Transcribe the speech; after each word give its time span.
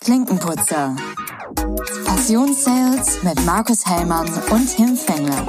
Klinkenputzer. 0.00 0.94
Passionssales 2.04 3.22
mit 3.24 3.44
Markus 3.44 3.84
Hellmann 3.84 4.28
und 4.50 4.76
Tim 4.76 4.96
Fengler. 4.96 5.44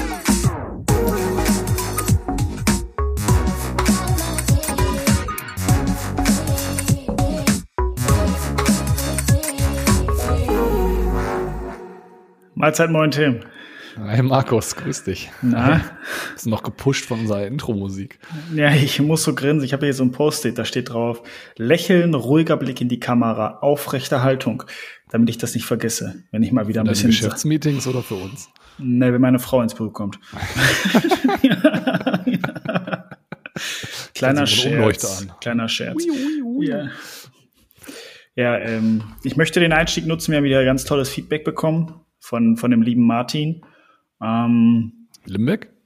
Mahlzeit, 12.56 12.90
moin 12.90 13.12
Tim. 13.12 13.42
Hi 14.00 14.22
Markus, 14.24 14.76
grüß 14.76 15.04
dich. 15.04 15.32
Na? 15.44 15.82
Bist 16.48 16.52
noch 16.52 16.64
gepusht 16.64 17.06
von 17.06 17.20
unserer 17.20 17.46
Intro-Musik. 17.46 18.20
Ja, 18.56 18.74
ich 18.74 19.02
muss 19.02 19.24
so 19.24 19.36
grinsen. 19.36 19.66
Ich 19.66 19.74
habe 19.74 19.86
hier 19.86 19.94
so 19.94 20.04
ein 20.04 20.12
Post-it, 20.14 20.58
da 20.58 20.64
steht 20.64 20.92
drauf, 20.92 21.22
Lächeln, 21.58 22.14
ruhiger 22.14 22.56
Blick 22.56 22.80
in 22.80 22.88
die 22.88 23.02
Kamera, 23.02 23.58
aufrechte 23.60 24.24
Haltung, 24.24 24.64
damit 25.10 25.30
ich 25.30 25.38
das 25.38 25.54
nicht 25.56 25.66
vergesse, 25.66 26.24
wenn 26.32 26.44
ich 26.44 26.54
mal 26.54 26.70
wieder 26.70 26.82
ein 26.82 26.88
bisschen... 26.88 27.10
Geschäftsmeetings 27.10 27.86
oder 27.86 28.02
für 28.02 28.16
uns? 28.16 28.48
Ne, 28.78 29.12
wenn 29.12 29.20
meine 29.20 29.40
Frau 29.40 29.62
ins 29.62 29.76
Büro 29.76 29.90
kommt. 29.90 30.20
Kleiner 34.14 34.48
Scherz. 34.48 35.28
Kleiner 35.42 35.68
Scherz. 35.68 36.06
Ja, 36.62 36.88
ja 38.36 38.58
ähm, 38.58 39.04
ich 39.24 39.36
möchte 39.36 39.60
den 39.60 39.74
Einstieg 39.74 40.08
nutzen. 40.08 40.32
Wir 40.32 40.38
haben 40.38 40.46
wieder 40.46 40.64
ganz 40.64 40.86
tolles 40.86 41.10
Feedback 41.10 41.44
bekommen 41.44 42.00
von, 42.20 42.56
von 42.56 42.72
dem 42.72 42.84
lieben 42.84 43.06
Martin. 43.06 43.66
Ähm, 44.22 45.10
Limbeck? 45.26 45.77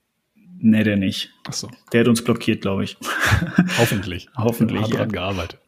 Nee, 0.62 0.84
der 0.84 0.98
nicht. 0.98 1.32
Achso, 1.48 1.70
Der 1.92 2.02
hat 2.02 2.08
uns 2.08 2.24
blockiert, 2.24 2.62
glaube 2.62 2.84
ich. 2.84 2.98
hoffentlich. 3.80 4.30
Hoffentlich, 4.38 4.82
Hart 4.82 4.92
ja. 4.92 4.98
dran 4.98 5.12
gearbeitet. 5.12 5.60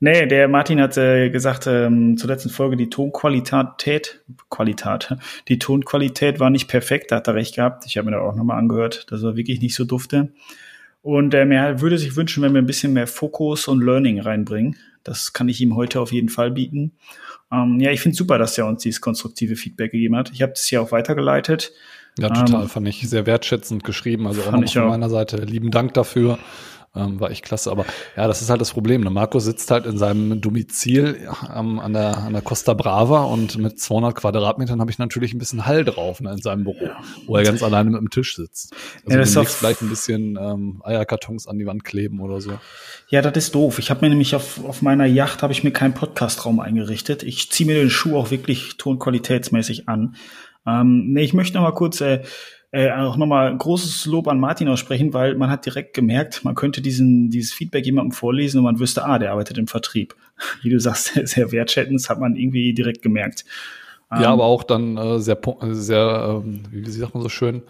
Nee, 0.00 0.26
der 0.26 0.48
Martin 0.48 0.80
hat 0.80 0.96
äh, 0.96 1.30
gesagt, 1.30 1.66
ähm, 1.66 2.16
zur 2.16 2.28
letzten 2.28 2.50
Folge, 2.50 2.76
die 2.76 2.90
Tonqualität, 2.90 4.20
Qualität, 4.48 5.16
die 5.48 5.58
Tonqualität 5.58 6.40
war 6.40 6.50
nicht 6.50 6.68
perfekt, 6.68 7.12
da 7.12 7.16
hat 7.16 7.28
er 7.28 7.34
recht 7.34 7.56
gehabt. 7.56 7.84
Ich 7.86 7.96
habe 7.96 8.06
mir 8.06 8.16
da 8.16 8.22
auch 8.22 8.34
nochmal 8.34 8.58
angehört, 8.58 9.06
das 9.10 9.22
war 9.22 9.36
wirklich 9.36 9.60
nicht 9.60 9.74
so 9.74 9.84
dufte. 9.84 10.32
Und 11.02 11.32
er 11.32 11.80
würde 11.80 11.96
sich 11.96 12.16
wünschen, 12.16 12.42
wenn 12.42 12.52
wir 12.52 12.60
ein 12.60 12.66
bisschen 12.66 12.92
mehr 12.92 13.06
Fokus 13.06 13.68
und 13.68 13.82
Learning 13.82 14.20
reinbringen. 14.20 14.76
Das 15.02 15.32
kann 15.32 15.48
ich 15.48 15.60
ihm 15.60 15.76
heute 15.76 16.00
auf 16.00 16.12
jeden 16.12 16.28
Fall 16.28 16.50
bieten. 16.50 16.92
Ähm, 17.50 17.80
ja, 17.80 17.90
ich 17.90 18.00
finde 18.00 18.16
super, 18.16 18.38
dass 18.38 18.58
er 18.58 18.66
uns 18.66 18.82
dieses 18.82 19.00
konstruktive 19.00 19.56
Feedback 19.56 19.92
gegeben 19.92 20.16
hat. 20.16 20.30
Ich 20.32 20.42
habe 20.42 20.52
das 20.52 20.66
hier 20.66 20.82
auch 20.82 20.92
weitergeleitet. 20.92 21.72
Ja, 22.18 22.28
total. 22.28 22.68
fand 22.68 22.88
ich 22.88 23.08
sehr 23.08 23.26
wertschätzend 23.26 23.84
geschrieben. 23.84 24.26
Also 24.26 24.42
auch 24.42 24.62
ich 24.62 24.72
von 24.74 24.82
auch. 24.82 24.88
meiner 24.88 25.10
Seite 25.10 25.38
lieben 25.38 25.70
Dank 25.70 25.94
dafür. 25.94 26.38
Ähm, 26.92 27.20
war 27.20 27.30
echt 27.30 27.44
klasse. 27.44 27.70
Aber 27.70 27.86
ja, 28.16 28.26
das 28.26 28.42
ist 28.42 28.50
halt 28.50 28.60
das 28.60 28.72
Problem. 28.72 29.02
Ne? 29.02 29.10
Markus 29.10 29.44
sitzt 29.44 29.70
halt 29.70 29.86
in 29.86 29.96
seinem 29.96 30.40
Domizil 30.40 31.28
ähm, 31.54 31.78
an, 31.78 31.92
der, 31.92 32.18
an 32.18 32.32
der 32.32 32.42
Costa 32.42 32.74
Brava 32.74 33.22
und 33.22 33.58
mit 33.58 33.78
200 33.78 34.16
Quadratmetern 34.16 34.80
habe 34.80 34.90
ich 34.90 34.98
natürlich 34.98 35.32
ein 35.32 35.38
bisschen 35.38 35.66
Hall 35.66 35.84
drauf 35.84 36.20
ne, 36.20 36.32
in 36.32 36.38
seinem 36.38 36.64
Büro, 36.64 36.90
wo 37.26 37.36
er 37.36 37.44
ganz 37.44 37.62
alleine 37.62 37.90
mit 37.90 38.00
dem 38.00 38.10
Tisch 38.10 38.34
sitzt. 38.34 38.74
Also 39.04 39.12
Ja, 39.12 39.18
das 39.18 39.36
ist 39.36 39.54
vielleicht 39.54 39.82
ein 39.82 39.88
bisschen 39.88 40.36
ähm, 40.40 40.82
Eierkartons 40.84 41.46
an 41.46 41.60
die 41.60 41.66
Wand 41.66 41.84
kleben 41.84 42.18
oder 42.18 42.40
so. 42.40 42.58
Ja, 43.08 43.22
das 43.22 43.36
ist 43.36 43.54
doof. 43.54 43.78
Ich 43.78 43.90
habe 43.90 44.00
mir 44.00 44.08
nämlich 44.08 44.34
auf, 44.34 44.64
auf 44.64 44.82
meiner 44.82 45.06
Yacht 45.06 45.44
habe 45.44 45.52
ich 45.52 45.62
mir 45.62 45.70
keinen 45.70 45.94
Podcastraum 45.94 46.58
eingerichtet. 46.58 47.22
Ich 47.22 47.52
ziehe 47.52 47.68
mir 47.68 47.76
den 47.76 47.90
Schuh 47.90 48.16
auch 48.16 48.32
wirklich 48.32 48.78
tonqualitätsmäßig 48.78 49.88
an. 49.88 50.16
Ähm, 50.66 51.12
nee, 51.12 51.22
ich 51.22 51.34
möchte 51.34 51.56
noch 51.56 51.62
mal 51.62 51.72
kurz 51.72 52.00
äh, 52.00 52.22
äh, 52.72 52.92
auch 52.92 53.16
noch 53.16 53.26
mal 53.26 53.56
großes 53.56 54.06
Lob 54.06 54.28
an 54.28 54.38
Martin 54.38 54.68
aussprechen, 54.68 55.12
weil 55.12 55.34
man 55.34 55.50
hat 55.50 55.66
direkt 55.66 55.92
gemerkt, 55.92 56.44
man 56.44 56.54
könnte 56.54 56.80
diesen 56.80 57.28
dieses 57.30 57.52
Feedback 57.52 57.84
jemandem 57.84 58.12
vorlesen 58.12 58.58
und 58.58 58.64
man 58.64 58.78
wüsste, 58.78 59.04
ah, 59.04 59.18
der 59.18 59.32
arbeitet 59.32 59.58
im 59.58 59.66
Vertrieb. 59.66 60.14
Wie 60.62 60.70
du 60.70 60.78
sagst, 60.78 61.14
sehr 61.24 61.50
wertschätzend, 61.52 62.00
das 62.00 62.08
hat 62.08 62.20
man 62.20 62.36
irgendwie 62.36 62.72
direkt 62.72 63.02
gemerkt. 63.02 63.44
Ähm, 64.12 64.22
Ja, 64.22 64.32
aber 64.32 64.44
auch 64.44 64.62
dann 64.62 64.96
äh, 64.96 65.18
sehr, 65.18 65.38
äh, 65.38 65.74
sehr, 65.74 66.42
ähm, 66.44 66.62
wie 66.70 66.86
wie 66.86 66.90
sagt 66.90 67.14
man 67.14 67.22
so 67.22 67.28
schön, 67.28 67.62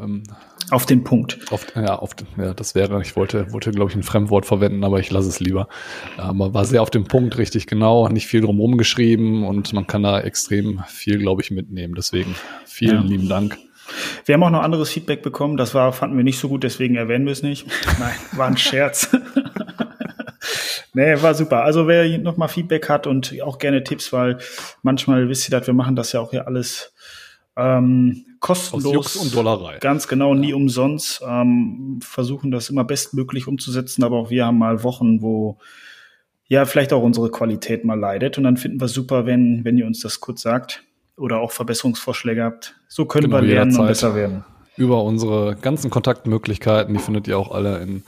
ähm, 0.00 0.22
Auf 0.70 0.86
den 0.86 1.04
Punkt. 1.04 1.38
Oft, 1.50 1.74
ja, 1.76 2.00
oft, 2.00 2.24
ja, 2.36 2.54
das 2.54 2.74
wäre, 2.74 3.00
ich 3.02 3.16
wollte, 3.16 3.52
wollte, 3.52 3.70
glaube 3.70 3.90
ich, 3.90 3.96
ein 3.96 4.02
Fremdwort 4.02 4.46
verwenden, 4.46 4.84
aber 4.84 4.98
ich 5.00 5.10
lasse 5.10 5.28
es 5.28 5.40
lieber. 5.40 5.68
Aber 6.16 6.54
war 6.54 6.64
sehr 6.64 6.82
auf 6.82 6.90
den 6.90 7.04
Punkt, 7.04 7.38
richtig 7.38 7.66
genau, 7.66 8.08
nicht 8.08 8.26
viel 8.26 8.40
drumherum 8.40 8.76
geschrieben 8.76 9.46
und 9.46 9.72
man 9.72 9.86
kann 9.86 10.02
da 10.02 10.20
extrem 10.20 10.82
viel, 10.88 11.18
glaube 11.18 11.42
ich, 11.42 11.50
mitnehmen. 11.50 11.94
Deswegen 11.94 12.34
vielen 12.64 13.02
Ja. 13.02 13.08
lieben 13.08 13.28
Dank. 13.28 13.58
Wir 14.24 14.34
haben 14.34 14.42
auch 14.42 14.50
noch 14.50 14.62
anderes 14.62 14.90
Feedback 14.90 15.22
bekommen. 15.22 15.56
Das 15.56 15.74
war, 15.74 15.92
fanden 15.92 16.16
wir 16.16 16.24
nicht 16.24 16.38
so 16.40 16.48
gut, 16.48 16.64
deswegen 16.64 16.96
erwähnen 16.96 17.24
wir 17.24 17.32
es 17.32 17.42
nicht. 17.42 17.66
Nein, 18.00 18.14
war 18.32 18.48
ein 18.48 18.56
Scherz. 18.56 19.16
nee, 20.94 21.20
war 21.22 21.34
super. 21.34 21.62
Also 21.62 21.86
wer 21.86 22.18
noch 22.18 22.36
mal 22.36 22.48
Feedback 22.48 22.88
hat 22.88 23.06
und 23.06 23.40
auch 23.42 23.58
gerne 23.58 23.84
Tipps, 23.84 24.12
weil 24.12 24.38
manchmal 24.82 25.28
wisst 25.28 25.48
ihr, 25.48 25.56
dass 25.56 25.66
wir 25.66 25.74
machen 25.74 25.96
das 25.96 26.12
ja 26.12 26.20
auch 26.20 26.30
hier 26.30 26.46
alles 26.46 26.92
ähm, 27.56 28.24
kostenlos. 28.40 28.86
Aus 28.86 29.14
Jux 29.14 29.16
und 29.16 29.34
Dollerei. 29.34 29.78
Ganz 29.78 30.08
genau, 30.08 30.34
nie 30.34 30.52
umsonst. 30.52 31.22
Ähm, 31.26 31.98
versuchen 32.02 32.50
das 32.50 32.70
immer 32.70 32.84
bestmöglich 32.84 33.46
umzusetzen, 33.46 34.04
aber 34.04 34.16
auch 34.16 34.30
wir 34.30 34.46
haben 34.46 34.58
mal 34.58 34.82
Wochen, 34.82 35.22
wo 35.22 35.58
ja 36.48 36.64
vielleicht 36.64 36.92
auch 36.92 37.02
unsere 37.02 37.30
Qualität 37.30 37.84
mal 37.84 37.98
leidet. 37.98 38.38
Und 38.38 38.44
dann 38.44 38.56
finden 38.56 38.80
wir 38.80 38.88
super, 38.88 39.26
wenn, 39.26 39.64
wenn 39.64 39.78
ihr 39.78 39.86
uns 39.86 40.00
das 40.00 40.20
kurz 40.20 40.42
sagt 40.42 40.84
oder 41.16 41.40
auch 41.40 41.50
Verbesserungsvorschläge 41.50 42.44
habt. 42.44 42.76
So 42.88 43.06
können 43.06 43.30
Genau, 43.30 43.42
wir 43.42 43.48
lernen 43.48 43.70
und 43.72 43.82
jederzeit. 43.82 43.88
besser 43.88 44.14
werden. 44.14 44.44
Über 44.76 45.02
unsere 45.02 45.56
ganzen 45.56 45.90
Kontaktmöglichkeiten, 45.90 46.92
die 46.94 47.00
findet 47.00 47.26
ihr 47.26 47.38
auch 47.38 47.50
alle 47.50 47.78
in 47.78 48.02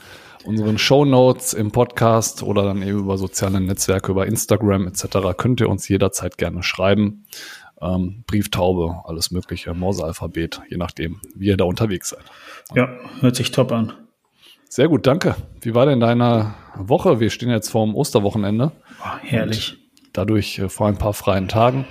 unseren 0.45 0.77
Show 0.77 1.03
Notes 1.03 1.53
im 1.53 1.71
Podcast 1.71 2.43
oder 2.43 2.63
dann 2.63 2.81
eben 2.81 2.99
über 2.99 3.17
soziale 3.17 3.59
Netzwerke, 3.59 4.11
über 4.11 4.27
Instagram 4.27 4.87
etc. 4.87 5.35
könnt 5.35 5.59
ihr 5.59 5.69
uns 5.69 5.87
jederzeit 5.89 6.37
gerne 6.37 6.63
schreiben. 6.63 7.25
Ähm, 7.81 8.23
Brieftaube, 8.27 9.01
alles 9.05 9.31
mögliche, 9.31 9.73
Morsealphabet, 9.73 10.61
je 10.69 10.77
nachdem, 10.77 11.21
wie 11.35 11.47
ihr 11.47 11.57
da 11.57 11.63
unterwegs 11.63 12.09
seid. 12.09 12.23
Ja, 12.75 12.89
hört 13.21 13.35
sich 13.35 13.51
top 13.51 13.71
an. 13.71 13.93
Sehr 14.67 14.87
gut, 14.87 15.07
danke. 15.07 15.35
Wie 15.61 15.73
war 15.73 15.85
denn 15.85 15.99
deine 15.99 16.53
Woche? 16.75 17.19
Wir 17.19 17.29
stehen 17.29 17.49
jetzt 17.49 17.69
vor 17.69 17.85
dem 17.85 17.95
Osterwochenende. 17.95 18.71
Boah, 18.99 19.19
herrlich. 19.23 19.77
Dadurch 20.13 20.59
äh, 20.59 20.69
vor 20.69 20.87
ein 20.87 20.97
paar 20.97 21.13
freien 21.13 21.47
Tagen. 21.47 21.87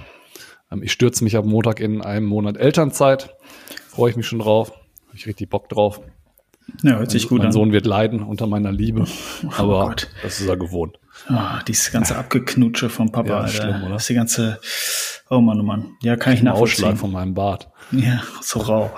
Ähm, 0.71 0.83
ich 0.83 0.93
stürze 0.93 1.25
mich 1.25 1.37
ab 1.37 1.45
Montag 1.45 1.81
in 1.81 2.03
einem 2.03 2.27
Monat 2.27 2.57
Elternzeit. 2.57 3.35
Freue 3.89 4.11
ich 4.11 4.17
mich 4.17 4.27
schon 4.27 4.39
drauf. 4.39 4.71
Habe 4.71 5.17
ich 5.17 5.27
richtig 5.27 5.51
Bock 5.51 5.69
drauf. 5.69 6.01
Ja, 6.83 6.99
hört 6.99 7.11
sich 7.11 7.29
gut 7.29 7.39
mein 7.39 7.47
an. 7.49 7.53
Sohn 7.53 7.73
wird 7.73 7.87
leiden 7.87 8.23
unter 8.23 8.47
meiner 8.47 8.71
Liebe. 8.73 9.07
Aber 9.57 9.87
Gott. 9.87 10.09
das 10.23 10.41
ist 10.41 10.49
er 10.49 10.57
gewohnt. 10.57 10.99
Ah, 11.29 11.61
dieses 11.67 11.91
ganze 11.93 12.17
Abgeknutsche 12.17 12.89
vom 12.89 13.13
Papa, 13.13 13.29
Ja, 13.29 13.39
Alter. 13.41 13.51
schlimm, 13.63 13.83
oder? 13.85 13.93
Das 13.95 14.07
die 14.07 14.15
ganze, 14.15 14.61
oh 15.31 15.41
Mann, 15.41 15.61
oh 15.61 15.63
Mann. 15.63 15.97
Ja, 16.03 16.17
kann 16.17 16.33
ich 16.33 16.41
Ausschlag 16.41 16.55
nachvollziehen. 16.55 16.97
von 16.97 17.13
meinem 17.13 17.35
Bart. 17.35 17.69
Ja, 17.93 18.23
so 18.41 18.61
rau. 18.61 18.95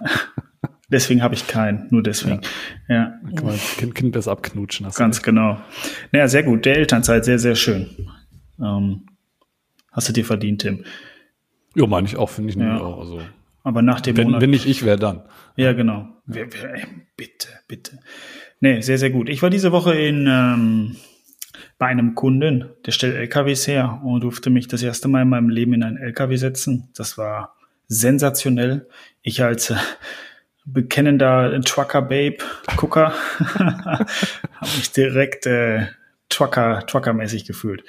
deswegen 0.88 1.22
habe 1.22 1.34
ich 1.34 1.46
keinen, 1.46 1.86
nur 1.90 2.02
deswegen. 2.02 2.40
Ja, 2.88 3.14
Kann 3.36 3.46
man 3.46 3.58
kind, 3.78 3.94
kind 3.94 4.12
besser 4.12 4.32
abknutschen. 4.32 4.86
Hast 4.86 4.98
du 4.98 5.02
ganz 5.02 5.22
genau. 5.22 5.58
Naja, 6.12 6.28
sehr 6.28 6.42
gut. 6.42 6.64
Der 6.64 6.76
Elternzeit, 6.76 7.24
sehr, 7.24 7.38
sehr 7.38 7.54
schön. 7.56 7.88
Ähm, 8.60 9.06
hast 9.90 10.08
du 10.08 10.12
dir 10.12 10.24
verdient, 10.24 10.62
Tim. 10.62 10.84
Ja, 11.74 11.86
meine 11.86 12.06
ich 12.06 12.16
auch, 12.16 12.30
finde 12.30 12.50
ich 12.50 12.56
Ja. 12.56 12.78
auch. 12.80 13.00
Also, 13.00 13.20
Aber 13.64 13.82
nach 13.82 14.00
dem 14.00 14.16
wenn, 14.16 14.24
Monat. 14.28 14.42
wenn 14.42 14.50
nicht 14.50 14.66
ich, 14.66 14.84
wer 14.84 14.96
dann? 14.96 15.22
Ja, 15.56 15.72
genau. 15.72 16.06
Ey, 16.32 16.46
bitte, 17.16 17.48
bitte. 17.66 17.98
Nee, 18.60 18.80
sehr, 18.80 18.98
sehr 18.98 19.10
gut. 19.10 19.28
Ich 19.28 19.42
war 19.42 19.50
diese 19.50 19.72
Woche 19.72 19.94
in 19.94 20.26
ähm, 20.28 20.96
bei 21.84 21.90
einem 21.90 22.14
Kunden, 22.14 22.70
der 22.86 22.92
stellt 22.92 23.14
LKWs 23.14 23.66
her 23.66 24.00
und 24.02 24.22
durfte 24.22 24.48
mich 24.48 24.68
das 24.68 24.82
erste 24.82 25.06
Mal 25.06 25.20
in 25.20 25.28
meinem 25.28 25.50
Leben 25.50 25.74
in 25.74 25.82
einen 25.82 25.98
LKW 25.98 26.36
setzen. 26.36 26.88
Das 26.96 27.18
war 27.18 27.56
sensationell. 27.88 28.88
Ich 29.20 29.42
als 29.42 29.68
äh, 29.68 29.76
bekennender 30.64 31.60
Trucker-Babe, 31.60 32.38
Gucker, 32.78 33.12
habe 33.38 34.06
mich 34.78 34.92
direkt 34.92 35.44
äh, 35.44 35.88
Trucker, 36.30 36.86
Trucker-mäßig 36.86 37.44
gefühlt. 37.44 37.84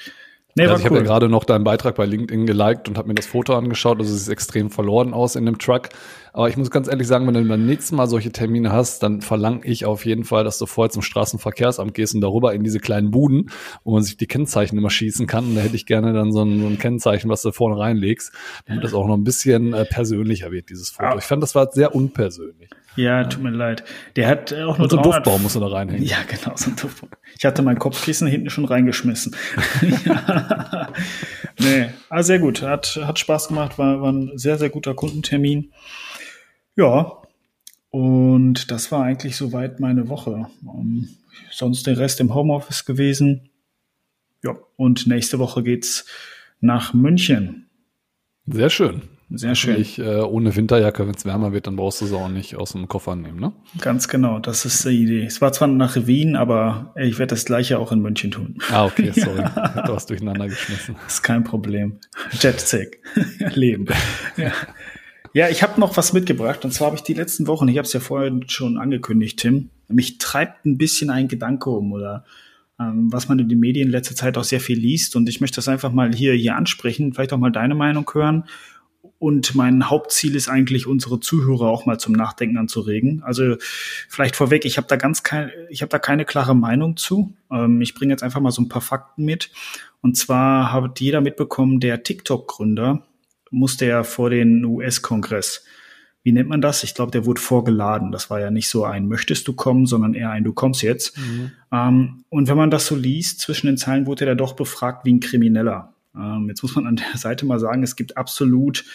Nee, 0.57 0.67
Also 0.67 0.79
ich 0.79 0.85
habe 0.85 0.95
ja 0.95 1.01
cool. 1.01 1.05
gerade 1.05 1.27
noch 1.27 1.43
deinen 1.43 1.65
Beitrag 1.65 1.95
bei 1.95 2.05
LinkedIn 2.05 2.45
geliked 2.45 2.87
und 2.87 2.97
habe 2.97 3.09
mir 3.09 3.15
das 3.15 3.25
Foto 3.25 3.55
angeschaut. 3.57 3.99
Also 3.99 4.13
es 4.13 4.23
sieht 4.23 4.31
extrem 4.31 4.69
verloren 4.69 5.13
aus 5.13 5.35
in 5.35 5.45
dem 5.45 5.57
Truck. 5.59 5.89
Aber 6.31 6.47
ich 6.47 6.55
muss 6.55 6.71
ganz 6.71 6.87
ehrlich 6.87 7.07
sagen, 7.07 7.27
wenn 7.27 7.33
du 7.33 7.43
beim 7.45 7.65
nächsten 7.65 7.97
Mal 7.97 8.07
solche 8.07 8.31
Termine 8.31 8.71
hast, 8.71 9.03
dann 9.03 9.19
verlange 9.19 9.65
ich 9.65 9.85
auf 9.85 10.05
jeden 10.05 10.23
Fall, 10.23 10.45
dass 10.45 10.57
du 10.57 10.65
vorher 10.65 10.91
zum 10.91 11.01
Straßenverkehrsamt 11.01 11.93
gehst 11.93 12.15
und 12.15 12.21
darüber 12.21 12.53
in 12.53 12.63
diese 12.63 12.79
kleinen 12.79 13.11
Buden, 13.11 13.49
wo 13.83 13.91
man 13.91 14.01
sich 14.03 14.15
die 14.15 14.27
Kennzeichen 14.27 14.77
immer 14.77 14.89
schießen 14.89 15.27
kann. 15.27 15.45
Und 15.45 15.55
da 15.55 15.61
hätte 15.61 15.75
ich 15.75 15.85
gerne 15.85 16.13
dann 16.13 16.31
so 16.31 16.41
ein, 16.41 16.61
so 16.61 16.67
ein 16.67 16.79
Kennzeichen, 16.79 17.29
was 17.29 17.41
du 17.41 17.51
vorne 17.51 17.77
reinlegst, 17.77 18.31
damit 18.65 18.81
das 18.83 18.93
auch 18.93 19.07
noch 19.07 19.17
ein 19.17 19.25
bisschen 19.25 19.73
äh, 19.73 19.83
persönlicher 19.83 20.51
wird, 20.51 20.69
dieses 20.69 20.89
Foto. 20.89 21.17
Ich 21.17 21.25
fand, 21.25 21.43
das 21.43 21.53
war 21.55 21.69
sehr 21.71 21.93
unpersönlich. 21.93 22.69
Ja, 22.95 23.25
tut 23.25 23.43
mir 23.43 23.49
leid. 23.49 23.83
Der 24.15 24.27
hat 24.27 24.51
äh, 24.51 24.63
auch 24.63 24.77
nur 24.77 24.89
so 24.89 24.97
ein 24.97 25.03
300 25.03 25.25
Duftbaum 25.25 25.43
musst 25.43 25.55
du 25.55 25.59
da 25.59 25.67
reinhängen. 25.67 26.05
Ja, 26.05 26.17
genau, 26.27 26.55
so 26.55 26.69
ein 26.69 26.75
Duftbaum. 26.75 27.09
Ich 27.37 27.45
hatte 27.45 27.61
mein 27.61 27.77
Kopfkissen 27.77 28.27
hinten 28.27 28.49
schon 28.49 28.65
reingeschmissen. 28.65 29.35
ja. 30.05 30.89
Nee, 31.59 31.89
aber 32.09 32.23
sehr 32.23 32.39
gut. 32.39 32.61
Hat, 32.61 32.99
hat 33.03 33.19
Spaß 33.19 33.49
gemacht, 33.49 33.77
war, 33.77 34.01
war 34.01 34.11
ein 34.11 34.37
sehr, 34.37 34.57
sehr 34.57 34.69
guter 34.69 34.93
Kundentermin. 34.93 35.73
Ja, 36.75 37.21
und 37.89 38.71
das 38.71 38.91
war 38.91 39.03
eigentlich 39.03 39.35
soweit 39.35 39.79
meine 39.79 40.09
Woche. 40.09 40.47
Ähm, 40.63 41.09
sonst 41.51 41.87
der 41.87 41.97
Rest 41.97 42.19
im 42.19 42.33
Homeoffice 42.33 42.85
gewesen. 42.85 43.49
ja, 44.43 44.55
und 44.77 45.07
nächste 45.07 45.39
Woche 45.39 45.63
geht's 45.63 46.05
nach 46.59 46.93
München. 46.93 47.69
Sehr 48.47 48.69
schön. 48.69 49.01
Sehr 49.31 49.55
schön. 49.55 49.81
Ich, 49.81 49.97
äh, 49.97 50.21
ohne 50.21 50.55
Winterjacke, 50.55 51.07
wenn 51.07 51.15
es 51.15 51.25
wärmer 51.25 51.51
wird, 51.51 51.65
dann 51.65 51.75
brauchst 51.75 51.99
du 51.99 52.05
sie 52.05 52.15
auch 52.15 52.29
nicht 52.29 52.55
aus 52.57 52.73
dem 52.73 52.87
Koffer 52.87 53.15
nehmen, 53.15 53.39
ne? 53.39 53.53
Ganz 53.81 54.07
genau, 54.07 54.37
das 54.39 54.65
ist 54.65 54.85
die 54.85 55.03
Idee. 55.03 55.25
Es 55.25 55.41
war 55.41 55.51
zwar 55.51 55.67
nach 55.67 55.95
Wien, 56.05 56.35
aber 56.35 56.93
ich 56.95 57.17
werde 57.17 57.31
das 57.31 57.45
gleiche 57.45 57.79
auch 57.79 57.91
in 57.91 58.01
München 58.01 58.29
tun. 58.29 58.59
Ah, 58.71 58.85
okay, 58.85 59.11
sorry. 59.15 59.39
ja. 59.39 59.83
Du 59.85 59.95
hast 59.95 60.09
durcheinander 60.09 60.47
geschmissen. 60.47 60.95
Das 61.05 61.13
ist 61.15 61.23
kein 61.23 61.43
Problem. 61.43 61.97
Jetsack. 62.39 62.99
Leben. 63.55 63.87
Ja. 64.37 64.51
Ja, 65.33 65.49
ich 65.49 65.63
habe 65.63 65.81
noch 65.81 65.97
was 65.97 66.13
mitgebracht. 66.13 66.63
Und 66.63 66.71
zwar 66.71 66.87
habe 66.87 66.95
ich 66.95 67.03
die 67.03 67.13
letzten 67.13 67.47
Wochen, 67.47 67.67
ich 67.67 67.77
habe 67.77 67.85
es 67.85 67.91
ja 67.91 67.99
vorher 67.99 68.31
schon 68.47 68.77
angekündigt, 68.77 69.39
Tim, 69.39 69.69
mich 69.89 70.17
treibt 70.17 70.65
ein 70.65 70.77
bisschen 70.77 71.09
ein 71.09 71.27
Gedanke 71.27 71.71
um 71.71 71.91
oder 71.91 72.23
ähm, 72.79 73.11
was 73.11 73.27
man 73.27 73.39
in 73.39 73.49
den 73.49 73.59
Medien 73.59 73.87
in 73.87 73.91
letzter 73.91 74.15
Zeit 74.15 74.37
auch 74.37 74.43
sehr 74.43 74.61
viel 74.61 74.79
liest. 74.79 75.15
Und 75.15 75.27
ich 75.27 75.41
möchte 75.41 75.57
das 75.57 75.67
einfach 75.67 75.91
mal 75.91 76.13
hier, 76.13 76.33
hier 76.33 76.55
ansprechen, 76.55 77.13
vielleicht 77.13 77.33
auch 77.33 77.37
mal 77.37 77.51
deine 77.51 77.75
Meinung 77.75 78.09
hören. 78.13 78.45
Und 79.25 79.55
mein 79.55 79.89
Hauptziel 79.89 80.35
ist 80.35 80.49
eigentlich, 80.49 80.85
unsere 80.85 81.19
Zuhörer 81.19 81.65
auch 81.65 81.87
mal 81.87 81.99
zum 81.99 82.13
Nachdenken 82.13 82.59
anzuregen. 82.59 83.23
Also 83.23 83.55
vielleicht 84.07 84.35
vorweg, 84.35 84.65
ich 84.65 84.77
habe 84.77 84.85
da 84.85 84.97
ganz 84.97 85.23
kein, 85.23 85.49
ich 85.71 85.81
habe 85.81 85.89
da 85.89 85.97
keine 85.97 86.25
klare 86.25 86.55
Meinung 86.55 86.95
zu. 86.95 87.33
Ähm, 87.49 87.81
ich 87.81 87.95
bringe 87.95 88.13
jetzt 88.13 88.21
einfach 88.21 88.39
mal 88.39 88.51
so 88.51 88.61
ein 88.61 88.69
paar 88.69 88.83
Fakten 88.83 89.25
mit. 89.25 89.49
Und 90.01 90.15
zwar 90.15 90.71
hat 90.71 90.99
jeder 90.99 91.21
mitbekommen, 91.21 91.79
der 91.79 92.03
TikTok-Gründer, 92.03 93.01
musste 93.49 93.85
er 93.85 94.03
vor 94.03 94.29
den 94.29 94.63
US-Kongress. 94.63 95.65
Wie 96.21 96.31
nennt 96.31 96.49
man 96.49 96.61
das? 96.61 96.83
Ich 96.83 96.93
glaube, 96.93 97.11
der 97.11 97.25
wurde 97.25 97.41
vorgeladen. 97.41 98.11
Das 98.11 98.29
war 98.29 98.39
ja 98.39 98.51
nicht 98.51 98.69
so 98.69 98.85
ein 98.85 99.07
möchtest 99.07 99.47
du 99.47 99.53
kommen, 99.53 99.87
sondern 99.87 100.13
eher 100.13 100.29
ein 100.29 100.43
du 100.43 100.53
kommst 100.53 100.83
jetzt. 100.83 101.17
Mhm. 101.17 101.51
Ähm, 101.71 102.23
und 102.29 102.47
wenn 102.47 102.57
man 102.57 102.69
das 102.69 102.85
so 102.85 102.95
liest, 102.95 103.39
zwischen 103.39 103.65
den 103.65 103.77
Zeilen 103.77 104.05
wurde 104.05 104.27
er 104.27 104.35
doch 104.35 104.53
befragt 104.53 105.03
wie 105.03 105.13
ein 105.13 105.19
Krimineller. 105.19 105.95
Ähm, 106.15 106.45
jetzt 106.47 106.61
muss 106.61 106.75
man 106.75 106.85
an 106.85 106.97
der 106.97 107.17
Seite 107.17 107.47
mal 107.47 107.59
sagen, 107.59 107.81
es 107.81 107.95
gibt 107.95 108.17
absolut 108.17 108.85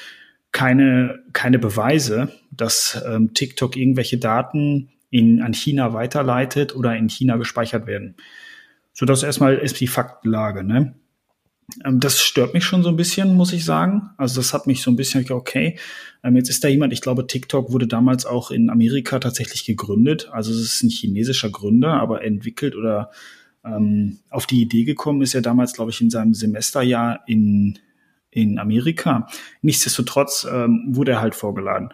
keine, 0.52 1.20
keine 1.32 1.58
Beweise, 1.58 2.32
dass 2.50 3.00
ähm, 3.06 3.34
TikTok 3.34 3.76
irgendwelche 3.76 4.18
Daten 4.18 4.90
in, 5.10 5.42
an 5.42 5.54
China 5.54 5.92
weiterleitet 5.92 6.74
oder 6.74 6.96
in 6.96 7.08
China 7.08 7.36
gespeichert 7.36 7.86
werden. 7.86 8.16
So, 8.92 9.06
das 9.06 9.22
erstmal 9.22 9.56
ist 9.56 9.80
die 9.80 9.86
Faktenlage. 9.86 10.64
Ne? 10.64 10.94
Ähm, 11.84 12.00
das 12.00 12.20
stört 12.20 12.54
mich 12.54 12.64
schon 12.64 12.82
so 12.82 12.88
ein 12.88 12.96
bisschen, 12.96 13.34
muss 13.34 13.52
ich 13.52 13.64
sagen. 13.64 14.10
Also 14.16 14.40
das 14.40 14.52
hat 14.52 14.66
mich 14.66 14.82
so 14.82 14.90
ein 14.90 14.96
bisschen, 14.96 15.28
okay, 15.30 15.78
ähm, 16.22 16.36
jetzt 16.36 16.50
ist 16.50 16.64
da 16.64 16.68
jemand, 16.68 16.92
ich 16.92 17.00
glaube, 17.00 17.26
TikTok 17.26 17.72
wurde 17.72 17.86
damals 17.86 18.26
auch 18.26 18.50
in 18.50 18.70
Amerika 18.70 19.18
tatsächlich 19.18 19.64
gegründet. 19.64 20.28
Also 20.32 20.52
es 20.52 20.60
ist 20.60 20.82
ein 20.82 20.90
chinesischer 20.90 21.50
Gründer, 21.50 21.94
aber 21.94 22.24
entwickelt 22.24 22.74
oder 22.76 23.10
ähm, 23.64 24.18
auf 24.30 24.46
die 24.46 24.62
Idee 24.62 24.84
gekommen 24.84 25.22
ist 25.22 25.34
er 25.34 25.42
damals, 25.42 25.74
glaube 25.74 25.90
ich, 25.90 26.00
in 26.00 26.10
seinem 26.10 26.34
Semesterjahr 26.34 27.20
in, 27.26 27.78
in 28.30 28.58
Amerika. 28.58 29.26
Nichtsdestotrotz 29.62 30.46
ähm, 30.50 30.84
wurde 30.88 31.12
er 31.12 31.20
halt 31.20 31.34
vorgeladen. 31.34 31.92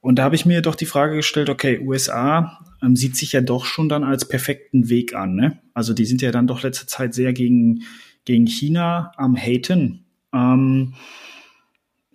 Und 0.00 0.18
da 0.18 0.24
habe 0.24 0.34
ich 0.34 0.46
mir 0.46 0.60
doch 0.60 0.74
die 0.74 0.86
Frage 0.86 1.16
gestellt, 1.16 1.48
okay, 1.48 1.78
USA 1.78 2.60
ähm, 2.82 2.96
sieht 2.96 3.16
sich 3.16 3.32
ja 3.32 3.40
doch 3.40 3.64
schon 3.64 3.88
dann 3.88 4.04
als 4.04 4.28
perfekten 4.28 4.88
Weg 4.88 5.14
an. 5.14 5.34
Ne? 5.34 5.60
Also 5.72 5.94
die 5.94 6.04
sind 6.04 6.22
ja 6.22 6.30
dann 6.30 6.46
doch 6.46 6.62
letzte 6.62 6.86
Zeit 6.86 7.14
sehr 7.14 7.32
gegen 7.32 7.84
gegen 8.24 8.46
China 8.46 9.12
am 9.16 9.36
Haten. 9.36 10.04
Ähm, 10.32 10.94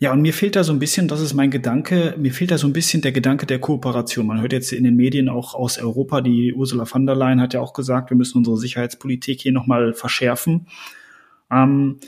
ja, 0.01 0.13
und 0.13 0.21
mir 0.21 0.33
fehlt 0.33 0.55
da 0.55 0.63
so 0.63 0.71
ein 0.71 0.79
bisschen, 0.79 1.07
das 1.09 1.19
ist 1.19 1.33
mein 1.33 1.51
Gedanke, 1.51 2.15
mir 2.17 2.33
fehlt 2.33 2.51
da 2.51 2.57
so 2.57 2.67
ein 2.67 2.73
bisschen 2.73 3.01
der 3.01 3.11
Gedanke 3.11 3.45
der 3.45 3.59
Kooperation. 3.59 4.25
Man 4.25 4.41
hört 4.41 4.53
jetzt 4.53 4.71
in 4.71 4.85
den 4.85 4.95
Medien 4.95 5.27
auch 5.27 5.53
aus 5.53 5.77
Europa, 5.77 6.21
die 6.21 6.53
Ursula 6.53 6.85
von 6.85 7.05
der 7.05 7.15
Leyen 7.15 7.41
hat 7.41 7.53
ja 7.53 7.59
auch 7.59 7.73
gesagt, 7.73 8.09
wir 8.09 8.17
müssen 8.17 8.37
unsere 8.37 8.57
Sicherheitspolitik 8.57 9.41
hier 9.41 9.51
nochmal 9.51 9.93
verschärfen. 9.93 10.67
Ähm, 11.51 11.99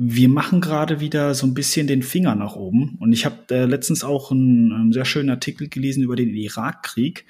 wir 0.00 0.28
machen 0.28 0.60
gerade 0.60 1.00
wieder 1.00 1.34
so 1.34 1.44
ein 1.44 1.54
bisschen 1.54 1.88
den 1.88 2.04
Finger 2.04 2.36
nach 2.36 2.54
oben. 2.54 2.96
Und 3.00 3.12
ich 3.12 3.26
habe 3.26 3.36
äh, 3.50 3.64
letztens 3.64 4.04
auch 4.04 4.30
einen, 4.30 4.72
einen, 4.72 4.92
sehr 4.92 5.04
schönen 5.04 5.28
Artikel 5.28 5.68
gelesen 5.68 6.04
über 6.04 6.14
den 6.14 6.28
Irakkrieg. 6.28 7.26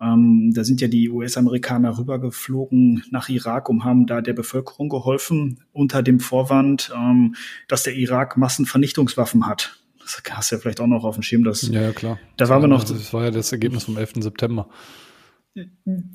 Ähm, 0.00 0.52
da 0.54 0.62
sind 0.62 0.80
ja 0.80 0.86
die 0.86 1.10
US-Amerikaner 1.10 1.98
rübergeflogen 1.98 3.02
nach 3.10 3.28
Irak 3.28 3.68
und 3.68 3.84
haben 3.84 4.06
da 4.06 4.20
der 4.20 4.34
Bevölkerung 4.34 4.88
geholfen 4.88 5.64
unter 5.72 6.04
dem 6.04 6.20
Vorwand, 6.20 6.92
ähm, 6.96 7.34
dass 7.66 7.82
der 7.82 7.96
Irak 7.96 8.36
Massenvernichtungswaffen 8.36 9.44
hat. 9.48 9.76
Das 10.00 10.22
hast 10.30 10.52
du 10.52 10.56
ja 10.56 10.60
vielleicht 10.60 10.80
auch 10.80 10.86
noch 10.86 11.02
auf 11.02 11.16
dem 11.16 11.22
Schirm. 11.22 11.42
Dass, 11.42 11.62
ja, 11.68 11.90
klar. 11.90 12.20
Da 12.36 12.48
waren 12.48 12.62
wir 12.62 12.68
noch. 12.68 12.84
Das 12.84 13.12
war 13.12 13.24
ja 13.24 13.30
das 13.32 13.50
Ergebnis 13.50 13.84
vom 13.84 13.96
11. 13.96 14.14
September. 14.18 14.68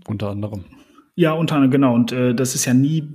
unter 0.08 0.30
anderem. 0.30 0.64
Ja, 1.16 1.34
unter 1.34 1.56
anderem, 1.56 1.72
genau. 1.72 1.96
Und 1.96 2.14
äh, 2.14 2.34
das 2.34 2.56
ist 2.56 2.64
ja 2.64 2.74
nie 2.74 3.10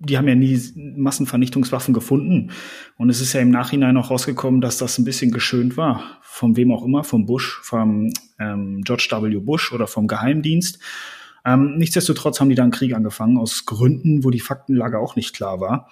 die 0.00 0.16
haben 0.16 0.28
ja 0.28 0.34
nie 0.34 0.60
Massenvernichtungswaffen 0.74 1.92
gefunden. 1.92 2.52
Und 2.96 3.10
es 3.10 3.20
ist 3.20 3.32
ja 3.32 3.40
im 3.40 3.50
Nachhinein 3.50 3.96
auch 3.96 4.10
rausgekommen, 4.10 4.60
dass 4.60 4.78
das 4.78 4.98
ein 4.98 5.04
bisschen 5.04 5.32
geschönt 5.32 5.76
war. 5.76 6.18
Von 6.22 6.56
wem 6.56 6.72
auch 6.72 6.84
immer, 6.84 7.02
vom 7.02 7.26
Bush, 7.26 7.60
vom 7.62 8.12
ähm, 8.38 8.82
George 8.84 9.08
W. 9.10 9.38
Bush 9.38 9.72
oder 9.72 9.88
vom 9.88 10.06
Geheimdienst. 10.06 10.78
Ähm, 11.44 11.76
nichtsdestotrotz 11.78 12.40
haben 12.40 12.48
die 12.48 12.54
dann 12.54 12.70
Krieg 12.70 12.94
angefangen, 12.94 13.38
aus 13.38 13.66
Gründen, 13.66 14.22
wo 14.22 14.30
die 14.30 14.40
Faktenlage 14.40 14.98
auch 14.98 15.16
nicht 15.16 15.34
klar 15.34 15.60
war. 15.60 15.88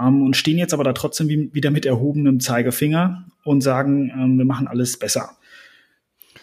Ähm, 0.00 0.22
und 0.22 0.36
stehen 0.36 0.56
jetzt 0.58 0.72
aber 0.72 0.84
da 0.84 0.94
trotzdem 0.94 1.28
wie, 1.28 1.52
wieder 1.52 1.70
mit 1.70 1.84
erhobenem 1.84 2.40
Zeigefinger 2.40 3.26
und 3.44 3.60
sagen, 3.60 4.10
ähm, 4.14 4.38
wir 4.38 4.46
machen 4.46 4.68
alles 4.68 4.98
besser. 4.98 5.36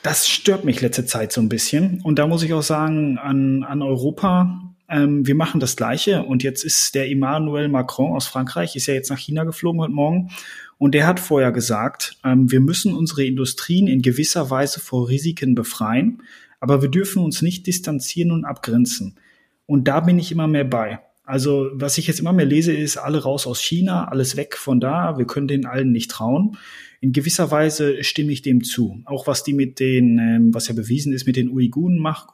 Das 0.04 0.28
stört 0.28 0.66
mich 0.66 0.82
letzte 0.82 1.06
Zeit 1.06 1.32
so 1.32 1.42
ein 1.42 1.50
bisschen. 1.50 2.02
Und 2.02 2.20
da 2.20 2.28
muss 2.28 2.44
ich 2.44 2.54
auch 2.54 2.64
sagen, 2.64 3.18
an, 3.18 3.64
an 3.64 3.82
Europa 3.82 4.72
ähm, 4.92 5.26
wir 5.26 5.36
machen 5.36 5.60
das 5.60 5.76
Gleiche. 5.76 6.24
Und 6.24 6.44
jetzt 6.44 6.64
ist 6.64 6.94
der 6.94 7.10
Emmanuel 7.10 7.70
Macron 7.70 8.14
aus 8.14 8.28
Frankreich, 8.28 8.76
ist 8.76 8.88
ja 8.88 8.94
jetzt 8.94 9.10
nach 9.10 9.18
China 9.18 9.46
geflogen 9.46 9.82
heute 9.82 9.94
Morgen. 9.94 10.30
Und 10.78 10.94
der 10.94 11.08
hat 11.08 11.20
vorher 11.20 11.52
gesagt, 11.52 12.18
ähm, 12.24 12.52
wir 12.52 12.60
müssen 12.60 12.94
unsere 12.94 13.24
Industrien 13.24 13.88
in 13.88 14.02
gewisser 14.02 14.50
Weise 14.50 14.80
vor 14.80 15.10
Risiken 15.10 15.56
befreien, 15.56 16.22
aber 16.60 16.82
wir 16.82 16.90
dürfen 16.90 17.24
uns 17.24 17.42
nicht 17.42 17.66
distanzieren 17.66 18.32
und 18.32 18.46
abgrenzen. 18.46 19.18
Und 19.66 19.88
da 19.88 20.02
bin 20.02 20.20
ich 20.20 20.32
immer 20.32 20.48
mehr 20.48 20.66
bei. 20.66 21.00
Also 21.24 21.70
was 21.74 21.98
ich 21.98 22.08
jetzt 22.08 22.20
immer 22.20 22.34
mehr 22.34 22.46
lese, 22.46 22.74
ist 22.74 22.98
alle 22.98 23.24
raus 23.24 23.48
aus 23.48 23.62
China, 23.62 24.10
alles 24.10 24.36
weg 24.36 24.58
von 24.58 24.80
da, 24.80 25.18
wir 25.18 25.26
können 25.26 25.48
den 25.48 25.66
allen 25.66 25.92
nicht 25.92 26.12
trauen 26.12 26.58
in 27.02 27.14
gewisser 27.14 27.50
Weise 27.50 28.04
stimme 28.04 28.32
ich 28.32 28.44
dem 28.44 28.64
zu. 28.64 29.02
Auch 29.06 29.26
was 29.26 29.44
die 29.44 29.54
mit 29.54 29.80
den, 29.80 30.20
ähm, 30.20 30.54
was 30.54 30.68
ja 30.68 30.76
bewiesen 30.76 31.12
ist, 31.14 31.26
mit 31.26 31.36
den 31.36 31.50
Uiguren, 31.50 31.98
mach, 31.98 32.28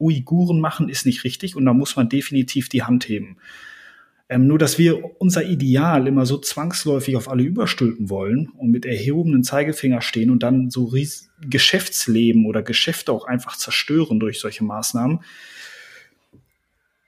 Uiguren 0.00 0.60
machen, 0.60 0.88
ist 0.88 1.04
nicht 1.04 1.24
richtig 1.24 1.54
und 1.56 1.66
da 1.66 1.74
muss 1.74 1.94
man 1.94 2.08
definitiv 2.08 2.70
die 2.70 2.82
Hand 2.82 3.06
heben. 3.06 3.36
Ähm, 4.30 4.46
nur, 4.46 4.58
dass 4.58 4.78
wir 4.78 5.20
unser 5.20 5.44
Ideal 5.44 6.06
immer 6.06 6.24
so 6.24 6.38
zwangsläufig 6.38 7.16
auf 7.16 7.28
alle 7.28 7.42
überstülpen 7.42 8.08
wollen 8.08 8.48
und 8.48 8.70
mit 8.70 8.86
erhobenen 8.86 9.44
Zeigefinger 9.44 10.00
stehen 10.00 10.30
und 10.30 10.42
dann 10.42 10.70
so 10.70 10.86
Ries 10.86 11.30
Geschäftsleben 11.46 12.46
oder 12.46 12.62
Geschäfte 12.62 13.12
auch 13.12 13.26
einfach 13.26 13.58
zerstören 13.58 14.18
durch 14.18 14.40
solche 14.40 14.64
Maßnahmen, 14.64 15.20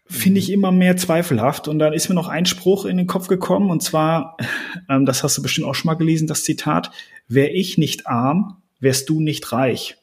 finde 0.09 0.39
ich 0.39 0.51
immer 0.51 0.73
mehr 0.73 0.97
zweifelhaft. 0.97 1.69
Und 1.69 1.79
dann 1.79 1.93
ist 1.93 2.09
mir 2.09 2.15
noch 2.15 2.29
ein 2.29 2.47
Spruch 2.47 2.85
in 2.85 2.97
den 2.97 3.07
Kopf 3.07 3.29
gekommen, 3.29 3.71
und 3.71 3.83
zwar, 3.83 4.37
ähm, 4.89 5.07
das 5.07 5.23
hast 5.23 5.37
du 5.39 5.43
bestimmt 5.43 5.67
auch 5.67 5.75
schon 5.75 5.89
mal 5.89 5.95
gelesen, 5.95 6.27
das 6.27 6.45
Zitat, 6.45 6.91
wär 7.29 7.55
ich 7.55 7.79
nicht 7.79 8.07
arm, 8.07 8.63
wärst 8.81 9.09
du 9.09 9.21
nicht 9.21 9.53
reich. 9.53 9.97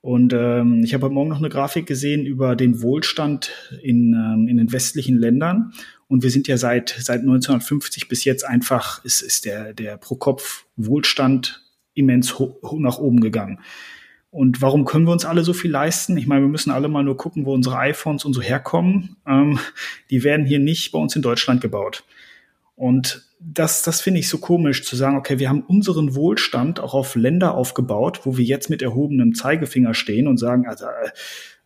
Und 0.00 0.34
ähm, 0.34 0.82
ich 0.84 0.92
habe 0.92 1.06
heute 1.06 1.14
Morgen 1.14 1.30
noch 1.30 1.38
eine 1.38 1.48
Grafik 1.48 1.86
gesehen 1.86 2.26
über 2.26 2.56
den 2.56 2.82
Wohlstand 2.82 3.52
in, 3.82 4.12
ähm, 4.12 4.48
in 4.48 4.58
den 4.58 4.70
westlichen 4.70 5.16
Ländern. 5.16 5.72
Und 6.08 6.22
wir 6.22 6.30
sind 6.30 6.46
ja 6.46 6.58
seit, 6.58 6.94
seit 7.00 7.20
1950 7.20 8.08
bis 8.08 8.24
jetzt 8.24 8.44
einfach, 8.44 9.02
ist, 9.04 9.22
ist 9.22 9.46
der, 9.46 9.72
der 9.72 9.96
Pro-Kopf-Wohlstand 9.96 11.64
immens 11.94 12.34
nach 12.76 12.98
oben 12.98 13.20
gegangen. 13.20 13.60
Und 14.34 14.60
warum 14.60 14.84
können 14.84 15.06
wir 15.06 15.12
uns 15.12 15.24
alle 15.24 15.44
so 15.44 15.52
viel 15.52 15.70
leisten? 15.70 16.16
Ich 16.16 16.26
meine, 16.26 16.40
wir 16.40 16.48
müssen 16.48 16.72
alle 16.72 16.88
mal 16.88 17.04
nur 17.04 17.16
gucken, 17.16 17.46
wo 17.46 17.54
unsere 17.54 17.78
iPhones 17.78 18.24
und 18.24 18.32
so 18.32 18.42
herkommen. 18.42 19.14
Ähm, 19.28 19.60
die 20.10 20.24
werden 20.24 20.44
hier 20.44 20.58
nicht 20.58 20.90
bei 20.90 20.98
uns 20.98 21.14
in 21.14 21.22
Deutschland 21.22 21.60
gebaut. 21.60 22.02
Und 22.74 23.24
das, 23.38 23.82
das 23.82 24.00
finde 24.00 24.18
ich 24.18 24.28
so 24.28 24.38
komisch 24.38 24.82
zu 24.82 24.96
sagen, 24.96 25.16
okay, 25.16 25.38
wir 25.38 25.48
haben 25.48 25.62
unseren 25.62 26.16
Wohlstand 26.16 26.80
auch 26.80 26.94
auf 26.94 27.14
Länder 27.14 27.54
aufgebaut, 27.54 28.22
wo 28.24 28.36
wir 28.36 28.44
jetzt 28.44 28.70
mit 28.70 28.82
erhobenem 28.82 29.34
Zeigefinger 29.36 29.94
stehen 29.94 30.26
und 30.26 30.38
sagen, 30.38 30.66
also, 30.66 30.86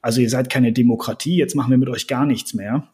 also 0.03 0.21
ihr 0.21 0.29
seid 0.29 0.51
keine 0.51 0.75
Demokratie, 0.75 1.39
jetzt 1.39 1.55
machen 1.55 1.71
wir 1.71 1.79
mit 1.79 1.89
euch 1.89 2.07
gar 2.07 2.27
nichts 2.27 2.53
mehr. 2.53 2.87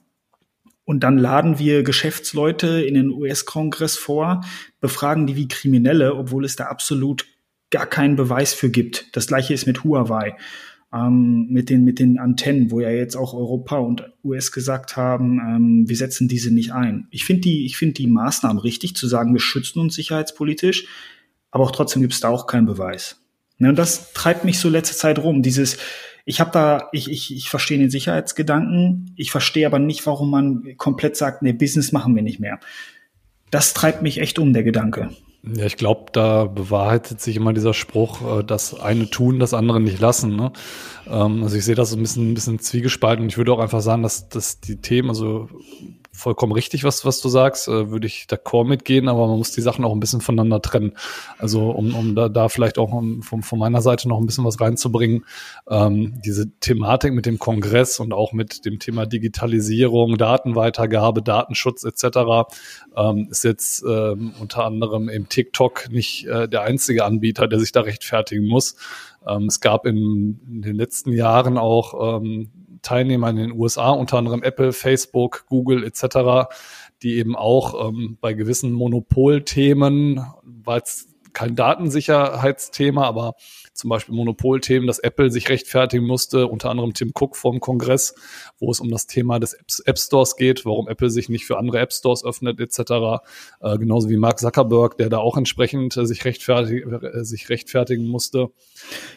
Und 0.85 1.00
dann 1.00 1.19
laden 1.19 1.59
wir 1.59 1.83
Geschäftsleute 1.83 2.81
in 2.81 2.95
den 2.95 3.11
US-Kongress 3.11 3.97
vor, 3.97 4.45
befragen 4.81 5.26
die 5.26 5.35
wie 5.35 5.49
Kriminelle, 5.49 6.14
obwohl 6.14 6.45
es 6.45 6.54
da 6.54 6.66
absolut 6.66 7.26
gar 7.75 7.87
keinen 7.87 8.14
Beweis 8.14 8.54
für 8.54 8.71
gibt. 8.71 9.09
Das 9.16 9.26
gleiche 9.26 9.52
ist 9.52 9.66
mit 9.66 9.83
Huawei, 9.83 10.37
ähm, 10.93 11.49
mit, 11.50 11.71
den, 11.71 11.83
mit 11.83 11.99
den 11.99 12.21
Antennen, 12.21 12.71
wo 12.71 12.78
ja 12.78 12.90
jetzt 12.90 13.16
auch 13.16 13.35
Europa 13.35 13.78
und 13.78 14.12
US 14.23 14.52
gesagt 14.52 14.97
haben, 14.97 15.40
ähm, 15.40 15.88
wir 15.88 15.97
setzen 15.97 16.28
diese 16.28 16.54
nicht 16.54 16.73
ein. 16.73 17.09
Ich 17.11 17.25
finde 17.25 17.43
die, 17.43 17.66
ich 17.66 17.76
die 17.76 18.07
Maßnahmen 18.07 18.59
richtig, 18.59 18.95
zu 18.95 19.09
sagen, 19.09 19.33
wir 19.33 19.40
schützen 19.40 19.81
uns 19.81 19.97
sicherheitspolitisch, 19.97 20.87
aber 21.50 21.64
auch 21.64 21.73
trotzdem 21.73 22.00
gibt 22.00 22.14
es 22.14 22.21
da 22.21 22.28
auch 22.28 22.47
keinen 22.47 22.66
Beweis. 22.66 23.21
Ja, 23.59 23.71
und 23.71 23.78
das 23.78 24.12
treibt 24.12 24.45
mich 24.45 24.61
so 24.61 24.69
letzte 24.69 24.95
Zeit 24.95 25.19
rum. 25.19 25.43
Dieses, 25.43 25.78
ich 26.25 26.38
habe 26.38 26.52
da, 26.52 26.88
ich, 26.93 27.11
ich, 27.11 27.35
ich 27.35 27.49
verstehe 27.49 27.78
den 27.78 27.90
Sicherheitsgedanken, 27.90 29.12
ich 29.16 29.33
verstehe 29.33 29.66
aber 29.66 29.81
nicht, 29.81 30.07
warum 30.07 30.31
man 30.31 30.76
komplett 30.76 31.16
sagt, 31.16 31.43
nee, 31.43 31.52
Business 31.52 31.90
machen 31.90 32.14
wir 32.14 32.23
nicht 32.23 32.38
mehr. 32.38 32.61
Das 33.50 33.75
treibt 33.75 34.00
mich 34.02 34.19
echt 34.19 34.38
um, 34.38 34.52
der 34.52 34.62
Gedanke. 34.62 35.11
Ja, 35.46 35.66
ich 35.66 35.76
glaube, 35.76 36.06
da 36.12 36.46
bewahrheitet 36.46 37.20
sich 37.20 37.36
immer 37.36 37.52
dieser 37.52 37.74
Spruch, 37.74 38.38
äh, 38.38 38.44
das 38.44 38.80
eine 38.80 39.10
tun, 39.10 39.38
das 39.38 39.52
andere 39.52 39.80
nicht 39.80 40.00
lassen. 40.00 40.36
Ne? 40.36 40.52
Ähm, 41.06 41.42
also 41.42 41.56
ich 41.56 41.64
sehe 41.64 41.74
das 41.74 41.90
so 41.90 41.96
ein 41.96 42.02
bisschen, 42.02 42.30
ein 42.30 42.34
bisschen 42.34 42.58
zwiegespalten 42.58 43.24
und 43.24 43.28
ich 43.28 43.36
würde 43.36 43.52
auch 43.52 43.58
einfach 43.58 43.82
sagen, 43.82 44.02
dass, 44.02 44.28
dass 44.28 44.60
die 44.60 44.76
Themen, 44.76 45.10
also 45.10 45.48
vollkommen 46.14 46.52
richtig, 46.52 46.85
was, 46.85 47.04
was 47.04 47.21
du 47.21 47.28
sagst, 47.28 47.68
äh, 47.68 47.90
würde 47.90 48.06
ich 48.06 48.26
d'accord 48.30 48.66
mitgehen, 48.66 49.09
aber 49.09 49.26
man 49.26 49.38
muss 49.38 49.50
die 49.50 49.61
Sachen 49.61 49.85
auch 49.85 49.92
ein 49.92 50.00
bisschen 50.00 50.21
voneinander 50.21 50.62
trennen. 50.62 50.92
Also 51.38 51.71
um, 51.71 51.94
um 51.94 52.14
da, 52.14 52.28
da 52.28 52.49
vielleicht 52.49 52.78
auch 52.78 52.92
um, 52.92 53.23
von, 53.23 53.42
von 53.42 53.59
meiner 53.59 53.83
Seite 53.83 54.09
noch 54.09 54.18
ein 54.18 54.26
bisschen 54.26 54.44
was 54.44 54.61
reinzubringen, 54.61 55.25
ähm, 55.68 56.21
diese 56.25 56.50
Thematik 56.61 57.12
mit 57.12 57.26
dem 57.26 57.38
Kongress 57.38 57.99
und 58.00 58.14
auch 58.14 58.33
mit 58.33 58.64
dem 58.64 58.78
Thema 58.78 59.06
Digitalisierung, 59.06 60.16
Datenweitergabe, 60.16 61.21
Datenschutz 61.21 61.85
etc. 61.85 62.49
Ähm, 62.97 63.28
ist 63.30 63.44
jetzt 63.44 63.85
ähm, 63.87 64.35
unter 64.40 64.64
anderem 64.64 65.09
im 65.09 65.28
TikTok 65.28 65.90
nicht 65.90 66.26
äh, 66.26 66.49
der 66.49 66.62
einzige 66.62 67.04
Anbieter, 67.04 67.49
der 67.49 67.59
sich 67.59 67.73
da 67.73 67.80
rechtfertigen 67.80 68.47
muss. 68.47 68.76
Ähm, 69.26 69.47
es 69.47 69.61
gab 69.61 69.87
in, 69.87 70.40
in 70.49 70.62
den 70.62 70.76
letzten 70.76 71.12
Jahren 71.12 71.59
auch 71.59 72.21
ähm, 72.21 72.50
Teilnehmer 72.85 73.31
in 73.31 73.37
den 73.37 73.53
USA, 73.53 73.91
unter 73.91 74.19
anderem 74.19 74.43
Apple, 74.43 74.73
Facebook, 74.73 75.47
Google 75.49 75.85
etc., 75.85 76.49
die 77.03 77.17
eben 77.17 77.37
auch 77.37 77.88
ähm, 77.88 78.19
bei 78.21 78.33
gewissen 78.33 78.73
Monopolthemen, 78.73 80.25
weil 80.43 80.81
es 80.81 81.09
kein 81.35 81.57
Datensicherheitsthema, 81.57 83.05
aber 83.05 83.35
zum 83.75 83.91
Beispiel 83.91 84.14
Monopolthemen, 84.14 84.87
dass 84.87 85.00
Apple 85.00 85.31
sich 85.31 85.49
rechtfertigen 85.49 86.07
musste, 86.07 86.47
unter 86.47 86.71
anderem 86.71 86.95
Tim 86.95 87.11
Cook 87.12 87.37
vom 87.37 87.61
Kongress, 87.61 88.14
wo 88.59 88.71
es 88.71 88.81
um 88.81 88.91
das 88.91 89.07
Thema 89.07 89.41
des 89.41 89.55
App 89.85 89.99
Stores 89.99 90.37
geht, 90.37 90.64
warum 90.64 90.88
Apple 90.88 91.11
sich 91.11 91.29
nicht 91.29 91.45
für 91.45 91.59
andere 91.59 91.81
App 91.81 91.93
Stores 91.93 92.25
öffnet 92.25 92.61
etc. 92.61 93.23
Äh, 93.61 93.79
genauso 93.79 94.09
wie 94.09 94.17
Mark 94.17 94.38
Zuckerberg, 94.38 94.97
der 94.97 95.11
da 95.11 95.19
auch 95.19 95.37
entsprechend 95.37 95.97
äh, 95.97 96.07
sich, 96.07 96.25
rechtfertig 96.25 96.87
äh, 96.87 97.25
sich 97.25 97.49
rechtfertigen 97.50 98.07
musste. 98.07 98.50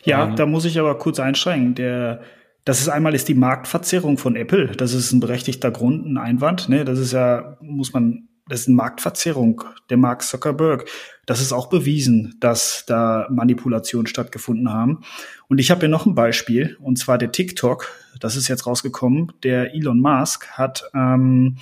Ja, 0.03 0.25
ähm, 0.25 0.35
da 0.35 0.47
muss 0.47 0.65
ich 0.65 0.79
aber 0.79 0.97
kurz 0.97 1.19
einsteigen. 1.19 1.75
Der 1.75 2.21
das 2.67 2.81
ist 2.81 2.89
einmal 2.89 3.15
ist 3.15 3.29
die 3.29 3.33
Marktverzerrung 3.33 4.17
von 4.17 4.35
Apple. 4.35 4.67
Das 4.67 4.93
ist 4.93 5.13
ein 5.13 5.21
berechtigter 5.21 5.71
Grund, 5.71 6.05
ein 6.05 6.17
Einwand. 6.17 6.67
Ne? 6.67 6.83
Das 6.83 6.99
ist 6.99 7.13
ja, 7.13 7.57
muss 7.61 7.93
man, 7.93 8.27
das 8.49 8.61
ist 8.61 8.67
eine 8.67 8.75
Marktverzerrung 8.75 9.63
der 9.89 9.95
Mark 9.95 10.21
Zuckerberg. 10.21 10.85
Das 11.25 11.39
ist 11.39 11.53
auch 11.53 11.69
bewiesen, 11.69 12.35
dass 12.41 12.83
da 12.85 13.25
Manipulationen 13.31 14.05
stattgefunden 14.05 14.73
haben. 14.73 15.05
Und 15.47 15.59
ich 15.59 15.71
habe 15.71 15.79
hier 15.79 15.87
noch 15.87 16.05
ein 16.05 16.13
Beispiel, 16.13 16.75
und 16.81 16.99
zwar 16.99 17.17
der 17.17 17.31
TikTok. 17.31 17.89
Das 18.19 18.35
ist 18.35 18.49
jetzt 18.49 18.67
rausgekommen. 18.67 19.31
Der 19.43 19.73
Elon 19.73 20.01
Musk 20.01 20.47
hat 20.49 20.91
ähm, 20.93 21.55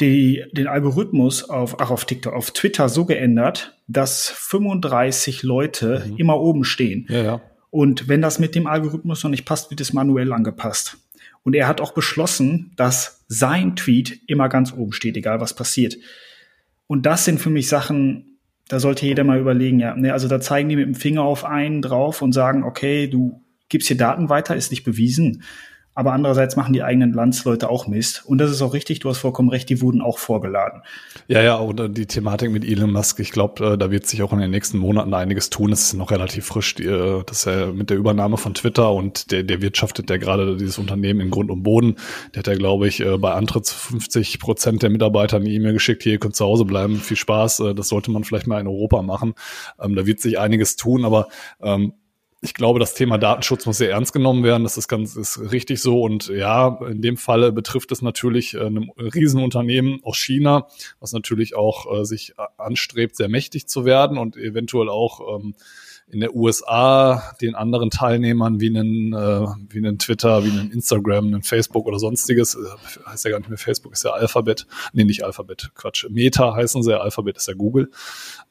die, 0.00 0.42
den 0.52 0.68
Algorithmus 0.68 1.50
auf, 1.50 1.82
ach, 1.82 1.90
auf 1.90 2.06
TikTok, 2.06 2.32
auf 2.32 2.50
Twitter 2.52 2.88
so 2.88 3.04
geändert, 3.04 3.76
dass 3.88 4.30
35 4.30 5.42
Leute 5.42 6.02
mhm. 6.06 6.16
immer 6.16 6.40
oben 6.40 6.64
stehen. 6.64 7.06
Ja, 7.10 7.22
ja. 7.22 7.40
Und 7.74 8.06
wenn 8.06 8.22
das 8.22 8.38
mit 8.38 8.54
dem 8.54 8.68
Algorithmus 8.68 9.24
noch 9.24 9.32
nicht 9.32 9.46
passt, 9.46 9.68
wird 9.68 9.80
es 9.80 9.92
manuell 9.92 10.32
angepasst. 10.32 10.96
Und 11.42 11.56
er 11.56 11.66
hat 11.66 11.80
auch 11.80 11.92
beschlossen, 11.92 12.70
dass 12.76 13.24
sein 13.26 13.74
Tweet 13.74 14.20
immer 14.28 14.48
ganz 14.48 14.72
oben 14.72 14.92
steht, 14.92 15.16
egal 15.16 15.40
was 15.40 15.56
passiert. 15.56 15.96
Und 16.86 17.04
das 17.04 17.24
sind 17.24 17.40
für 17.40 17.50
mich 17.50 17.66
Sachen, 17.66 18.38
da 18.68 18.78
sollte 18.78 19.06
jeder 19.06 19.24
mal 19.24 19.40
überlegen, 19.40 19.80
ja, 19.80 19.96
ne, 19.96 20.12
also 20.12 20.28
da 20.28 20.40
zeigen 20.40 20.68
die 20.68 20.76
mit 20.76 20.86
dem 20.86 20.94
Finger 20.94 21.22
auf 21.22 21.44
einen 21.44 21.82
drauf 21.82 22.22
und 22.22 22.30
sagen, 22.32 22.62
okay, 22.62 23.08
du 23.08 23.42
gibst 23.68 23.88
hier 23.88 23.96
Daten 23.96 24.28
weiter, 24.28 24.54
ist 24.54 24.70
nicht 24.70 24.84
bewiesen 24.84 25.42
aber 25.94 26.12
andererseits 26.12 26.56
machen 26.56 26.72
die 26.72 26.82
eigenen 26.82 27.12
Landsleute 27.12 27.70
auch 27.70 27.86
Mist. 27.86 28.24
Und 28.26 28.38
das 28.38 28.50
ist 28.50 28.62
auch 28.62 28.74
richtig, 28.74 28.98
du 28.98 29.08
hast 29.08 29.18
vollkommen 29.18 29.48
recht, 29.48 29.68
die 29.68 29.80
wurden 29.80 30.00
auch 30.00 30.18
vorgeladen. 30.18 30.82
Ja, 31.28 31.42
ja, 31.42 31.56
und 31.56 31.96
die 31.96 32.06
Thematik 32.06 32.50
mit 32.50 32.64
Elon 32.64 32.90
Musk, 32.90 33.20
ich 33.20 33.30
glaube, 33.30 33.64
äh, 33.64 33.78
da 33.78 33.90
wird 33.90 34.06
sich 34.06 34.22
auch 34.22 34.32
in 34.32 34.40
den 34.40 34.50
nächsten 34.50 34.78
Monaten 34.78 35.14
einiges 35.14 35.50
tun. 35.50 35.72
Es 35.72 35.84
ist 35.84 35.94
noch 35.94 36.10
relativ 36.10 36.46
frisch, 36.46 36.78
äh, 36.80 37.22
dass 37.24 37.46
er 37.46 37.72
mit 37.72 37.90
der 37.90 37.96
Übernahme 37.96 38.36
von 38.36 38.54
Twitter 38.54 38.92
und 38.92 39.30
der, 39.30 39.44
der 39.44 39.62
wirtschaftet 39.62 40.10
ja 40.10 40.16
gerade 40.16 40.56
dieses 40.56 40.78
Unternehmen 40.78 41.20
in 41.20 41.30
Grund 41.30 41.50
und 41.50 41.62
Boden. 41.62 41.96
Der 42.34 42.40
hat 42.40 42.48
ja, 42.48 42.54
glaube 42.54 42.88
ich, 42.88 43.00
äh, 43.00 43.16
bei 43.16 43.32
Antritts 43.32 43.72
50 43.72 44.40
Prozent 44.40 44.82
der 44.82 44.90
Mitarbeiter 44.90 45.36
eine 45.36 45.48
E-Mail 45.48 45.74
geschickt, 45.74 46.02
hier, 46.02 46.12
ihr 46.12 46.18
könnt 46.18 46.34
zu 46.34 46.44
Hause 46.44 46.64
bleiben, 46.64 46.96
viel 46.96 47.16
Spaß, 47.16 47.62
das 47.76 47.88
sollte 47.88 48.10
man 48.10 48.24
vielleicht 48.24 48.46
mal 48.46 48.60
in 48.60 48.66
Europa 48.66 49.02
machen. 49.02 49.34
Ähm, 49.80 49.94
da 49.94 50.06
wird 50.06 50.20
sich 50.20 50.38
einiges 50.38 50.76
tun, 50.76 51.04
aber 51.04 51.28
ähm, 51.62 51.92
ich 52.44 52.52
glaube, 52.52 52.78
das 52.78 52.92
Thema 52.92 53.16
Datenschutz 53.16 53.64
muss 53.64 53.78
sehr 53.78 53.90
ernst 53.90 54.12
genommen 54.12 54.44
werden. 54.44 54.64
Das 54.64 54.76
ist 54.76 54.86
ganz 54.86 55.16
ist 55.16 55.50
richtig 55.50 55.80
so. 55.80 56.02
Und 56.02 56.28
ja, 56.28 56.78
in 56.88 57.00
dem 57.00 57.16
Falle 57.16 57.52
betrifft 57.52 57.90
es 57.90 58.02
natürlich 58.02 58.54
äh, 58.54 58.66
ein 58.66 58.90
Riesenunternehmen 58.98 60.00
aus 60.02 60.18
China, 60.18 60.68
was 61.00 61.12
natürlich 61.12 61.56
auch 61.56 62.00
äh, 62.00 62.04
sich 62.04 62.34
anstrebt, 62.58 63.16
sehr 63.16 63.30
mächtig 63.30 63.66
zu 63.66 63.86
werden 63.86 64.18
und 64.18 64.36
eventuell 64.36 64.90
auch 64.90 65.38
ähm, 65.38 65.54
in 66.06 66.20
der 66.20 66.36
USA 66.36 67.34
den 67.40 67.54
anderen 67.54 67.88
Teilnehmern 67.88 68.60
wie 68.60 68.68
einen, 68.68 69.14
äh, 69.14 69.46
wie 69.70 69.78
einen 69.78 69.98
Twitter, 69.98 70.44
wie 70.44 70.50
einen 70.50 70.70
Instagram, 70.70 71.26
einen 71.26 71.42
Facebook 71.42 71.86
oder 71.86 71.98
sonstiges, 71.98 72.56
äh, 72.56 73.08
heißt 73.08 73.24
ja 73.24 73.30
gar 73.30 73.38
nicht 73.38 73.48
mehr 73.48 73.58
Facebook, 73.58 73.94
ist 73.94 74.04
ja 74.04 74.10
Alphabet, 74.10 74.66
nee, 74.92 75.04
nicht 75.04 75.24
Alphabet, 75.24 75.70
Quatsch, 75.74 76.06
Meta 76.10 76.54
heißen 76.54 76.82
sie, 76.82 77.00
Alphabet 77.00 77.38
ist 77.38 77.48
ja 77.48 77.54
Google, 77.54 77.90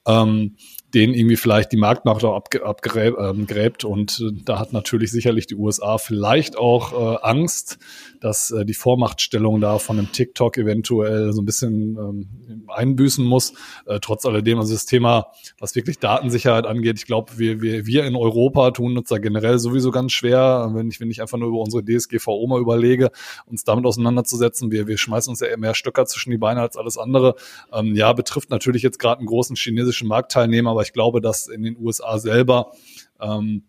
ähm, 0.07 0.55
denen 0.93 1.13
irgendwie 1.13 1.37
vielleicht 1.37 1.71
die 1.71 1.77
Marktmacht 1.77 2.23
auch 2.23 2.35
abgräbt. 2.35 3.17
Ähm, 3.19 3.47
und 3.89 4.19
äh, 4.19 4.43
da 4.45 4.59
hat 4.59 4.73
natürlich 4.73 5.11
sicherlich 5.11 5.47
die 5.47 5.55
USA 5.55 5.97
vielleicht 5.97 6.57
auch 6.57 6.93
äh, 6.93 7.17
Angst, 7.21 7.79
dass 8.21 8.51
äh, 8.51 8.63
die 8.65 8.73
Vormachtstellung 8.73 9.59
da 9.59 9.79
von 9.79 9.97
einem 9.97 10.11
TikTok 10.11 10.57
eventuell 10.57 11.33
so 11.33 11.41
ein 11.41 11.45
bisschen 11.45 11.97
ähm, 11.97 12.63
einbüßen 12.67 13.25
muss. 13.25 13.53
Äh, 13.85 13.99
trotz 14.01 14.25
alledem, 14.25 14.59
also 14.59 14.73
das 14.73 14.85
Thema, 14.85 15.27
was 15.59 15.75
wirklich 15.75 15.99
Datensicherheit 15.99 16.65
angeht, 16.65 16.99
ich 16.99 17.05
glaube, 17.05 17.33
wir, 17.37 17.61
wir, 17.61 17.85
wir 17.87 18.05
in 18.05 18.15
Europa 18.15 18.71
tun 18.71 18.95
uns 18.97 19.09
da 19.09 19.17
generell 19.17 19.57
sowieso 19.57 19.91
ganz 19.91 20.11
schwer, 20.11 20.69
wenn 20.73 20.89
ich, 20.89 20.99
wenn 20.99 21.09
ich 21.09 21.21
einfach 21.21 21.37
nur 21.37 21.49
über 21.49 21.59
unsere 21.59 21.83
DSGVO 21.83 22.45
mal 22.47 22.61
überlege, 22.61 23.09
uns 23.45 23.63
damit 23.63 23.85
auseinanderzusetzen. 23.85 24.71
Wir, 24.71 24.87
wir 24.87 24.97
schmeißen 24.97 25.31
uns 25.31 25.39
ja 25.39 25.57
mehr 25.57 25.73
Stöcker 25.73 26.05
zwischen 26.05 26.31
die 26.31 26.37
Beine 26.37 26.61
als 26.61 26.77
alles 26.77 26.97
andere. 26.97 27.35
Ähm, 27.71 27.95
ja, 27.95 28.13
betrifft 28.13 28.51
natürlich 28.51 28.83
jetzt 28.83 28.99
gerade 28.99 29.19
einen 29.19 29.27
großen 29.27 29.55
chinesischen 29.55 30.07
Marktteilnehmer, 30.07 30.69
aber 30.71 30.82
ich 30.83 30.93
glaube, 30.93 31.21
dass 31.21 31.47
in 31.47 31.63
den 31.63 31.77
USA 31.77 32.19
selber 32.19 32.71
ähm, 33.19 33.63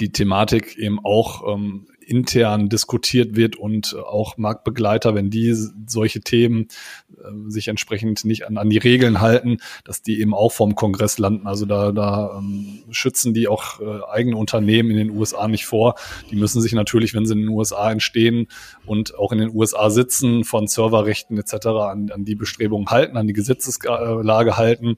die 0.00 0.12
Thematik 0.12 0.76
eben 0.76 0.98
auch 1.02 1.54
ähm, 1.54 1.88
intern 2.08 2.70
diskutiert 2.70 3.36
wird 3.36 3.56
und 3.56 3.94
auch 3.94 4.38
Marktbegleiter, 4.38 5.14
wenn 5.14 5.28
die 5.28 5.54
solche 5.86 6.20
Themen 6.20 6.68
äh, 7.12 7.50
sich 7.50 7.68
entsprechend 7.68 8.24
nicht 8.24 8.46
an, 8.46 8.56
an 8.56 8.70
die 8.70 8.78
Regeln 8.78 9.20
halten, 9.20 9.58
dass 9.84 10.00
die 10.02 10.20
eben 10.20 10.32
auch 10.32 10.52
vom 10.52 10.74
Kongress 10.74 11.18
landen. 11.18 11.46
Also 11.46 11.66
da, 11.66 11.92
da 11.92 12.38
ähm, 12.38 12.84
schützen 12.90 13.34
die 13.34 13.46
auch 13.46 13.80
äh, 13.80 14.00
eigene 14.10 14.36
Unternehmen 14.36 14.90
in 14.90 14.96
den 14.96 15.10
USA 15.10 15.48
nicht 15.48 15.66
vor. 15.66 15.96
Die 16.30 16.36
müssen 16.36 16.62
sich 16.62 16.72
natürlich, 16.72 17.12
wenn 17.12 17.26
sie 17.26 17.34
in 17.34 17.40
den 17.40 17.48
USA 17.50 17.90
entstehen 17.90 18.48
und 18.86 19.14
auch 19.18 19.32
in 19.32 19.38
den 19.38 19.54
USA 19.54 19.90
sitzen, 19.90 20.44
von 20.44 20.66
Serverrechten 20.66 21.36
etc. 21.36 21.66
an, 21.66 22.10
an 22.10 22.24
die 22.24 22.36
Bestrebungen 22.36 22.88
halten, 22.88 23.18
an 23.18 23.26
die 23.26 23.34
Gesetzeslage 23.34 24.56
halten. 24.56 24.96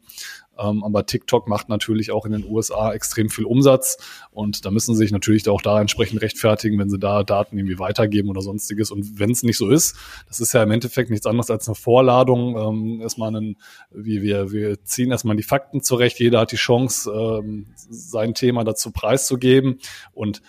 Ähm, 0.59 0.85
aber 0.85 1.07
TikTok 1.07 1.49
macht 1.49 1.69
natürlich 1.69 2.11
auch 2.11 2.26
in 2.26 2.33
den 2.33 2.45
USA 2.45 2.92
extrem 2.92 3.30
viel 3.30 3.45
Umsatz 3.45 3.97
und 4.30 4.64
da 4.64 4.71
müssen 4.71 4.95
sie 4.95 4.99
sich 4.99 5.12
natürlich 5.12 5.49
auch 5.49 5.62
da 5.62 5.80
entsprechend 5.80 6.21
rechtfertigen, 6.23 6.78
wenn 6.78 6.90
sie 6.90 6.99
da 6.99 7.23
Daten 7.23 7.57
irgendwie 7.57 7.78
weitergeben 7.78 8.28
oder 8.28 8.42
sonstiges. 8.42 8.90
Und 8.90 9.19
wenn 9.19 9.30
es 9.30 9.42
nicht 9.42 9.57
so 9.57 9.69
ist, 9.69 9.97
das 10.28 10.40
ist 10.40 10.52
ja 10.52 10.62
im 10.62 10.71
Endeffekt 10.71 11.11
nichts 11.11 11.26
anderes 11.26 11.50
als 11.50 11.69
eine 11.69 11.75
Vorladung. 11.75 12.57
Ähm, 12.57 13.00
erstmal 13.00 13.28
einen, 13.28 13.57
wie 13.90 14.23
wir, 14.23 14.52
wir 14.52 14.85
ziehen 14.85 15.11
erstmal 15.11 15.37
die 15.37 15.42
Fakten 15.42 15.83
zurecht. 15.83 16.19
Jeder 16.19 16.40
hat 16.40 16.52
die 16.52 16.57
Chance, 16.57 17.11
ähm, 17.11 17.66
sein 17.76 18.35
Thema 18.35 18.64
dazu 18.64 18.90
preiszugeben. 18.90 19.78
Und 20.12 20.42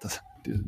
das, 0.00 0.20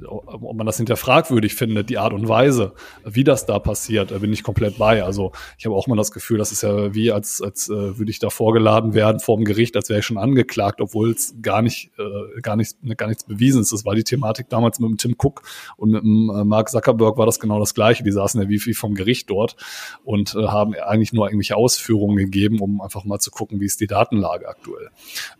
ob 0.06 0.56
man 0.56 0.66
das 0.66 0.76
hinterfragwürdig 0.76 1.54
findet, 1.54 1.90
die 1.90 1.98
Art 1.98 2.12
und 2.12 2.28
Weise, 2.28 2.72
wie 3.04 3.24
das 3.24 3.46
da 3.46 3.58
passiert, 3.58 4.18
bin 4.20 4.32
ich 4.32 4.42
komplett 4.42 4.78
bei. 4.78 5.02
Also 5.04 5.32
ich 5.58 5.66
habe 5.66 5.74
auch 5.74 5.86
mal 5.86 5.96
das 5.96 6.12
Gefühl, 6.12 6.38
das 6.38 6.52
ist 6.52 6.62
ja 6.62 6.94
wie, 6.94 7.12
als, 7.12 7.42
als 7.42 7.68
äh, 7.68 7.98
würde 7.98 8.10
ich 8.10 8.18
da 8.18 8.30
vorgeladen 8.30 8.94
werden 8.94 9.20
vor 9.20 9.36
dem 9.36 9.44
Gericht, 9.44 9.76
als 9.76 9.88
wäre 9.88 10.00
ich 10.00 10.06
schon 10.06 10.18
angeklagt, 10.18 10.80
obwohl 10.80 11.10
es 11.10 11.34
gar 11.42 11.62
nicht, 11.62 11.90
äh, 11.98 12.40
gar 12.40 12.56
nicht, 12.56 12.76
gar 12.96 13.08
nichts 13.08 13.24
bewiesen 13.24 13.62
ist. 13.62 13.72
Das 13.72 13.84
war 13.84 13.94
die 13.94 14.04
Thematik 14.04 14.48
damals 14.48 14.78
mit 14.80 14.90
dem 14.90 14.96
Tim 14.96 15.16
Cook 15.18 15.42
und 15.76 15.90
mit 15.90 16.02
dem 16.02 16.30
äh, 16.30 16.44
Mark 16.44 16.70
Zuckerberg 16.70 17.16
war 17.16 17.26
das 17.26 17.40
genau 17.40 17.58
das 17.58 17.74
Gleiche. 17.74 18.02
Die 18.02 18.12
saßen 18.12 18.40
ja 18.40 18.48
wie, 18.48 18.64
wie 18.64 18.74
vom 18.74 18.94
Gericht 18.94 19.30
dort 19.30 19.56
und 20.04 20.34
äh, 20.34 20.46
haben 20.46 20.74
eigentlich 20.74 21.12
nur 21.12 21.26
irgendwelche 21.26 21.56
Ausführungen 21.56 22.16
gegeben, 22.16 22.60
um 22.60 22.80
einfach 22.80 23.04
mal 23.04 23.18
zu 23.18 23.30
gucken, 23.30 23.60
wie 23.60 23.66
ist 23.66 23.80
die 23.80 23.86
Datenlage 23.86 24.48
aktuell. 24.48 24.90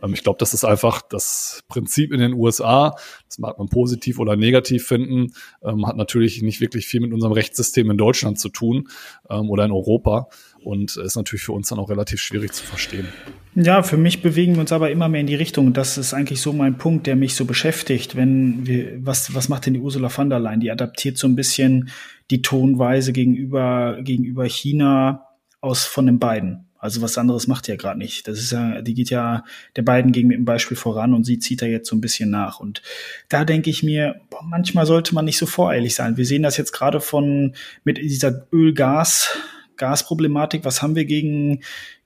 Ähm, 0.03 0.15
ich 0.15 0.23
glaube, 0.23 0.39
das 0.39 0.55
ist 0.55 0.65
einfach 0.65 1.03
das 1.03 1.63
Prinzip 1.69 2.13
in 2.13 2.21
den 2.21 2.35
USA. 2.35 2.97
Das 3.29 3.39
mag 3.39 3.59
man 3.59 3.69
positiv 3.69 4.19
oder 4.19 4.30
oder 4.31 4.39
negativ 4.39 4.87
finden, 4.87 5.33
ähm, 5.63 5.87
hat 5.87 5.97
natürlich 5.97 6.43
nicht 6.43 6.61
wirklich 6.61 6.87
viel 6.87 7.01
mit 7.01 7.13
unserem 7.13 7.33
Rechtssystem 7.33 7.91
in 7.91 7.99
Deutschland 7.99 8.39
zu 8.39 8.49
tun 8.49 8.89
ähm, 9.29 9.51
oder 9.51 9.65
in 9.65 9.73
Europa 9.73 10.29
und 10.63 10.97
ist 10.97 11.17
natürlich 11.17 11.43
für 11.43 11.53
uns 11.53 11.69
dann 11.69 11.79
auch 11.79 11.91
relativ 11.91 12.21
schwierig 12.21 12.53
zu 12.53 12.65
verstehen. 12.65 13.09
Ja, 13.55 13.83
für 13.83 13.97
mich 13.97 14.23
bewegen 14.23 14.55
wir 14.55 14.61
uns 14.61 14.73
aber 14.73 14.91
immer 14.91 15.09
mehr 15.09 15.23
in 15.23 15.27
die 15.27 15.35
Richtung. 15.35 15.73
Das 15.73 15.99
ist 15.99 16.15
eigentlich 16.15 16.41
so 16.41 16.53
mein 16.53 16.79
Punkt, 16.79 17.07
der 17.07 17.17
mich 17.17 17.35
so 17.35 17.45
beschäftigt. 17.45 18.15
Wenn 18.15 18.67
wir, 18.67 19.05
was, 19.05 19.35
was 19.35 19.49
macht 19.49 19.67
denn 19.67 19.75
die 19.75 19.81
Ursula 19.81 20.09
von 20.09 20.31
der 20.31 20.39
Leyen? 20.39 20.61
Die 20.61 20.71
adaptiert 20.71 21.19
so 21.19 21.27
ein 21.27 21.35
bisschen 21.35 21.91
die 22.31 22.43
Tonweise 22.43 23.13
gegenüber, 23.13 23.99
gegenüber 24.03 24.45
China 24.45 25.27
aus 25.61 25.85
von 25.85 26.07
den 26.07 26.21
beiden. 26.21 26.70
Also 26.81 27.03
was 27.03 27.19
anderes 27.19 27.47
macht 27.47 27.69
ja 27.69 27.77
gerade 27.77 27.99
nicht. 27.99 28.27
Das 28.27 28.39
ist 28.39 28.53
ja, 28.53 28.81
die 28.81 28.95
geht 28.95 29.11
ja 29.11 29.45
der 29.77 29.83
beiden 29.83 30.13
gegen 30.13 30.29
mit 30.29 30.39
dem 30.39 30.47
Beispiel 30.47 30.77
voran 30.77 31.13
und 31.13 31.25
sie 31.25 31.39
zieht 31.39 31.61
da 31.61 31.67
jetzt 31.67 31.89
so 31.89 31.95
ein 31.95 32.01
bisschen 32.01 32.31
nach. 32.31 32.59
Und 32.59 32.83
da 33.29 33.45
denke 33.45 33.69
ich 33.69 33.83
mir, 33.83 34.23
boah, 34.31 34.43
manchmal 34.43 34.87
sollte 34.87 35.15
man 35.15 35.27
nicht 35.27 35.39
so 35.39 35.47
voreilig 35.47 35.95
sein. 35.95 36.17
Wir 36.17 36.25
sehen 36.25 36.43
das 36.43 36.57
jetzt 36.57 36.73
gerade 36.73 37.01
von 37.01 37.55
mit 37.85 37.99
dieser 37.99 38.47
Öl-Gas 38.51 39.37
Gasproblematik. 39.77 40.65
Was 40.65 40.83
haben 40.83 40.95
wir 40.95 41.07
gegen 41.07 41.61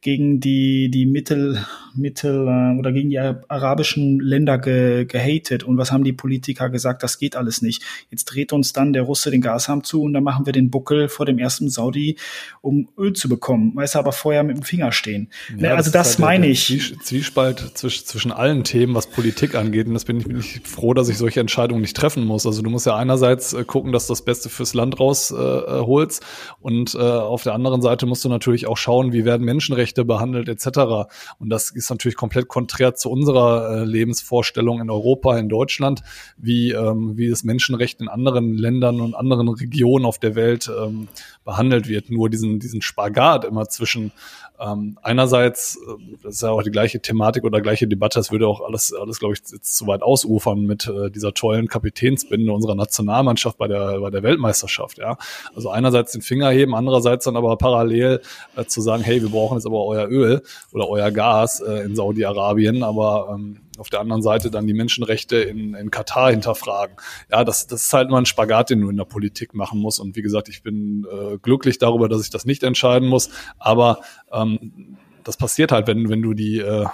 gegen 0.04 0.38
die, 0.38 0.90
die 0.90 1.06
Mittel, 1.06 1.64
Mittel 1.94 2.46
äh, 2.46 2.78
oder 2.78 2.92
gegen 2.92 3.08
die 3.08 3.18
arabischen 3.18 4.20
Länder 4.20 4.58
ge, 4.58 5.06
gehatet. 5.06 5.64
Und 5.64 5.78
was 5.78 5.90
haben 5.90 6.04
die 6.04 6.12
Politiker 6.12 6.68
gesagt? 6.68 7.02
Das 7.02 7.18
geht 7.18 7.36
alles 7.36 7.62
nicht. 7.62 7.82
Jetzt 8.10 8.26
dreht 8.26 8.52
uns 8.52 8.74
dann 8.74 8.92
der 8.92 9.02
Russe 9.02 9.30
den 9.30 9.40
Gashahn 9.40 9.82
zu 9.82 10.02
und 10.02 10.12
dann 10.12 10.22
machen 10.22 10.44
wir 10.44 10.52
den 10.52 10.70
Buckel 10.70 11.08
vor 11.08 11.24
dem 11.24 11.38
ersten 11.38 11.70
Saudi, 11.70 12.18
um 12.60 12.88
Öl 12.98 13.14
zu 13.14 13.30
bekommen. 13.30 13.74
Weißt 13.74 13.94
du, 13.94 13.98
aber 13.98 14.12
vorher 14.12 14.44
mit 14.44 14.58
dem 14.58 14.62
Finger 14.62 14.92
stehen. 14.92 15.30
Ja, 15.48 15.56
ne, 15.56 15.74
also 15.74 15.90
das, 15.90 16.08
das 16.08 16.08
halt 16.10 16.18
meine 16.18 16.48
ich. 16.48 16.94
Zwiespalt 17.02 17.72
zwischen, 17.72 18.04
zwischen 18.04 18.30
allen 18.30 18.62
Themen, 18.62 18.94
was 18.94 19.06
Politik 19.06 19.54
angeht. 19.54 19.86
Und 19.86 19.94
das 19.94 20.04
bin 20.04 20.18
ich, 20.18 20.26
bin 20.26 20.38
ich 20.38 20.60
froh, 20.64 20.92
dass 20.92 21.08
ich 21.08 21.16
solche 21.16 21.40
Entscheidungen 21.40 21.80
nicht 21.80 21.96
treffen 21.96 22.26
muss. 22.26 22.44
Also 22.44 22.60
du 22.60 22.68
musst 22.68 22.84
ja 22.84 22.94
einerseits 22.94 23.54
äh, 23.54 23.64
gucken, 23.64 23.90
dass 23.90 24.06
du 24.06 24.12
das 24.12 24.22
Beste 24.22 24.50
fürs 24.50 24.74
Land 24.74 25.00
rausholst. 25.00 26.22
Äh, 26.22 26.56
und 26.60 26.94
äh, 26.94 26.98
auf 26.98 27.42
der 27.42 27.54
anderen 27.54 27.80
Seite 27.80 28.04
musst 28.04 28.22
du 28.22 28.28
natürlich 28.28 28.66
auch 28.66 28.76
schauen, 28.76 29.14
wie 29.14 29.24
werden 29.24 29.46
Menschenrechte 29.46 29.93
Menschenrechte 29.94 30.04
behandelt 30.04 30.48
etc. 30.48 31.08
Und 31.38 31.50
das 31.50 31.70
ist 31.70 31.90
natürlich 31.90 32.16
komplett 32.16 32.48
konträr 32.48 32.94
zu 32.94 33.10
unserer 33.10 33.82
äh, 33.82 33.84
Lebensvorstellung 33.84 34.80
in 34.80 34.90
Europa, 34.90 35.38
in 35.38 35.48
Deutschland, 35.48 36.02
wie, 36.36 36.72
ähm, 36.72 37.16
wie 37.16 37.30
das 37.30 37.44
Menschenrecht 37.44 38.00
in 38.00 38.08
anderen 38.08 38.54
Ländern 38.54 39.00
und 39.00 39.14
anderen 39.14 39.48
Regionen 39.48 40.04
auf 40.04 40.18
der 40.18 40.34
Welt 40.34 40.68
ähm, 40.68 41.08
behandelt 41.44 41.88
wird. 41.88 42.10
Nur 42.10 42.28
diesen, 42.28 42.58
diesen 42.58 42.82
Spagat 42.82 43.44
immer 43.44 43.68
zwischen 43.68 44.12
ähm, 44.60 44.98
einerseits, 45.02 45.76
äh, 45.76 46.16
das 46.22 46.36
ist 46.36 46.42
ja 46.42 46.50
auch 46.50 46.62
die 46.62 46.70
gleiche 46.70 47.00
Thematik 47.00 47.44
oder 47.44 47.60
gleiche 47.60 47.88
Debatte, 47.88 48.18
das 48.20 48.30
würde 48.30 48.46
auch 48.46 48.60
alles, 48.60 48.92
alles 48.92 49.18
glaube 49.18 49.34
ich, 49.34 49.40
jetzt 49.50 49.76
zu 49.76 49.86
weit 49.86 50.02
ausufern 50.02 50.62
mit 50.62 50.86
äh, 50.86 51.10
dieser 51.10 51.34
tollen 51.34 51.66
Kapitänsbinde 51.66 52.52
unserer 52.52 52.76
Nationalmannschaft 52.76 53.58
bei 53.58 53.66
der, 53.66 54.00
bei 54.00 54.10
der 54.10 54.22
Weltmeisterschaft. 54.22 54.98
Ja? 54.98 55.18
Also 55.54 55.70
einerseits 55.70 56.12
den 56.12 56.22
Finger 56.22 56.50
heben, 56.50 56.74
andererseits 56.74 57.24
dann 57.24 57.36
aber 57.36 57.56
parallel 57.56 58.20
äh, 58.56 58.64
zu 58.64 58.80
sagen, 58.80 59.02
hey, 59.02 59.20
wir 59.20 59.28
brauchen 59.28 59.56
jetzt 59.56 59.66
aber 59.66 59.84
euer 59.84 60.08
Öl 60.08 60.42
oder 60.72 60.88
euer 60.88 61.10
Gas 61.10 61.60
äh, 61.60 61.84
in 61.84 61.96
Saudi-Arabien, 61.96 62.84
aber 62.84 63.34
ähm, 63.34 63.58
auf 63.78 63.90
der 63.90 64.00
anderen 64.00 64.22
Seite 64.22 64.50
dann 64.50 64.66
die 64.66 64.74
Menschenrechte 64.74 65.36
in, 65.36 65.74
in 65.74 65.90
Katar 65.90 66.30
hinterfragen. 66.30 66.96
Ja, 67.30 67.44
das, 67.44 67.66
das 67.66 67.86
ist 67.86 67.92
halt 67.92 68.08
nur 68.08 68.18
ein 68.18 68.26
Spagat, 68.26 68.70
den 68.70 68.80
du 68.80 68.90
in 68.90 68.96
der 68.96 69.04
Politik 69.04 69.54
machen 69.54 69.80
musst. 69.80 70.00
Und 70.00 70.16
wie 70.16 70.22
gesagt, 70.22 70.48
ich 70.48 70.62
bin 70.62 71.06
äh, 71.10 71.38
glücklich 71.38 71.78
darüber, 71.78 72.08
dass 72.08 72.22
ich 72.22 72.30
das 72.30 72.44
nicht 72.44 72.62
entscheiden 72.62 73.08
muss. 73.08 73.30
Aber 73.58 74.00
ähm, 74.32 74.98
das 75.24 75.36
passiert 75.36 75.72
halt, 75.72 75.86
wenn, 75.86 76.08
wenn 76.08 76.22
du 76.22 76.34
die, 76.34 76.58
äh, 76.58 76.86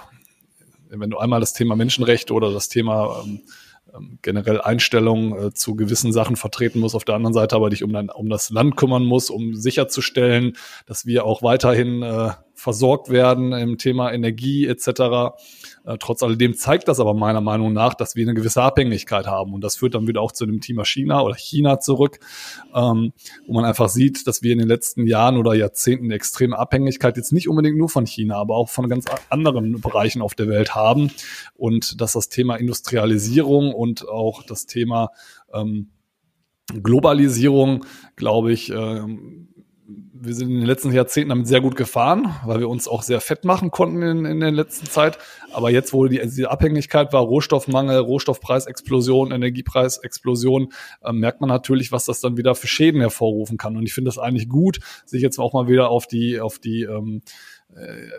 wenn 0.89 1.09
du 1.09 1.17
einmal 1.17 1.39
das 1.39 1.53
Thema 1.53 1.75
Menschenrechte 1.75 2.33
oder 2.33 2.51
das 2.51 2.69
Thema 2.69 3.21
ähm, 3.23 3.41
ähm 3.93 4.19
generell 4.21 4.61
Einstellungen 4.61 5.47
äh, 5.47 5.53
zu 5.53 5.75
gewissen 5.75 6.13
Sachen 6.13 6.35
vertreten 6.35 6.79
muss, 6.79 6.95
auf 6.95 7.05
der 7.05 7.15
anderen 7.15 7.33
Seite 7.33 7.55
aber 7.55 7.69
dich 7.69 7.83
um, 7.83 7.93
dein, 7.93 8.09
um 8.09 8.29
das 8.29 8.49
Land 8.49 8.75
kümmern 8.77 9.03
muss, 9.03 9.29
um 9.29 9.55
sicherzustellen, 9.55 10.57
dass 10.85 11.05
wir 11.05 11.25
auch 11.25 11.43
weiterhin 11.43 12.01
äh, 12.01 12.31
versorgt 12.61 13.09
werden 13.09 13.53
im 13.53 13.79
Thema 13.79 14.13
Energie 14.13 14.67
etc. 14.67 14.87
Äh, 15.83 15.97
trotz 15.99 16.21
alledem 16.21 16.53
zeigt 16.53 16.87
das 16.87 16.99
aber 16.99 17.15
meiner 17.15 17.41
Meinung 17.41 17.73
nach, 17.73 17.95
dass 17.95 18.15
wir 18.15 18.23
eine 18.23 18.35
gewisse 18.35 18.61
Abhängigkeit 18.61 19.25
haben. 19.25 19.55
Und 19.55 19.63
das 19.63 19.77
führt 19.77 19.95
dann 19.95 20.07
wieder 20.07 20.21
auch 20.21 20.31
zu 20.31 20.45
dem 20.45 20.61
Thema 20.61 20.85
China 20.85 21.23
oder 21.23 21.33
China 21.33 21.79
zurück, 21.79 22.19
ähm, 22.75 23.13
wo 23.47 23.53
man 23.53 23.65
einfach 23.65 23.89
sieht, 23.89 24.27
dass 24.27 24.43
wir 24.43 24.53
in 24.53 24.59
den 24.59 24.67
letzten 24.67 25.07
Jahren 25.07 25.37
oder 25.37 25.55
Jahrzehnten 25.55 26.05
eine 26.05 26.13
extreme 26.13 26.55
Abhängigkeit 26.55 27.17
jetzt 27.17 27.33
nicht 27.33 27.49
unbedingt 27.49 27.77
nur 27.77 27.89
von 27.89 28.05
China, 28.05 28.35
aber 28.35 28.55
auch 28.55 28.69
von 28.69 28.87
ganz 28.87 29.05
anderen 29.29 29.81
Bereichen 29.81 30.21
auf 30.21 30.35
der 30.35 30.47
Welt 30.47 30.75
haben. 30.75 31.09
Und 31.55 31.99
dass 31.99 32.13
das 32.13 32.29
Thema 32.29 32.57
Industrialisierung 32.57 33.73
und 33.73 34.07
auch 34.07 34.43
das 34.43 34.67
Thema 34.67 35.09
ähm, 35.51 35.89
Globalisierung, 36.83 37.85
glaube 38.15 38.53
ich, 38.53 38.69
ähm, 38.69 39.47
wir 40.13 40.35
sind 40.35 40.49
in 40.49 40.57
den 40.57 40.65
letzten 40.65 40.91
Jahrzehnten 40.91 41.29
damit 41.29 41.47
sehr 41.47 41.61
gut 41.61 41.75
gefahren, 41.75 42.35
weil 42.45 42.59
wir 42.59 42.69
uns 42.69 42.87
auch 42.87 43.01
sehr 43.01 43.21
fett 43.21 43.45
machen 43.45 43.71
konnten 43.71 44.01
in, 44.01 44.25
in 44.25 44.39
der 44.39 44.51
letzten 44.51 44.85
Zeit. 44.87 45.17
Aber 45.51 45.71
jetzt, 45.71 45.93
wo 45.93 46.05
die, 46.07 46.21
die 46.27 46.45
Abhängigkeit 46.45 47.11
war, 47.13 47.21
Rohstoffmangel, 47.21 47.99
Rohstoffpreisexplosion, 47.99 49.31
Energiepreisexplosion, 49.31 50.73
äh, 51.03 51.11
merkt 51.11 51.41
man 51.41 51.49
natürlich, 51.49 51.91
was 51.91 52.05
das 52.05 52.21
dann 52.21 52.37
wieder 52.37 52.55
für 52.55 52.67
Schäden 52.67 53.01
hervorrufen 53.01 53.57
kann. 53.57 53.77
Und 53.77 53.83
ich 53.83 53.93
finde 53.93 54.09
das 54.09 54.17
eigentlich 54.17 54.47
gut, 54.47 54.79
sich 55.05 55.21
jetzt 55.21 55.39
auch 55.39 55.53
mal 55.53 55.67
wieder 55.67 55.89
auf 55.89 56.07
die, 56.07 56.39
auf 56.39 56.59
die 56.59 56.83
ähm, 56.83 57.21
äh, 57.21 57.50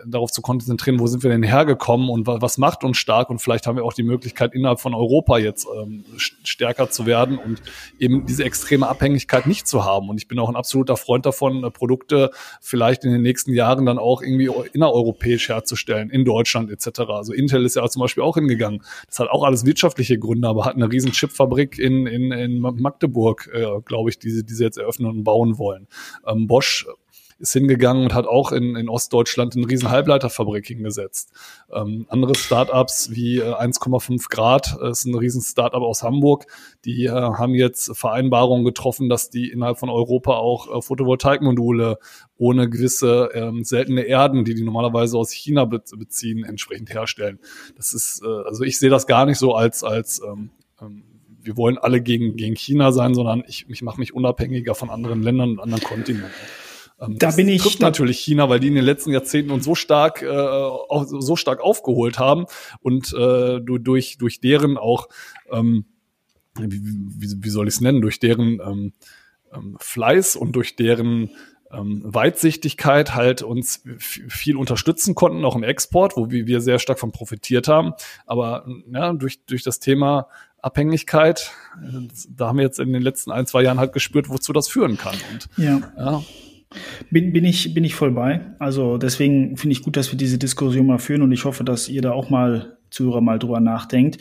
darauf 0.05 0.31
zu 0.31 0.41
konzentrieren, 0.41 0.99
wo 0.99 1.07
sind 1.07 1.23
wir 1.23 1.29
denn 1.29 1.43
hergekommen 1.43 2.09
und 2.09 2.25
was 2.27 2.57
macht 2.57 2.83
uns 2.83 2.97
stark 2.97 3.29
und 3.29 3.39
vielleicht 3.39 3.67
haben 3.67 3.75
wir 3.75 3.85
auch 3.85 3.93
die 3.93 4.03
Möglichkeit 4.03 4.53
innerhalb 4.53 4.79
von 4.79 4.93
Europa 4.93 5.37
jetzt 5.37 5.67
ähm, 5.81 6.03
stärker 6.17 6.89
zu 6.89 7.05
werden 7.05 7.37
und 7.37 7.61
eben 7.99 8.25
diese 8.25 8.43
extreme 8.43 8.87
Abhängigkeit 8.87 9.45
nicht 9.45 9.67
zu 9.67 9.85
haben. 9.85 10.09
Und 10.09 10.17
ich 10.17 10.27
bin 10.27 10.39
auch 10.39 10.49
ein 10.49 10.55
absoluter 10.55 10.97
Freund 10.97 11.25
davon, 11.25 11.63
äh, 11.63 11.71
Produkte 11.71 12.31
vielleicht 12.61 13.03
in 13.05 13.11
den 13.11 13.21
nächsten 13.21 13.53
Jahren 13.53 13.85
dann 13.85 13.99
auch 13.99 14.21
irgendwie 14.21 14.49
innereuropäisch 14.73 15.49
herzustellen, 15.49 16.09
in 16.09 16.25
Deutschland 16.25 16.71
etc. 16.71 17.01
Also 17.09 17.33
Intel 17.33 17.65
ist 17.65 17.75
ja 17.75 17.87
zum 17.87 18.01
Beispiel 18.01 18.23
auch 18.23 18.35
hingegangen. 18.35 18.81
Das 19.07 19.19
hat 19.19 19.29
auch 19.29 19.43
alles 19.43 19.65
wirtschaftliche 19.65 20.17
Gründe, 20.17 20.47
aber 20.47 20.65
hat 20.65 20.75
eine 20.75 20.91
riesen 20.91 21.11
Chipfabrik 21.11 21.77
in, 21.77 22.07
in, 22.07 22.31
in 22.31 22.59
Magdeburg, 22.59 23.49
äh, 23.53 23.65
glaube 23.85 24.09
ich, 24.09 24.19
die, 24.19 24.43
die 24.43 24.53
sie 24.53 24.63
jetzt 24.63 24.77
eröffnen 24.77 25.09
und 25.09 25.23
bauen 25.23 25.57
wollen. 25.57 25.87
Ähm, 26.25 26.47
Bosch 26.47 26.87
ist 27.39 27.53
hingegangen 27.53 28.03
und 28.03 28.13
hat 28.13 28.25
auch 28.25 28.51
in, 28.51 28.75
in 28.75 28.89
Ostdeutschland 28.89 29.55
eine 29.55 29.67
riesen 29.67 29.89
Halbleiterfabrik 29.89 30.65
hingesetzt. 30.67 31.31
Ähm, 31.71 32.05
andere 32.09 32.35
Startups 32.35 33.11
wie 33.11 33.39
äh, 33.39 33.53
1,5 33.53 34.29
Grad 34.29 34.77
äh, 34.81 34.91
ist 34.91 35.05
ein 35.05 35.15
riesen 35.15 35.41
Startup 35.41 35.81
aus 35.81 36.03
Hamburg, 36.03 36.45
die 36.85 37.05
äh, 37.05 37.11
haben 37.11 37.55
jetzt 37.55 37.97
Vereinbarungen 37.97 38.65
getroffen, 38.65 39.09
dass 39.09 39.29
die 39.29 39.49
innerhalb 39.49 39.79
von 39.79 39.89
Europa 39.89 40.35
auch 40.37 40.77
äh, 40.77 40.81
Photovoltaikmodule 40.81 41.97
ohne 42.37 42.69
gewisse 42.69 43.29
ähm, 43.33 43.63
seltene 43.63 44.01
Erden, 44.01 44.43
die 44.45 44.55
die 44.55 44.63
normalerweise 44.63 45.17
aus 45.17 45.31
China 45.31 45.65
be 45.65 45.83
beziehen, 45.97 46.43
entsprechend 46.43 46.93
herstellen. 46.93 47.39
Das 47.75 47.93
ist, 47.93 48.21
äh, 48.23 48.27
also 48.27 48.63
ich 48.63 48.79
sehe 48.79 48.89
das 48.89 49.07
gar 49.07 49.25
nicht 49.25 49.37
so 49.37 49.53
als 49.53 49.83
als 49.83 50.21
ähm, 50.25 50.49
ähm 50.81 51.03
wir 51.43 51.57
wollen 51.57 51.77
alle 51.77 52.01
gegen, 52.01 52.35
gegen 52.35 52.55
China 52.55 52.91
sein, 52.91 53.13
sondern 53.13 53.43
ich, 53.47 53.65
ich 53.69 53.81
mache 53.81 53.99
mich 53.99 54.13
unabhängiger 54.13 54.75
von 54.75 54.89
anderen 54.89 55.21
Ländern 55.21 55.51
und 55.51 55.59
anderen 55.59 55.83
Kontinenten. 55.83 56.31
Ähm, 56.99 57.17
da 57.17 57.31
bin 57.31 57.47
ich 57.47 57.61
trifft 57.61 57.79
natürlich 57.79 58.19
China, 58.19 58.49
weil 58.49 58.59
die 58.59 58.67
in 58.67 58.75
den 58.75 58.85
letzten 58.85 59.11
Jahrzehnten 59.11 59.51
uns 59.51 59.65
so 59.65 59.75
stark 59.75 60.21
äh, 60.21 60.27
auch 60.27 61.05
so 61.07 61.35
stark 61.35 61.61
aufgeholt 61.61 62.19
haben 62.19 62.45
und 62.81 63.13
äh, 63.13 63.59
durch 63.59 64.17
durch 64.17 64.39
deren 64.39 64.77
auch 64.77 65.09
ähm, 65.51 65.85
wie, 66.59 66.81
wie, 66.81 67.43
wie 67.43 67.49
soll 67.49 67.67
ich 67.67 67.75
es 67.75 67.81
nennen 67.81 68.01
durch 68.01 68.19
deren 68.19 68.59
ähm, 68.61 68.93
ähm, 69.53 69.77
Fleiß 69.79 70.35
und 70.35 70.53
durch 70.55 70.75
deren 70.75 71.31
ähm, 71.71 72.01
Weitsichtigkeit 72.03 73.15
halt 73.15 73.41
uns 73.41 73.83
viel 73.97 74.57
unterstützen 74.57 75.15
konnten, 75.15 75.43
auch 75.43 75.55
im 75.55 75.63
Export, 75.63 76.15
wo 76.15 76.29
wir 76.29 76.61
sehr 76.61 76.79
stark 76.79 76.99
von 76.99 77.11
profitiert 77.11 77.67
haben. 77.67 77.93
Aber 78.25 78.67
ja, 78.91 79.13
durch, 79.13 79.43
durch 79.45 79.63
das 79.63 79.79
Thema 79.79 80.27
Abhängigkeit, 80.61 81.51
äh, 81.81 82.07
da 82.29 82.47
haben 82.47 82.57
wir 82.57 82.63
jetzt 82.63 82.79
in 82.79 82.93
den 82.93 83.01
letzten 83.01 83.31
ein, 83.31 83.47
zwei 83.47 83.63
Jahren 83.63 83.79
halt 83.79 83.93
gespürt, 83.93 84.29
wozu 84.29 84.53
das 84.53 84.67
führen 84.67 84.97
kann. 84.97 85.15
Und, 85.31 85.49
ja. 85.57 85.81
ja 85.97 86.23
bin, 87.09 87.33
bin, 87.33 87.45
ich, 87.45 87.73
bin 87.73 87.83
ich 87.83 87.95
voll 87.95 88.11
bei. 88.11 88.41
Also 88.59 88.97
deswegen 88.97 89.57
finde 89.57 89.73
ich 89.73 89.83
gut, 89.83 89.97
dass 89.97 90.11
wir 90.11 90.17
diese 90.17 90.37
Diskussion 90.37 90.85
mal 90.85 90.99
führen 90.99 91.21
und 91.21 91.31
ich 91.31 91.45
hoffe, 91.45 91.63
dass 91.63 91.89
ihr 91.89 92.01
da 92.01 92.11
auch 92.11 92.29
mal 92.29 92.77
Zuhörer 92.89 93.21
mal 93.21 93.39
drüber 93.39 93.59
nachdenkt. 93.59 94.19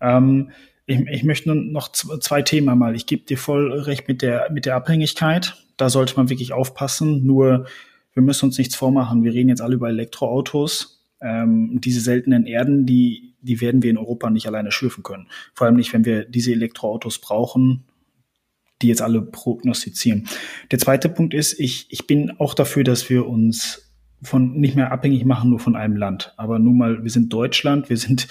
Ähm, 0.00 0.50
ich, 0.86 1.00
ich 1.00 1.24
möchte 1.24 1.54
noch 1.54 1.90
zwei 1.92 2.42
Themen 2.42 2.78
mal. 2.78 2.94
Ich 2.94 3.06
gebe 3.06 3.24
dir 3.24 3.38
voll 3.38 3.72
recht 3.72 4.08
mit 4.08 4.22
der, 4.22 4.50
mit 4.52 4.66
der 4.66 4.76
Abhängigkeit. 4.76 5.54
Da 5.76 5.88
sollte 5.88 6.16
man 6.16 6.30
wirklich 6.30 6.52
aufpassen. 6.52 7.24
Nur, 7.26 7.66
wir 8.12 8.22
müssen 8.22 8.46
uns 8.46 8.58
nichts 8.58 8.76
vormachen. 8.76 9.24
Wir 9.24 9.32
reden 9.32 9.48
jetzt 9.48 9.62
alle 9.62 9.74
über 9.74 9.88
Elektroautos. 9.88 11.02
Ähm, 11.20 11.80
diese 11.82 12.00
seltenen 12.00 12.46
Erden, 12.46 12.86
die, 12.86 13.34
die 13.40 13.60
werden 13.60 13.82
wir 13.82 13.90
in 13.90 13.98
Europa 13.98 14.30
nicht 14.30 14.46
alleine 14.46 14.72
schürfen 14.72 15.02
können. 15.02 15.28
Vor 15.54 15.66
allem 15.66 15.76
nicht, 15.76 15.92
wenn 15.92 16.04
wir 16.04 16.24
diese 16.24 16.52
Elektroautos 16.52 17.18
brauchen 17.18 17.84
die 18.82 18.88
jetzt 18.88 19.02
alle 19.02 19.22
prognostizieren. 19.22 20.26
Der 20.70 20.78
zweite 20.78 21.08
Punkt 21.08 21.34
ist, 21.34 21.58
ich, 21.58 21.86
ich 21.90 22.06
bin 22.06 22.32
auch 22.38 22.54
dafür, 22.54 22.84
dass 22.84 23.08
wir 23.08 23.26
uns 23.26 23.84
von 24.24 24.58
nicht 24.58 24.74
mehr 24.74 24.90
abhängig 24.90 25.24
machen 25.24 25.50
nur 25.50 25.58
von 25.58 25.76
einem 25.76 25.96
Land. 25.96 26.32
Aber 26.36 26.58
nun 26.58 26.78
mal, 26.78 27.02
wir 27.02 27.10
sind 27.10 27.32
Deutschland, 27.32 27.90
wir 27.90 27.96
sind 27.96 28.26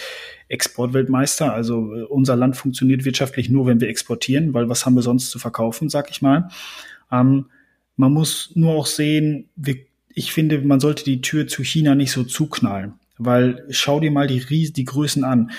Exportweltmeister. 0.50 1.54
Also 1.54 1.94
äh, 1.94 2.04
unser 2.04 2.36
Land 2.36 2.58
funktioniert 2.58 3.06
wirtschaftlich 3.06 3.50
nur, 3.50 3.68
wenn 3.68 3.80
wir 3.80 3.90
exportieren, 3.90 4.54
weil 4.54 4.70
was 4.70 4.86
haben 4.86 4.96
wir 4.96 5.02
sonst 5.02 5.30
zu 5.30 5.40
verkaufen, 5.40 5.90
sag 5.90 6.10
ich 6.10 6.22
mal. 6.22 6.50
Ähm, 7.12 7.46
man 7.96 8.12
muss 8.12 8.52
nur 8.56 8.74
auch 8.74 8.88
sehen, 8.88 9.50
wir, 9.56 9.78
ich 10.10 10.34
finde, 10.34 10.60
man 10.62 10.80
sollte 10.80 11.04
die 11.04 11.22
Tür 11.22 11.48
zu 11.48 11.64
China 11.64 11.96
nicht 11.96 12.12
so 12.12 12.24
zuknallen, 12.24 12.94
weil 13.18 13.66
schau 13.70 14.00
dir 14.00 14.12
mal 14.12 14.28
die, 14.28 14.40
Ries 14.40 14.74
die 14.74 14.86
Größen 14.86 15.24
an. 15.24 15.52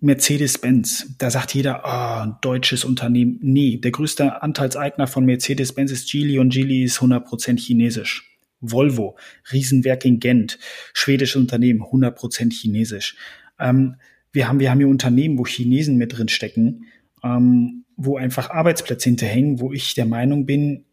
Mercedes-Benz, 0.00 1.14
da 1.18 1.30
sagt 1.30 1.54
jeder, 1.54 1.84
ah, 1.84 2.22
ein 2.24 2.36
deutsches 2.40 2.84
Unternehmen. 2.84 3.38
Nee, 3.42 3.76
der 3.76 3.90
größte 3.90 4.42
Anteilseigner 4.42 5.06
von 5.06 5.24
Mercedes-Benz 5.24 5.90
ist 5.90 6.10
Geely 6.10 6.38
und 6.38 6.52
Geely 6.52 6.84
ist 6.84 6.98
100% 7.00 7.58
chinesisch. 7.58 8.26
Volvo, 8.60 9.16
Riesenwerk 9.52 10.04
in 10.04 10.20
Gent, 10.20 10.58
schwedisches 10.92 11.36
Unternehmen, 11.36 11.82
100% 11.82 12.52
chinesisch. 12.52 13.16
Ähm, 13.58 13.96
wir, 14.32 14.48
haben, 14.48 14.60
wir 14.60 14.70
haben 14.70 14.78
hier 14.78 14.88
Unternehmen, 14.88 15.38
wo 15.38 15.46
Chinesen 15.46 15.96
mit 15.96 16.16
drin 16.16 16.28
stecken, 16.28 16.86
ähm, 17.22 17.84
wo 17.96 18.16
einfach 18.16 18.50
Arbeitsplätze 18.50 19.08
hinterhängen, 19.08 19.60
wo 19.60 19.72
ich 19.72 19.94
der 19.94 20.06
Meinung 20.06 20.46
bin, 20.46 20.84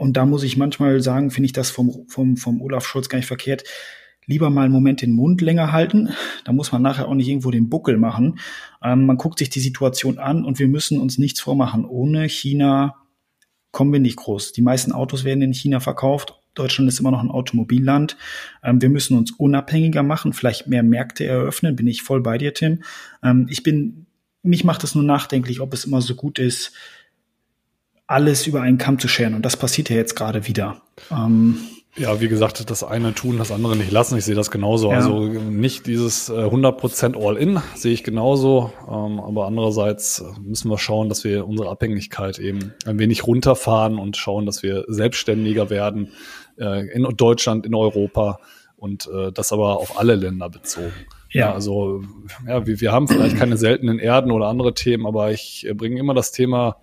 und 0.00 0.16
da 0.16 0.24
muss 0.24 0.44
ich 0.44 0.56
manchmal 0.56 1.02
sagen, 1.02 1.30
finde 1.30 1.44
ich 1.44 1.52
das 1.52 1.68
vom, 1.68 2.08
vom, 2.08 2.38
vom 2.38 2.62
Olaf 2.62 2.86
Scholz 2.86 3.10
gar 3.10 3.18
nicht 3.18 3.26
verkehrt, 3.26 3.64
lieber 4.26 4.50
mal 4.50 4.64
einen 4.64 4.72
Moment 4.72 5.02
den 5.02 5.12
Mund 5.12 5.40
länger 5.40 5.72
halten. 5.72 6.10
Da 6.44 6.52
muss 6.52 6.72
man 6.72 6.82
nachher 6.82 7.08
auch 7.08 7.14
nicht 7.14 7.28
irgendwo 7.28 7.50
den 7.50 7.68
Buckel 7.68 7.96
machen. 7.96 8.38
Ähm, 8.82 9.06
man 9.06 9.16
guckt 9.16 9.38
sich 9.38 9.50
die 9.50 9.60
Situation 9.60 10.18
an 10.18 10.44
und 10.44 10.58
wir 10.58 10.68
müssen 10.68 11.00
uns 11.00 11.18
nichts 11.18 11.40
vormachen. 11.40 11.84
Ohne 11.84 12.28
China 12.28 12.96
kommen 13.72 13.92
wir 13.92 14.00
nicht 14.00 14.16
groß. 14.16 14.52
Die 14.52 14.62
meisten 14.62 14.92
Autos 14.92 15.24
werden 15.24 15.42
in 15.42 15.54
China 15.54 15.80
verkauft. 15.80 16.34
Deutschland 16.54 16.88
ist 16.88 16.98
immer 17.00 17.10
noch 17.10 17.22
ein 17.22 17.30
Automobilland. 17.30 18.16
Ähm, 18.62 18.82
wir 18.82 18.88
müssen 18.88 19.16
uns 19.16 19.32
unabhängiger 19.32 20.02
machen, 20.02 20.32
vielleicht 20.32 20.66
mehr 20.66 20.82
Märkte 20.82 21.24
eröffnen. 21.24 21.76
Bin 21.76 21.86
ich 21.86 22.02
voll 22.02 22.20
bei 22.20 22.38
dir, 22.38 22.54
Tim. 22.54 22.82
Ähm, 23.22 23.46
ich 23.48 23.62
bin, 23.62 24.06
mich 24.42 24.64
macht 24.64 24.84
es 24.84 24.94
nur 24.94 25.04
nachdenklich, 25.04 25.60
ob 25.60 25.72
es 25.74 25.84
immer 25.84 26.02
so 26.02 26.14
gut 26.14 26.38
ist, 26.38 26.72
alles 28.06 28.46
über 28.46 28.62
einen 28.62 28.78
Kamm 28.78 28.98
zu 28.98 29.06
scheren. 29.06 29.34
Und 29.34 29.44
das 29.44 29.56
passiert 29.56 29.88
ja 29.88 29.96
jetzt 29.96 30.16
gerade 30.16 30.48
wieder. 30.48 30.82
Ähm, 31.12 31.58
ja, 31.96 32.20
wie 32.20 32.28
gesagt, 32.28 32.70
das 32.70 32.84
eine 32.84 33.14
tun, 33.14 33.38
das 33.38 33.50
andere 33.50 33.76
nicht 33.76 33.90
lassen. 33.90 34.16
Ich 34.16 34.24
sehe 34.24 34.36
das 34.36 34.50
genauso. 34.50 34.90
Ja. 34.90 34.98
Also 34.98 35.26
nicht 35.26 35.86
dieses 35.86 36.28
äh, 36.28 36.32
100% 36.32 37.20
All-In 37.20 37.60
sehe 37.74 37.92
ich 37.92 38.04
genauso. 38.04 38.72
Ähm, 38.88 39.18
aber 39.18 39.46
andererseits 39.46 40.24
müssen 40.40 40.70
wir 40.70 40.78
schauen, 40.78 41.08
dass 41.08 41.24
wir 41.24 41.46
unsere 41.48 41.68
Abhängigkeit 41.68 42.38
eben 42.38 42.74
ein 42.86 42.98
wenig 42.98 43.26
runterfahren 43.26 43.98
und 43.98 44.16
schauen, 44.16 44.46
dass 44.46 44.62
wir 44.62 44.84
selbstständiger 44.86 45.68
werden 45.68 46.12
äh, 46.58 46.86
in 46.88 47.02
Deutschland, 47.16 47.66
in 47.66 47.74
Europa 47.74 48.38
und 48.76 49.08
äh, 49.12 49.32
das 49.32 49.52
aber 49.52 49.78
auf 49.78 49.98
alle 49.98 50.14
Länder 50.14 50.48
bezogen. 50.48 50.92
Ja, 51.30 51.48
ja 51.48 51.54
also 51.54 52.02
ja, 52.46 52.66
wir, 52.66 52.80
wir 52.80 52.92
haben 52.92 53.08
vielleicht 53.08 53.36
keine 53.36 53.56
seltenen 53.56 53.98
Erden 53.98 54.30
oder 54.30 54.46
andere 54.46 54.74
Themen, 54.74 55.06
aber 55.06 55.32
ich 55.32 55.66
äh, 55.68 55.74
bringe 55.74 55.98
immer 55.98 56.14
das 56.14 56.30
Thema 56.30 56.76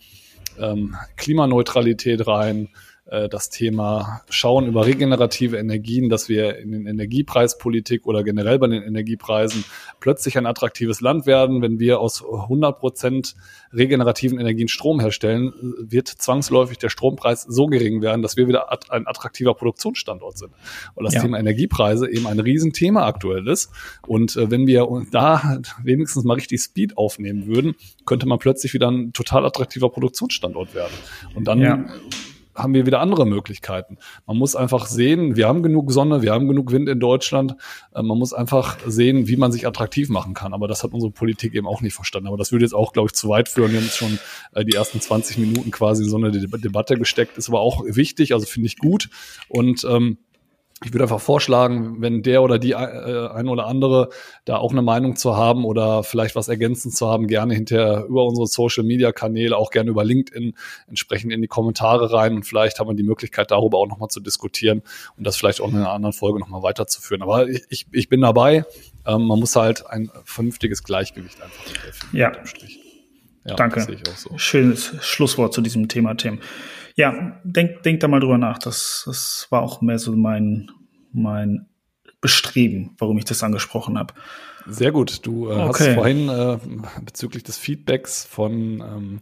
ähm, 0.60 0.96
Klimaneutralität 1.15 2.28
rein, 2.28 2.70
äh, 3.10 3.30
das 3.30 3.50
Thema 3.50 4.22
Schauen 4.30 4.67
über 4.67 4.86
regenerative 4.86 5.58
Energien, 5.58 6.10
dass 6.10 6.30
wir 6.30 6.58
in 6.58 6.72
den 6.72 6.86
Energiepreispolitik 6.86 8.06
oder 8.06 8.24
generell 8.24 8.60
bei 8.60 8.67
den 8.67 8.84
Energiepreisen 8.84 9.63
plötzlich 10.00 10.38
ein 10.38 10.46
attraktives 10.46 11.02
Land 11.02 11.26
werden. 11.26 11.62
Wenn 11.62 11.80
wir 11.80 12.00
aus 12.00 12.24
100 12.24 12.80
Prozent 12.80 13.36
regenerativen 13.74 14.39
Energien 14.39 14.67
Strom 14.67 15.00
herstellen, 15.00 15.54
wird 15.80 16.08
zwangsläufig 16.08 16.78
der 16.78 16.89
Strompreis 16.89 17.43
so 17.43 17.67
gering 17.67 18.02
werden, 18.02 18.22
dass 18.22 18.38
wir 18.38 18.48
wieder 18.48 18.70
ein 18.89 19.08
attraktiver 19.08 19.54
Produktionsstandort 19.54 20.38
sind. 20.38 20.52
Und 20.96 21.06
das 21.06 21.13
ja. 21.13 21.22
Thema 21.22 21.39
Energiepreise 21.39 22.10
eben 22.10 22.28
ein 22.28 22.39
Riesenthema 22.39 23.06
aktuell 23.06 23.48
ist. 23.48 23.72
Und 24.06 24.36
äh, 24.36 24.52
wenn 24.52 24.67
wir 24.67 24.88
da 25.12 25.60
wenigstens 25.84 26.24
mal 26.24 26.36
richtig 26.36 26.62
Speed 26.62 26.98
aufnehmen 26.98 27.48
würden, 27.48 27.76
könnte 28.06 28.28
man 28.28 28.39
plötzlich 28.39 28.74
wieder 28.74 28.89
ein 28.89 29.13
total 29.13 29.46
attraktiver 29.46 29.89
Produktionsstandort 29.89 30.76
werden. 30.76 30.93
Und 31.36 31.48
dann 31.48 31.60
ja 31.60 31.86
haben 32.58 32.74
wir 32.74 32.86
wieder 32.86 33.00
andere 33.00 33.26
Möglichkeiten. 33.26 33.98
Man 34.26 34.38
muss 34.38 34.56
einfach 34.56 34.88
sehen, 34.88 35.36
wir 35.36 35.48
haben 35.48 35.63
genug 35.63 35.91
Sonne, 35.91 36.22
wir 36.22 36.34
haben 36.34 36.48
genug 36.48 36.72
Wind 36.72 36.89
in 36.89 37.00
Deutschland. 37.00 37.56
Äh, 37.93 38.02
man 38.02 38.17
muss 38.17 38.34
einfach 38.34 38.78
sehen, 38.86 39.28
wie 39.28 39.38
man 39.38 39.52
sich 39.52 39.67
attraktiv 39.67 40.10
machen 40.10 40.34
kann. 40.34 40.54
Aber 40.54 40.67
das 40.67 40.84
hat 40.84 40.91
unsere 40.91 41.12
Politik 41.12 41.54
eben 41.54 41.67
auch 41.67 41.82
nicht 41.82 41.93
verstanden. 41.93 42.28
Aber 42.28 42.38
das 42.38 42.52
würde 42.52 42.65
jetzt 42.65 42.74
auch, 42.74 42.93
glaube 42.93 43.08
ich, 43.08 43.13
zu 43.13 43.30
weit 43.30 43.48
führen. 43.48 43.72
Wir 43.72 43.80
haben 43.80 43.86
jetzt 43.86 43.98
schon 43.98 44.20
äh, 44.54 44.65
die 44.65 44.76
ersten 44.76 45.00
20 45.00 45.38
Minuten 45.38 45.72
quasi 45.72 46.04
in 46.04 46.10
so 46.10 46.17
eine 46.17 46.32
Debatte 46.32 46.98
gesteckt. 46.98 47.38
Ist 47.38 47.50
aber 47.50 47.60
auch 47.60 47.84
wichtig, 47.86 48.34
also 48.34 48.46
finde 48.46 48.67
ich 48.67 48.78
gut. 48.78 49.10
Und 49.48 49.86
ähm, 49.89 50.17
ich 50.84 50.94
würde 50.94 51.06
einfach 51.06 51.20
vorschlagen, 51.20 52.02
wenn 52.02 52.22
der 52.22 52.44
oder 52.44 52.60
die 52.60 52.72
äh, 52.72 52.76
ein 52.76 53.48
oder 53.48 53.66
andere 53.66 54.10
da 54.46 54.58
auch 54.58 54.72
eine 54.72 54.84
Meinung 54.84 55.16
zu 55.16 55.36
haben 55.36 55.66
oder 55.66 56.04
vielleicht 56.04 56.36
was 56.36 56.50
ergänzend 56.50 56.96
zu 56.96 57.08
haben, 57.08 57.26
gerne 57.26 57.56
hinterher 57.56 58.06
über 58.08 58.26
unsere 58.26 58.46
Social 58.46 58.84
Media 58.84 59.12
Kanäle, 59.12 59.58
auch 59.58 59.72
gerne 59.72 59.90
über 59.90 60.04
LinkedIn 60.04 60.54
entsprechend 60.88 61.34
in 61.34 61.42
die 61.42 61.48
Kommentare 61.48 62.13
rein 62.13 62.36
und 62.36 62.44
vielleicht 62.44 62.80
haben 62.80 62.90
wir 62.90 62.96
die 62.96 63.04
Möglichkeit 63.04 63.50
darüber 63.50 63.80
auch 63.80 63.88
nochmal 63.88 64.10
zu 64.10 64.20
diskutieren 64.20 64.84
und 65.18 65.26
das 65.26 65.36
vielleicht 65.36 65.62
auch 65.62 65.70
in 65.70 65.78
einer 65.78 65.92
anderen 65.92 66.13
Folge 66.13 66.40
nochmal 66.40 66.62
weiterzuführen. 66.62 67.24
Aber 67.24 67.48
ich, 67.48 67.88
ich 67.92 68.08
bin 68.08 68.22
dabei. 68.22 68.63
Ähm, 69.06 69.26
man 69.26 69.40
muss 69.40 69.56
halt 69.56 69.88
ein 69.88 70.12
vernünftiges 70.26 70.84
Gleichgewicht 70.84 71.42
einfach 71.42 71.63
finden. 71.63 72.18
Ja. 72.18 72.34
ja 73.46 73.56
Danke. 73.56 73.88
So. 74.16 74.38
Schönes 74.38 74.94
Schlusswort 75.02 75.54
zu 75.54 75.62
diesem 75.62 75.88
Thema, 75.88 76.16
Tim. 76.16 76.40
Ja, 76.97 77.39
denk, 77.43 77.83
denk 77.83 77.99
da 77.99 78.07
mal 78.07 78.19
drüber 78.19 78.39
nach. 78.39 78.57
Das, 78.57 79.03
das 79.05 79.47
war 79.51 79.62
auch 79.62 79.81
mehr 79.81 79.99
so 79.99 80.13
mein, 80.13 80.71
mein 81.13 81.67
Bestreben, 82.21 82.95
warum 82.97 83.19
ich 83.19 83.25
das 83.25 83.43
angesprochen 83.43 83.99
habe. 83.99 84.15
Sehr 84.65 84.91
gut. 84.91 85.25
Du 85.25 85.47
äh, 85.47 85.53
okay. 85.53 85.89
hast 85.89 85.93
vorhin 85.93 86.27
äh, 86.27 86.57
bezüglich 87.05 87.43
des 87.43 87.57
Feedbacks 87.57 88.25
von 88.25 88.81
ähm, 88.81 89.21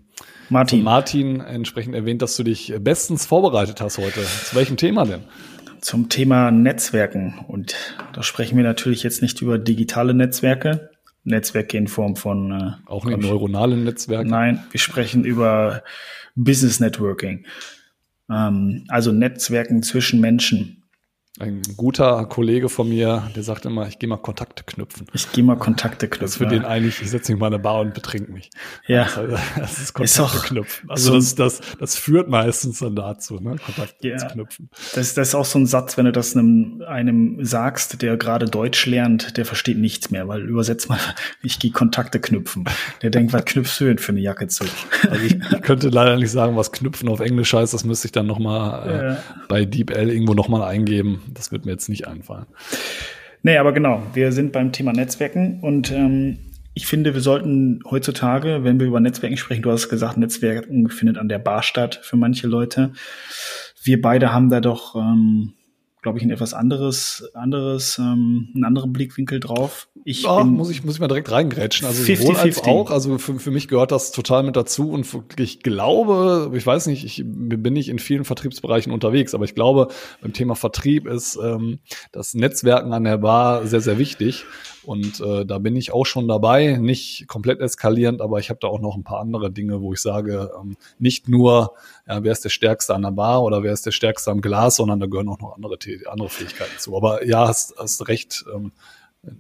Martin. 0.50 0.80
Von 0.80 0.86
Martin 0.86 1.42
entsprechend 1.42 1.96
erwähnt, 1.96 2.22
dass 2.22 2.38
du 2.38 2.44
dich 2.44 2.74
bestens 2.80 3.26
vorbereitet 3.26 3.82
hast 3.82 3.98
heute. 3.98 4.24
Zu 4.24 4.56
welchem 4.56 4.78
Thema 4.78 5.06
denn? 5.06 5.24
Zum 5.82 6.08
Thema 6.08 6.52
Netzwerken. 6.52 7.44
Und 7.48 7.76
da 8.14 8.24
sprechen 8.24 8.56
wir 8.56 8.64
natürlich 8.64 9.04
jetzt 9.04 9.22
nicht 9.22 9.42
über 9.42 9.60
digitale 9.60 10.14
Netzwerke, 10.14 10.92
Netzwerke 11.26 11.78
in 11.78 11.88
Form 11.88 12.16
von 12.16 12.52
äh, 12.52 12.90
auch 12.90 13.04
nicht 13.04 13.20
neuronalen 13.20 13.84
Netzwerken. 13.84 14.30
Nein, 14.30 14.64
wir 14.72 14.80
sprechen 14.80 15.26
über 15.26 15.84
Business 16.36 16.80
Networking. 16.80 17.46
Ähm, 18.30 18.86
also 18.90 19.12
Netzwerken 19.12 19.84
zwischen 19.84 20.20
Menschen. 20.22 20.84
Ein 21.38 21.62
guter 21.76 22.26
Kollege 22.28 22.70
von 22.70 22.88
mir, 22.88 23.30
der 23.36 23.44
sagt 23.44 23.66
immer, 23.66 23.90
ich 23.90 24.00
gehe 24.00 24.08
mal 24.08 24.16
Kontakte 24.16 24.64
knüpfen. 24.64 25.06
Ich 25.12 25.34
gehe 25.34 25.44
mal 25.44 25.58
Kontakte 25.58 26.08
knüpfen. 26.08 26.22
Das 26.22 26.32
ist 26.32 26.38
für 26.38 26.48
den 26.48 26.64
eigentlich, 26.64 27.02
ich 27.02 27.10
setze 27.10 27.34
mich 27.34 27.42
mal 27.42 27.48
in 27.48 27.56
eine 27.56 27.62
Bar 27.62 27.82
und 27.82 27.94
betrink 27.94 28.30
mich. 28.30 28.50
Ja. 28.88 29.04
Also, 29.04 29.36
das 29.58 29.80
ist 29.80 29.94
Kontakte 29.94 30.24
ist 30.24 30.44
knüpfen. 30.46 30.90
Also 30.90 31.10
so 31.10 31.16
das, 31.16 31.36
das, 31.36 31.78
das 31.78 31.98
führt 31.98 32.30
meistens 32.30 32.80
dann 32.80 32.96
dazu, 32.96 33.42
ne? 33.42 33.58
Kontakte 33.58 34.08
ja. 34.08 34.18
zu 34.18 34.28
knüpfen. 34.28 34.70
Das, 34.94 35.14
das 35.14 35.28
ist 35.28 35.36
auch 35.36 35.44
so 35.44 35.60
ein 35.60 35.66
Satz, 35.66 35.98
wenn 35.98 36.06
du 36.06 36.14
das 36.14 36.38
einem, 36.38 36.82
einem 36.88 37.44
sagst, 37.44 38.02
der 38.02 38.16
gerade 38.16 38.46
Deutsch 38.46 38.86
lernt, 38.86 39.36
der 39.36 39.44
versteht 39.44 39.78
nichts 39.78 40.12
mehr, 40.12 40.30
weil 40.30 40.42
übersetzt 40.42 40.88
mal, 40.88 41.00
ich 41.44 41.60
gehe 41.60 41.72
Kontakte 41.72 42.22
knüpfen. 42.22 42.64
Der 43.02 43.10
denkt, 43.10 43.34
was 43.34 43.44
knüpfst 43.44 43.82
du 43.82 43.86
denn 43.86 43.98
für 43.98 44.14
eine 44.14 44.22
Jacke 44.22 44.48
zu? 44.48 44.64
Also 45.10 45.22
ich, 45.22 45.36
ich 45.52 45.62
könnte 45.62 45.90
leider 45.90 46.16
nicht 46.16 46.32
sagen, 46.32 46.56
was 46.56 46.72
knüpfen 46.72 47.10
auf 47.10 47.20
Englisch 47.20 47.54
heißt, 47.54 47.74
das 47.74 47.84
müsste 47.84 48.08
ich 48.08 48.14
dann 48.14 48.26
nochmal 48.26 48.88
äh, 48.88 49.08
ja. 49.10 49.18
bei 49.50 49.66
DeepL 49.66 50.10
irgendwo 50.10 50.34
nochmal 50.34 50.62
eingeben 50.62 51.24
das 51.34 51.52
wird 51.52 51.66
mir 51.66 51.72
jetzt 51.72 51.90
nicht 51.90 52.08
einfallen. 52.08 52.46
Nee, 53.44 53.58
aber 53.58 53.74
genau, 53.74 54.02
wir 54.14 54.32
sind 54.32 54.52
beim 54.52 54.72
Thema 54.72 54.92
Netzwerken 54.92 55.60
und 55.62 55.92
ähm, 55.92 56.40
ich 56.74 56.88
finde, 56.88 57.14
wir 57.14 57.22
sollten 57.22 57.80
heutzutage, 57.90 58.64
wenn 58.64 58.80
wir 58.80 58.88
über 58.88 59.00
Netzwerken 59.00 59.38
sprechen, 59.38 59.62
du 59.62 59.72
hast 59.72 59.88
gesagt, 59.88 60.18
Netzwerken 60.18 60.90
findet 60.90 61.18
an 61.18 61.30
der 61.30 61.40
Bar 61.40 61.64
statt 61.64 62.00
für 62.04 62.18
manche 62.18 62.48
Leute. 62.48 62.92
Wir 63.82 64.02
beide 64.02 64.34
haben 64.34 64.50
da 64.50 64.60
doch 64.60 64.96
ähm, 64.96 65.54
glaube 66.06 66.20
ich, 66.20 66.24
ein 66.24 66.30
etwas 66.30 66.54
anderes, 66.54 67.28
anderes, 67.34 67.98
ähm, 67.98 68.50
einen 68.54 68.64
anderen 68.64 68.94
Blickwinkel 68.94 69.40
drauf. 69.40 69.88
Ich 70.04 70.22
bin 70.22 70.50
muss 70.50 70.70
ich 70.70 70.84
muss 70.84 70.94
ich 70.94 71.00
mal 71.00 71.08
direkt 71.08 71.32
reingrätschen. 71.32 71.88
Also 71.88 72.04
50, 72.04 72.20
sowohl 72.20 72.36
als 72.36 72.44
50. 72.58 72.68
auch. 72.68 72.92
Also 72.92 73.18
für, 73.18 73.40
für 73.40 73.50
mich 73.50 73.68
gehört 73.68 73.92
das 73.92 74.12
total 74.12 74.44
mit 74.44 74.56
dazu 74.56 74.92
und 74.92 75.08
ich 75.40 75.64
glaube, 75.64 76.52
ich 76.54 76.64
weiß 76.64 76.86
nicht, 76.86 77.06
ich 77.06 77.24
bin 77.26 77.74
nicht 77.74 77.90
in 77.90 77.98
vielen 77.98 78.24
Vertriebsbereichen 78.24 78.94
unterwegs, 78.94 79.34
aber 79.34 79.46
ich 79.46 79.56
glaube, 79.56 79.88
beim 80.22 80.32
Thema 80.32 80.54
Vertrieb 80.54 81.08
ist 81.08 81.40
ähm, 81.44 81.80
das 82.12 82.36
Netzwerken 82.36 82.94
an 82.94 83.04
der 83.04 83.18
Bar 83.18 83.66
sehr 83.66 83.82
sehr 83.82 83.98
wichtig 83.98 84.46
und 84.86 85.20
äh, 85.20 85.46
da 85.46 85.60
bin 85.60 85.76
ich 85.76 85.92
auch 85.92 86.06
schon 86.06 86.28
dabei, 86.28 86.78
nicht 86.78 87.28
komplett 87.28 87.60
eskalierend, 87.60 88.22
aber 88.22 88.40
ich 88.40 88.50
habe 88.50 88.60
da 88.62 88.68
auch 88.68 88.80
noch 88.80 88.96
ein 88.96 89.04
paar 89.04 89.20
andere 89.20 89.52
Dinge, 89.52 89.82
wo 89.82 89.94
ich 89.94 90.02
sage, 90.02 90.52
ähm, 90.60 90.78
nicht 91.00 91.28
nur, 91.28 91.74
ja, 92.08 92.24
wer 92.24 92.32
ist 92.32 92.44
der 92.44 92.50
Stärkste 92.50 92.96
an 92.96 93.02
der 93.02 93.12
Bar 93.12 93.44
oder 93.44 93.64
wer 93.64 93.74
ist 93.74 93.86
der 93.86 93.92
Stärkste 93.92 94.32
am 94.32 94.42
Glas, 94.42 94.78
sondern 94.78 95.00
da 95.00 95.06
gehören 95.06 95.30
auch 95.30 95.40
noch 95.40 95.56
andere, 95.56 95.78
andere 96.10 96.30
Fähigkeiten 96.30 96.78
zu. 96.78 96.96
Aber 96.96 97.26
ja, 97.26 97.48
hast, 97.48 97.76
hast 97.78 98.08
recht, 98.08 98.46
ähm, 98.54 98.72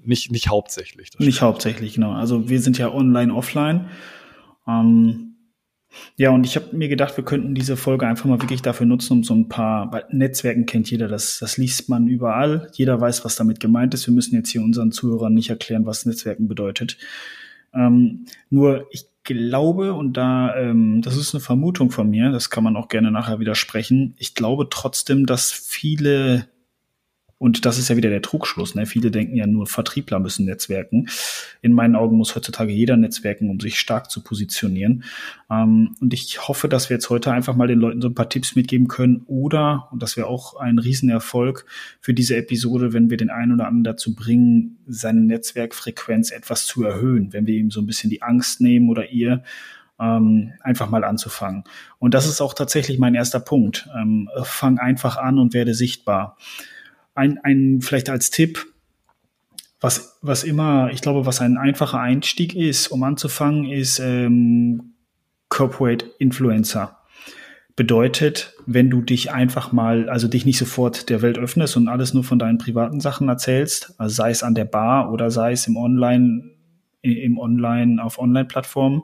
nicht, 0.04 0.32
nicht 0.32 0.50
hauptsächlich. 0.50 1.10
Nicht 1.20 1.42
hauptsächlich, 1.42 1.94
genau. 1.94 2.12
Also 2.12 2.50
wir 2.50 2.60
sind 2.62 2.78
ja 2.78 2.92
online, 2.92 3.34
offline. 3.34 3.90
Ähm, 4.68 5.25
Ja, 6.18 6.32
und 6.32 6.46
ich 6.46 6.56
habe 6.56 6.76
mir 6.76 6.88
gedacht, 6.88 7.18
wir 7.18 7.26
könnten 7.26 7.56
diese 7.56 7.78
Folge 7.78 8.08
einfach 8.08 8.26
mal 8.26 8.42
wirklich 8.42 8.62
dafür 8.62 8.86
nutzen, 8.86 9.14
um 9.14 9.24
so 9.24 9.34
ein 9.34 9.50
paar, 9.50 9.92
weil 9.92 10.06
Netzwerken 10.12 10.66
kennt 10.66 10.90
jeder, 10.90 11.08
das, 11.08 11.40
das 11.40 11.58
liest 11.58 11.90
man 11.90 12.08
überall. 12.08 12.70
Jeder 12.74 13.00
weiß, 13.00 13.26
was 13.26 13.36
damit 13.36 13.60
gemeint 13.60 13.94
ist. 13.94 14.08
Wir 14.08 14.14
müssen 14.14 14.36
jetzt 14.36 14.50
hier 14.50 14.62
unseren 14.62 14.92
Zuhörern 14.92 15.34
nicht 15.34 15.50
erklären, 15.50 15.86
was 15.86 16.06
Netzwerken 16.06 16.48
bedeutet. 16.48 16.98
Ähm, 17.74 18.26
nur 18.50 18.88
ich 18.92 19.08
glaube, 19.24 19.94
und 19.94 20.14
da, 20.14 20.56
ähm, 20.56 21.02
das 21.02 21.18
ist 21.18 21.34
eine 21.34 21.42
Vermutung 21.42 21.92
von 21.92 22.10
mir, 22.10 22.32
das 22.32 22.50
kann 22.50 22.64
man 22.64 22.78
auch 22.78 22.88
gerne 22.88 23.12
nachher 23.12 23.40
widersprechen. 23.40 24.14
Ich 24.18 24.36
glaube 24.36 24.68
trotzdem, 24.70 25.26
dass 25.26 25.52
viele 25.52 26.48
und 27.46 27.64
das 27.64 27.78
ist 27.78 27.90
ja 27.90 27.96
wieder 27.96 28.10
der 28.10 28.24
Trugschluss. 28.24 28.74
Ne? 28.74 28.88
Viele 28.88 29.12
denken 29.12 29.36
ja 29.36 29.46
nur, 29.46 29.68
Vertriebler 29.68 30.20
müssen 30.20 30.48
netzwerken. 30.48 31.10
In 31.62 31.74
meinen 31.74 31.96
Augen 31.96 32.18
muss 32.18 32.36
heutzutage 32.36 32.74
jeder 32.74 32.98
netzwerken, 32.98 33.52
um 33.52 33.60
sich 33.60 33.78
stark 33.80 34.10
zu 34.10 34.24
positionieren. 34.24 35.04
Ähm, 35.52 35.96
und 36.02 36.12
ich 36.16 36.48
hoffe, 36.48 36.68
dass 36.68 36.90
wir 36.90 36.96
jetzt 36.96 37.12
heute 37.12 37.32
einfach 37.32 37.56
mal 37.56 37.68
den 37.68 37.78
Leuten 37.78 38.02
so 38.02 38.08
ein 38.08 38.16
paar 38.16 38.30
Tipps 38.30 38.56
mitgeben 38.56 38.88
können. 38.88 39.22
Oder, 39.28 39.90
und 39.92 40.02
das 40.02 40.18
wäre 40.18 40.26
auch 40.26 40.56
ein 40.56 40.80
Riesenerfolg 40.80 41.68
für 42.02 42.16
diese 42.16 42.36
Episode, 42.36 42.94
wenn 42.94 43.12
wir 43.12 43.18
den 43.18 43.30
einen 43.30 43.52
oder 43.52 43.68
anderen 43.68 43.84
dazu 43.84 44.16
bringen, 44.16 44.80
seine 44.88 45.22
Netzwerkfrequenz 45.22 46.32
etwas 46.32 46.66
zu 46.66 46.84
erhöhen. 46.84 47.32
Wenn 47.32 47.46
wir 47.46 47.54
ihm 47.54 47.70
so 47.70 47.80
ein 47.80 47.86
bisschen 47.86 48.10
die 48.10 48.24
Angst 48.24 48.60
nehmen 48.60 48.90
oder 48.90 49.12
ihr, 49.12 49.44
ähm, 50.00 50.54
einfach 50.62 50.90
mal 50.90 51.04
anzufangen. 51.04 51.64
Und 52.00 52.16
das 52.16 52.26
ist 52.26 52.42
auch 52.42 52.56
tatsächlich 52.56 52.98
mein 52.98 53.14
erster 53.14 53.40
Punkt. 53.40 53.88
Ähm, 53.96 54.32
fang 54.42 54.80
einfach 54.80 55.18
an 55.18 55.38
und 55.38 55.54
werde 55.54 55.76
sichtbar 55.76 56.38
ein, 57.16 57.40
ein 57.44 57.82
vielleicht 57.82 58.10
als 58.10 58.30
Tipp, 58.30 58.66
was, 59.82 60.18
was 60.22 60.44
immer, 60.44 60.90
ich 60.92 61.02
glaube, 61.02 61.26
was 61.26 61.42
ein 61.42 61.58
einfacher 61.58 62.00
Einstieg 62.00 62.56
ist, 62.56 62.88
um 62.88 63.04
anzufangen, 63.04 63.66
ist 63.66 64.00
ähm, 64.00 64.94
Corporate 65.50 66.06
Influencer. 66.20 66.98
Bedeutet, 67.76 68.54
wenn 68.66 68.90
du 68.90 69.02
dich 69.02 69.32
einfach 69.32 69.72
mal, 69.72 70.10
also 70.10 70.28
dich 70.28 70.46
nicht 70.46 70.58
sofort 70.58 71.10
der 71.10 71.22
Welt 71.22 71.38
öffnest 71.38 71.76
und 71.76 71.90
alles 71.90 72.14
nur 72.14 72.24
von 72.24 72.40
deinen 72.40 72.58
privaten 72.58 73.02
Sachen 73.02 73.28
erzählst, 73.28 73.94
also 73.98 74.16
sei 74.16 74.32
es 74.32 74.44
an 74.44 74.56
der 74.56 74.66
Bar 74.66 75.12
oder 75.12 75.30
sei 75.30 75.52
es 75.52 75.68
im 75.68 75.76
Online, 75.76 76.52
im 77.02 77.38
Online, 77.38 78.02
auf 78.04 78.18
Online-Plattformen, 78.18 79.04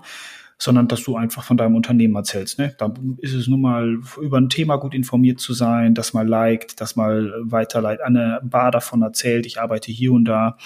sondern 0.61 0.87
dass 0.87 1.01
du 1.01 1.15
einfach 1.15 1.43
von 1.43 1.57
deinem 1.57 1.73
Unternehmen 1.73 2.15
erzählst. 2.15 2.59
Ne? 2.59 2.75
Da 2.77 2.93
ist 3.17 3.33
es 3.33 3.47
nun 3.47 3.61
mal 3.61 3.97
über 4.21 4.37
ein 4.37 4.49
Thema 4.49 4.75
gut 4.75 4.93
informiert 4.93 5.39
zu 5.39 5.55
sein, 5.55 5.95
das 5.95 6.13
mal 6.13 6.27
liked, 6.27 6.79
das 6.79 6.95
mal 6.95 7.33
weiterleitet, 7.41 8.05
eine 8.05 8.39
Bar 8.43 8.69
davon 8.69 9.01
erzählt, 9.01 9.47
ich 9.47 9.59
arbeite 9.59 9.91
hier 9.91 10.11
und 10.13 10.25
da. 10.25 10.57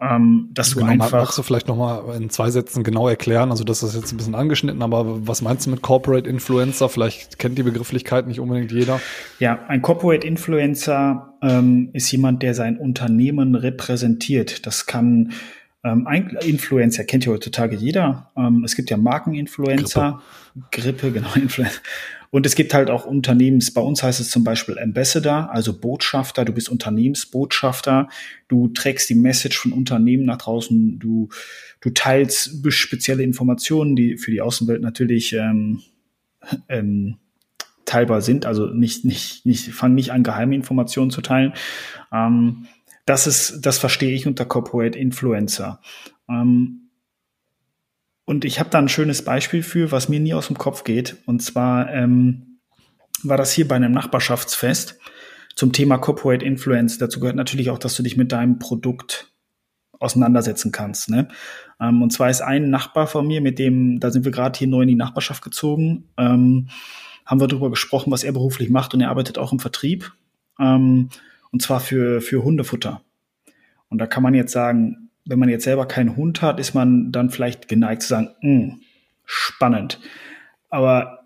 Ähm, 0.00 0.48
dass 0.52 0.70
du 0.70 0.78
genau, 0.78 0.92
einfach. 0.92 1.12
Magst 1.12 1.38
du 1.38 1.42
vielleicht 1.42 1.68
nochmal 1.68 2.16
in 2.16 2.30
zwei 2.30 2.50
Sätzen 2.50 2.82
genau 2.82 3.06
erklären? 3.06 3.50
Also, 3.50 3.64
das 3.64 3.82
ist 3.82 3.94
jetzt 3.94 4.12
ein 4.12 4.16
bisschen 4.16 4.34
angeschnitten, 4.34 4.80
aber 4.80 5.28
was 5.28 5.42
meinst 5.42 5.66
du 5.66 5.70
mit 5.70 5.82
Corporate 5.82 6.28
Influencer? 6.28 6.88
Vielleicht 6.88 7.38
kennt 7.38 7.58
die 7.58 7.62
Begrifflichkeit 7.62 8.26
nicht 8.26 8.40
unbedingt 8.40 8.72
jeder. 8.72 8.98
Ja, 9.40 9.58
ein 9.68 9.82
Corporate 9.82 10.26
Influencer 10.26 11.34
ähm, 11.42 11.90
ist 11.92 12.10
jemand, 12.10 12.42
der 12.42 12.54
sein 12.54 12.78
Unternehmen 12.78 13.54
repräsentiert. 13.54 14.66
Das 14.66 14.86
kann 14.86 15.32
ähm, 15.82 16.06
Influencer 16.42 17.04
kennt 17.04 17.24
ja 17.24 17.32
heutzutage 17.32 17.76
jeder. 17.76 18.30
Ähm, 18.36 18.64
es 18.64 18.76
gibt 18.76 18.90
ja 18.90 18.96
Markeninfluencer, 18.96 20.22
Grippe, 20.70 21.08
Grippe 21.08 21.12
genau, 21.12 21.32
Influencer. 21.34 21.80
Und 22.30 22.46
es 22.46 22.54
gibt 22.54 22.74
halt 22.74 22.90
auch 22.90 23.06
Unternehmens, 23.06 23.72
bei 23.74 23.80
uns 23.80 24.04
heißt 24.04 24.20
es 24.20 24.30
zum 24.30 24.44
Beispiel 24.44 24.78
Ambassador, 24.78 25.50
also 25.50 25.78
Botschafter, 25.78 26.44
du 26.44 26.52
bist 26.52 26.68
Unternehmensbotschafter, 26.68 28.08
du 28.46 28.68
trägst 28.68 29.10
die 29.10 29.16
Message 29.16 29.58
von 29.58 29.72
Unternehmen 29.72 30.26
nach 30.26 30.38
draußen, 30.38 31.00
du, 31.00 31.28
du 31.80 31.90
teilst 31.90 32.64
spezielle 32.72 33.24
Informationen, 33.24 33.96
die 33.96 34.16
für 34.16 34.30
die 34.30 34.42
Außenwelt 34.42 34.80
natürlich 34.80 35.32
ähm, 35.32 35.82
ähm, 36.68 37.16
teilbar 37.84 38.20
sind, 38.20 38.46
also 38.46 38.66
nicht, 38.66 39.04
nicht, 39.04 39.44
nicht, 39.44 39.72
fang 39.72 39.94
nicht 39.94 40.12
an, 40.12 40.22
geheime 40.22 40.54
Informationen 40.54 41.10
zu 41.10 41.22
teilen. 41.22 41.52
Ähm, 42.12 42.66
das 43.06 43.26
ist, 43.26 43.60
das 43.62 43.78
verstehe 43.78 44.14
ich 44.14 44.26
unter 44.26 44.44
Corporate 44.44 44.98
Influencer. 44.98 45.80
Ähm, 46.28 46.90
und 48.24 48.44
ich 48.44 48.60
habe 48.60 48.70
da 48.70 48.78
ein 48.78 48.88
schönes 48.88 49.24
Beispiel 49.24 49.62
für, 49.62 49.90
was 49.90 50.08
mir 50.08 50.20
nie 50.20 50.34
aus 50.34 50.46
dem 50.46 50.58
Kopf 50.58 50.84
geht. 50.84 51.16
Und 51.26 51.42
zwar 51.42 51.92
ähm, 51.92 52.58
war 53.22 53.36
das 53.36 53.52
hier 53.52 53.66
bei 53.66 53.76
einem 53.76 53.92
Nachbarschaftsfest 53.92 54.98
zum 55.56 55.72
Thema 55.72 55.98
Corporate 55.98 56.44
Influence. 56.44 56.98
Dazu 56.98 57.18
gehört 57.20 57.36
natürlich 57.36 57.70
auch, 57.70 57.78
dass 57.78 57.96
du 57.96 58.02
dich 58.02 58.16
mit 58.16 58.30
deinem 58.32 58.58
Produkt 58.58 59.32
auseinandersetzen 59.98 60.72
kannst. 60.72 61.10
Ne? 61.10 61.28
Ähm, 61.80 62.02
und 62.02 62.12
zwar 62.12 62.30
ist 62.30 62.40
ein 62.40 62.70
Nachbar 62.70 63.06
von 63.06 63.26
mir, 63.26 63.40
mit 63.40 63.58
dem, 63.58 64.00
da 64.00 64.10
sind 64.10 64.24
wir 64.24 64.32
gerade 64.32 64.58
hier 64.58 64.68
neu 64.68 64.82
in 64.82 64.88
die 64.88 64.94
Nachbarschaft 64.94 65.42
gezogen, 65.42 66.08
ähm, 66.16 66.68
haben 67.26 67.40
wir 67.40 67.48
darüber 67.48 67.70
gesprochen, 67.70 68.10
was 68.10 68.24
er 68.24 68.32
beruflich 68.32 68.70
macht 68.70 68.94
und 68.94 69.00
er 69.00 69.10
arbeitet 69.10 69.38
auch 69.38 69.52
im 69.52 69.60
Vertrieb. 69.60 70.12
Ähm, 70.58 71.10
und 71.52 71.62
zwar 71.62 71.80
für, 71.80 72.20
für 72.20 72.42
Hundefutter. 72.44 73.02
Und 73.88 73.98
da 73.98 74.06
kann 74.06 74.22
man 74.22 74.34
jetzt 74.34 74.52
sagen, 74.52 75.10
wenn 75.24 75.38
man 75.38 75.48
jetzt 75.48 75.64
selber 75.64 75.86
keinen 75.86 76.16
Hund 76.16 76.42
hat, 76.42 76.60
ist 76.60 76.74
man 76.74 77.12
dann 77.12 77.30
vielleicht 77.30 77.68
geneigt 77.68 78.02
zu 78.02 78.08
sagen, 78.08 78.30
hm, 78.40 78.80
spannend. 79.24 80.00
Aber 80.70 81.20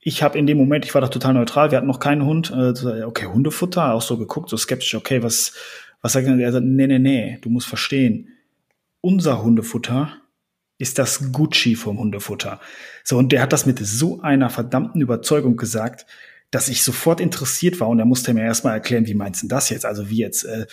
ich 0.00 0.22
habe 0.22 0.38
in 0.38 0.46
dem 0.46 0.58
Moment, 0.58 0.84
ich 0.84 0.94
war 0.94 1.00
da 1.00 1.08
total 1.08 1.34
neutral, 1.34 1.70
wir 1.70 1.78
hatten 1.78 1.86
noch 1.86 2.00
keinen 2.00 2.24
Hund, 2.24 2.50
äh, 2.50 3.02
okay, 3.04 3.26
Hundefutter, 3.26 3.92
auch 3.92 4.02
so 4.02 4.16
geguckt, 4.16 4.48
so 4.48 4.56
skeptisch, 4.56 4.94
okay, 4.94 5.22
was, 5.22 5.54
was 6.00 6.12
sagt 6.12 6.26
er? 6.26 6.38
Er 6.38 6.52
sagt, 6.52 6.66
nee, 6.66 6.86
nee, 6.86 6.98
nee, 6.98 7.38
du 7.42 7.50
musst 7.50 7.68
verstehen, 7.68 8.28
unser 9.00 9.42
Hundefutter 9.42 10.12
ist 10.78 10.98
das 10.98 11.32
Gucci 11.32 11.74
vom 11.74 11.98
Hundefutter. 11.98 12.58
So, 13.04 13.18
und 13.18 13.32
der 13.32 13.42
hat 13.42 13.52
das 13.52 13.66
mit 13.66 13.78
so 13.78 14.20
einer 14.22 14.48
verdammten 14.48 15.02
Überzeugung 15.02 15.56
gesagt, 15.56 16.06
dass 16.50 16.68
ich 16.68 16.82
sofort 16.82 17.20
interessiert 17.20 17.80
war 17.80 17.88
und 17.88 17.98
er 17.98 18.04
musste 18.04 18.34
mir 18.34 18.42
erstmal 18.42 18.74
erklären, 18.74 19.06
wie 19.06 19.14
meinst 19.14 19.42
du 19.42 19.48
das 19.48 19.70
jetzt? 19.70 19.86
Also 19.86 20.10
wie 20.10 20.18
jetzt, 20.18 20.44
äh, 20.44 20.66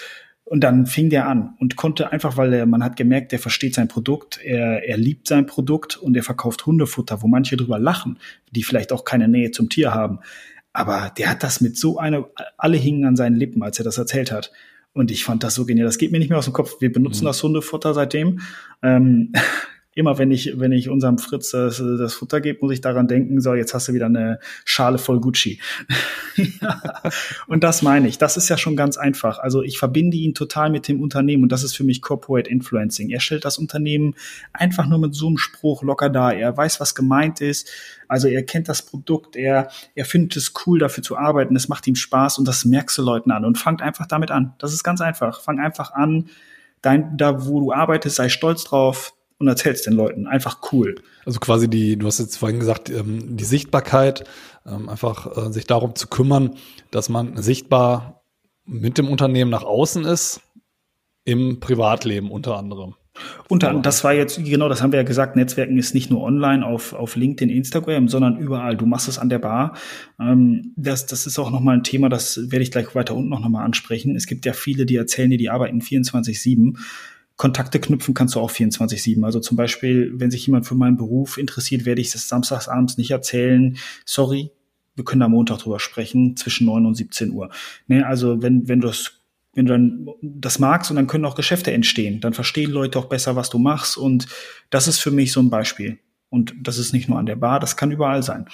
und 0.43 0.61
dann 0.61 0.85
fing 0.85 1.09
der 1.09 1.27
an 1.27 1.55
und 1.59 1.75
konnte 1.75 2.11
einfach, 2.11 2.37
weil 2.37 2.53
er, 2.53 2.65
man 2.65 2.83
hat 2.83 2.95
gemerkt, 2.95 3.33
der 3.33 3.39
versteht 3.39 3.75
sein 3.75 3.89
Produkt, 3.89 4.39
er, 4.41 4.87
er 4.87 4.97
liebt 4.97 5.27
sein 5.27 5.45
Produkt 5.45 5.97
und 5.97 6.15
er 6.15 6.23
verkauft 6.23 6.65
Hundefutter, 6.65 7.21
wo 7.21 7.27
manche 7.27 7.57
drüber 7.57 7.79
lachen, 7.79 8.17
die 8.51 8.63
vielleicht 8.63 8.93
auch 8.93 9.03
keine 9.03 9.27
Nähe 9.27 9.51
zum 9.51 9.69
Tier 9.69 9.93
haben. 9.93 10.19
Aber 10.71 11.11
der 11.17 11.29
hat 11.29 11.43
das 11.43 11.59
mit 11.59 11.77
so 11.77 11.97
einer, 11.97 12.29
alle 12.57 12.77
hingen 12.77 13.03
an 13.05 13.17
seinen 13.17 13.35
Lippen, 13.35 13.61
als 13.61 13.77
er 13.77 13.83
das 13.83 13.97
erzählt 13.97 14.31
hat. 14.31 14.53
Und 14.93 15.11
ich 15.11 15.25
fand 15.25 15.43
das 15.43 15.53
so 15.53 15.65
genial. 15.65 15.85
Das 15.85 15.97
geht 15.97 16.11
mir 16.11 16.19
nicht 16.19 16.29
mehr 16.29 16.39
aus 16.39 16.45
dem 16.45 16.53
Kopf. 16.53 16.79
Wir 16.79 16.93
benutzen 16.93 17.23
mhm. 17.23 17.27
das 17.27 17.43
Hundefutter 17.43 17.93
seitdem. 17.93 18.39
Ähm, 18.81 19.33
immer 19.97 20.19
wenn 20.19 20.29
ich, 20.29 20.59
wenn 20.59 20.71
ich 20.71 20.89
unserem 20.89 21.17
Fritz 21.17 21.49
das, 21.49 21.77
das 21.77 22.13
Futter 22.13 22.39
gebe, 22.39 22.59
muss 22.61 22.71
ich 22.71 22.81
daran 22.81 23.07
denken, 23.07 23.41
so, 23.41 23.55
jetzt 23.55 23.73
hast 23.73 23.87
du 23.87 23.93
wieder 23.93 24.05
eine 24.05 24.39
Schale 24.63 24.99
voll 24.99 25.19
Gucci. 25.19 25.59
und 27.47 27.63
das 27.63 27.81
meine 27.81 28.07
ich. 28.07 28.19
Das 28.19 28.37
ist 28.37 28.47
ja 28.47 28.57
schon 28.57 28.75
ganz 28.75 28.97
einfach. 28.97 29.39
Also 29.39 29.63
ich 29.63 29.79
verbinde 29.79 30.15
ihn 30.15 30.35
total 30.35 30.69
mit 30.69 30.87
dem 30.87 31.01
Unternehmen 31.01 31.41
und 31.41 31.51
das 31.51 31.63
ist 31.63 31.75
für 31.75 31.83
mich 31.83 32.03
Corporate 32.03 32.47
Influencing. 32.47 33.09
Er 33.09 33.19
stellt 33.19 33.43
das 33.43 33.57
Unternehmen 33.57 34.13
einfach 34.53 34.85
nur 34.85 34.99
mit 34.99 35.15
so 35.15 35.27
einem 35.27 35.39
Spruch 35.39 35.81
locker 35.81 36.11
da. 36.11 36.31
Er 36.31 36.55
weiß, 36.55 36.79
was 36.79 36.93
gemeint 36.93 37.41
ist. 37.41 37.71
Also 38.07 38.27
er 38.27 38.43
kennt 38.43 38.69
das 38.69 38.83
Produkt, 38.83 39.35
er, 39.35 39.69
er 39.95 40.05
findet 40.05 40.37
es 40.37 40.53
cool, 40.65 40.77
dafür 40.77 41.03
zu 41.03 41.17
arbeiten. 41.17 41.55
Es 41.55 41.69
macht 41.69 41.87
ihm 41.87 41.95
Spaß 41.95 42.37
und 42.37 42.47
das 42.47 42.65
merkst 42.65 42.99
du 42.99 43.01
Leuten 43.01 43.31
an 43.31 43.45
und 43.45 43.57
fangt 43.57 43.81
einfach 43.81 44.05
damit 44.05 44.29
an. 44.29 44.53
Das 44.59 44.73
ist 44.73 44.83
ganz 44.83 45.01
einfach. 45.01 45.41
Fang 45.41 45.59
einfach 45.59 45.91
an. 45.93 46.29
Dein, 46.83 47.17
da, 47.17 47.47
wo 47.47 47.59
du 47.59 47.73
arbeitest, 47.73 48.17
sei 48.17 48.29
stolz 48.29 48.63
drauf 48.63 49.16
und 49.39 49.47
erzählst 49.47 49.85
den 49.85 49.93
Leuten. 49.93 50.27
Einfach 50.27 50.59
cool. 50.71 50.95
Also 51.25 51.39
quasi 51.39 51.69
die, 51.69 51.97
du 51.97 52.07
hast 52.07 52.19
jetzt 52.19 52.37
vorhin 52.37 52.59
gesagt, 52.59 52.89
ähm, 52.89 53.37
die 53.37 53.43
Sichtbarkeit, 53.43 54.23
ähm, 54.65 54.89
einfach 54.89 55.37
äh, 55.37 55.51
sich 55.51 55.65
darum 55.65 55.95
zu 55.95 56.07
kümmern, 56.07 56.55
dass 56.91 57.09
man 57.09 57.37
sichtbar 57.41 58.23
mit 58.65 58.97
dem 58.97 59.09
Unternehmen 59.09 59.51
nach 59.51 59.63
außen 59.63 60.05
ist, 60.05 60.41
im 61.23 61.59
Privatleben 61.59 62.31
unter 62.31 62.57
anderem. 62.57 62.95
Unter 63.49 63.73
das 63.73 64.03
war 64.03 64.13
jetzt, 64.13 64.43
genau, 64.43 64.69
das 64.69 64.81
haben 64.81 64.91
wir 64.91 64.99
ja 64.99 65.05
gesagt, 65.05 65.35
Netzwerken 65.35 65.77
ist 65.77 65.93
nicht 65.93 66.11
nur 66.11 66.21
online 66.21 66.65
auf, 66.65 66.93
auf 66.93 67.15
LinkedIn, 67.15 67.55
Instagram, 67.55 68.07
sondern 68.07 68.37
überall. 68.37 68.77
Du 68.77 68.85
machst 68.85 69.07
es 69.07 69.17
an 69.17 69.29
der 69.29 69.39
Bar. 69.39 69.75
Ähm, 70.19 70.73
das, 70.75 71.05
das 71.05 71.25
ist 71.25 71.39
auch 71.39 71.49
nochmal 71.49 71.77
ein 71.77 71.83
Thema, 71.83 72.09
das 72.09 72.51
werde 72.51 72.63
ich 72.63 72.71
gleich 72.71 72.93
weiter 72.93 73.15
unten 73.15 73.29
noch 73.29 73.39
nochmal 73.39 73.65
ansprechen. 73.65 74.15
Es 74.15 74.27
gibt 74.27 74.45
ja 74.45 74.53
viele, 74.53 74.85
die 74.85 74.95
erzählen 74.95 75.29
dir, 75.29 75.37
die 75.37 75.49
arbeiten 75.49 75.79
24-7. 75.79 76.77
Kontakte 77.37 77.79
knüpfen 77.79 78.13
kannst 78.13 78.35
du 78.35 78.39
auch 78.39 78.51
24-7. 78.51 79.23
Also 79.23 79.39
zum 79.39 79.57
Beispiel, 79.57 80.11
wenn 80.15 80.31
sich 80.31 80.45
jemand 80.45 80.65
für 80.65 80.75
meinen 80.75 80.97
Beruf 80.97 81.37
interessiert, 81.37 81.85
werde 81.85 82.01
ich 82.01 82.13
es 82.13 82.27
samstags 82.27 82.67
abends 82.67 82.97
nicht 82.97 83.11
erzählen. 83.11 83.77
Sorry, 84.05 84.51
wir 84.95 85.05
können 85.05 85.21
am 85.21 85.31
Montag 85.31 85.59
drüber 85.59 85.79
sprechen, 85.79 86.35
zwischen 86.35 86.65
9 86.65 86.85
und 86.85 86.95
17 86.95 87.31
Uhr. 87.31 87.49
Ne, 87.87 88.05
also 88.05 88.41
wenn, 88.41 88.67
wenn 88.67 88.81
du 88.81 88.87
das 88.87 89.13
wenn 89.53 89.65
du 89.65 89.73
dann 89.73 90.07
das 90.21 90.59
magst 90.59 90.91
und 90.91 90.97
dann 90.97 91.07
können 91.07 91.25
auch 91.25 91.33
Geschäfte 91.33 91.71
entstehen, 91.71 92.21
dann 92.21 92.33
verstehen 92.33 92.69
Leute 92.69 92.99
auch 92.99 93.05
besser, 93.05 93.35
was 93.35 93.49
du 93.49 93.57
machst 93.57 93.97
und 93.97 94.27
das 94.69 94.87
ist 94.87 94.99
für 94.99 95.09
mich 95.09 95.31
so 95.31 95.39
ein 95.39 95.49
Beispiel. 95.49 95.97
Und 96.29 96.53
das 96.61 96.77
ist 96.77 96.93
nicht 96.93 97.09
nur 97.09 97.17
an 97.17 97.25
der 97.25 97.37
Bar, 97.37 97.59
das 97.59 97.75
kann 97.75 97.89
überall 97.89 98.21
sein. 98.21 98.47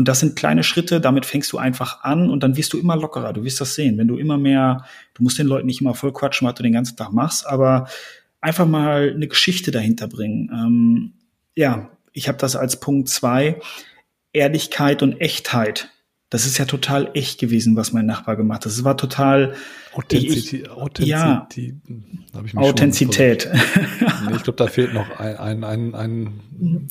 Und 0.00 0.08
das 0.08 0.20
sind 0.20 0.34
kleine 0.34 0.64
Schritte, 0.64 0.98
damit 0.98 1.26
fängst 1.26 1.52
du 1.52 1.58
einfach 1.58 2.04
an 2.04 2.30
und 2.30 2.42
dann 2.42 2.56
wirst 2.56 2.72
du 2.72 2.78
immer 2.78 2.96
lockerer. 2.96 3.34
Du 3.34 3.44
wirst 3.44 3.60
das 3.60 3.74
sehen. 3.74 3.98
Wenn 3.98 4.08
du 4.08 4.16
immer 4.16 4.38
mehr, 4.38 4.86
du 5.12 5.22
musst 5.22 5.38
den 5.38 5.46
Leuten 5.46 5.66
nicht 5.66 5.82
immer 5.82 5.94
voll 5.94 6.14
quatschen, 6.14 6.48
was 6.48 6.54
du 6.54 6.62
den 6.62 6.72
ganzen 6.72 6.96
Tag 6.96 7.12
machst, 7.12 7.46
aber 7.46 7.86
einfach 8.40 8.66
mal 8.66 9.12
eine 9.14 9.28
Geschichte 9.28 9.70
dahinter 9.72 10.08
bringen. 10.08 10.50
Ähm, 10.54 11.12
ja, 11.54 11.90
ich 12.14 12.28
habe 12.28 12.38
das 12.38 12.56
als 12.56 12.80
Punkt 12.80 13.10
zwei 13.10 13.60
Ehrlichkeit 14.32 15.02
und 15.02 15.20
Echtheit. 15.20 15.90
Das 16.30 16.46
ist 16.46 16.56
ja 16.56 16.64
total 16.64 17.10
echt 17.12 17.38
gewesen, 17.38 17.76
was 17.76 17.92
mein 17.92 18.06
Nachbar 18.06 18.36
gemacht 18.36 18.64
hat. 18.64 18.72
Das 18.72 18.82
war 18.84 18.96
total 18.96 19.54
Authentizität. 19.92 20.66
Ja, 21.00 21.46
Authentizität. 22.54 23.42
Schon 23.42 24.28
nee, 24.30 24.36
ich 24.36 24.44
glaube, 24.44 24.56
da 24.56 24.66
fehlt 24.66 24.94
noch 24.94 25.20
ein, 25.20 25.62
ein, 25.62 25.94
ein, 25.94 25.94
ein 25.94 26.88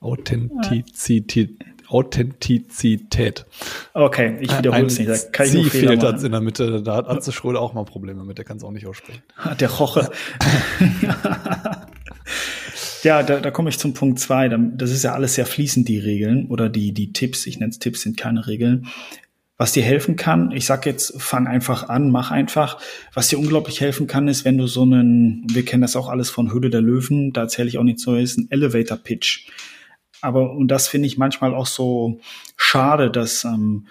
Authentizität. 0.00 1.58
Authentizität. 1.88 3.46
Okay, 3.94 4.36
ich 4.40 4.56
wiederhole 4.56 4.86
es 4.86 4.98
nicht. 4.98 5.10
Da 5.10 5.16
kann 5.32 5.46
ich 5.46 5.52
Sie 5.52 5.64
fehlt 5.64 6.02
das 6.02 6.22
in 6.22 6.32
der 6.32 6.40
Mitte. 6.40 6.82
Da 6.82 6.96
hat 6.96 7.08
Atze 7.08 7.32
Schröder 7.32 7.60
auch 7.60 7.74
mal 7.74 7.84
Probleme 7.84 8.24
mit. 8.24 8.38
Der 8.38 8.44
kann 8.44 8.56
es 8.56 8.64
auch 8.64 8.72
nicht 8.72 8.86
aussprechen. 8.86 9.22
Der 9.60 9.70
Roche. 9.70 10.10
ja, 13.02 13.22
da, 13.22 13.40
da 13.40 13.50
komme 13.50 13.70
ich 13.70 13.78
zum 13.78 13.94
Punkt 13.94 14.18
zwei. 14.18 14.48
Das 14.48 14.90
ist 14.90 15.04
ja 15.04 15.12
alles 15.12 15.34
sehr 15.34 15.46
fließend, 15.46 15.88
die 15.88 15.98
Regeln 15.98 16.46
oder 16.48 16.68
die, 16.68 16.92
die 16.92 17.12
Tipps. 17.12 17.46
Ich 17.46 17.58
nenne 17.58 17.70
es 17.70 17.78
Tipps, 17.78 18.02
sind 18.02 18.16
keine 18.16 18.46
Regeln. 18.46 18.88
Was 19.58 19.72
dir 19.72 19.82
helfen 19.82 20.16
kann, 20.16 20.50
ich 20.50 20.66
sag 20.66 20.84
jetzt, 20.84 21.14
fang 21.20 21.46
einfach 21.46 21.88
an, 21.88 22.10
mach 22.10 22.30
einfach. 22.30 22.78
Was 23.14 23.28
dir 23.28 23.38
unglaublich 23.38 23.80
helfen 23.80 24.06
kann, 24.06 24.28
ist, 24.28 24.44
wenn 24.44 24.58
du 24.58 24.66
so 24.66 24.82
einen, 24.82 25.46
wir 25.50 25.64
kennen 25.64 25.80
das 25.80 25.96
auch 25.96 26.10
alles 26.10 26.28
von 26.28 26.52
Höhle 26.52 26.68
der 26.68 26.82
Löwen, 26.82 27.32
da 27.32 27.42
erzähle 27.42 27.68
ich 27.68 27.78
auch 27.78 27.82
nichts 27.82 28.04
Neues, 28.04 28.36
ein 28.36 28.48
Elevator 28.50 28.98
Pitch. 28.98 29.48
Aber, 30.20 30.52
und 30.52 30.68
das 30.68 30.88
finde 30.88 31.06
ich 31.06 31.18
manchmal 31.18 31.54
auch 31.54 31.66
so 31.66 32.20
schade, 32.56 33.10
dass 33.10 33.44
ähm, 33.44 33.86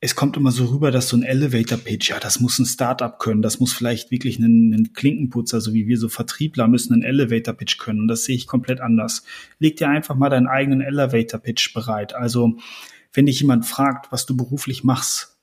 es 0.00 0.14
kommt 0.14 0.36
immer 0.36 0.50
so 0.50 0.66
rüber, 0.66 0.90
dass 0.90 1.08
so 1.08 1.16
ein 1.16 1.22
Elevator-Pitch, 1.22 2.10
ja, 2.10 2.20
das 2.20 2.40
muss 2.40 2.58
ein 2.58 2.66
Startup 2.66 3.18
können, 3.18 3.42
das 3.42 3.60
muss 3.60 3.72
vielleicht 3.72 4.10
wirklich 4.10 4.38
ein, 4.38 4.72
ein 4.72 4.92
Klinkenputzer, 4.92 5.60
so 5.60 5.72
wie 5.72 5.86
wir 5.86 5.98
so 5.98 6.08
Vertriebler 6.08 6.68
müssen 6.68 6.92
einen 6.92 7.02
Elevator-Pitch 7.02 7.78
können. 7.78 8.00
Und 8.00 8.08
das 8.08 8.24
sehe 8.24 8.36
ich 8.36 8.46
komplett 8.46 8.80
anders. 8.80 9.24
Leg 9.58 9.76
dir 9.76 9.88
einfach 9.88 10.14
mal 10.14 10.28
deinen 10.28 10.46
eigenen 10.48 10.82
Elevator-Pitch 10.82 11.72
bereit. 11.72 12.14
Also, 12.14 12.56
wenn 13.14 13.26
dich 13.26 13.40
jemand 13.40 13.64
fragt, 13.64 14.12
was 14.12 14.26
du 14.26 14.36
beruflich 14.36 14.84
machst, 14.84 15.38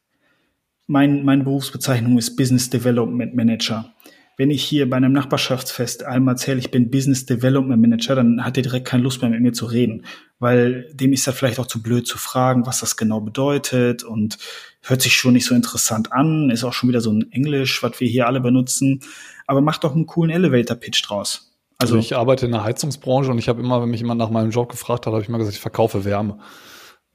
mein, 0.85 1.23
meine 1.25 1.43
Berufsbezeichnung 1.43 2.17
ist 2.17 2.35
Business 2.35 2.69
Development 2.69 3.33
Manager. 3.33 3.92
Wenn 4.35 4.49
ich 4.49 4.63
hier 4.63 4.89
bei 4.89 4.97
einem 4.97 5.13
Nachbarschaftsfest 5.13 6.03
einmal 6.03 6.33
erzähle, 6.33 6.59
ich 6.59 6.71
bin 6.71 6.89
Business 6.89 7.25
Development 7.25 7.79
Manager, 7.79 8.15
dann 8.15 8.43
hat 8.43 8.57
er 8.57 8.63
direkt 8.63 8.87
keine 8.87 9.03
Lust 9.03 9.21
mehr 9.21 9.29
mit 9.29 9.41
mir 9.41 9.53
zu 9.53 9.65
reden, 9.65 10.05
weil 10.39 10.89
dem 10.93 11.13
ist 11.13 11.27
er 11.27 11.33
vielleicht 11.33 11.59
auch 11.59 11.67
zu 11.67 11.83
blöd 11.83 12.07
zu 12.07 12.17
fragen, 12.17 12.65
was 12.65 12.79
das 12.79 12.97
genau 12.97 13.21
bedeutet 13.21 14.03
und 14.03 14.37
hört 14.81 15.01
sich 15.01 15.15
schon 15.15 15.33
nicht 15.33 15.45
so 15.45 15.53
interessant 15.53 16.11
an, 16.11 16.49
ist 16.49 16.63
auch 16.63 16.73
schon 16.73 16.89
wieder 16.89 17.01
so 17.01 17.11
ein 17.11 17.31
Englisch, 17.31 17.83
was 17.83 17.99
wir 17.99 18.07
hier 18.07 18.25
alle 18.25 18.41
benutzen, 18.41 19.01
aber 19.45 19.61
mach 19.61 19.77
doch 19.77 19.93
einen 19.93 20.07
coolen 20.07 20.31
Elevator 20.31 20.77
Pitch 20.77 21.07
draus. 21.07 21.51
Also, 21.77 21.95
also 21.95 21.97
ich 21.97 22.15
arbeite 22.15 22.45
in 22.45 22.51
der 22.53 22.63
Heizungsbranche 22.63 23.29
und 23.29 23.37
ich 23.37 23.49
habe 23.49 23.61
immer, 23.61 23.81
wenn 23.81 23.89
mich 23.89 24.01
jemand 24.01 24.17
nach 24.17 24.29
meinem 24.29 24.51
Job 24.51 24.69
gefragt 24.69 25.05
hat, 25.05 25.13
habe 25.13 25.21
ich 25.21 25.29
immer 25.29 25.37
gesagt, 25.37 25.55
ich 25.55 25.61
verkaufe 25.61 26.05
Wärme. 26.05 26.39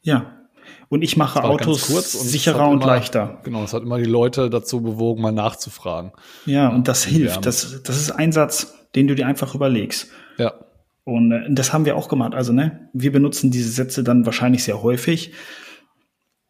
Ja, 0.02 0.38
und 0.88 1.03
ich 1.03 1.16
mache 1.16 1.44
Autos 1.44 1.87
sicherer 1.87 2.68
und 2.68 2.83
immer, 2.83 2.87
leichter. 2.87 3.40
Genau, 3.44 3.61
das 3.62 3.74
hat 3.74 3.83
immer 3.83 3.98
die 3.98 4.05
Leute 4.05 4.48
dazu 4.48 4.81
bewogen, 4.81 5.22
mal 5.22 5.33
nachzufragen. 5.33 6.12
Ja, 6.46 6.68
und 6.68 6.88
das 6.88 7.05
hilft. 7.05 7.44
Das, 7.44 7.83
das 7.83 7.96
ist 7.96 8.11
ein 8.11 8.33
Satz, 8.33 8.74
den 8.94 9.07
du 9.07 9.14
dir 9.14 9.27
einfach 9.27 9.55
überlegst. 9.55 10.09
Ja. 10.38 10.55
Und 11.05 11.33
äh, 11.33 11.46
das 11.51 11.72
haben 11.72 11.85
wir 11.85 11.96
auch 11.96 12.09
gemacht. 12.09 12.35
Also, 12.35 12.53
ne, 12.53 12.88
wir 12.92 13.12
benutzen 13.12 13.51
diese 13.51 13.70
Sätze 13.70 14.03
dann 14.03 14.24
wahrscheinlich 14.24 14.64
sehr 14.64 14.83
häufig. 14.83 15.33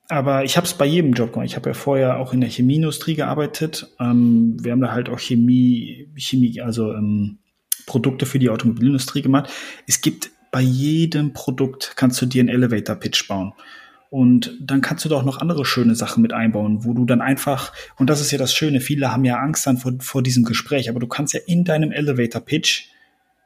Aber 0.08 0.44
ich 0.44 0.56
habe 0.56 0.66
es 0.66 0.74
bei 0.74 0.86
jedem 0.86 1.12
Job 1.12 1.32
gemacht. 1.32 1.48
Ich 1.48 1.56
habe 1.56 1.70
ja 1.70 1.74
vorher 1.74 2.18
auch 2.18 2.32
in 2.32 2.40
der 2.40 2.48
Chemieindustrie 2.48 3.14
gearbeitet. 3.14 3.88
Ähm, 4.00 4.56
wir 4.60 4.72
haben 4.72 4.80
da 4.80 4.92
halt 4.92 5.10
auch 5.10 5.18
Chemie, 5.18 6.08
Chemie, 6.16 6.60
also 6.60 6.92
ähm, 6.92 7.38
Produkte 7.86 8.24
für 8.24 8.38
die 8.38 8.50
Automobilindustrie 8.50 9.22
gemacht. 9.22 9.50
Es 9.86 10.00
gibt 10.00 10.30
bei 10.50 10.60
jedem 10.60 11.32
Produkt 11.32 11.92
kannst 11.96 12.22
du 12.22 12.26
dir 12.26 12.40
einen 12.40 12.48
Elevator 12.48 12.96
Pitch 12.96 13.28
bauen. 13.28 13.52
Und 14.10 14.56
dann 14.60 14.80
kannst 14.80 15.04
du 15.04 15.08
doch 15.08 15.22
noch 15.22 15.38
andere 15.38 15.64
schöne 15.64 15.94
Sachen 15.94 16.22
mit 16.22 16.32
einbauen, 16.32 16.84
wo 16.84 16.94
du 16.94 17.04
dann 17.04 17.20
einfach, 17.20 17.72
und 17.96 18.08
das 18.08 18.20
ist 18.20 18.30
ja 18.30 18.38
das 18.38 18.54
Schöne, 18.54 18.80
viele 18.80 19.12
haben 19.12 19.24
ja 19.24 19.36
Angst 19.36 19.66
dann 19.66 19.76
vor, 19.76 19.92
vor 20.00 20.22
diesem 20.22 20.44
Gespräch, 20.44 20.88
aber 20.88 20.98
du 20.98 21.06
kannst 21.06 21.34
ja 21.34 21.40
in 21.46 21.64
deinem 21.64 21.92
Elevator 21.92 22.40
Pitch 22.40 22.86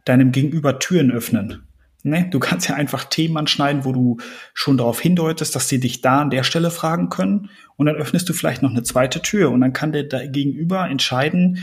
deinem 0.05 0.33
Gegenüber 0.33 0.79
Türen 0.79 1.11
öffnen. 1.11 1.67
Ne? 2.05 2.29
Du 2.31 2.41
kannst 2.41 2.69
ja 2.69 2.75
einfach 2.75 3.05
Themen 3.05 3.37
anschneiden, 3.37 3.85
wo 3.85 3.93
du 3.93 4.19
schon 4.55 4.77
darauf 4.77 5.01
hindeutest, 5.01 5.55
dass 5.55 5.69
sie 5.69 5.81
dich 5.81 6.01
da 6.01 6.21
an 6.21 6.31
der 6.31 6.43
Stelle 6.43 6.71
fragen 6.71 7.09
können. 7.09 7.51
Und 7.77 7.87
dann 7.87 7.97
öffnest 7.97 8.29
du 8.29 8.33
vielleicht 8.33 8.63
noch 8.63 8.71
eine 8.71 8.83
zweite 8.83 9.23
Tür 9.23 9.51
und 9.51 9.61
dann 9.61 9.73
kann 9.73 9.93
der 9.93 10.05
Gegenüber 10.29 10.89
entscheiden, 10.89 11.59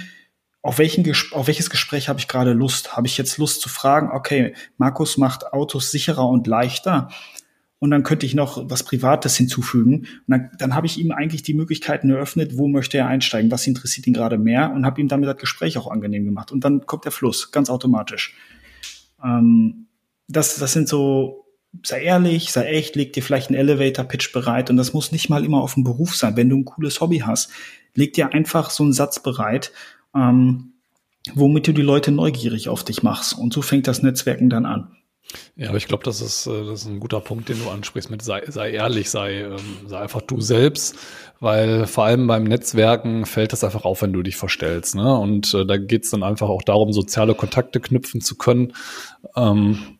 auf, 0.61 0.77
welchen, 0.77 1.09
auf 1.31 1.47
welches 1.47 1.69
Gespräch 1.69 2.09
habe 2.09 2.19
ich 2.19 2.27
gerade 2.27 2.51
Lust? 2.51 2.97
Habe 2.97 3.07
ich 3.07 3.17
jetzt 3.17 3.37
Lust 3.37 3.61
zu 3.61 3.69
fragen, 3.69 4.11
okay, 4.11 4.53
Markus 4.77 5.17
macht 5.17 5.53
Autos 5.53 5.91
sicherer 5.91 6.27
und 6.27 6.47
leichter 6.47 7.09
und 7.79 7.91
dann 7.91 8.03
könnte 8.03 8.25
ich 8.25 8.35
noch 8.35 8.69
was 8.69 8.83
Privates 8.83 9.37
hinzufügen. 9.37 9.99
Und 9.99 10.07
dann, 10.27 10.49
dann 10.57 10.75
habe 10.75 10.85
ich 10.85 10.99
ihm 10.99 11.11
eigentlich 11.11 11.43
die 11.43 11.53
Möglichkeiten 11.53 12.09
eröffnet, 12.09 12.57
wo 12.57 12.67
möchte 12.67 12.97
er 12.97 13.07
einsteigen, 13.07 13.51
was 13.51 13.65
interessiert 13.65 14.05
ihn 14.05 14.13
gerade 14.13 14.37
mehr 14.37 14.71
und 14.71 14.85
habe 14.85 14.99
ihm 14.99 15.07
damit 15.07 15.29
das 15.29 15.37
Gespräch 15.37 15.77
auch 15.77 15.89
angenehm 15.89 16.25
gemacht. 16.25 16.51
Und 16.51 16.63
dann 16.65 16.85
kommt 16.85 17.05
der 17.05 17.13
Fluss, 17.13 17.51
ganz 17.51 17.69
automatisch. 17.69 18.35
Ähm, 19.23 19.87
das, 20.27 20.57
das 20.57 20.73
sind 20.73 20.89
so, 20.89 21.45
sei 21.83 22.03
ehrlich, 22.03 22.51
sei 22.51 22.65
echt, 22.65 22.97
leg 22.97 23.13
dir 23.13 23.23
vielleicht 23.23 23.49
einen 23.49 23.57
Elevator-Pitch 23.57 24.33
bereit 24.33 24.69
und 24.69 24.77
das 24.77 24.93
muss 24.93 25.13
nicht 25.13 25.29
mal 25.29 25.45
immer 25.45 25.61
auf 25.61 25.75
dem 25.75 25.85
Beruf 25.85 26.15
sein. 26.15 26.35
Wenn 26.35 26.49
du 26.49 26.57
ein 26.57 26.65
cooles 26.65 26.99
Hobby 26.99 27.19
hast, 27.19 27.49
leg 27.95 28.11
dir 28.13 28.33
einfach 28.33 28.71
so 28.71 28.83
einen 28.83 28.93
Satz 28.93 29.23
bereit, 29.23 29.71
ähm, 30.13 30.73
womit 31.33 31.67
du 31.67 31.73
die 31.73 31.81
Leute 31.81 32.11
neugierig 32.11 32.67
auf 32.67 32.83
dich 32.83 33.03
machst. 33.03 33.37
Und 33.37 33.53
so 33.53 33.61
fängt 33.61 33.87
das 33.87 34.03
Netzwerken 34.03 34.49
dann 34.49 34.65
an. 34.65 34.98
Ja, 35.55 35.69
aber 35.69 35.77
ich 35.77 35.87
glaube, 35.87 36.03
das 36.03 36.21
ist, 36.21 36.47
äh, 36.47 36.65
das 36.65 36.81
ist 36.81 36.87
ein 36.87 36.99
guter 36.99 37.21
Punkt, 37.21 37.49
den 37.49 37.59
du 37.59 37.69
ansprichst 37.69 38.09
mit 38.09 38.21
sei, 38.21 38.43
sei 38.47 38.71
ehrlich, 38.71 39.09
sei, 39.09 39.41
ähm, 39.41 39.57
sei 39.85 39.99
einfach 39.99 40.21
du 40.21 40.41
selbst, 40.41 40.95
weil 41.39 41.85
vor 41.85 42.05
allem 42.05 42.27
beim 42.27 42.43
Netzwerken 42.45 43.25
fällt 43.25 43.53
das 43.53 43.63
einfach 43.63 43.85
auf, 43.85 44.01
wenn 44.01 44.13
du 44.13 44.23
dich 44.23 44.37
verstellst. 44.37 44.95
Ne? 44.95 45.17
Und 45.17 45.53
äh, 45.53 45.65
da 45.65 45.77
geht's 45.77 46.09
dann 46.09 46.23
einfach 46.23 46.49
auch 46.49 46.63
darum, 46.63 46.93
soziale 46.93 47.35
Kontakte 47.35 47.79
knüpfen 47.79 48.21
zu 48.21 48.35
können. 48.35 48.73
Ähm, 49.35 49.99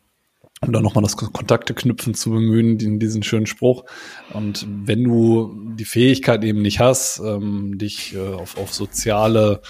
um 0.62 0.72
dann 0.72 0.82
nochmal 0.82 1.02
das 1.02 1.16
Kontakte 1.16 1.72
knüpfen 1.72 2.12
zu 2.14 2.30
bemühen, 2.30 2.76
diesen 2.98 3.22
schönen 3.22 3.46
Spruch. 3.46 3.84
Und 4.34 4.66
wenn 4.68 5.04
du 5.04 5.74
die 5.74 5.86
Fähigkeit 5.86 6.44
eben 6.44 6.60
nicht 6.60 6.80
hast, 6.80 7.18
ähm, 7.20 7.78
dich 7.78 8.14
äh, 8.14 8.34
auf, 8.34 8.58
auf 8.58 8.74
soziale 8.74 9.62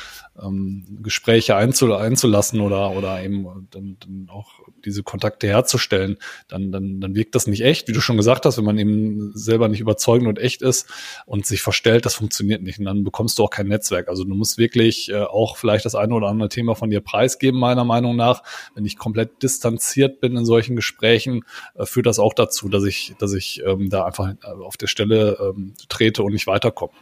ähm, 0.42 0.98
Gespräche 1.02 1.56
einzul 1.56 1.94
einzulassen 1.94 2.60
oder, 2.60 2.92
oder 2.92 3.22
eben 3.22 3.68
dann, 3.70 3.96
dann 4.00 4.28
auch 4.30 4.50
diese 4.84 5.02
Kontakte 5.02 5.46
herzustellen, 5.46 6.16
dann, 6.48 6.72
dann, 6.72 7.00
dann 7.00 7.14
wirkt 7.14 7.34
das 7.34 7.46
nicht 7.46 7.62
echt. 7.62 7.88
Wie 7.88 7.92
du 7.92 8.00
schon 8.00 8.16
gesagt 8.16 8.46
hast, 8.46 8.58
wenn 8.58 8.64
man 8.64 8.78
eben 8.78 9.32
selber 9.34 9.68
nicht 9.68 9.80
überzeugend 9.80 10.28
und 10.28 10.38
echt 10.38 10.62
ist 10.62 10.88
und 11.26 11.46
sich 11.46 11.62
verstellt, 11.62 12.06
das 12.06 12.14
funktioniert 12.14 12.62
nicht. 12.62 12.78
Und 12.78 12.86
dann 12.86 13.04
bekommst 13.04 13.38
du 13.38 13.44
auch 13.44 13.50
kein 13.50 13.68
Netzwerk. 13.68 14.08
Also 14.08 14.24
du 14.24 14.34
musst 14.34 14.58
wirklich 14.58 15.10
äh, 15.10 15.22
auch 15.22 15.56
vielleicht 15.56 15.84
das 15.84 15.94
eine 15.94 16.14
oder 16.14 16.28
andere 16.28 16.48
Thema 16.48 16.74
von 16.74 16.90
dir 16.90 17.00
preisgeben, 17.00 17.58
meiner 17.58 17.84
Meinung 17.84 18.16
nach. 18.16 18.42
Wenn 18.74 18.84
ich 18.84 18.96
komplett 18.96 19.42
distanziert 19.42 20.20
bin 20.20 20.36
in 20.36 20.44
solchen 20.44 20.76
Gesprächen, 20.76 21.44
äh, 21.74 21.86
führt 21.86 22.06
das 22.06 22.18
auch 22.18 22.34
dazu, 22.34 22.68
dass 22.68 22.84
ich, 22.84 23.14
dass 23.18 23.32
ich 23.32 23.62
ähm, 23.66 23.90
da 23.90 24.04
einfach 24.04 24.30
äh, 24.30 24.46
auf 24.46 24.76
der 24.76 24.86
Stelle 24.86 25.38
ähm, 25.40 25.74
trete 25.88 26.22
und 26.22 26.32
nicht 26.32 26.46
weiterkomme. 26.46 26.92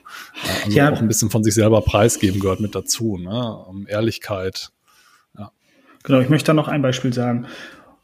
Also 0.64 0.76
ja. 0.76 0.92
auch 0.92 0.98
ein 0.98 1.08
bisschen 1.08 1.30
von 1.30 1.44
sich 1.44 1.54
selber 1.54 1.80
preisgeben 1.82 2.40
gehört 2.40 2.60
mit 2.60 2.74
dazu. 2.74 3.16
Ne? 3.18 3.27
Ne? 3.28 3.86
Ehrlichkeit. 3.88 4.70
Ja. 5.38 5.52
Genau, 6.02 6.20
ich 6.20 6.28
möchte 6.28 6.48
da 6.48 6.54
noch 6.54 6.68
ein 6.68 6.82
Beispiel 6.82 7.12
sagen, 7.12 7.46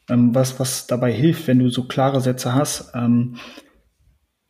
ähm, 0.08 0.34
was, 0.34 0.60
was 0.60 0.86
dabei 0.86 1.12
hilft, 1.12 1.46
wenn 1.46 1.58
du 1.58 1.70
so 1.70 1.84
klare 1.84 2.20
Sätze 2.20 2.54
hast. 2.54 2.92
Ähm, 2.94 3.36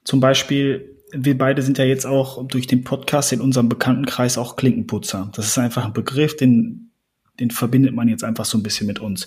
zum 0.04 0.20
Beispiel, 0.20 1.00
wir 1.12 1.38
beide 1.38 1.62
sind 1.62 1.78
ja 1.78 1.84
jetzt 1.84 2.06
auch 2.06 2.46
durch 2.48 2.66
den 2.66 2.84
Podcast 2.84 3.32
in 3.32 3.40
unserem 3.40 3.68
Bekanntenkreis 3.68 4.36
auch 4.36 4.56
Klinkenputzer. 4.56 5.30
Das 5.34 5.46
ist 5.46 5.58
einfach 5.58 5.84
ein 5.84 5.92
Begriff, 5.92 6.36
den, 6.36 6.90
den 7.38 7.50
verbindet 7.50 7.94
man 7.94 8.08
jetzt 8.08 8.24
einfach 8.24 8.44
so 8.44 8.58
ein 8.58 8.62
bisschen 8.62 8.86
mit 8.86 8.98
uns. 8.98 9.26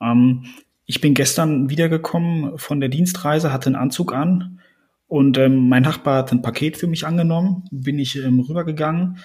Ähm, 0.00 0.46
ich 0.86 1.02
bin 1.02 1.12
gestern 1.12 1.68
wiedergekommen 1.68 2.56
von 2.56 2.80
der 2.80 2.88
Dienstreise, 2.88 3.52
hatte 3.52 3.66
einen 3.66 3.76
Anzug 3.76 4.14
an 4.14 4.60
und 5.06 5.36
ähm, 5.36 5.68
mein 5.68 5.82
Nachbar 5.82 6.18
hat 6.18 6.32
ein 6.32 6.40
Paket 6.40 6.78
für 6.78 6.86
mich 6.86 7.06
angenommen, 7.06 7.64
bin 7.70 7.98
ich 7.98 8.16
ähm, 8.16 8.40
rübergegangen 8.40 9.18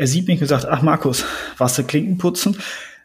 er 0.00 0.06
sieht 0.06 0.28
mich 0.28 0.40
und 0.40 0.46
sagt, 0.46 0.64
ach 0.64 0.80
Markus, 0.80 1.26
warst 1.58 1.76
du 1.76 1.84
Klinken 1.84 2.16
putzen? 2.16 2.56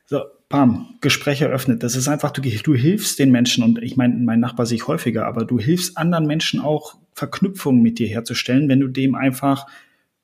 So, 0.05 0.21
bam, 0.47 0.95
Gespräch 1.01 1.41
eröffnet. 1.41 1.83
Das 1.83 1.97
ist 1.97 2.07
einfach, 2.07 2.31
du, 2.31 2.41
du 2.41 2.73
hilfst 2.73 3.19
den 3.19 3.31
Menschen 3.31 3.65
und 3.65 3.83
ich 3.83 3.97
meine, 3.97 4.15
mein 4.15 4.39
Nachbar 4.39 4.65
sehe 4.65 4.77
ich 4.77 4.87
häufiger, 4.87 5.25
aber 5.25 5.43
du 5.43 5.59
hilfst 5.59 5.97
anderen 5.97 6.25
Menschen 6.25 6.61
auch 6.61 6.95
Verknüpfungen 7.11 7.81
mit 7.81 7.99
dir 7.99 8.07
herzustellen, 8.07 8.69
wenn 8.69 8.79
du 8.79 8.87
dem 8.87 9.13
einfach 9.13 9.67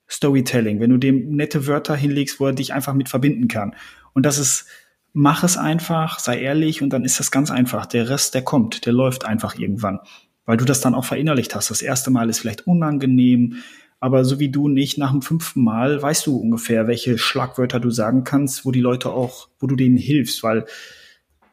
Storytelling, 0.09 0.79
wenn 0.79 0.91
du 0.91 0.97
dem 0.97 1.35
nette 1.35 1.67
Wörter 1.67 1.93
hinlegst, 1.93 2.39
wo 2.39 2.45
er 2.45 2.53
dich 2.53 2.71
einfach 2.71 2.93
mit 2.93 3.09
verbinden 3.09 3.49
kann. 3.49 3.75
Und 4.13 4.25
das 4.25 4.37
ist, 4.37 4.65
mach 5.11 5.43
es 5.43 5.57
einfach, 5.57 6.19
sei 6.19 6.39
ehrlich 6.39 6.81
und 6.81 6.93
dann 6.93 7.03
ist 7.03 7.19
das 7.19 7.31
ganz 7.31 7.51
einfach. 7.51 7.85
Der 7.85 8.07
Rest, 8.07 8.33
der 8.33 8.43
kommt, 8.43 8.85
der 8.85 8.93
läuft 8.93 9.25
einfach 9.25 9.59
irgendwann, 9.59 9.99
weil 10.45 10.55
du 10.55 10.63
das 10.63 10.79
dann 10.79 10.95
auch 10.95 11.03
verinnerlicht 11.03 11.53
hast. 11.53 11.69
Das 11.69 11.81
erste 11.81 12.11
Mal 12.11 12.29
ist 12.29 12.39
vielleicht 12.39 12.65
unangenehm, 12.65 13.57
aber 14.01 14.25
so 14.25 14.39
wie 14.39 14.49
du 14.49 14.67
nicht 14.67 14.97
nach 14.97 15.11
dem 15.11 15.21
fünften 15.21 15.63
Mal 15.63 16.01
weißt 16.01 16.25
du 16.25 16.35
ungefähr, 16.35 16.87
welche 16.87 17.19
Schlagwörter 17.19 17.79
du 17.79 17.91
sagen 17.91 18.23
kannst, 18.23 18.65
wo 18.65 18.71
die 18.71 18.81
Leute 18.81 19.11
auch, 19.11 19.47
wo 19.59 19.67
du 19.67 19.75
denen 19.75 19.95
hilfst, 19.95 20.41
weil 20.41 20.65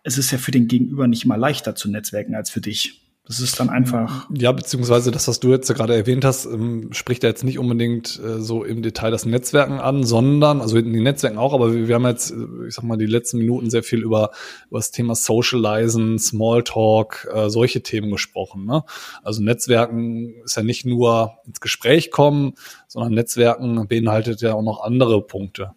es 0.03 0.17
ist 0.17 0.31
ja 0.31 0.39
für 0.39 0.51
den 0.51 0.67
Gegenüber 0.67 1.07
nicht 1.07 1.27
mal 1.27 1.37
leichter 1.37 1.75
zu 1.75 1.91
netzwerken 1.91 2.35
als 2.35 2.49
für 2.49 2.63
dich. 2.63 3.08
Das 3.29 3.41
ist 3.41 3.61
dann 3.61 3.69
einfach. 3.69 4.27
Ja, 4.35 4.53
beziehungsweise 4.53 5.11
das, 5.11 5.29
was 5.29 5.39
du 5.39 5.51
jetzt 5.51 5.73
gerade 5.75 5.95
erwähnt 5.95 6.25
hast, 6.25 6.47
ähm, 6.47 6.89
spricht 6.95 7.23
ja 7.23 7.29
jetzt 7.29 7.45
nicht 7.45 7.59
unbedingt 7.59 8.19
äh, 8.25 8.41
so 8.41 8.65
im 8.65 8.81
Detail 8.81 9.11
das 9.11 9.27
Netzwerken 9.27 9.81
an, 9.81 10.03
sondern, 10.03 10.63
also 10.63 10.81
die 10.81 11.01
Netzwerken 11.01 11.37
auch, 11.37 11.53
aber 11.53 11.75
wir, 11.75 11.95
haben 11.95 12.07
jetzt, 12.07 12.31
äh, 12.31 12.67
ich 12.67 12.75
sag 12.75 12.85
mal, 12.85 12.97
die 12.97 13.05
letzten 13.05 13.37
Minuten 13.37 13.69
sehr 13.69 13.83
viel 13.83 14.03
über, 14.03 14.31
über 14.71 14.79
das 14.79 14.93
Thema 14.93 15.15
Socializen, 15.15 16.19
Smalltalk, 16.19 17.29
äh, 17.31 17.51
solche 17.51 17.83
Themen 17.83 18.11
gesprochen. 18.11 18.65
Ne? 18.65 18.83
Also 19.23 19.43
Netzwerken 19.43 20.33
ist 20.45 20.57
ja 20.57 20.63
nicht 20.63 20.87
nur 20.87 21.33
ins 21.45 21.61
Gespräch 21.61 22.11
kommen, 22.11 22.55
sondern 22.87 23.13
Netzwerken 23.13 23.87
beinhaltet 23.89 24.41
ja 24.41 24.55
auch 24.55 24.63
noch 24.63 24.83
andere 24.83 25.21
Punkte. 25.21 25.73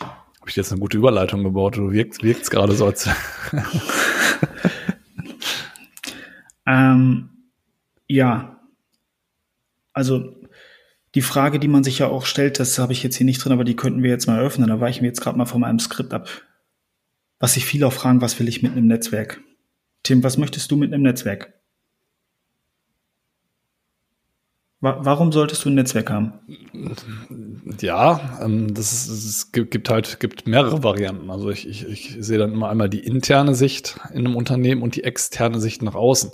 Habe 0.00 0.48
ich 0.48 0.56
jetzt 0.56 0.72
eine 0.72 0.80
gute 0.80 0.96
Überleitung 0.96 1.44
gebaut? 1.44 1.76
Du 1.76 1.92
wirkst, 1.92 2.22
wirkst 2.22 2.50
gerade 2.50 2.72
so 2.72 2.86
als. 2.86 3.10
Ähm, 6.66 7.30
ja, 8.08 8.60
also 9.92 10.36
die 11.14 11.22
Frage, 11.22 11.58
die 11.58 11.68
man 11.68 11.84
sich 11.84 11.98
ja 11.98 12.06
auch 12.08 12.24
stellt, 12.24 12.58
das 12.58 12.78
habe 12.78 12.92
ich 12.92 13.02
jetzt 13.02 13.16
hier 13.16 13.26
nicht 13.26 13.44
drin, 13.44 13.52
aber 13.52 13.64
die 13.64 13.76
könnten 13.76 14.02
wir 14.02 14.10
jetzt 14.10 14.26
mal 14.26 14.40
öffnen. 14.40 14.68
Da 14.68 14.80
weichen 14.80 15.02
wir 15.02 15.08
jetzt 15.08 15.20
gerade 15.20 15.36
mal 15.36 15.44
von 15.44 15.60
meinem 15.60 15.78
Skript 15.78 16.14
ab. 16.14 16.28
Was 17.38 17.54
sich 17.54 17.66
viele 17.66 17.86
auch 17.86 17.92
fragen, 17.92 18.20
was 18.20 18.38
will 18.38 18.48
ich 18.48 18.62
mit 18.62 18.72
einem 18.72 18.86
Netzwerk? 18.86 19.40
Tim, 20.04 20.22
was 20.22 20.38
möchtest 20.38 20.70
du 20.70 20.76
mit 20.76 20.92
einem 20.92 21.02
Netzwerk? 21.02 21.52
Warum 24.84 25.30
solltest 25.30 25.64
du 25.64 25.68
ein 25.68 25.76
Netzwerk 25.76 26.10
haben? 26.10 26.32
Ja, 27.80 28.38
ähm, 28.42 28.74
das 28.74 28.92
ist, 28.92 29.08
es 29.08 29.52
gibt 29.52 29.88
halt 29.88 30.18
gibt 30.18 30.48
mehrere 30.48 30.82
Varianten. 30.82 31.30
Also 31.30 31.50
ich, 31.50 31.68
ich, 31.68 31.86
ich 31.86 32.16
sehe 32.18 32.36
dann 32.36 32.52
immer 32.52 32.68
einmal 32.68 32.88
die 32.88 32.98
interne 32.98 33.54
Sicht 33.54 34.00
in 34.12 34.26
einem 34.26 34.34
Unternehmen 34.34 34.82
und 34.82 34.96
die 34.96 35.04
externe 35.04 35.60
Sicht 35.60 35.82
nach 35.82 35.94
außen. 35.94 36.32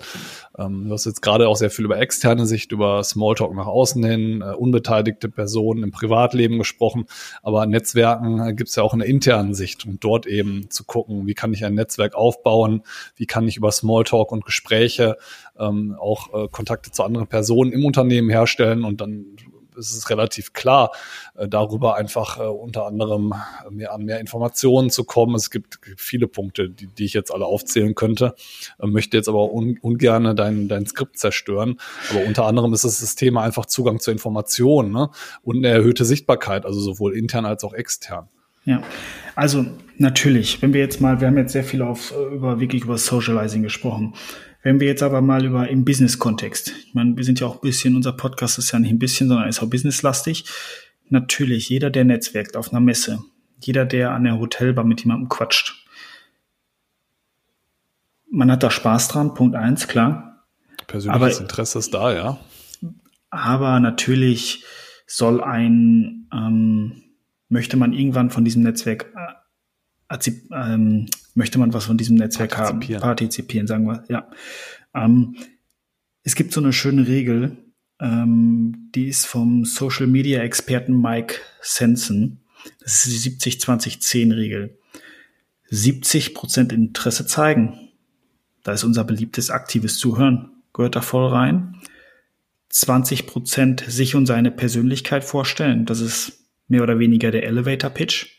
Ähm, 0.56 0.88
du 0.88 0.94
hast 0.94 1.04
jetzt 1.04 1.20
gerade 1.20 1.46
auch 1.46 1.56
sehr 1.56 1.68
viel 1.68 1.84
über 1.84 1.98
externe 1.98 2.46
Sicht, 2.46 2.72
über 2.72 3.04
Smalltalk 3.04 3.54
nach 3.54 3.66
außen 3.66 4.02
hin, 4.02 4.40
äh, 4.40 4.54
unbeteiligte 4.54 5.28
Personen 5.28 5.82
im 5.82 5.90
Privatleben 5.90 6.56
gesprochen. 6.56 7.04
Aber 7.42 7.66
Netzwerken 7.66 8.40
äh, 8.40 8.54
gibt 8.54 8.70
es 8.70 8.76
ja 8.76 8.82
auch 8.82 8.94
in 8.94 9.00
der 9.00 9.08
internen 9.08 9.52
Sicht 9.52 9.84
und 9.84 10.02
dort 10.02 10.26
eben 10.26 10.70
zu 10.70 10.84
gucken, 10.84 11.26
wie 11.26 11.34
kann 11.34 11.52
ich 11.52 11.66
ein 11.66 11.74
Netzwerk 11.74 12.14
aufbauen, 12.14 12.82
wie 13.14 13.26
kann 13.26 13.46
ich 13.46 13.58
über 13.58 13.70
Smalltalk 13.70 14.32
und 14.32 14.46
Gespräche 14.46 15.18
ähm, 15.58 15.96
auch 15.98 16.32
äh, 16.34 16.48
Kontakte 16.48 16.90
zu 16.90 17.02
anderen 17.02 17.26
Personen 17.26 17.72
im 17.72 17.84
Unternehmen 17.84 18.30
herstellen 18.30 18.84
und 18.84 19.00
dann 19.00 19.36
ist 19.78 19.96
es 19.96 20.10
relativ 20.10 20.52
klar, 20.52 20.90
äh, 21.36 21.48
darüber 21.48 21.96
einfach 21.96 22.38
äh, 22.38 22.42
unter 22.42 22.86
anderem 22.86 23.32
mehr 23.70 23.92
an 23.92 24.04
mehr 24.04 24.20
Informationen 24.20 24.90
zu 24.90 25.04
kommen. 25.04 25.34
Es 25.34 25.50
gibt 25.50 25.78
viele 25.96 26.26
Punkte, 26.26 26.68
die, 26.68 26.86
die 26.86 27.04
ich 27.04 27.14
jetzt 27.14 27.32
alle 27.32 27.46
aufzählen 27.46 27.94
könnte, 27.94 28.34
äh, 28.80 28.86
möchte 28.86 29.16
jetzt 29.16 29.28
aber 29.28 29.52
un, 29.52 29.78
ungern 29.80 30.36
dein, 30.36 30.68
dein 30.68 30.86
Skript 30.86 31.18
zerstören. 31.18 31.78
Aber 32.10 32.24
unter 32.26 32.44
anderem 32.46 32.72
ist 32.74 32.84
es 32.84 33.00
das 33.00 33.14
Thema 33.14 33.42
einfach 33.42 33.66
Zugang 33.66 34.00
zu 34.00 34.10
Informationen 34.10 34.92
ne? 34.92 35.10
und 35.42 35.58
eine 35.58 35.68
erhöhte 35.68 36.04
Sichtbarkeit, 36.04 36.66
also 36.66 36.80
sowohl 36.80 37.16
intern 37.16 37.46
als 37.46 37.64
auch 37.64 37.72
extern. 37.72 38.28
Ja, 38.64 38.82
also 39.34 39.64
natürlich, 39.96 40.60
wenn 40.60 40.74
wir 40.74 40.80
jetzt 40.80 41.00
mal, 41.00 41.20
wir 41.20 41.28
haben 41.28 41.38
jetzt 41.38 41.52
sehr 41.52 41.64
viel 41.64 41.80
auf, 41.80 42.12
über 42.32 42.60
wirklich 42.60 42.84
über 42.84 42.98
Socializing 42.98 43.62
gesprochen. 43.62 44.14
Wenn 44.68 44.80
wir 44.80 44.86
jetzt 44.86 45.02
aber 45.02 45.22
mal 45.22 45.46
über 45.46 45.66
im 45.70 45.86
Business-Kontext, 45.86 46.74
ich 46.84 46.92
meine, 46.92 47.16
wir 47.16 47.24
sind 47.24 47.40
ja 47.40 47.46
auch 47.46 47.54
ein 47.54 47.60
bisschen, 47.62 47.96
unser 47.96 48.12
Podcast 48.12 48.58
ist 48.58 48.70
ja 48.70 48.78
nicht 48.78 48.90
ein 48.90 48.98
bisschen, 48.98 49.26
sondern 49.26 49.48
ist 49.48 49.62
auch 49.62 49.70
businesslastig. 49.70 50.44
Natürlich, 51.08 51.70
jeder, 51.70 51.88
der 51.88 52.04
netzwerkt 52.04 52.54
auf 52.54 52.70
einer 52.70 52.80
Messe, 52.80 53.24
jeder, 53.62 53.86
der 53.86 54.10
an 54.10 54.24
der 54.24 54.38
Hotelbar 54.38 54.84
mit 54.84 55.00
jemandem 55.00 55.30
quatscht, 55.30 55.86
man 58.30 58.50
hat 58.50 58.62
da 58.62 58.70
Spaß 58.70 59.08
dran, 59.08 59.32
Punkt 59.32 59.56
eins, 59.56 59.88
klar. 59.88 60.44
Persönliches 60.86 61.36
aber, 61.38 61.40
Interesse 61.40 61.78
ist 61.78 61.94
da, 61.94 62.12
ja. 62.12 62.38
Aber 63.30 63.80
natürlich 63.80 64.66
soll 65.06 65.42
ein, 65.42 66.28
ähm, 66.30 67.04
möchte 67.48 67.78
man 67.78 67.94
irgendwann 67.94 68.28
von 68.28 68.44
diesem 68.44 68.64
Netzwerk 68.64 69.14
äh, 70.10 70.30
ähm, 70.52 71.06
möchte 71.38 71.58
man 71.58 71.72
was 71.72 71.84
von 71.84 71.96
diesem 71.96 72.16
Netzwerk 72.16 72.50
partizipieren. 72.50 73.02
haben, 73.02 73.08
partizipieren, 73.08 73.66
sagen 73.66 73.86
wir, 73.86 74.04
ja. 74.08 74.28
Ähm, 74.94 75.36
es 76.24 76.34
gibt 76.34 76.52
so 76.52 76.60
eine 76.60 76.72
schöne 76.72 77.06
Regel, 77.06 77.56
ähm, 78.00 78.90
die 78.94 79.08
ist 79.08 79.26
vom 79.26 79.64
Social 79.64 80.06
Media 80.06 80.42
Experten 80.42 81.00
Mike 81.00 81.36
Sensen. 81.62 82.40
Das 82.80 83.06
ist 83.06 83.24
die 83.24 83.30
70-20-10-Regel. 83.30 84.78
70 85.70 86.34
Prozent 86.34 86.72
Interesse 86.72 87.26
zeigen. 87.26 87.90
Da 88.64 88.72
ist 88.72 88.84
unser 88.84 89.04
beliebtes 89.04 89.50
aktives 89.50 89.98
Zuhören. 89.98 90.50
Gehört 90.72 90.96
da 90.96 91.00
voll 91.00 91.28
rein. 91.28 91.76
20 92.70 93.26
Prozent 93.26 93.84
sich 93.86 94.14
und 94.14 94.26
seine 94.26 94.50
Persönlichkeit 94.50 95.24
vorstellen. 95.24 95.86
Das 95.86 96.00
ist 96.00 96.44
mehr 96.66 96.82
oder 96.82 96.98
weniger 96.98 97.30
der 97.30 97.44
Elevator 97.44 97.90
Pitch. 97.90 98.37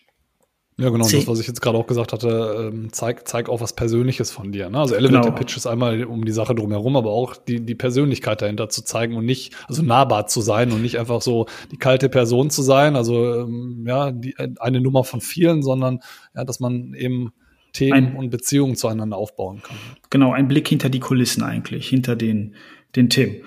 Ja, 0.80 0.90
genau, 0.90 1.04
das, 1.04 1.28
was 1.28 1.40
ich 1.42 1.48
jetzt 1.48 1.62
gerade 1.62 1.78
auch 1.78 1.88
gesagt 1.88 2.14
hatte, 2.14 2.72
ähm, 2.72 2.94
zeig, 2.94 3.28
zeig 3.28 3.50
auch 3.50 3.60
was 3.60 3.74
Persönliches 3.74 4.32
von 4.32 4.54
dir. 4.54 4.70
Ne? 4.70 4.80
Also 4.80 4.96
Elevator 4.96 5.32
genau. 5.32 5.36
Pitch 5.36 5.58
ist 5.58 5.68
einmal 5.68 6.06
um 6.06 6.24
die 6.24 6.32
Sache 6.32 6.56
drumherum, 6.56 6.96
aber 6.96 7.12
auch 7.12 7.36
die, 7.36 7.60
die 7.60 7.76
Persönlichkeit 7.76 8.42
dahinter 8.42 8.70
zu 8.70 8.84
zeigen 8.84 9.18
und 9.18 9.26
nicht, 9.26 9.54
also 9.68 9.82
nahbar 9.82 10.28
zu 10.28 10.40
sein 10.40 10.72
und 10.72 10.82
nicht 10.82 10.98
einfach 10.98 11.22
so 11.22 11.48
die 11.72 11.78
kalte 11.78 12.08
Person 12.08 12.50
zu 12.50 12.62
sein, 12.62 12.96
also 12.96 13.42
ähm, 13.42 13.84
ja, 13.86 14.12
die, 14.12 14.36
eine 14.38 14.80
Nummer 14.80 15.04
von 15.04 15.20
vielen, 15.20 15.64
sondern 15.64 16.00
ja, 16.34 16.46
dass 16.46 16.62
man 16.62 16.94
eben 16.94 17.34
Themen 17.74 17.94
ein, 17.94 18.16
und 18.16 18.30
Beziehungen 18.30 18.78
zueinander 18.78 19.18
aufbauen 19.18 19.62
kann. 19.62 19.76
Genau, 20.10 20.32
ein 20.32 20.48
Blick 20.48 20.70
hinter 20.70 20.90
die 20.90 21.02
Kulissen 21.02 21.44
eigentlich, 21.44 21.90
hinter 21.90 22.16
den, 22.16 22.56
den 22.96 23.10
Themen. 23.10 23.42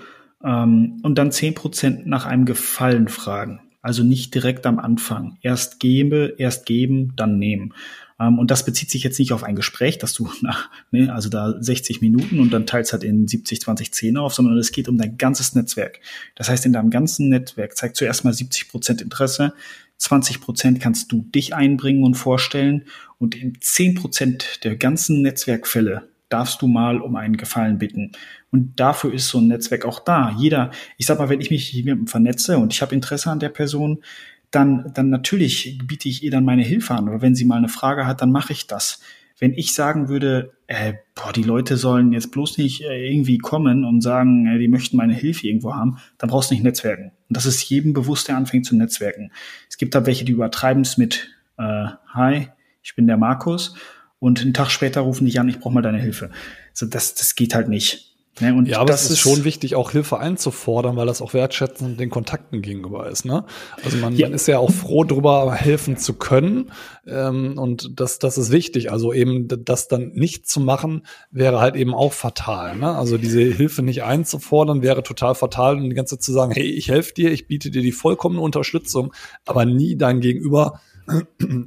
Ähm, 0.44 1.00
und 1.02 1.16
dann 1.16 1.32
zehn 1.32 1.54
Prozent 1.54 2.06
nach 2.06 2.26
einem 2.26 2.44
Gefallen 2.44 3.08
fragen. 3.08 3.60
Also 3.82 4.04
nicht 4.04 4.34
direkt 4.34 4.64
am 4.64 4.78
Anfang. 4.78 5.38
Erst 5.42 5.80
gebe, 5.80 6.36
erst 6.38 6.66
geben, 6.66 7.12
dann 7.16 7.38
nehmen. 7.38 7.74
Ähm, 8.20 8.38
und 8.38 8.50
das 8.50 8.64
bezieht 8.64 8.90
sich 8.90 9.02
jetzt 9.02 9.18
nicht 9.18 9.32
auf 9.32 9.42
ein 9.42 9.56
Gespräch, 9.56 9.98
dass 9.98 10.14
du 10.14 10.30
nach, 10.40 10.70
ne, 10.92 11.12
also 11.12 11.28
da 11.28 11.54
60 11.60 12.00
Minuten 12.00 12.38
und 12.38 12.52
dann 12.52 12.66
teilst 12.66 12.92
halt 12.92 13.04
in 13.04 13.26
70, 13.26 13.60
20, 13.60 13.92
10 13.92 14.16
auf, 14.16 14.34
sondern 14.34 14.56
es 14.56 14.72
geht 14.72 14.88
um 14.88 14.98
dein 14.98 15.18
ganzes 15.18 15.54
Netzwerk. 15.54 16.00
Das 16.36 16.48
heißt, 16.48 16.64
in 16.64 16.72
deinem 16.72 16.90
ganzen 16.90 17.28
Netzwerk 17.28 17.76
zeigt 17.76 17.96
zuerst 17.96 18.24
mal 18.24 18.32
70 18.32 18.68
Prozent 18.68 19.02
Interesse, 19.02 19.52
20 19.98 20.40
Prozent 20.40 20.80
kannst 20.80 21.12
du 21.12 21.22
dich 21.22 21.54
einbringen 21.54 22.02
und 22.02 22.14
vorstellen 22.14 22.84
und 23.18 23.36
in 23.36 23.60
10 23.60 23.94
Prozent 23.96 24.64
der 24.64 24.76
ganzen 24.76 25.22
Netzwerkfälle 25.22 26.08
darfst 26.32 26.62
du 26.62 26.66
mal 26.66 27.00
um 27.00 27.16
einen 27.16 27.36
Gefallen 27.36 27.78
bitten. 27.78 28.12
Und 28.50 28.78
dafür 28.80 29.12
ist 29.12 29.28
so 29.28 29.38
ein 29.38 29.48
Netzwerk 29.48 29.84
auch 29.84 30.00
da. 30.00 30.34
Jeder, 30.38 30.70
ich 30.96 31.06
sag 31.06 31.18
mal, 31.18 31.28
wenn 31.28 31.40
ich 31.40 31.50
mich 31.50 31.74
mit 31.74 31.84
jemandem 31.84 32.06
vernetze 32.06 32.58
und 32.58 32.72
ich 32.72 32.82
habe 32.82 32.94
Interesse 32.94 33.30
an 33.30 33.40
der 33.40 33.48
Person, 33.48 34.02
dann, 34.50 34.92
dann 34.94 35.08
natürlich 35.08 35.78
biete 35.84 36.08
ich 36.08 36.22
ihr 36.22 36.30
dann 36.30 36.44
meine 36.44 36.62
Hilfe 36.62 36.94
an. 36.94 37.08
Oder 37.08 37.22
wenn 37.22 37.34
sie 37.34 37.44
mal 37.44 37.56
eine 37.56 37.68
Frage 37.68 38.06
hat, 38.06 38.20
dann 38.20 38.30
mache 38.30 38.52
ich 38.52 38.66
das. 38.66 39.00
Wenn 39.38 39.54
ich 39.54 39.74
sagen 39.74 40.08
würde, 40.08 40.52
äh, 40.68 40.94
boah, 41.14 41.32
die 41.32 41.42
Leute 41.42 41.76
sollen 41.76 42.12
jetzt 42.12 42.30
bloß 42.30 42.58
nicht 42.58 42.82
äh, 42.82 43.10
irgendwie 43.10 43.38
kommen 43.38 43.84
und 43.84 44.00
sagen, 44.00 44.46
äh, 44.46 44.58
die 44.58 44.68
möchten 44.68 44.96
meine 44.96 45.14
Hilfe 45.14 45.48
irgendwo 45.48 45.74
haben, 45.74 45.98
dann 46.18 46.30
brauchst 46.30 46.50
du 46.50 46.54
nicht 46.54 46.62
netzwerken. 46.62 47.12
Und 47.28 47.36
das 47.36 47.46
ist 47.46 47.62
jedem 47.68 47.92
bewusst, 47.92 48.28
der 48.28 48.36
anfängt 48.36 48.66
zu 48.66 48.76
netzwerken. 48.76 49.32
Es 49.68 49.78
gibt 49.78 49.94
da 49.94 50.06
welche, 50.06 50.24
die 50.24 50.32
übertreiben 50.32 50.82
es 50.82 50.96
mit, 50.98 51.30
äh, 51.58 51.86
hi, 52.14 52.48
ich 52.82 52.94
bin 52.94 53.06
der 53.06 53.16
Markus 53.16 53.74
und 54.22 54.40
einen 54.40 54.54
Tag 54.54 54.70
später 54.70 55.00
rufen 55.00 55.24
dich 55.24 55.40
an, 55.40 55.48
ich 55.48 55.58
brauche 55.58 55.74
mal 55.74 55.82
deine 55.82 55.98
Hilfe. 55.98 56.30
Also 56.70 56.86
das, 56.86 57.16
das 57.16 57.34
geht 57.34 57.56
halt 57.56 57.68
nicht. 57.68 58.14
Ne, 58.40 58.54
und 58.54 58.68
ja, 58.68 58.78
aber 58.78 58.94
es 58.94 59.02
ist, 59.02 59.10
ist 59.10 59.18
schon 59.18 59.42
wichtig, 59.42 59.74
auch 59.74 59.90
Hilfe 59.90 60.20
einzufordern, 60.20 60.94
weil 60.94 61.06
das 61.06 61.20
auch 61.20 61.34
wertschätzend 61.34 61.98
den 61.98 62.08
Kontakten 62.08 62.62
gegenüber 62.62 63.08
ist. 63.10 63.24
Ne? 63.24 63.44
Also 63.84 63.96
man, 63.96 64.14
ja. 64.14 64.26
man 64.28 64.34
ist 64.34 64.46
ja 64.46 64.60
auch 64.60 64.70
froh, 64.70 65.02
darüber 65.02 65.52
helfen 65.52 65.96
zu 65.96 66.14
können. 66.14 66.70
Ähm, 67.04 67.58
und 67.58 67.98
das, 67.98 68.20
das 68.20 68.38
ist 68.38 68.52
wichtig. 68.52 68.92
Also 68.92 69.12
eben 69.12 69.48
das 69.48 69.88
dann 69.88 70.12
nicht 70.12 70.48
zu 70.48 70.60
machen, 70.60 71.04
wäre 71.32 71.58
halt 71.60 71.74
eben 71.74 71.92
auch 71.92 72.12
fatal. 72.12 72.76
Ne? 72.76 72.94
Also 72.94 73.18
diese 73.18 73.40
Hilfe 73.40 73.82
nicht 73.82 74.04
einzufordern, 74.04 74.82
wäre 74.82 75.02
total 75.02 75.34
fatal. 75.34 75.78
Und 75.78 75.90
die 75.90 75.96
ganze 75.96 76.16
Zeit 76.16 76.22
zu 76.22 76.32
sagen, 76.32 76.52
hey, 76.52 76.70
ich 76.70 76.88
helfe 76.88 77.12
dir, 77.12 77.32
ich 77.32 77.48
biete 77.48 77.72
dir 77.72 77.82
die 77.82 77.92
vollkommene 77.92 78.40
Unterstützung, 78.40 79.12
aber 79.44 79.64
nie 79.64 79.96
dein 79.96 80.20
Gegenüber 80.20 80.80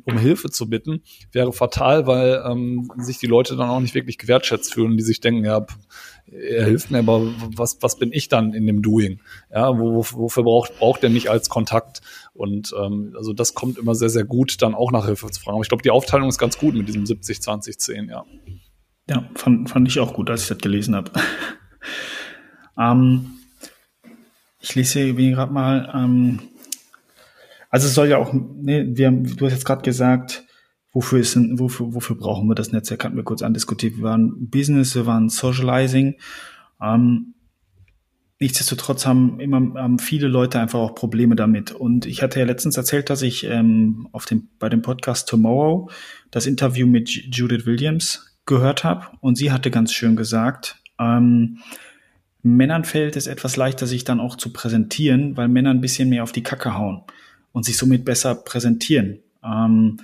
um 0.05 0.17
Hilfe 0.17 0.49
zu 0.49 0.69
bitten, 0.69 1.01
wäre 1.31 1.53
fatal, 1.53 2.07
weil 2.07 2.43
ähm, 2.45 2.91
sich 2.97 3.17
die 3.17 3.27
Leute 3.27 3.55
dann 3.55 3.69
auch 3.69 3.79
nicht 3.79 3.95
wirklich 3.95 4.17
gewertschätzt 4.17 4.73
fühlen, 4.73 4.97
die 4.97 5.03
sich 5.03 5.21
denken, 5.21 5.45
ja, 5.45 5.65
er 6.27 6.65
hilft 6.65 6.91
mir, 6.91 6.99
aber 6.99 7.21
was, 7.55 7.77
was 7.81 7.97
bin 7.97 8.11
ich 8.11 8.29
dann 8.29 8.53
in 8.53 8.65
dem 8.65 8.81
Doing? 8.81 9.19
Ja, 9.53 9.77
wo, 9.77 9.97
wofür 9.97 10.43
braucht, 10.43 10.77
braucht 10.79 11.03
er 11.03 11.09
mich 11.09 11.29
als 11.29 11.49
Kontakt? 11.49 12.01
Und 12.33 12.73
ähm, 12.79 13.13
also 13.15 13.33
das 13.33 13.53
kommt 13.53 13.77
immer 13.77 13.95
sehr, 13.95 14.09
sehr 14.09 14.25
gut, 14.25 14.61
dann 14.61 14.73
auch 14.73 14.91
nach 14.91 15.05
Hilfe 15.05 15.29
zu 15.29 15.39
fragen. 15.39 15.55
Aber 15.55 15.63
ich 15.63 15.69
glaube, 15.69 15.83
die 15.83 15.91
Aufteilung 15.91 16.29
ist 16.29 16.39
ganz 16.39 16.57
gut 16.57 16.75
mit 16.75 16.87
diesem 16.87 17.05
70, 17.05 17.41
20, 17.41 17.79
10, 17.79 18.09
ja. 18.09 18.25
Ja, 19.07 19.29
fand, 19.35 19.69
fand 19.69 19.87
ich 19.87 19.99
auch 19.99 20.13
gut, 20.13 20.29
als 20.29 20.43
ich 20.43 20.47
das 20.49 20.57
gelesen 20.57 20.95
habe. 20.95 21.11
ähm, 22.79 23.31
ich 24.59 24.73
lese 24.73 25.01
hier 25.01 25.13
gerade 25.13 25.53
mal, 25.53 25.91
ähm, 25.93 26.39
also 27.75 27.87
es 27.87 27.93
soll 27.93 28.07
ja 28.07 28.19
auch, 28.19 28.31
ne, 28.31 28.87
wir, 28.95 29.11
du 29.11 29.45
hast 29.45 29.51
jetzt 29.51 29.65
gerade 29.65 29.81
gesagt, 29.81 30.45
wofür 30.93 31.19
ist 31.19 31.35
wofür, 31.59 31.93
wofür 31.93 32.15
brauchen 32.15 32.47
wir 32.47 32.55
das 32.55 32.71
Netzwerk? 32.71 33.03
Hatten 33.03 33.17
wir 33.17 33.25
kurz 33.25 33.41
andiskutiert. 33.41 33.97
Wir 33.97 34.03
waren 34.03 34.49
Business, 34.49 34.95
wir 34.95 35.05
waren 35.05 35.27
Socializing. 35.27 36.15
Ähm, 36.81 37.33
nichtsdestotrotz 38.39 39.05
haben 39.05 39.41
immer 39.41 39.73
haben 39.77 39.99
viele 39.99 40.29
Leute 40.29 40.57
einfach 40.57 40.79
auch 40.79 40.95
Probleme 40.95 41.35
damit. 41.35 41.73
Und 41.73 42.05
ich 42.05 42.23
hatte 42.23 42.39
ja 42.39 42.45
letztens 42.45 42.77
erzählt, 42.77 43.09
dass 43.09 43.21
ich 43.21 43.43
ähm, 43.43 44.07
auf 44.13 44.23
dem, 44.23 44.47
bei 44.57 44.69
dem 44.69 44.81
Podcast 44.81 45.27
Tomorrow 45.27 45.89
das 46.31 46.45
Interview 46.45 46.87
mit 46.87 47.09
Judith 47.09 47.65
Williams 47.65 48.37
gehört 48.45 48.85
habe. 48.85 49.07
Und 49.19 49.35
sie 49.35 49.51
hatte 49.51 49.69
ganz 49.69 49.91
schön 49.91 50.15
gesagt, 50.15 50.81
ähm, 50.97 51.57
Männern 52.41 52.85
fällt 52.85 53.17
es 53.17 53.27
etwas 53.27 53.57
leichter, 53.57 53.85
sich 53.85 54.05
dann 54.05 54.21
auch 54.21 54.37
zu 54.37 54.53
präsentieren, 54.53 55.35
weil 55.35 55.49
Männer 55.49 55.71
ein 55.71 55.81
bisschen 55.81 56.07
mehr 56.07 56.23
auf 56.23 56.31
die 56.31 56.43
Kacke 56.43 56.77
hauen 56.77 57.03
und 57.55 57.63
sich 57.63 57.77
somit 57.77 58.03
besser 58.03 58.35
präsentieren. 58.35 59.19
Ähm, 59.41 60.01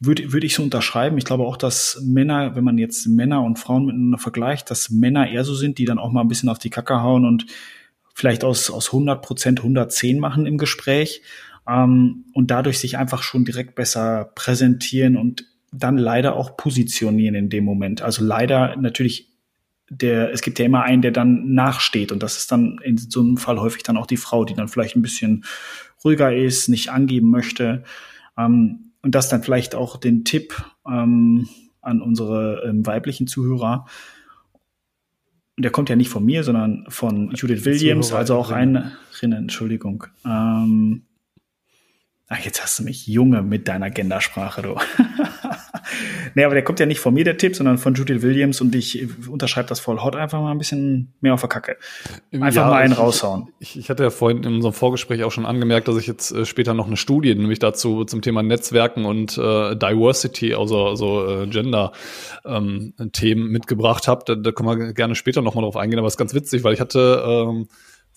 würde, 0.00 0.32
würde 0.32 0.46
ich 0.46 0.54
so 0.54 0.62
unterschreiben. 0.62 1.18
Ich 1.18 1.26
glaube 1.26 1.44
auch, 1.44 1.58
dass 1.58 2.00
Männer, 2.02 2.56
wenn 2.56 2.64
man 2.64 2.78
jetzt 2.78 3.06
Männer 3.06 3.42
und 3.42 3.58
Frauen 3.58 3.84
miteinander 3.84 4.16
vergleicht, 4.16 4.70
dass 4.70 4.88
Männer 4.88 5.28
eher 5.28 5.44
so 5.44 5.54
sind, 5.54 5.76
die 5.76 5.84
dann 5.84 5.98
auch 5.98 6.10
mal 6.10 6.22
ein 6.22 6.28
bisschen 6.28 6.48
auf 6.48 6.58
die 6.58 6.70
Kacke 6.70 7.02
hauen 7.02 7.26
und 7.26 7.46
vielleicht 8.14 8.44
aus, 8.44 8.70
aus 8.70 8.86
100 8.88 9.20
Prozent 9.20 9.60
110 9.60 10.18
machen 10.18 10.46
im 10.46 10.56
Gespräch 10.56 11.20
ähm, 11.68 12.24
und 12.32 12.50
dadurch 12.50 12.78
sich 12.78 12.96
einfach 12.96 13.22
schon 13.22 13.44
direkt 13.44 13.74
besser 13.74 14.32
präsentieren 14.34 15.18
und 15.18 15.44
dann 15.72 15.98
leider 15.98 16.34
auch 16.34 16.56
positionieren 16.56 17.34
in 17.34 17.50
dem 17.50 17.64
Moment. 17.64 18.00
Also 18.00 18.24
leider 18.24 18.74
natürlich 18.76 19.36
der, 19.90 20.32
es 20.32 20.40
gibt 20.40 20.58
ja 20.58 20.64
immer 20.64 20.82
einen, 20.82 21.02
der 21.02 21.12
dann 21.12 21.52
nachsteht 21.52 22.10
und 22.10 22.22
das 22.22 22.38
ist 22.38 22.50
dann 22.50 22.80
in 22.82 22.96
so 22.96 23.20
einem 23.20 23.36
Fall 23.36 23.60
häufig 23.60 23.82
dann 23.82 23.98
auch 23.98 24.06
die 24.06 24.16
Frau, 24.16 24.46
die 24.46 24.54
dann 24.54 24.68
vielleicht 24.68 24.96
ein 24.96 25.02
bisschen 25.02 25.44
ruhiger 26.06 26.34
ist, 26.34 26.68
nicht 26.68 26.90
angeben 26.90 27.30
möchte. 27.30 27.84
Ähm, 28.38 28.92
und 29.02 29.14
das 29.14 29.28
dann 29.28 29.42
vielleicht 29.42 29.74
auch 29.74 29.98
den 29.98 30.24
Tipp 30.24 30.54
ähm, 30.86 31.48
an 31.80 32.00
unsere 32.00 32.64
ähm, 32.66 32.86
weiblichen 32.86 33.26
Zuhörer. 33.26 33.86
Und 35.56 35.62
der 35.62 35.70
kommt 35.70 35.88
ja 35.88 35.96
nicht 35.96 36.10
von 36.10 36.24
mir, 36.24 36.44
sondern 36.44 36.86
von 36.88 37.30
Judith 37.32 37.64
Williams, 37.64 38.12
also 38.12 38.36
auch 38.36 38.50
eine 38.50 38.92
Entschuldigung. 39.20 40.04
Ähm, 40.24 41.02
ach, 42.28 42.38
jetzt 42.40 42.62
hast 42.62 42.78
du 42.78 42.82
mich 42.84 43.06
Junge 43.06 43.42
mit 43.42 43.68
deiner 43.68 43.90
Gendersprache, 43.90 44.62
du. 44.62 44.74
nee, 46.36 46.44
aber 46.44 46.54
der 46.54 46.62
kommt 46.62 46.78
ja 46.78 46.86
nicht 46.86 47.00
von 47.00 47.14
mir, 47.14 47.24
der 47.24 47.38
Tipp, 47.38 47.56
sondern 47.56 47.78
von 47.78 47.94
Judith 47.94 48.20
Williams 48.20 48.60
und 48.60 48.74
ich 48.74 49.08
unterschreibe 49.26 49.68
das 49.68 49.80
voll 49.80 50.02
hot 50.02 50.14
einfach 50.14 50.38
mal 50.38 50.50
ein 50.50 50.58
bisschen 50.58 51.14
mehr 51.22 51.32
auf 51.32 51.40
der 51.40 51.48
Kacke. 51.48 51.78
Einfach 52.30 52.54
ja, 52.54 52.68
mal 52.68 52.76
einen 52.76 52.92
ich, 52.92 52.98
raushauen. 52.98 53.48
Ich, 53.58 53.78
ich, 53.78 53.88
hatte 53.88 54.02
ja 54.02 54.10
vorhin 54.10 54.44
in 54.44 54.56
unserem 54.56 54.74
Vorgespräch 54.74 55.24
auch 55.24 55.32
schon 55.32 55.46
angemerkt, 55.46 55.88
dass 55.88 55.96
ich 55.96 56.06
jetzt 56.06 56.32
äh, 56.32 56.44
später 56.44 56.74
noch 56.74 56.86
eine 56.86 56.98
Studie, 56.98 57.34
nämlich 57.34 57.58
dazu 57.58 58.04
zum 58.04 58.20
Thema 58.20 58.42
Netzwerken 58.42 59.06
und 59.06 59.38
äh, 59.38 59.76
Diversity, 59.76 60.54
also, 60.54 60.86
also 60.86 61.26
äh, 61.26 61.46
Gender-Themen 61.46 63.46
ähm, 63.46 63.50
mitgebracht 63.50 64.06
habe. 64.06 64.22
Da, 64.26 64.34
da 64.34 64.52
können 64.52 64.68
wir 64.68 64.92
gerne 64.92 65.14
später 65.14 65.40
nochmal 65.40 65.64
drauf 65.64 65.76
eingehen, 65.76 65.98
aber 65.98 66.08
es 66.08 66.14
ist 66.14 66.18
ganz 66.18 66.34
witzig, 66.34 66.64
weil 66.64 66.74
ich 66.74 66.80
hatte 66.80 67.24
ähm, 67.26 67.68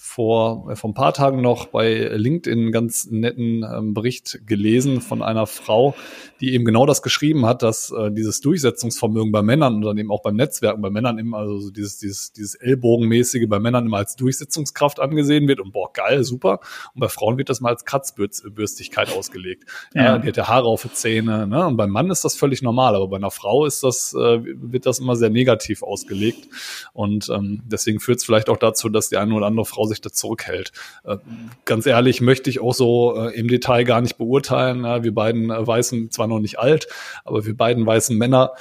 vor, 0.02 0.72
äh, 0.72 0.78
vor 0.78 0.90
ein 0.90 0.94
paar 0.94 1.14
Tagen 1.14 1.42
noch 1.42 1.66
bei 1.66 1.94
LinkedIn 1.94 2.58
einen 2.58 2.72
ganz 2.72 3.08
netten 3.12 3.66
ähm, 3.70 3.94
Bericht 3.94 4.40
gelesen 4.48 5.02
von 5.02 5.22
einer 5.22 5.46
Frau, 5.46 5.94
die 6.40 6.54
eben 6.54 6.64
genau 6.64 6.86
das 6.86 7.02
geschrieben 7.02 7.46
hat, 7.46 7.64
dass 7.64 7.92
äh, 7.92 8.10
dieses 8.10 8.40
Durchsetzungsvermögen 8.40 9.34
bei 9.34 9.42
Männern 9.42 9.76
und 9.76 9.82
dann 9.82 9.98
eben 9.98 10.10
auch 10.10 10.22
beim 10.22 10.38
Netzwerken 10.38 10.82
bei 10.82 10.90
Männern 10.90 11.20
immer, 11.20 11.40
also 11.40 11.60
so 11.60 11.70
dieses, 11.70 11.98
dieses, 11.98 12.32
dieses 12.32 12.56
Ellbogenmäßige 12.56 13.50
bei 13.50 13.60
Männern 13.60 13.88
immer 13.88 13.98
als 13.98 14.16
Durchsetzungskraft 14.16 15.02
angesehen 15.02 15.50
wird 15.50 15.60
und 15.60 15.74
boah, 15.74 15.92
geil, 15.92 16.24
super. 16.24 16.62
Und 16.94 17.02
bei 17.02 17.10
Frauen 17.10 17.38
wird 17.38 17.50
das 17.50 17.60
mal 17.60 17.70
als 17.70 17.84
Kratzbürstigkeit 17.84 19.14
ausgelegt. 19.14 19.66
Ja. 19.94 20.04
ja. 20.04 20.18
die 20.18 20.30
hat 20.30 20.38
ja 20.38 20.48
Haare 20.48 20.68
auf 20.68 20.84
die 20.84 20.94
Zähne, 20.94 21.46
ne? 21.46 21.68
Und 21.68 21.76
beim 21.76 21.90
Mann 21.90 22.10
ist 22.10 22.24
das 22.24 22.38
völlig 22.38 22.62
normal, 22.62 22.96
aber 22.96 23.10
bei 23.10 23.18
einer 23.18 23.32
Frau 23.32 23.66
ist 23.66 23.84
das, 23.84 24.14
äh, 24.14 24.40
wird 24.44 24.86
das 24.86 25.00
immer 25.00 25.18
sehr 25.18 25.30
negativ 25.30 25.84
ausgelegt. 25.84 26.48
Und 26.94 27.28
ähm, 27.28 27.64
deswegen 27.66 28.00
führt 28.00 28.20
es 28.20 28.24
vielleicht 28.24 28.48
auch 28.48 28.58
dazu, 28.58 28.88
dass 28.88 29.10
die 29.10 29.18
eine 29.18 29.34
oder 29.34 29.48
andere 29.48 29.66
Frau 29.66 29.89
sich 29.90 30.02
da 30.02 30.12
zurückhält. 30.12 30.72
Äh, 31.04 31.18
ganz 31.66 31.86
ehrlich 31.86 32.22
möchte 32.22 32.50
ich 32.50 32.62
auch 32.62 32.74
so 32.74 33.16
äh, 33.18 33.38
im 33.38 33.48
Detail 33.48 33.84
gar 33.84 34.02
nicht 34.02 34.18
beurteilen. 34.18 34.84
Wir 35.04 35.14
beiden 35.14 35.52
äh, 35.52 35.68
Weißen, 35.68 36.12
zwar 36.12 36.28
noch 36.28 36.40
nicht 36.40 36.60
alt, 36.60 36.88
aber 37.26 37.46
wir 37.46 37.56
beiden 37.56 37.86
weißen 37.86 38.18
Männer 38.18 38.52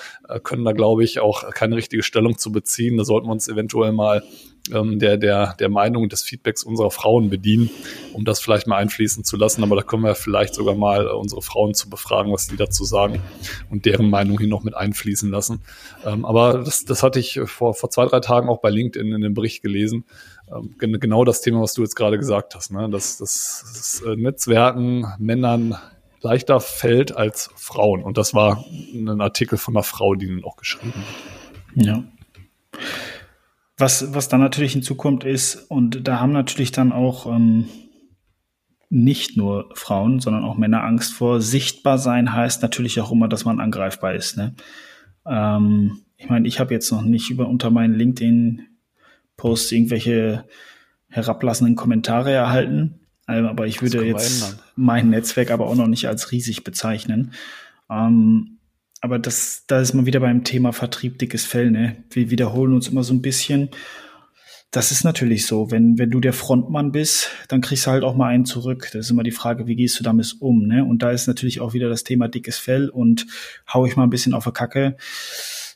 können 0.42 0.64
da, 0.64 0.72
glaube 0.72 1.04
ich, 1.04 1.20
auch 1.20 1.50
keine 1.50 1.76
richtige 1.76 2.02
Stellung 2.02 2.36
zu 2.36 2.52
beziehen. 2.52 2.96
Da 2.96 3.04
sollten 3.04 3.28
wir 3.28 3.32
uns 3.32 3.48
eventuell 3.48 3.92
mal 3.92 4.22
ähm, 4.72 4.98
der, 4.98 5.16
der, 5.16 5.54
der 5.58 5.68
Meinung 5.68 6.08
des 6.08 6.22
Feedbacks 6.22 6.62
unserer 6.62 6.90
Frauen 6.90 7.30
bedienen, 7.30 7.70
um 8.12 8.24
das 8.24 8.40
vielleicht 8.40 8.66
mal 8.66 8.76
einfließen 8.76 9.24
zu 9.24 9.36
lassen. 9.36 9.62
Aber 9.62 9.76
da 9.76 9.82
können 9.82 10.02
wir 10.02 10.14
vielleicht 10.14 10.54
sogar 10.54 10.74
mal 10.74 11.06
unsere 11.08 11.42
Frauen 11.42 11.74
zu 11.74 11.88
befragen, 11.88 12.32
was 12.32 12.48
die 12.48 12.56
dazu 12.56 12.84
sagen 12.84 13.22
und 13.70 13.84
deren 13.86 14.10
Meinung 14.10 14.38
hier 14.38 14.48
noch 14.48 14.64
mit 14.64 14.76
einfließen 14.76 15.30
lassen. 15.30 15.60
Ähm, 16.04 16.24
aber 16.24 16.58
das, 16.64 16.84
das 16.84 17.02
hatte 17.02 17.18
ich 17.20 17.40
vor, 17.44 17.74
vor 17.74 17.90
zwei, 17.90 18.06
drei 18.06 18.20
Tagen 18.20 18.48
auch 18.48 18.60
bei 18.60 18.70
LinkedIn 18.70 19.12
in 19.12 19.20
dem 19.20 19.34
Bericht 19.34 19.62
gelesen. 19.62 20.04
Ähm, 20.52 20.74
genau 20.78 21.24
das 21.24 21.40
Thema, 21.40 21.60
was 21.60 21.74
du 21.74 21.82
jetzt 21.82 21.96
gerade 21.96 22.18
gesagt 22.18 22.54
hast, 22.54 22.72
ne? 22.72 22.88
dass 22.90 23.18
das, 23.18 24.02
äh, 24.06 24.16
Netzwerken 24.16 25.06
Männern 25.18 25.76
leichter 26.20 26.60
fällt 26.60 27.16
als 27.16 27.50
Frauen. 27.56 28.02
Und 28.02 28.18
das 28.18 28.34
war 28.34 28.64
ein 28.94 29.20
Artikel 29.20 29.58
von 29.58 29.76
einer 29.76 29.84
Frau, 29.84 30.14
die 30.14 30.26
ihn 30.26 30.44
auch 30.44 30.56
geschrieben 30.56 30.94
hat. 30.94 31.86
Ja. 31.86 32.04
Was, 33.76 34.12
was 34.12 34.28
dann 34.28 34.40
natürlich 34.40 34.72
hinzukommt 34.72 35.22
ist, 35.22 35.70
und 35.70 36.08
da 36.08 36.18
haben 36.18 36.32
natürlich 36.32 36.72
dann 36.72 36.90
auch 36.90 37.26
ähm, 37.26 37.68
nicht 38.90 39.36
nur 39.36 39.70
Frauen, 39.74 40.18
sondern 40.18 40.44
auch 40.44 40.56
Männer 40.56 40.82
Angst 40.82 41.12
vor. 41.12 41.40
Sichtbar 41.40 41.98
sein 41.98 42.32
heißt 42.32 42.62
natürlich 42.62 43.00
auch 43.00 43.12
immer, 43.12 43.28
dass 43.28 43.44
man 43.44 43.60
angreifbar 43.60 44.14
ist. 44.14 44.36
Ne? 44.36 44.54
Ähm, 45.26 46.00
ich 46.16 46.28
meine, 46.28 46.48
ich 46.48 46.58
habe 46.58 46.74
jetzt 46.74 46.90
noch 46.90 47.02
nicht 47.02 47.30
über 47.30 47.48
unter 47.48 47.70
meinen 47.70 47.94
LinkedIn-Posts 49.38 49.72
irgendwelche 49.72 50.44
herablassenden 51.08 51.76
Kommentare 51.76 52.32
erhalten. 52.32 53.00
Ähm, 53.28 53.46
aber 53.46 53.66
ich 53.66 53.82
würde 53.82 54.04
jetzt 54.04 54.58
mein 54.76 55.10
Netzwerk 55.10 55.50
aber 55.50 55.66
auch 55.66 55.74
noch 55.74 55.86
nicht 55.86 56.08
als 56.08 56.32
riesig 56.32 56.64
bezeichnen. 56.64 57.32
Ähm, 57.90 58.58
aber 59.00 59.18
das, 59.18 59.64
da 59.66 59.80
ist 59.80 59.94
man 59.94 60.06
wieder 60.06 60.20
beim 60.20 60.44
Thema 60.44 60.72
Vertrieb 60.72 61.18
dickes 61.18 61.44
Fell, 61.44 61.70
ne? 61.70 62.04
Wir 62.10 62.30
wiederholen 62.30 62.72
uns 62.72 62.88
immer 62.88 63.04
so 63.04 63.14
ein 63.14 63.22
bisschen. 63.22 63.70
Das 64.70 64.90
ist 64.90 65.04
natürlich 65.04 65.46
so. 65.46 65.70
Wenn, 65.70 65.98
wenn 65.98 66.10
du 66.10 66.20
der 66.20 66.32
Frontmann 66.32 66.90
bist, 66.90 67.30
dann 67.46 67.60
kriegst 67.60 67.86
du 67.86 67.90
halt 67.90 68.02
auch 68.02 68.16
mal 68.16 68.28
einen 68.28 68.44
zurück. 68.44 68.90
Das 68.92 69.06
ist 69.06 69.10
immer 69.10 69.22
die 69.22 69.30
Frage, 69.30 69.66
wie 69.66 69.76
gehst 69.76 69.98
du 69.98 70.04
damit 70.04 70.36
um, 70.40 70.66
ne? 70.66 70.84
Und 70.84 71.02
da 71.02 71.10
ist 71.10 71.26
natürlich 71.26 71.60
auch 71.60 71.74
wieder 71.74 71.88
das 71.88 72.04
Thema 72.04 72.28
dickes 72.28 72.58
Fell 72.58 72.88
und 72.88 73.26
hau 73.72 73.86
ich 73.86 73.96
mal 73.96 74.02
ein 74.02 74.10
bisschen 74.10 74.34
auf 74.34 74.44
der 74.44 74.52
Kacke. 74.52 74.96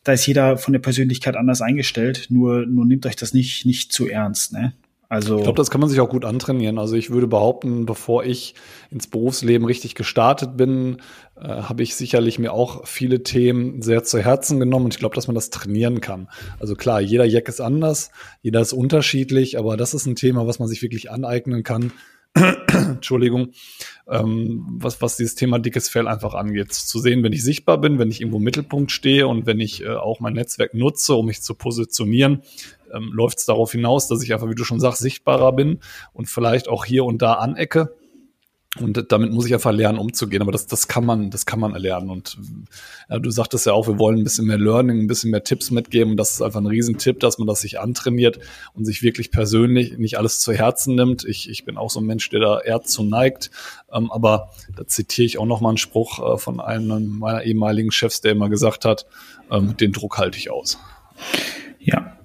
Da 0.04 0.12
ist 0.12 0.26
jeder 0.26 0.56
von 0.58 0.72
der 0.72 0.80
Persönlichkeit 0.80 1.36
anders 1.36 1.62
eingestellt. 1.62 2.26
Nur, 2.30 2.66
nur 2.66 2.84
nimmt 2.84 3.06
euch 3.06 3.16
das 3.16 3.34
nicht, 3.34 3.66
nicht 3.66 3.92
zu 3.92 4.08
ernst, 4.08 4.52
ne? 4.52 4.72
Also 5.12 5.36
ich 5.36 5.42
glaube, 5.42 5.58
das 5.58 5.70
kann 5.70 5.82
man 5.82 5.90
sich 5.90 6.00
auch 6.00 6.08
gut 6.08 6.24
antrainieren. 6.24 6.78
Also 6.78 6.96
ich 6.96 7.10
würde 7.10 7.26
behaupten, 7.26 7.84
bevor 7.84 8.24
ich 8.24 8.54
ins 8.90 9.08
Berufsleben 9.08 9.66
richtig 9.66 9.94
gestartet 9.94 10.56
bin, 10.56 11.02
äh, 11.36 11.48
habe 11.48 11.82
ich 11.82 11.96
sicherlich 11.96 12.38
mir 12.38 12.54
auch 12.54 12.86
viele 12.86 13.22
Themen 13.22 13.82
sehr 13.82 14.04
zu 14.04 14.20
Herzen 14.20 14.58
genommen 14.58 14.86
und 14.86 14.94
ich 14.94 15.00
glaube, 15.00 15.14
dass 15.14 15.26
man 15.26 15.34
das 15.34 15.50
trainieren 15.50 16.00
kann. 16.00 16.30
Also 16.60 16.76
klar, 16.76 17.02
jeder 17.02 17.26
Jack 17.26 17.46
ist 17.50 17.60
anders, 17.60 18.10
jeder 18.40 18.62
ist 18.62 18.72
unterschiedlich, 18.72 19.58
aber 19.58 19.76
das 19.76 19.92
ist 19.92 20.06
ein 20.06 20.16
Thema, 20.16 20.46
was 20.46 20.58
man 20.58 20.68
sich 20.68 20.80
wirklich 20.80 21.10
aneignen 21.10 21.62
kann. 21.62 21.92
Entschuldigung, 22.72 23.52
ähm, 24.08 24.64
was, 24.78 25.02
was 25.02 25.16
dieses 25.16 25.34
Thema 25.34 25.58
dickes 25.58 25.88
Fell 25.88 26.08
einfach 26.08 26.34
angeht. 26.34 26.72
Zu 26.72 26.98
sehen, 26.98 27.22
wenn 27.22 27.32
ich 27.32 27.44
sichtbar 27.44 27.78
bin, 27.78 27.98
wenn 27.98 28.10
ich 28.10 28.20
irgendwo 28.20 28.38
im 28.38 28.44
Mittelpunkt 28.44 28.90
stehe 28.90 29.28
und 29.28 29.46
wenn 29.46 29.60
ich 29.60 29.82
äh, 29.82 29.90
auch 29.90 30.20
mein 30.20 30.32
Netzwerk 30.32 30.74
nutze, 30.74 31.14
um 31.14 31.26
mich 31.26 31.42
zu 31.42 31.54
positionieren, 31.54 32.42
ähm, 32.92 33.10
läuft 33.12 33.38
es 33.38 33.46
darauf 33.46 33.72
hinaus, 33.72 34.08
dass 34.08 34.22
ich 34.22 34.32
einfach, 34.32 34.48
wie 34.48 34.54
du 34.54 34.64
schon 34.64 34.80
sagst, 34.80 35.00
sichtbarer 35.00 35.52
bin 35.52 35.80
und 36.12 36.26
vielleicht 36.26 36.68
auch 36.68 36.84
hier 36.84 37.04
und 37.04 37.20
da 37.20 37.34
anecke. 37.34 37.94
Und 38.80 39.12
damit 39.12 39.32
muss 39.32 39.44
ich 39.44 39.52
einfach 39.52 39.70
lernen, 39.70 39.98
umzugehen. 39.98 40.40
Aber 40.40 40.50
das, 40.50 40.66
das 40.66 40.88
kann 40.88 41.04
man, 41.04 41.28
das 41.28 41.44
kann 41.44 41.60
man 41.60 41.74
erlernen. 41.74 42.08
Und 42.08 42.38
ja, 43.10 43.18
du 43.18 43.30
sagtest 43.30 43.66
ja 43.66 43.74
auch, 43.74 43.86
wir 43.86 43.98
wollen 43.98 44.18
ein 44.18 44.24
bisschen 44.24 44.46
mehr 44.46 44.56
Learning, 44.56 45.00
ein 45.00 45.06
bisschen 45.06 45.30
mehr 45.30 45.44
Tipps 45.44 45.70
mitgeben. 45.70 46.16
Das 46.16 46.30
ist 46.30 46.40
einfach 46.40 46.60
ein 46.60 46.66
Riesentipp, 46.66 47.20
dass 47.20 47.36
man 47.36 47.46
das 47.46 47.60
sich 47.60 47.80
antrainiert 47.80 48.38
und 48.72 48.86
sich 48.86 49.02
wirklich 49.02 49.30
persönlich 49.30 49.98
nicht 49.98 50.16
alles 50.16 50.40
zu 50.40 50.54
Herzen 50.54 50.94
nimmt. 50.94 51.22
Ich, 51.24 51.50
ich 51.50 51.66
bin 51.66 51.76
auch 51.76 51.90
so 51.90 52.00
ein 52.00 52.06
Mensch, 52.06 52.30
der 52.30 52.40
da 52.40 52.60
eher 52.60 52.80
zu 52.80 53.02
neigt. 53.02 53.50
Ähm, 53.92 54.10
aber 54.10 54.52
da 54.74 54.86
zitiere 54.86 55.26
ich 55.26 55.38
auch 55.38 55.46
noch 55.46 55.60
mal 55.60 55.68
einen 55.68 55.78
Spruch 55.78 56.36
äh, 56.36 56.38
von 56.38 56.58
einem 56.58 57.18
meiner 57.18 57.42
ehemaligen 57.42 57.90
Chefs, 57.90 58.22
der 58.22 58.32
immer 58.32 58.48
gesagt 58.48 58.86
hat, 58.86 59.04
ähm, 59.50 59.76
den 59.76 59.92
Druck 59.92 60.16
halte 60.16 60.38
ich 60.38 60.50
aus. 60.50 60.78
Ja, 61.78 62.16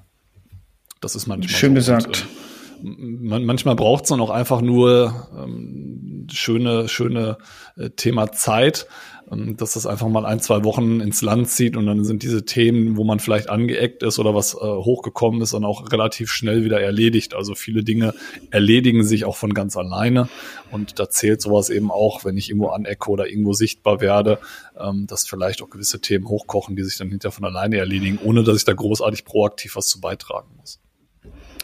das 1.01 1.17
ist 1.17 1.27
manchmal 1.27 1.49
schön 1.49 1.71
so. 1.71 1.75
gesagt. 1.75 2.05
Und, 2.07 2.17
äh, 2.19 2.47
man, 2.83 3.45
manchmal 3.45 3.75
braucht 3.75 4.03
es 4.03 4.09
dann 4.09 4.21
auch 4.21 4.29
einfach 4.29 4.61
nur 4.61 5.27
ähm, 5.37 6.06
schöne, 6.31 6.87
schöne 6.89 7.37
äh, 7.77 7.89
Thema 7.91 8.31
Zeit. 8.31 8.87
ähm, 9.31 9.57
dass 9.57 9.73
das 9.73 9.85
einfach 9.85 10.07
mal 10.07 10.25
ein, 10.25 10.39
zwei 10.39 10.63
Wochen 10.63 11.01
ins 11.01 11.21
Land 11.21 11.49
zieht 11.49 11.75
und 11.75 11.85
dann 11.85 12.03
sind 12.03 12.23
diese 12.23 12.45
Themen, 12.45 12.97
wo 12.97 13.03
man 13.03 13.19
vielleicht 13.19 13.49
angeeckt 13.49 14.03
ist 14.03 14.19
oder 14.19 14.33
was 14.33 14.53
äh, 14.53 14.57
hochgekommen 14.57 15.41
ist, 15.41 15.53
dann 15.53 15.65
auch 15.65 15.91
relativ 15.91 16.31
schnell 16.31 16.63
wieder 16.63 16.79
erledigt. 16.79 17.33
Also 17.33 17.55
viele 17.55 17.83
Dinge 17.83 18.13
erledigen 18.51 19.03
sich 19.03 19.25
auch 19.25 19.35
von 19.35 19.53
ganz 19.53 19.75
alleine 19.75 20.29
und 20.71 20.99
da 20.99 21.09
zählt 21.09 21.41
sowas 21.41 21.69
eben 21.69 21.91
auch, 21.91 22.23
wenn 22.23 22.37
ich 22.37 22.49
irgendwo 22.49 22.69
anecke 22.69 23.09
oder 23.09 23.27
irgendwo 23.27 23.53
sichtbar 23.53 24.01
werde, 24.01 24.39
ähm, 24.79 25.07
dass 25.07 25.27
vielleicht 25.27 25.61
auch 25.61 25.69
gewisse 25.69 25.99
Themen 25.99 26.27
hochkochen, 26.27 26.75
die 26.75 26.83
sich 26.83 26.97
dann 26.97 27.09
hinterher 27.09 27.33
von 27.33 27.45
alleine 27.45 27.77
erledigen, 27.77 28.19
ohne 28.23 28.43
dass 28.43 28.57
ich 28.57 28.65
da 28.65 28.73
großartig 28.73 29.25
proaktiv 29.25 29.75
was 29.75 29.87
zu 29.87 29.99
beitragen 29.99 30.55
muss. 30.57 30.79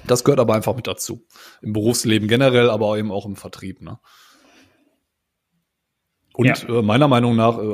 Das 0.06 0.26
gehört 0.26 0.42
aber 0.42 0.54
einfach 0.54 0.76
mit 0.76 0.86
dazu. 0.86 1.26
Im 1.62 1.72
Berufsleben 1.72 2.28
generell, 2.28 2.70
aber 2.70 2.98
eben 2.98 3.12
auch 3.12 3.26
im 3.26 3.38
Vertrieb. 3.38 3.82
Ne? 3.82 4.00
Und 6.36 6.48
ja. 6.48 6.80
äh, 6.80 6.82
meiner 6.82 7.08
Meinung 7.08 7.36
nach, 7.36 7.60
äh, 7.60 7.72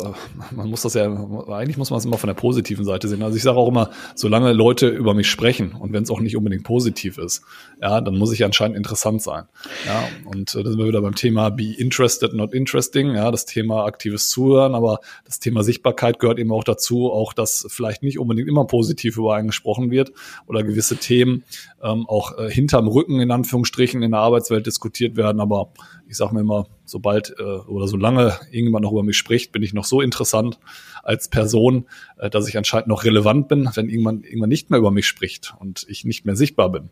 man 0.51 0.70
muss 0.70 0.82
das 0.82 0.93
ja, 0.93 1.05
eigentlich 1.05 1.78
muss 1.78 1.91
man 1.91 1.99
es 1.99 2.05
immer 2.05 2.18
von 2.18 2.28
der 2.28 2.34
positiven 2.34 2.84
Seite 2.84 3.07
sehen. 3.07 3.24
Also 3.24 3.38
ich 3.38 3.43
sage 3.43 3.57
auch 3.57 3.70
immer, 3.70 3.89
solange 4.16 4.51
Leute 4.51 4.89
über 4.89 5.14
mich 5.14 5.30
sprechen 5.30 5.72
und 5.72 5.93
wenn 5.93 6.03
es 6.03 6.12
auch 6.12 6.20
nicht 6.20 6.36
unbedingt 6.36 6.66
positiv 6.66 7.18
ist, 7.18 7.41
ja, 7.82 8.01
dann 8.01 8.18
muss 8.18 8.34
ich 8.34 8.43
anscheinend 8.43 8.76
interessant 8.76 9.22
sein. 9.22 9.45
Ja, 9.88 10.03
und 10.26 10.55
äh, 10.55 10.64
da 10.64 10.70
sind 10.70 10.78
wir 10.78 10.88
wieder 10.88 11.01
beim 11.01 11.16
Thema 11.16 11.51
be 11.51 11.74
interested, 11.78 12.34
not 12.34 12.53
interesting, 12.53 13.16
ja, 13.16 13.32
das 13.32 13.45
Thema 13.45 13.86
aktives 13.86 14.30
Zuhören, 14.30 14.76
aber 14.76 14.99
das 15.24 15.39
Thema 15.39 15.64
Sichtbarkeit 15.64 16.20
gehört 16.20 16.38
eben 16.38 16.51
auch 16.51 16.66
dazu, 16.66 17.14
auch 17.14 17.32
dass 17.32 17.66
vielleicht 17.70 18.03
nicht 18.03 18.20
unbedingt 18.20 18.49
immer 18.49 18.66
positiv 18.66 19.16
über 19.18 19.36
einen 19.36 19.47
gesprochen 19.47 19.89
wird 19.89 20.12
oder 20.47 20.64
gewisse 20.64 20.97
Themen 20.97 21.45
ähm, 21.82 22.05
auch 22.10 22.38
äh, 22.38 22.51
hinterm 22.51 22.89
Rücken 22.89 23.22
in 23.22 23.32
Anführungsstrichen 23.32 24.03
in 24.03 24.12
der 24.12 24.20
Arbeitswelt 24.20 24.66
diskutiert 24.66 25.16
werden, 25.16 25.39
aber 25.39 25.72
ich 26.10 26.18
sage 26.18 26.34
mir 26.34 26.41
immer, 26.41 26.66
sobald 26.89 27.35
äh, 27.39 27.43
oder 27.43 27.87
solange 27.87 28.37
irgendjemand 28.51 28.83
noch 28.83 28.91
über 28.91 29.03
mich 29.03 29.17
spricht, 29.17 29.51
bin 29.51 29.63
ich 29.63 29.73
noch 29.73 29.85
so 29.85 30.01
interessant 30.01 30.59
als 31.03 31.27
Person, 31.27 31.87
äh, 32.17 32.29
dass 32.29 32.47
ich 32.47 32.57
anscheinend 32.57 32.87
noch 32.87 33.03
relevant 33.03 33.47
bin. 33.47 33.69
Wenn 33.73 33.89
irgendwann 33.89 34.23
irgendwann 34.23 34.49
nicht 34.49 34.69
mehr 34.69 34.79
über 34.79 34.91
mich 34.91 35.07
spricht 35.07 35.53
und 35.59 35.85
ich 35.87 36.05
nicht 36.05 36.25
mehr 36.25 36.35
sichtbar 36.35 36.71
bin, 36.71 36.89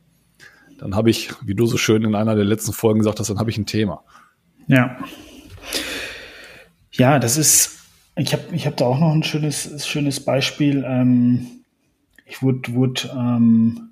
dann 0.78 0.96
habe 0.96 1.10
ich, 1.10 1.32
wie 1.46 1.56
du 1.56 1.66
so 1.66 1.78
schön 1.78 2.04
in 2.04 2.16
einer 2.16 2.36
der 2.36 2.46
letzten 2.46 2.74
Folgen 2.74 3.00
gesagt 3.00 3.20
hast, 3.20 3.30
dann 3.30 3.40
habe 3.40 3.50
ich 3.50 3.58
ein 3.58 3.66
Thema. 3.66 4.04
Ja. 4.68 4.98
Ja, 6.92 7.20
das 7.20 7.38
ist, 7.38 7.80
ich 8.16 8.34
habe 8.34 8.44
ich 8.54 8.66
hab 8.66 8.78
da 8.78 8.86
auch 8.86 9.00
noch 9.00 9.12
ein 9.12 9.24
schönes, 9.24 9.88
schönes 9.88 10.20
Beispiel. 10.20 10.84
Ähm, 10.88 11.48
ich 12.26 12.42
wurde, 12.42 12.74
wurde 12.74 13.10
ähm, 13.14 13.87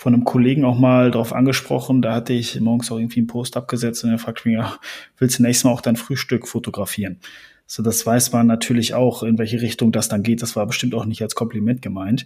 von 0.00 0.14
einem 0.14 0.24
Kollegen 0.24 0.64
auch 0.64 0.78
mal 0.78 1.10
drauf 1.10 1.34
angesprochen. 1.34 2.00
Da 2.00 2.14
hatte 2.14 2.32
ich 2.32 2.58
morgens 2.58 2.90
auch 2.90 2.96
irgendwie 2.96 3.20
einen 3.20 3.26
Post 3.26 3.58
abgesetzt 3.58 4.02
und 4.02 4.08
er 4.08 4.18
fragte 4.18 4.48
mich, 4.48 4.56
ja, 4.56 4.78
willst 5.18 5.38
du 5.38 5.42
nächstes 5.42 5.64
Mal 5.64 5.72
auch 5.72 5.82
dein 5.82 5.96
Frühstück 5.96 6.48
fotografieren? 6.48 7.18
So, 7.66 7.82
das 7.82 8.06
weiß 8.06 8.32
man 8.32 8.46
natürlich 8.46 8.94
auch, 8.94 9.22
in 9.22 9.36
welche 9.36 9.60
Richtung 9.60 9.92
das 9.92 10.08
dann 10.08 10.22
geht. 10.22 10.40
Das 10.40 10.56
war 10.56 10.66
bestimmt 10.66 10.94
auch 10.94 11.04
nicht 11.04 11.20
als 11.20 11.34
Kompliment 11.34 11.82
gemeint. 11.82 12.24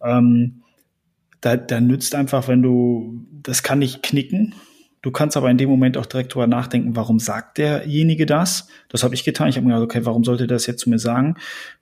Ähm, 0.00 0.62
da, 1.40 1.56
da 1.56 1.80
nützt 1.80 2.14
einfach, 2.14 2.46
wenn 2.46 2.62
du, 2.62 3.26
das 3.42 3.64
kann 3.64 3.80
nicht 3.80 4.04
knicken. 4.04 4.54
Du 5.02 5.10
kannst 5.10 5.36
aber 5.36 5.50
in 5.50 5.58
dem 5.58 5.68
Moment 5.68 5.96
auch 5.96 6.06
direkt 6.06 6.32
drüber 6.32 6.46
nachdenken, 6.46 6.94
warum 6.94 7.18
sagt 7.18 7.58
derjenige 7.58 8.24
das? 8.24 8.68
Das 8.88 9.02
habe 9.02 9.16
ich 9.16 9.24
getan. 9.24 9.48
Ich 9.48 9.56
habe 9.56 9.66
mir 9.66 9.72
gedacht, 9.72 9.96
okay, 9.96 10.06
warum 10.06 10.22
sollte 10.22 10.46
der 10.46 10.58
das 10.58 10.66
jetzt 10.66 10.82
zu 10.82 10.90
mir 10.90 11.00
sagen? 11.00 11.34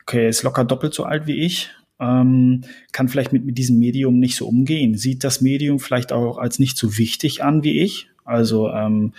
Okay, 0.05 0.23
er 0.23 0.31
ist 0.31 0.43
locker 0.43 0.65
doppelt 0.65 0.95
so 0.95 1.05
alt 1.05 1.27
wie 1.27 1.45
ich 1.45 1.71
ähm, 2.01 2.63
kann 2.93 3.09
vielleicht 3.09 3.33
mit, 3.33 3.45
mit 3.45 3.59
diesem 3.59 3.79
Medium 3.79 4.19
nicht 4.19 4.37
so 4.37 4.47
umgehen, 4.47 4.97
sieht 4.97 5.25
das 5.25 5.41
Medium 5.41 5.79
vielleicht 5.79 6.13
auch 6.13 6.39
als 6.39 6.59
nicht 6.59 6.77
so 6.77 6.99
wichtig 6.99 7.43
an 7.43 7.63
wie 7.63 7.81
ich. 7.81 8.09
Also 8.25 8.71
ähm, 8.71 9.13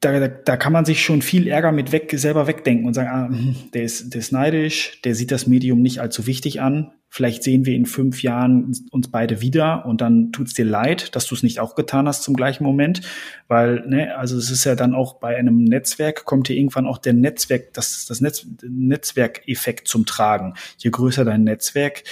da, 0.00 0.18
da, 0.18 0.28
da 0.28 0.56
kann 0.56 0.72
man 0.72 0.84
sich 0.84 1.02
schon 1.02 1.22
viel 1.22 1.46
Ärger 1.46 1.72
mit 1.72 1.92
weg, 1.92 2.12
selber 2.16 2.46
wegdenken 2.46 2.86
und 2.86 2.94
sagen, 2.94 3.08
ah, 3.08 3.28
hm, 3.28 3.54
der, 3.72 3.84
ist, 3.84 4.12
der 4.12 4.20
ist 4.20 4.32
neidisch, 4.32 5.00
der 5.04 5.14
sieht 5.14 5.30
das 5.30 5.46
Medium 5.46 5.80
nicht 5.80 6.00
allzu 6.00 6.26
wichtig 6.26 6.60
an. 6.60 6.92
Vielleicht 7.14 7.42
sehen 7.42 7.66
wir 7.66 7.74
in 7.74 7.84
fünf 7.84 8.22
Jahren 8.22 8.72
uns 8.90 9.08
beide 9.08 9.42
wieder 9.42 9.84
und 9.84 10.00
dann 10.00 10.32
tut's 10.32 10.54
dir 10.54 10.64
leid, 10.64 11.14
dass 11.14 11.26
du 11.26 11.34
es 11.34 11.42
nicht 11.42 11.60
auch 11.60 11.74
getan 11.74 12.08
hast 12.08 12.22
zum 12.22 12.34
gleichen 12.34 12.64
Moment. 12.64 13.02
Weil, 13.48 13.86
ne, 13.86 14.16
also 14.16 14.38
es 14.38 14.50
ist 14.50 14.64
ja 14.64 14.76
dann 14.76 14.94
auch 14.94 15.16
bei 15.16 15.36
einem 15.36 15.62
Netzwerk, 15.62 16.24
kommt 16.24 16.46
hier 16.46 16.56
irgendwann 16.56 16.86
auch 16.86 16.96
der 16.96 17.12
Netzwerk, 17.12 17.74
das, 17.74 18.06
das 18.06 18.22
Netz, 18.22 18.46
Netzwerkeffekt 18.66 19.88
zum 19.88 20.06
Tragen. 20.06 20.54
Je 20.78 20.90
größer 20.90 21.26
dein 21.26 21.44
Netzwerk, 21.44 22.02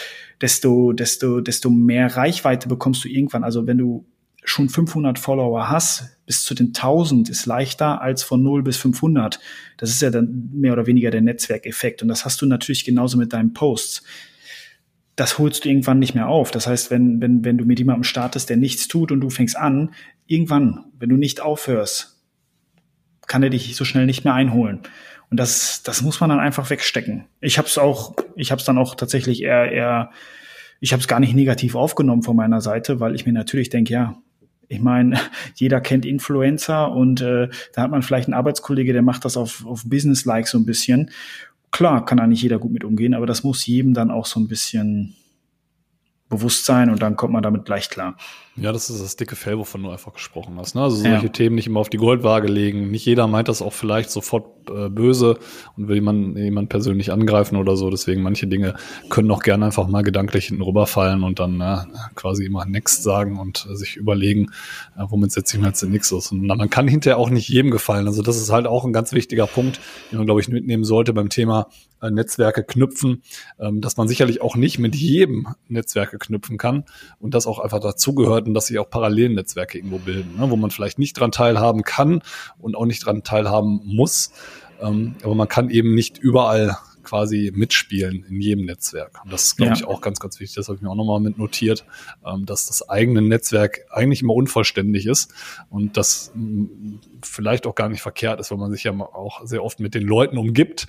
desto, 0.42 0.92
desto, 0.92 1.40
desto 1.40 1.70
mehr 1.70 2.14
Reichweite 2.14 2.68
bekommst 2.68 3.02
du 3.02 3.08
irgendwann. 3.08 3.42
Also 3.42 3.66
wenn 3.66 3.78
du 3.78 4.04
schon 4.44 4.68
500 4.68 5.18
Follower 5.18 5.70
hast, 5.70 6.18
bis 6.26 6.44
zu 6.44 6.52
den 6.52 6.74
1000 6.74 7.30
ist 7.30 7.46
leichter 7.46 8.02
als 8.02 8.22
von 8.22 8.42
0 8.42 8.62
bis 8.64 8.76
500. 8.76 9.40
Das 9.78 9.88
ist 9.88 10.02
ja 10.02 10.10
dann 10.10 10.50
mehr 10.52 10.74
oder 10.74 10.86
weniger 10.86 11.10
der 11.10 11.22
Netzwerkeffekt. 11.22 12.02
Und 12.02 12.08
das 12.08 12.26
hast 12.26 12.42
du 12.42 12.46
natürlich 12.46 12.84
genauso 12.84 13.16
mit 13.16 13.32
deinen 13.32 13.54
Posts 13.54 14.02
das 15.20 15.38
holst 15.38 15.66
du 15.66 15.68
irgendwann 15.68 15.98
nicht 15.98 16.14
mehr 16.14 16.28
auf. 16.28 16.50
Das 16.50 16.66
heißt, 16.66 16.90
wenn, 16.90 17.20
wenn, 17.20 17.44
wenn 17.44 17.58
du 17.58 17.66
mit 17.66 17.78
jemandem 17.78 18.04
startest, 18.04 18.48
der 18.48 18.56
nichts 18.56 18.88
tut 18.88 19.12
und 19.12 19.20
du 19.20 19.28
fängst 19.28 19.54
an, 19.54 19.92
irgendwann, 20.26 20.86
wenn 20.98 21.10
du 21.10 21.18
nicht 21.18 21.42
aufhörst, 21.42 22.24
kann 23.26 23.42
er 23.42 23.50
dich 23.50 23.76
so 23.76 23.84
schnell 23.84 24.06
nicht 24.06 24.24
mehr 24.24 24.32
einholen. 24.32 24.80
Und 25.28 25.38
das, 25.38 25.82
das 25.82 26.00
muss 26.00 26.20
man 26.20 26.30
dann 26.30 26.40
einfach 26.40 26.70
wegstecken. 26.70 27.26
Ich 27.42 27.58
habe 27.58 27.68
es 27.68 27.76
auch, 27.76 28.16
ich 28.34 28.50
habe 28.50 28.60
es 28.60 28.64
dann 28.64 28.78
auch 28.78 28.94
tatsächlich 28.94 29.42
eher, 29.42 29.70
eher, 29.70 30.10
ich 30.80 30.94
habe 30.94 31.02
es 31.02 31.06
gar 31.06 31.20
nicht 31.20 31.34
negativ 31.34 31.74
aufgenommen 31.74 32.22
von 32.22 32.34
meiner 32.34 32.62
Seite, 32.62 32.98
weil 32.98 33.14
ich 33.14 33.26
mir 33.26 33.34
natürlich 33.34 33.68
denke, 33.68 33.92
ja, 33.92 34.16
ich 34.68 34.80
meine, 34.80 35.20
jeder 35.54 35.82
kennt 35.82 36.06
Influencer 36.06 36.92
und 36.92 37.20
äh, 37.20 37.50
da 37.74 37.82
hat 37.82 37.90
man 37.90 38.00
vielleicht 38.00 38.28
einen 38.28 38.34
Arbeitskollege, 38.38 38.94
der 38.94 39.02
macht 39.02 39.26
das 39.26 39.36
auf, 39.36 39.66
auf 39.66 39.82
Business-like 39.84 40.48
so 40.48 40.56
ein 40.56 40.64
bisschen. 40.64 41.10
Klar, 41.70 42.04
kann 42.04 42.18
da 42.18 42.26
nicht 42.26 42.42
jeder 42.42 42.58
gut 42.58 42.72
mit 42.72 42.84
umgehen, 42.84 43.14
aber 43.14 43.26
das 43.26 43.44
muss 43.44 43.66
jedem 43.66 43.94
dann 43.94 44.10
auch 44.10 44.26
so 44.26 44.40
ein 44.40 44.48
bisschen 44.48 45.14
bewusst 46.30 46.64
sein 46.64 46.88
und 46.88 47.02
dann 47.02 47.16
kommt 47.16 47.32
man 47.32 47.42
damit 47.42 47.66
gleich 47.66 47.90
klar. 47.90 48.16
Ja, 48.56 48.72
das 48.72 48.88
ist 48.88 49.02
das 49.02 49.16
dicke 49.16 49.36
Fell, 49.36 49.58
wovon 49.58 49.82
du 49.82 49.90
einfach 49.90 50.12
gesprochen 50.12 50.56
hast. 50.58 50.74
Ne? 50.74 50.82
Also 50.82 50.96
solche 50.96 51.26
ja. 51.26 51.32
Themen 51.32 51.56
nicht 51.56 51.66
immer 51.66 51.80
auf 51.80 51.88
die 51.88 51.96
Goldwaage 51.96 52.46
legen. 52.46 52.90
Nicht 52.90 53.04
jeder 53.04 53.26
meint 53.26 53.48
das 53.48 53.62
auch 53.62 53.72
vielleicht 53.72 54.10
sofort 54.10 54.68
äh, 54.68 54.88
böse 54.88 55.38
und 55.76 55.88
will 55.88 55.96
jemanden 55.96 56.36
jemand 56.36 56.68
persönlich 56.68 57.10
angreifen 57.10 57.56
oder 57.56 57.76
so. 57.76 57.90
Deswegen 57.90 58.22
manche 58.22 58.46
Dinge 58.46 58.74
können 59.08 59.30
auch 59.30 59.42
gerne 59.42 59.66
einfach 59.66 59.88
mal 59.88 60.02
gedanklich 60.02 60.46
hinten 60.46 60.62
rüberfallen 60.62 61.22
und 61.24 61.40
dann 61.40 61.60
äh, 61.60 61.78
quasi 62.14 62.44
immer 62.44 62.64
Next 62.64 63.02
sagen 63.02 63.38
und 63.38 63.66
äh, 63.70 63.74
sich 63.74 63.96
überlegen, 63.96 64.50
äh, 64.96 65.04
womit 65.08 65.32
setze 65.32 65.56
ich 65.56 65.62
mir 65.62 65.68
jetzt 65.68 65.82
den 65.82 65.90
Nix 65.90 66.12
aus. 66.12 66.30
Und 66.30 66.46
man 66.46 66.70
kann 66.70 66.86
hinterher 66.86 67.18
auch 67.18 67.30
nicht 67.30 67.48
jedem 67.48 67.70
gefallen. 67.70 68.06
Also 68.06 68.22
das 68.22 68.36
ist 68.36 68.50
halt 68.50 68.66
auch 68.66 68.84
ein 68.84 68.92
ganz 68.92 69.12
wichtiger 69.12 69.46
Punkt, 69.46 69.80
den 70.10 70.18
man, 70.18 70.26
glaube 70.26 70.40
ich, 70.40 70.48
mitnehmen 70.48 70.84
sollte 70.84 71.12
beim 71.12 71.28
Thema 71.28 71.68
äh, 72.02 72.10
Netzwerke 72.10 72.64
knüpfen, 72.64 73.22
ähm, 73.58 73.80
dass 73.80 73.96
man 73.96 74.08
sicherlich 74.08 74.40
auch 74.40 74.56
nicht 74.56 74.78
mit 74.78 74.94
jedem 74.94 75.48
Netzwerke 75.68 76.18
knüpfen 76.18 76.58
kann 76.58 76.84
und 77.18 77.34
das 77.34 77.46
auch 77.46 77.58
einfach 77.58 77.80
dazugehört 77.80 78.46
und 78.46 78.54
dass 78.54 78.66
sich 78.66 78.78
auch 78.78 78.90
Parallelnetzwerke 78.90 79.78
irgendwo 79.78 79.98
bilden, 79.98 80.36
ne, 80.38 80.50
wo 80.50 80.56
man 80.56 80.70
vielleicht 80.70 80.98
nicht 80.98 81.14
dran 81.14 81.32
teilhaben 81.32 81.82
kann 81.82 82.22
und 82.58 82.76
auch 82.76 82.86
nicht 82.86 83.04
dran 83.04 83.22
teilhaben 83.22 83.80
muss. 83.84 84.32
Ähm, 84.80 85.16
aber 85.22 85.34
man 85.34 85.48
kann 85.48 85.70
eben 85.70 85.94
nicht 85.94 86.18
überall 86.18 86.76
quasi 87.02 87.50
mitspielen 87.54 88.24
in 88.28 88.40
jedem 88.40 88.66
Netzwerk. 88.66 89.20
Und 89.24 89.32
das 89.32 89.44
ist, 89.44 89.56
glaube 89.56 89.72
ja. 89.72 89.76
ich, 89.78 89.84
auch 89.84 90.00
ganz, 90.00 90.20
ganz 90.20 90.38
wichtig. 90.38 90.56
Das 90.56 90.68
habe 90.68 90.76
ich 90.76 90.82
mir 90.82 90.90
auch 90.90 90.96
nochmal 90.96 91.20
mit 91.20 91.38
notiert, 91.38 91.84
ähm, 92.24 92.46
dass 92.46 92.66
das 92.66 92.88
eigene 92.88 93.22
Netzwerk 93.22 93.80
eigentlich 93.90 94.22
immer 94.22 94.34
unvollständig 94.34 95.06
ist 95.06 95.32
und 95.70 95.96
das 95.96 96.32
vielleicht 97.22 97.66
auch 97.66 97.74
gar 97.74 97.88
nicht 97.88 98.00
verkehrt 98.02 98.40
ist, 98.40 98.50
weil 98.50 98.58
man 98.58 98.70
sich 98.70 98.84
ja 98.84 98.92
auch 98.92 99.44
sehr 99.44 99.64
oft 99.64 99.80
mit 99.80 99.94
den 99.94 100.06
Leuten 100.06 100.38
umgibt. 100.38 100.86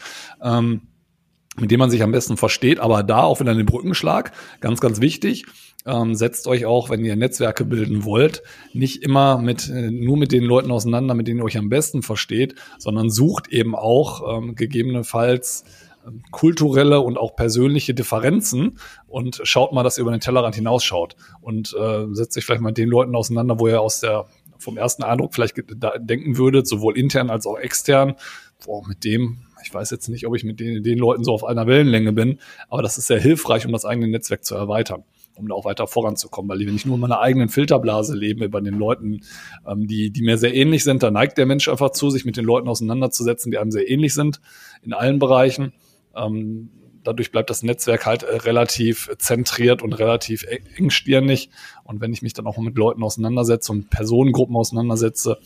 Mit 1.60 1.70
denen 1.70 1.80
man 1.80 1.92
sich 1.92 2.02
am 2.02 2.14
besten 2.14 2.38
versteht, 2.38 2.80
aber 2.80 3.04
da 3.04 3.24
auch 3.24 3.42
wieder 3.42 3.54
den 3.54 3.66
Brückenschlag, 3.66 4.32
ganz, 4.62 4.80
ganz 4.80 5.02
wichtig. 5.02 5.46
Ähm, 5.86 6.14
setzt 6.16 6.48
euch 6.48 6.66
auch, 6.66 6.90
wenn 6.90 7.04
ihr 7.04 7.16
Netzwerke 7.16 7.66
bilden 7.66 8.06
wollt, 8.06 8.44
nicht 8.72 9.04
immer 9.04 9.40
mit 9.40 9.68
äh, 9.68 9.90
nur 9.90 10.16
mit 10.16 10.32
den 10.32 10.44
Leuten 10.44 10.72
auseinander, 10.72 11.16
mit 11.16 11.28
denen 11.28 11.40
ihr 11.40 11.44
euch 11.44 11.58
am 11.58 11.70
besten 11.70 12.04
versteht, 12.04 12.56
sondern 12.78 13.10
sucht 13.10 13.50
eben 13.50 13.76
auch 13.76 14.38
ähm, 14.38 14.56
gegebenenfalls 14.56 15.66
ähm, 16.08 16.22
kulturelle 16.30 17.02
und 17.02 17.18
auch 17.18 17.36
persönliche 17.36 17.96
Differenzen 17.96 18.78
und 19.08 19.42
schaut 19.44 19.74
mal, 19.74 19.84
dass 19.84 19.98
ihr 19.98 20.04
über 20.04 20.12
den 20.12 20.20
Tellerrand 20.20 20.54
hinausschaut. 20.56 21.16
Und 21.42 21.76
äh, 21.78 22.06
setzt 22.12 22.38
euch 22.38 22.46
vielleicht 22.46 22.62
mal 22.62 22.70
mit 22.70 22.78
den 22.78 22.90
Leuten 22.90 23.16
auseinander, 23.16 23.60
wo 23.60 23.68
ihr 23.68 23.82
aus 23.82 24.00
der 24.00 24.28
vom 24.62 24.78
ersten 24.78 25.04
Eindruck 25.04 25.34
vielleicht 25.34 25.56
denken 25.58 26.38
würdet, 26.38 26.68
sowohl 26.68 26.98
intern 26.98 27.32
als 27.32 27.48
auch 27.48 27.58
extern, 27.58 28.16
boah, 28.64 28.88
mit 28.88 29.04
dem 29.04 29.40
ich 29.64 29.74
weiß 29.74 29.90
jetzt 29.92 30.10
nicht, 30.10 30.28
ob 30.28 30.36
ich 30.36 30.44
mit 30.44 30.60
den, 30.60 30.84
den 30.84 30.98
Leuten 30.98 31.24
so 31.24 31.34
auf 31.34 31.44
einer 31.44 31.68
Wellenlänge 31.68 32.14
bin, 32.14 32.40
aber 32.70 32.82
das 32.82 32.98
ist 32.98 33.08
sehr 33.08 33.20
hilfreich, 33.20 33.66
um 33.66 33.72
das 33.72 33.86
eigene 33.86 34.08
Netzwerk 34.08 34.44
zu 34.44 34.56
erweitern 34.56 35.04
um 35.36 35.48
da 35.48 35.56
auch 35.56 35.66
weiter 35.66 35.88
voranzukommen. 35.88 36.50
Weil 36.50 36.66
wenn 36.66 36.76
ich 36.76 36.86
nur 36.86 36.96
in 36.96 37.02
meiner 37.02 37.20
eigenen 37.20 37.50
Filterblase 37.50 38.16
lebe, 38.16 38.50
bei 38.50 38.62
den 38.62 38.76
Leuten, 38.76 39.22
ähm, 39.68 39.88
die, 39.88 40.12
die 40.12 40.22
mir 40.22 40.38
sehr 40.38 40.54
ähnlich 40.54 40.84
sind, 40.84 41.04
da 41.04 41.12
neigt 41.12 41.38
der 41.38 41.46
Mensch 41.46 41.68
einfach 41.68 41.92
zu, 41.92 42.10
sich 42.10 42.26
mit 42.26 42.38
den 42.38 42.46
Leuten 42.46 42.68
auseinanderzusetzen, 42.68 43.52
die 43.52 43.58
einem 43.58 43.72
sehr 43.72 43.90
ähnlich 43.90 44.14
sind, 44.14 44.42
in 44.84 44.94
allen 44.94 45.20
Bereichen. 45.20 45.74
Ähm, 46.16 46.70
dadurch 47.04 47.32
bleibt 47.32 47.50
das 47.50 47.64
Netzwerk 47.64 48.06
halt 48.06 48.24
äh, 48.24 48.36
relativ 48.38 49.10
zentriert 49.18 49.82
und 49.82 49.94
relativ 49.94 50.44
e-, 50.44 50.62
engstirnig. 50.76 51.50
Und 51.84 52.02
wenn 52.02 52.14
ich 52.14 52.22
mich 52.22 52.34
dann 52.34 52.48
auch 52.48 52.58
mit 52.58 52.78
Leuten 52.78 53.04
auseinandersetze 53.04 53.72
und 53.72 53.90
Personengruppen 53.90 54.56
auseinandersetze, 54.56 55.38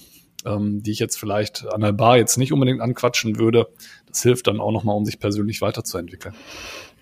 ähm, 0.45 0.83
die 0.83 0.91
ich 0.91 0.99
jetzt 0.99 1.19
vielleicht 1.19 1.65
an 1.67 1.81
der 1.81 1.91
Bar 1.91 2.17
jetzt 2.17 2.37
nicht 2.37 2.53
unbedingt 2.53 2.81
anquatschen 2.81 3.37
würde. 3.37 3.67
Das 4.07 4.21
hilft 4.23 4.47
dann 4.47 4.59
auch 4.59 4.71
nochmal, 4.71 4.95
um 4.95 5.05
sich 5.05 5.19
persönlich 5.19 5.61
weiterzuentwickeln. 5.61 6.35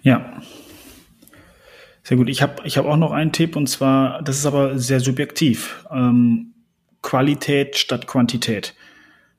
Ja. 0.02 0.42
Sehr 2.04 2.18
gut. 2.18 2.30
Ich 2.30 2.42
habe 2.42 2.56
ich 2.66 2.78
hab 2.78 2.86
auch 2.86 2.98
noch 2.98 3.12
einen 3.12 3.32
Tipp 3.32 3.56
und 3.56 3.68
zwar, 3.68 4.22
das 4.24 4.38
ist 4.38 4.46
aber 4.46 4.78
sehr 4.78 5.00
subjektiv. 5.00 5.86
Ähm, 5.92 6.54
Qualität 7.02 7.78
statt 7.78 8.08
Quantität. 8.08 8.76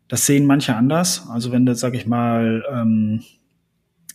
Das 0.09 0.26
sehen 0.26 0.46
manche 0.46 0.76
anders. 0.76 1.26
Also 1.30 1.50
wenn 1.52 1.66
du, 1.66 1.74
sag 1.74 1.94
ich 1.94 2.07
mal, 2.07 2.64
ähm, 2.70 3.22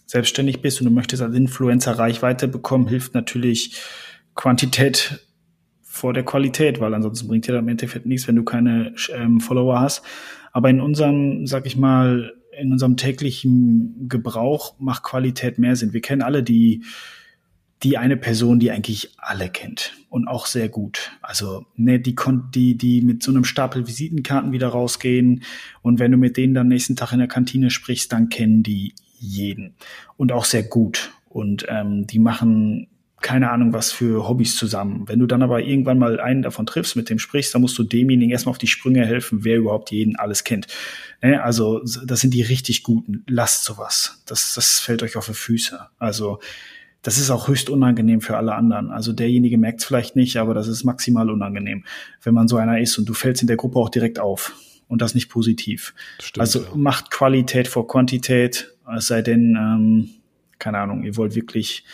selbstständig 0.06 0.62
bist 0.62 0.82
und 0.82 0.86
du 0.86 0.92
möchtest 0.92 1.22
als 1.22 1.36
Influencer 1.36 1.98
Reichweite 1.98 2.48
bekommen, 2.48 2.88
hilft 2.88 3.14
natürlich 3.14 3.80
Quantität 4.34 5.20
vor 5.92 6.14
der 6.14 6.24
Qualität, 6.24 6.80
weil 6.80 6.94
ansonsten 6.94 7.28
bringt 7.28 7.48
dir 7.48 7.54
das 7.54 7.64
im 7.64 7.68
Endeffekt 7.68 8.06
nichts, 8.06 8.28
wenn 8.28 8.36
du 8.36 8.44
keine 8.44 8.94
ähm, 9.12 9.40
Follower 9.40 9.80
hast. 9.80 10.04
Aber 10.52 10.70
in 10.70 10.82
unserem, 10.82 11.48
sag 11.48 11.66
ich 11.66 11.78
mal, 11.78 12.32
in 12.58 12.72
unserem 12.72 12.96
täglichen 12.96 14.08
Gebrauch 14.08 14.76
macht 14.80 15.02
Qualität 15.02 15.58
mehr 15.58 15.76
Sinn. 15.76 15.92
Wir 15.92 16.02
kennen 16.02 16.22
alle 16.22 16.44
die, 16.44 16.84
die 17.82 17.98
eine 17.98 18.18
Person, 18.18 18.60
die 18.60 18.70
eigentlich 18.70 19.14
alle 19.18 19.50
kennt 19.50 19.94
und 20.10 20.28
auch 20.28 20.46
sehr 20.46 20.70
gut. 20.70 21.12
Also 21.24 21.66
ne, 21.76 22.00
die, 22.00 22.16
die, 22.54 22.78
die 22.78 23.02
mit 23.02 23.24
so 23.24 23.32
einem 23.32 23.44
Stapel 23.44 23.88
Visitenkarten 23.88 24.52
wieder 24.52 24.68
rausgehen 24.68 25.44
und 25.82 25.98
wenn 25.98 26.12
du 26.12 26.18
mit 26.18 26.38
denen 26.38 26.54
dann 26.54 26.68
nächsten 26.68 26.98
Tag 26.98 27.14
in 27.14 27.20
der 27.20 27.28
Kantine 27.28 27.72
sprichst, 27.72 28.14
dann 28.14 28.30
kennen 28.30 28.62
die 28.62 28.94
jeden 29.18 29.74
und 30.18 30.32
auch 30.32 30.46
sehr 30.46 30.64
gut. 30.64 31.12
Und 31.30 31.66
ähm, 31.68 32.06
die 32.06 32.20
machen 32.20 32.88
keine 33.22 33.52
Ahnung 33.52 33.74
was 33.74 33.92
für 33.92 34.28
Hobbys 34.28 34.56
zusammen. 34.56 35.08
Wenn 35.08 35.20
du 35.20 35.26
dann 35.26 35.42
aber 35.42 35.62
irgendwann 35.62 36.00
mal 36.00 36.20
einen 36.20 36.42
davon 36.42 36.66
triffst, 36.66 36.96
mit 36.96 37.10
dem 37.10 37.20
sprichst, 37.20 37.54
dann 37.54 37.62
musst 37.62 37.78
du 37.78 37.84
demjenigen 37.84 38.32
erstmal 38.32 38.52
auf 38.52 38.58
die 38.58 38.68
Sprünge 38.68 39.06
helfen, 39.06 39.44
wer 39.44 39.58
überhaupt 39.58 39.92
jeden 39.92 40.16
alles 40.16 40.44
kennt. 40.44 40.68
Ne? 41.22 41.44
Also 41.44 41.82
das 42.06 42.20
sind 42.22 42.34
die 42.34 42.42
richtig 42.42 42.84
guten. 42.84 43.24
Lasst 43.28 43.66
sowas. 43.66 44.22
Das, 44.26 44.54
das 44.54 44.80
fällt 44.80 45.04
euch 45.04 45.18
auf 45.18 45.28
die 45.28 45.34
Füße. 45.34 45.80
Also 45.98 46.40
das 47.02 47.18
ist 47.18 47.30
auch 47.30 47.48
höchst 47.48 47.70
unangenehm 47.70 48.22
für 48.22 48.38
alle 48.38 48.56
anderen. 48.56 48.92
Also 48.92 49.14
derjenige 49.14 49.58
merkt 49.58 49.80
es 49.80 49.86
vielleicht 49.86 50.16
nicht, 50.16 50.38
aber 50.38 50.54
das 50.54 50.68
ist 50.68 50.84
maximal 50.84 51.30
unangenehm, 51.30 51.86
wenn 52.24 52.34
man 52.34 52.48
so 52.48 52.58
einer 52.58 52.80
ist 52.80 52.98
und 52.98 53.08
du 53.08 53.14
fällst 53.14 53.42
in 53.42 53.48
der 53.48 53.58
Gruppe 53.58 53.80
auch 53.80 53.90
direkt 53.90 54.20
auf 54.20 54.54
und 54.88 55.02
das 55.02 55.16
nicht 55.16 55.30
positiv. 55.30 55.94
Stimmt, 56.20 56.42
also 56.42 56.60
ja. 56.60 56.68
macht 56.76 57.12
Qualität 57.12 57.68
vor 57.68 57.88
Quantität, 57.88 58.76
es 58.98 59.08
sei 59.08 59.22
denn, 59.22 59.56
ähm, 59.56 60.10
keine 60.58 60.80
Ahnung, 60.80 61.04
ihr 61.04 61.16
wollt 61.16 61.36
wirklich 61.36 61.86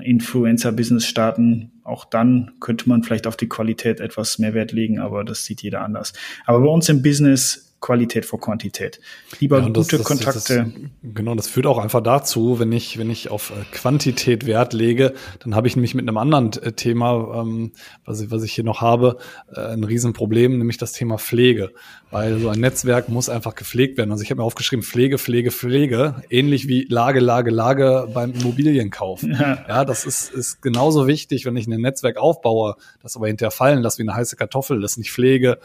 Influencer-Business 0.00 1.06
starten, 1.06 1.72
auch 1.84 2.04
dann 2.04 2.52
könnte 2.60 2.88
man 2.88 3.02
vielleicht 3.02 3.26
auf 3.26 3.36
die 3.36 3.48
Qualität 3.48 4.00
etwas 4.00 4.38
mehr 4.38 4.54
Wert 4.54 4.72
legen, 4.72 4.98
aber 4.98 5.24
das 5.24 5.44
sieht 5.44 5.62
jeder 5.62 5.82
anders. 5.82 6.12
Aber 6.46 6.60
bei 6.60 6.68
uns 6.68 6.88
im 6.88 7.02
Business 7.02 7.73
Qualität 7.84 8.24
vor 8.24 8.40
Quantität. 8.40 8.98
Lieber 9.40 9.60
ja, 9.60 9.68
das, 9.68 9.84
gute 9.84 9.98
das, 9.98 10.06
Kontakte. 10.06 10.72
Das, 10.72 10.72
genau, 11.02 11.34
das 11.34 11.48
führt 11.48 11.66
auch 11.66 11.76
einfach 11.76 12.02
dazu, 12.02 12.58
wenn 12.58 12.72
ich, 12.72 12.98
wenn 12.98 13.10
ich 13.10 13.30
auf 13.30 13.50
äh, 13.50 13.62
Quantität 13.72 14.46
Wert 14.46 14.72
lege, 14.72 15.12
dann 15.40 15.54
habe 15.54 15.68
ich 15.68 15.76
nämlich 15.76 15.94
mit 15.94 16.08
einem 16.08 16.16
anderen 16.16 16.50
äh, 16.62 16.72
Thema, 16.72 17.42
ähm, 17.42 17.72
was, 18.06 18.22
ich, 18.22 18.30
was 18.30 18.42
ich 18.42 18.54
hier 18.54 18.64
noch 18.64 18.80
habe, 18.80 19.18
äh, 19.54 19.60
ein 19.60 19.84
Riesenproblem, 19.84 20.56
nämlich 20.56 20.78
das 20.78 20.92
Thema 20.92 21.18
Pflege. 21.18 21.72
Weil 22.10 22.38
so 22.38 22.48
ein 22.48 22.60
Netzwerk 22.60 23.10
muss 23.10 23.28
einfach 23.28 23.54
gepflegt 23.54 23.98
werden. 23.98 24.12
Also 24.12 24.22
ich 24.22 24.30
habe 24.30 24.40
mir 24.40 24.46
aufgeschrieben, 24.46 24.82
Pflege, 24.82 25.18
Pflege, 25.18 25.50
Pflege, 25.50 26.22
ähnlich 26.30 26.68
wie 26.68 26.86
Lage, 26.88 27.20
Lage, 27.20 27.50
Lage 27.50 28.08
beim 28.14 28.32
Immobilienkauf. 28.32 29.22
Ja, 29.24 29.58
ja 29.68 29.84
das 29.84 30.06
ist, 30.06 30.32
ist 30.32 30.62
genauso 30.62 31.06
wichtig, 31.06 31.44
wenn 31.44 31.56
ich 31.56 31.66
ein 31.66 31.80
Netzwerk 31.80 32.16
aufbaue, 32.16 32.76
das 33.02 33.14
aber 33.16 33.26
hinterher 33.26 33.50
fallen 33.50 33.82
lasse 33.82 33.98
wie 33.98 34.04
eine 34.04 34.14
heiße 34.14 34.36
Kartoffel, 34.36 34.80
das 34.80 34.96
nicht 34.96 35.10
pflege, 35.10 35.58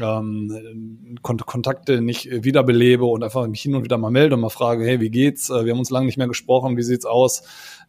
ähm, 0.00 1.16
Kont 1.22 1.46
Kontakte 1.46 2.00
nicht 2.00 2.28
wiederbelebe 2.30 3.04
und 3.04 3.22
einfach 3.22 3.46
mich 3.46 3.62
hin 3.62 3.74
und 3.74 3.84
wieder 3.84 3.98
mal 3.98 4.10
melde 4.10 4.34
und 4.34 4.40
mal 4.40 4.48
frage, 4.48 4.84
hey, 4.84 5.00
wie 5.00 5.10
geht's? 5.10 5.50
Äh, 5.50 5.64
wir 5.64 5.72
haben 5.72 5.78
uns 5.78 5.90
lange 5.90 6.06
nicht 6.06 6.18
mehr 6.18 6.28
gesprochen, 6.28 6.76
wie 6.76 6.82
sieht's 6.82 7.04
aus? 7.06 7.42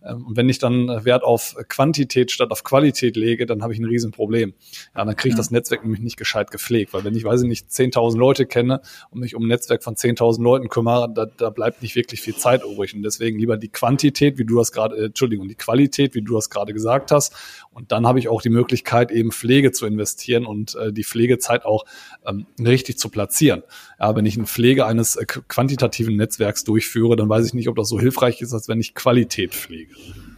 Ähm, 0.04 0.26
und 0.26 0.38
wenn 0.38 0.50
ich 0.50 0.60
dann 0.60 0.88
Wert 1.06 1.24
auf 1.24 1.56
Quantität 1.68 2.32
statt 2.32 2.52
auf 2.52 2.64
Qualität 2.64 3.16
lege, 3.16 3.46
dann 3.46 3.62
habe 3.64 3.74
ich 3.74 3.80
ein 3.80 3.86
Riesenproblem. 3.86 4.54
Ja, 4.96 5.06
dann 5.06 5.16
kriege 5.16 5.30
ich 5.30 5.34
ja. 5.34 5.38
das 5.38 5.52
Netzwerk 5.52 5.84
nämlich 5.84 6.02
nicht 6.02 6.18
gescheit 6.18 6.52
gepflegt, 6.52 6.94
weil 6.94 7.04
wenn 7.04 7.16
ich, 7.16 7.24
weiß 7.24 7.42
ich 7.42 7.48
nicht, 7.48 7.70
10.000 7.70 8.18
Leute 8.18 8.46
kenne 8.46 8.82
und 9.12 9.20
mich 9.20 9.36
um 9.36 9.44
ein 9.44 9.48
Netzwerk 9.48 9.84
von 9.84 9.96
10.000 9.96 10.42
Leuten 10.42 10.70
kümmere, 10.70 11.12
da, 11.14 11.26
da 11.26 11.50
bleibt 11.50 11.82
nicht 11.82 11.96
wirklich 11.96 12.22
viel 12.22 12.36
Zeit 12.36 12.64
übrig. 12.64 12.94
Und 12.94 13.04
deswegen 13.04 13.38
lieber 13.40 13.58
die 13.58 13.70
Quantität, 13.70 14.38
wie 14.38 14.46
du 14.46 14.58
das 14.58 14.72
gerade, 14.72 14.96
äh, 14.96 15.06
Entschuldigung, 15.06 15.48
die 15.48 15.56
Qualität, 15.56 16.16
wie 16.16 16.22
du 16.22 16.36
das 16.36 16.50
gerade 16.50 16.74
gesagt 16.74 17.12
hast. 17.12 17.34
Und 17.72 17.92
dann 17.92 18.08
habe 18.08 18.20
ich 18.20 18.28
auch 18.28 18.42
die 18.42 18.50
Möglichkeit, 18.50 19.12
eben 19.12 19.32
Pflege 19.32 19.72
zu 19.72 19.86
investieren 19.86 20.46
und 20.46 20.76
äh, 20.76 20.92
die 20.92 21.04
Pflegezeit 21.04 21.66
auch 21.66 21.86
ähm, 22.26 22.46
richtig 22.60 22.98
zu 22.98 23.10
platzieren. 23.10 23.64
Ja, 24.00 24.16
wenn 24.16 24.26
ich 24.26 24.38
eine 24.38 24.48
Pflege 24.48 24.86
eines 24.86 25.16
äh, 25.16 25.26
quantitativen 25.26 26.16
Netzwerks 26.16 26.64
durchführe, 26.64 27.16
dann 27.16 27.30
weiß 27.30 27.46
ich 27.46 27.54
nicht, 27.54 27.70
ob 27.70 27.76
das 27.76 27.90
so 27.90 28.00
hilfreich 28.00 28.42
ist, 28.42 28.54
als 28.54 28.68
wenn 28.68 28.80
ich 28.80 28.96
Qualität 28.96 29.54
pflege. 29.54 29.89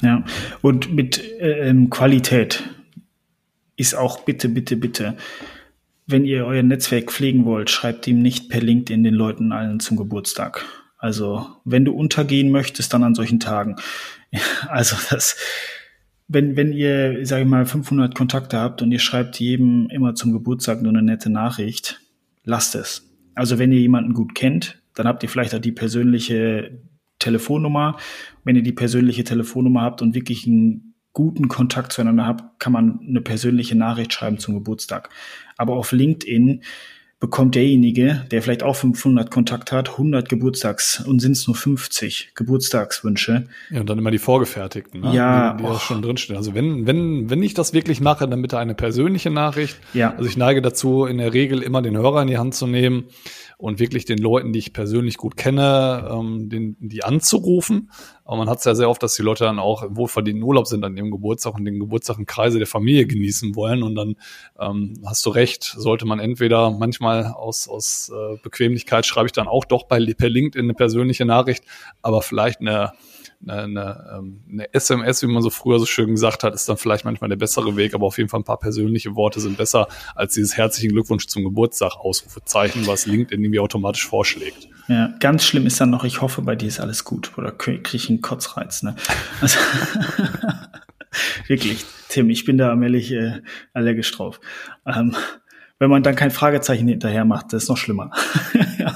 Ja, 0.01 0.23
und 0.61 0.93
mit 0.93 1.21
ähm, 1.39 1.89
Qualität 1.89 2.63
ist 3.75 3.95
auch 3.95 4.21
bitte, 4.25 4.49
bitte, 4.49 4.75
bitte, 4.75 5.15
wenn 6.07 6.25
ihr 6.25 6.45
euer 6.45 6.63
Netzwerk 6.63 7.11
pflegen 7.11 7.45
wollt, 7.45 7.69
schreibt 7.69 8.07
ihm 8.07 8.21
nicht 8.21 8.49
per 8.49 8.61
LinkedIn 8.61 9.03
den 9.03 9.13
Leuten 9.13 9.51
allen 9.51 9.79
zum 9.79 9.97
Geburtstag. 9.97 10.65
Also, 10.97 11.47
wenn 11.65 11.85
du 11.85 11.93
untergehen 11.93 12.51
möchtest, 12.51 12.93
dann 12.93 13.03
an 13.03 13.15
solchen 13.15 13.39
Tagen. 13.39 13.75
Also, 14.69 14.95
das, 15.09 15.35
wenn, 16.29 16.55
wenn 16.55 16.71
ihr, 16.71 17.25
sage 17.25 17.43
ich 17.43 17.47
mal, 17.49 17.65
500 17.65 18.15
Kontakte 18.15 18.57
habt 18.57 18.81
und 18.81 18.91
ihr 18.93 18.99
schreibt 18.99 19.37
jedem 19.41 19.89
immer 19.89 20.15
zum 20.15 20.31
Geburtstag 20.31 20.81
nur 20.81 20.93
eine 20.93 21.01
nette 21.01 21.29
Nachricht, 21.29 21.99
lasst 22.45 22.75
es. 22.75 23.09
Also, 23.35 23.59
wenn 23.59 23.73
ihr 23.73 23.79
jemanden 23.79 24.13
gut 24.13 24.35
kennt, 24.35 24.81
dann 24.93 25.07
habt 25.07 25.23
ihr 25.23 25.29
vielleicht 25.29 25.53
auch 25.53 25.59
die 25.59 25.73
persönliche 25.73 26.79
Telefonnummer. 27.21 27.97
Wenn 28.43 28.55
ihr 28.55 28.63
die 28.63 28.73
persönliche 28.73 29.23
Telefonnummer 29.23 29.81
habt 29.81 30.01
und 30.01 30.13
wirklich 30.13 30.45
einen 30.45 30.95
guten 31.13 31.47
Kontakt 31.47 31.93
zueinander 31.93 32.25
habt, 32.25 32.59
kann 32.59 32.73
man 32.73 32.99
eine 33.07 33.21
persönliche 33.21 33.75
Nachricht 33.75 34.13
schreiben 34.13 34.39
zum 34.39 34.53
Geburtstag. 34.55 35.09
Aber 35.57 35.75
auf 35.75 35.91
LinkedIn 35.91 36.63
bekommt 37.21 37.53
derjenige, 37.53 38.25
der 38.31 38.41
vielleicht 38.41 38.63
auch 38.63 38.75
500 38.75 39.29
Kontakt 39.29 39.71
hat, 39.71 39.91
100 39.91 40.27
Geburtstags 40.27 41.05
und 41.05 41.19
sind 41.19 41.33
es 41.33 41.45
nur 41.45 41.55
50 41.55 42.31
Geburtstagswünsche. 42.33 43.47
Ja, 43.69 43.81
und 43.81 43.89
dann 43.89 43.99
immer 43.99 44.09
die 44.09 44.17
vorgefertigten, 44.17 45.01
ne? 45.01 45.13
ja, 45.13 45.53
die, 45.53 45.61
die 45.61 45.69
das 45.69 45.83
schon 45.83 46.01
drinstehen. 46.01 46.35
Also 46.35 46.55
wenn, 46.55 46.87
wenn, 46.87 47.29
wenn 47.29 47.43
ich 47.43 47.53
das 47.53 47.73
wirklich 47.73 48.01
mache, 48.01 48.27
dann 48.27 48.41
bitte 48.41 48.57
eine 48.57 48.73
persönliche 48.73 49.29
Nachricht. 49.29 49.77
Ja. 49.93 50.15
Also 50.15 50.27
ich 50.27 50.35
neige 50.35 50.63
dazu, 50.63 51.05
in 51.05 51.19
der 51.19 51.31
Regel 51.31 51.61
immer 51.61 51.83
den 51.83 51.95
Hörer 51.95 52.23
in 52.23 52.27
die 52.27 52.39
Hand 52.39 52.55
zu 52.55 52.65
nehmen 52.65 53.05
und 53.61 53.79
wirklich 53.79 54.05
den 54.05 54.17
Leuten, 54.17 54.53
die 54.53 54.59
ich 54.59 54.73
persönlich 54.73 55.17
gut 55.17 55.37
kenne, 55.37 56.09
ähm, 56.11 56.49
den, 56.49 56.75
die 56.79 57.03
anzurufen. 57.03 57.91
Aber 58.25 58.37
man 58.37 58.49
hat 58.49 58.57
es 58.57 58.65
ja 58.65 58.73
sehr 58.73 58.89
oft, 58.89 59.03
dass 59.03 59.13
die 59.13 59.21
Leute 59.21 59.43
dann 59.43 59.59
auch 59.59 59.83
im 59.83 59.95
wohlverdienten 59.95 60.43
Urlaub 60.43 60.65
sind 60.65 60.83
an 60.83 60.97
ihrem 60.97 61.11
Geburtstag 61.11 61.53
und 61.53 61.65
den 61.65 61.79
Geburtstag 61.79 62.17
im 62.17 62.25
Kreise 62.25 62.57
der 62.57 62.65
Familie 62.65 63.05
genießen 63.05 63.55
wollen. 63.55 63.83
Und 63.83 63.93
dann 63.93 64.15
ähm, 64.59 64.95
hast 65.05 65.23
du 65.27 65.29
recht, 65.29 65.63
sollte 65.63 66.07
man 66.07 66.19
entweder 66.19 66.71
manchmal 66.71 67.25
aus, 67.25 67.67
aus 67.67 68.09
äh, 68.09 68.37
Bequemlichkeit 68.41 69.05
schreibe 69.05 69.27
ich 69.27 69.31
dann 69.31 69.47
auch 69.47 69.65
doch 69.65 69.83
bei 69.83 70.03
per 70.11 70.29
LinkedIn 70.29 70.65
eine 70.65 70.73
persönliche 70.73 71.25
Nachricht, 71.25 71.63
aber 72.01 72.23
vielleicht 72.23 72.61
eine 72.61 72.93
eine, 73.47 73.63
eine, 73.63 74.17
ähm, 74.17 74.41
eine 74.49 74.73
SMS, 74.73 75.21
wie 75.23 75.27
man 75.27 75.41
so 75.41 75.49
früher 75.49 75.79
so 75.79 75.85
schön 75.85 76.11
gesagt 76.11 76.43
hat, 76.43 76.53
ist 76.53 76.67
dann 76.69 76.77
vielleicht 76.77 77.05
manchmal 77.05 77.29
der 77.29 77.37
bessere 77.37 77.75
Weg, 77.75 77.93
aber 77.93 78.05
auf 78.05 78.17
jeden 78.17 78.29
Fall 78.29 78.39
ein 78.39 78.45
paar 78.45 78.59
persönliche 78.59 79.15
Worte 79.15 79.39
sind 79.39 79.57
besser 79.57 79.87
als 80.15 80.33
dieses 80.33 80.57
herzlichen 80.57 80.91
Glückwunsch 80.91 81.27
zum 81.27 81.43
Geburtstag 81.43 81.95
Ausrufezeichen, 81.95 82.87
was 82.87 83.05
LinkedIn 83.05 83.43
irgendwie 83.43 83.59
automatisch 83.59 84.05
vorschlägt. 84.05 84.67
Ja, 84.87 85.13
ganz 85.19 85.45
schlimm 85.45 85.65
ist 85.67 85.79
dann 85.79 85.89
noch, 85.89 86.03
ich 86.03 86.21
hoffe, 86.21 86.41
bei 86.41 86.55
dir 86.55 86.67
ist 86.67 86.79
alles 86.79 87.03
gut. 87.03 87.37
Oder 87.37 87.51
kriege 87.51 87.81
ich 87.93 88.09
einen 88.09 88.21
Kotzreiz, 88.21 88.83
ne? 88.83 88.95
Also, 89.39 89.57
wirklich, 91.47 91.85
Tim, 92.09 92.29
ich 92.29 92.45
bin 92.45 92.57
da 92.57 92.69
allmählich 92.69 93.11
äh, 93.11 93.41
allergisch 93.73 94.11
drauf. 94.11 94.41
Ähm, 94.85 95.15
wenn 95.81 95.89
man 95.89 96.03
dann 96.03 96.15
kein 96.15 96.29
Fragezeichen 96.29 96.87
hinterher 96.87 97.25
macht, 97.25 97.53
das 97.53 97.63
ist 97.63 97.69
noch 97.69 97.75
schlimmer. 97.75 98.11
ja, 98.77 98.93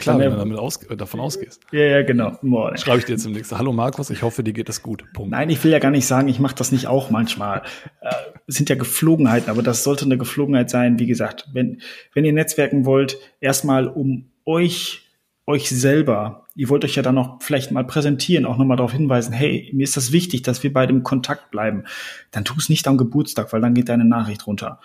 klar, 0.00 0.18
wenn 0.18 0.30
du 0.30 0.36
damit 0.38 0.58
aus, 0.58 0.78
davon 0.78 1.20
ausgehst. 1.20 1.60
Ja, 1.72 1.80
ja, 1.82 2.02
genau. 2.04 2.38
Boah, 2.40 2.74
Schreibe 2.78 3.00
ich 3.00 3.04
dir 3.04 3.12
jetzt 3.12 3.26
im 3.26 3.32
nächsten. 3.32 3.58
Hallo 3.58 3.74
Markus, 3.74 4.08
ich 4.08 4.22
hoffe, 4.22 4.42
dir 4.42 4.54
geht 4.54 4.70
es 4.70 4.82
gut. 4.82 5.04
Punkt. 5.12 5.30
Nein, 5.30 5.50
ich 5.50 5.62
will 5.62 5.70
ja 5.70 5.78
gar 5.78 5.90
nicht 5.90 6.06
sagen, 6.06 6.28
ich 6.28 6.40
mache 6.40 6.54
das 6.54 6.72
nicht 6.72 6.86
auch 6.86 7.10
manchmal. 7.10 7.60
Äh, 8.00 8.14
sind 8.46 8.70
ja 8.70 8.76
Geflogenheiten, 8.76 9.50
aber 9.50 9.62
das 9.62 9.84
sollte 9.84 10.06
eine 10.06 10.16
Geflogenheit 10.16 10.70
sein. 10.70 10.98
Wie 10.98 11.04
gesagt, 11.04 11.50
wenn, 11.52 11.82
wenn 12.14 12.24
ihr 12.24 12.32
netzwerken 12.32 12.86
wollt, 12.86 13.18
erstmal 13.40 13.86
um 13.86 14.30
euch, 14.46 15.10
euch 15.44 15.68
selber, 15.68 16.46
ihr 16.54 16.70
wollt 16.70 16.86
euch 16.86 16.94
ja 16.94 17.02
dann 17.02 17.16
noch 17.16 17.42
vielleicht 17.42 17.72
mal 17.72 17.84
präsentieren, 17.84 18.46
auch 18.46 18.56
nochmal 18.56 18.78
darauf 18.78 18.92
hinweisen, 18.92 19.34
hey, 19.34 19.68
mir 19.74 19.84
ist 19.84 19.98
das 19.98 20.12
wichtig, 20.12 20.40
dass 20.40 20.62
wir 20.62 20.72
beide 20.72 20.94
im 20.94 21.02
Kontakt 21.02 21.50
bleiben. 21.50 21.84
Dann 22.30 22.46
tu 22.46 22.54
es 22.56 22.70
nicht 22.70 22.88
am 22.88 22.96
Geburtstag, 22.96 23.52
weil 23.52 23.60
dann 23.60 23.74
geht 23.74 23.90
deine 23.90 24.06
Nachricht 24.06 24.46
runter. 24.46 24.80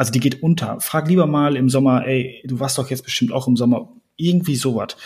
Also 0.00 0.12
die 0.12 0.20
geht 0.20 0.42
unter. 0.42 0.80
Frag 0.80 1.08
lieber 1.08 1.26
mal 1.26 1.56
im 1.56 1.68
Sommer, 1.68 2.06
ey, 2.06 2.42
du 2.46 2.58
warst 2.58 2.78
doch 2.78 2.88
jetzt 2.88 3.04
bestimmt 3.04 3.32
auch 3.32 3.46
im 3.46 3.56
Sommer 3.58 3.92
irgendwie 4.16 4.56
sowas. 4.56 4.96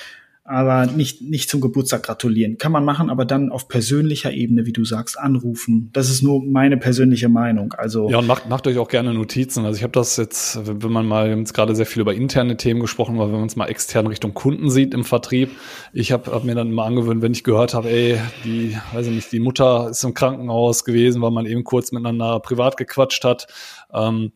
aber 0.46 0.84
nicht, 0.84 1.22
nicht 1.22 1.48
zum 1.48 1.62
Geburtstag 1.62 2.02
gratulieren. 2.02 2.58
Kann 2.58 2.70
man 2.70 2.84
machen, 2.84 3.08
aber 3.08 3.24
dann 3.24 3.50
auf 3.50 3.66
persönlicher 3.66 4.30
Ebene, 4.30 4.66
wie 4.66 4.74
du 4.74 4.84
sagst, 4.84 5.18
anrufen. 5.18 5.88
Das 5.94 6.10
ist 6.10 6.22
nur 6.22 6.44
meine 6.44 6.76
persönliche 6.76 7.30
Meinung. 7.30 7.72
Also 7.72 8.10
ja, 8.10 8.18
und 8.18 8.26
macht, 8.26 8.46
macht 8.50 8.66
euch 8.66 8.76
auch 8.76 8.88
gerne 8.88 9.14
Notizen. 9.14 9.64
Also 9.64 9.78
ich 9.78 9.82
habe 9.82 9.92
das 9.92 10.18
jetzt, 10.18 10.60
wenn 10.66 10.92
man 10.92 11.06
mal, 11.06 11.26
wir 11.26 11.32
haben 11.32 11.38
jetzt 11.38 11.54
gerade 11.54 11.74
sehr 11.74 11.86
viel 11.86 12.02
über 12.02 12.12
interne 12.12 12.58
Themen 12.58 12.80
gesprochen, 12.80 13.14
aber 13.14 13.32
wenn 13.32 13.38
man 13.38 13.46
es 13.46 13.56
mal 13.56 13.68
extern 13.68 14.06
Richtung 14.06 14.34
Kunden 14.34 14.68
sieht 14.68 14.92
im 14.92 15.04
Vertrieb, 15.04 15.50
ich 15.94 16.12
habe 16.12 16.30
hab 16.30 16.44
mir 16.44 16.54
dann 16.54 16.68
immer 16.68 16.84
angewöhnt, 16.84 17.22
wenn 17.22 17.32
ich 17.32 17.42
gehört 17.42 17.72
habe, 17.72 17.88
ey, 17.88 18.18
die, 18.44 18.76
weiß 18.92 19.06
ich 19.06 19.14
nicht, 19.14 19.32
die 19.32 19.40
Mutter 19.40 19.88
ist 19.90 20.04
im 20.04 20.12
Krankenhaus 20.12 20.84
gewesen, 20.84 21.22
weil 21.22 21.30
man 21.30 21.46
eben 21.46 21.64
kurz 21.64 21.90
miteinander 21.90 22.38
privat 22.40 22.76
gequatscht 22.76 23.24
hat, 23.24 23.46
ähm, 23.94 24.32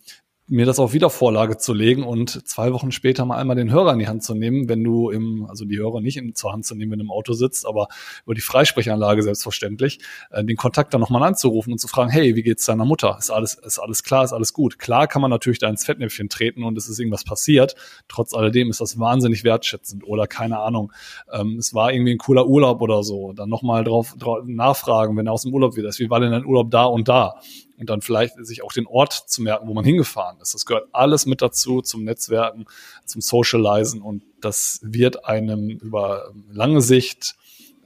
mir 0.48 0.64
das 0.64 0.78
auf 0.78 0.94
Wiedervorlage 0.94 1.58
zu 1.58 1.74
legen 1.74 2.02
und 2.02 2.46
zwei 2.48 2.72
Wochen 2.72 2.90
später 2.90 3.24
mal 3.26 3.36
einmal 3.36 3.56
den 3.56 3.70
Hörer 3.70 3.92
in 3.92 3.98
die 3.98 4.08
Hand 4.08 4.22
zu 4.22 4.34
nehmen, 4.34 4.68
wenn 4.68 4.82
du 4.82 5.10
im, 5.10 5.46
also 5.48 5.66
die 5.66 5.78
Hörer 5.78 6.00
nicht 6.00 6.16
in, 6.16 6.34
zur 6.34 6.52
Hand 6.52 6.64
zu 6.64 6.74
nehmen, 6.74 6.92
wenn 6.92 6.98
du 7.00 7.04
im 7.04 7.10
Auto 7.10 7.34
sitzt, 7.34 7.66
aber 7.66 7.88
über 8.24 8.34
die 8.34 8.40
Freisprechanlage 8.40 9.22
selbstverständlich, 9.22 10.00
äh, 10.30 10.42
den 10.42 10.56
Kontakt 10.56 10.94
dann 10.94 11.02
nochmal 11.02 11.22
anzurufen 11.22 11.72
und 11.72 11.78
zu 11.78 11.86
fragen, 11.86 12.10
hey, 12.10 12.34
wie 12.34 12.42
geht's 12.42 12.64
deiner 12.64 12.86
Mutter? 12.86 13.16
Ist 13.18 13.30
alles, 13.30 13.54
ist 13.54 13.78
alles 13.78 14.02
klar, 14.02 14.24
ist 14.24 14.32
alles 14.32 14.54
gut? 14.54 14.78
Klar 14.78 15.06
kann 15.06 15.20
man 15.20 15.30
natürlich 15.30 15.58
da 15.58 15.68
ins 15.68 15.84
Fettnäpfchen 15.84 16.30
treten 16.30 16.64
und 16.64 16.78
es 16.78 16.88
ist 16.88 16.98
irgendwas 16.98 17.24
passiert. 17.24 17.74
Trotz 18.08 18.32
alledem 18.32 18.70
ist 18.70 18.80
das 18.80 18.98
wahnsinnig 18.98 19.44
wertschätzend 19.44 20.04
oder 20.04 20.26
keine 20.26 20.60
Ahnung. 20.60 20.92
Ähm, 21.30 21.56
es 21.58 21.74
war 21.74 21.92
irgendwie 21.92 22.12
ein 22.12 22.18
cooler 22.18 22.46
Urlaub 22.46 22.80
oder 22.80 23.02
so. 23.02 23.34
Dann 23.34 23.50
nochmal 23.50 23.84
drauf, 23.84 24.14
drauf 24.18 24.40
nachfragen, 24.46 25.16
wenn 25.16 25.26
er 25.26 25.32
aus 25.34 25.42
dem 25.42 25.52
Urlaub 25.52 25.76
wieder 25.76 25.88
ist. 25.88 25.98
Wie 25.98 26.08
war 26.08 26.20
denn 26.20 26.32
dein 26.32 26.46
Urlaub 26.46 26.70
da 26.70 26.84
und 26.84 27.08
da? 27.08 27.34
Und 27.78 27.88
dann 27.90 28.00
vielleicht 28.00 28.34
sich 28.44 28.62
auch 28.62 28.72
den 28.72 28.86
Ort 28.86 29.12
zu 29.12 29.42
merken, 29.42 29.68
wo 29.68 29.74
man 29.74 29.84
hingefahren 29.84 30.40
ist. 30.40 30.54
Das 30.54 30.66
gehört 30.66 30.88
alles 30.92 31.26
mit 31.26 31.42
dazu 31.42 31.80
zum 31.80 32.04
Netzwerken, 32.04 32.66
zum 33.04 33.20
Socializen 33.20 34.02
und 34.02 34.22
das 34.40 34.80
wird 34.82 35.24
einem 35.26 35.70
über 35.70 36.32
lange 36.50 36.80
Sicht 36.80 37.36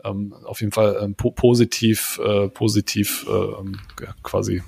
ähm, 0.04 0.34
auf 0.44 0.60
jeden 0.60 0.72
Fall 0.72 0.98
ähm, 1.00 1.14
po 1.14 1.30
positiv, 1.30 2.20
äh, 2.24 2.48
positiv 2.48 3.26
äh, 3.28 4.06
quasi 4.22 4.62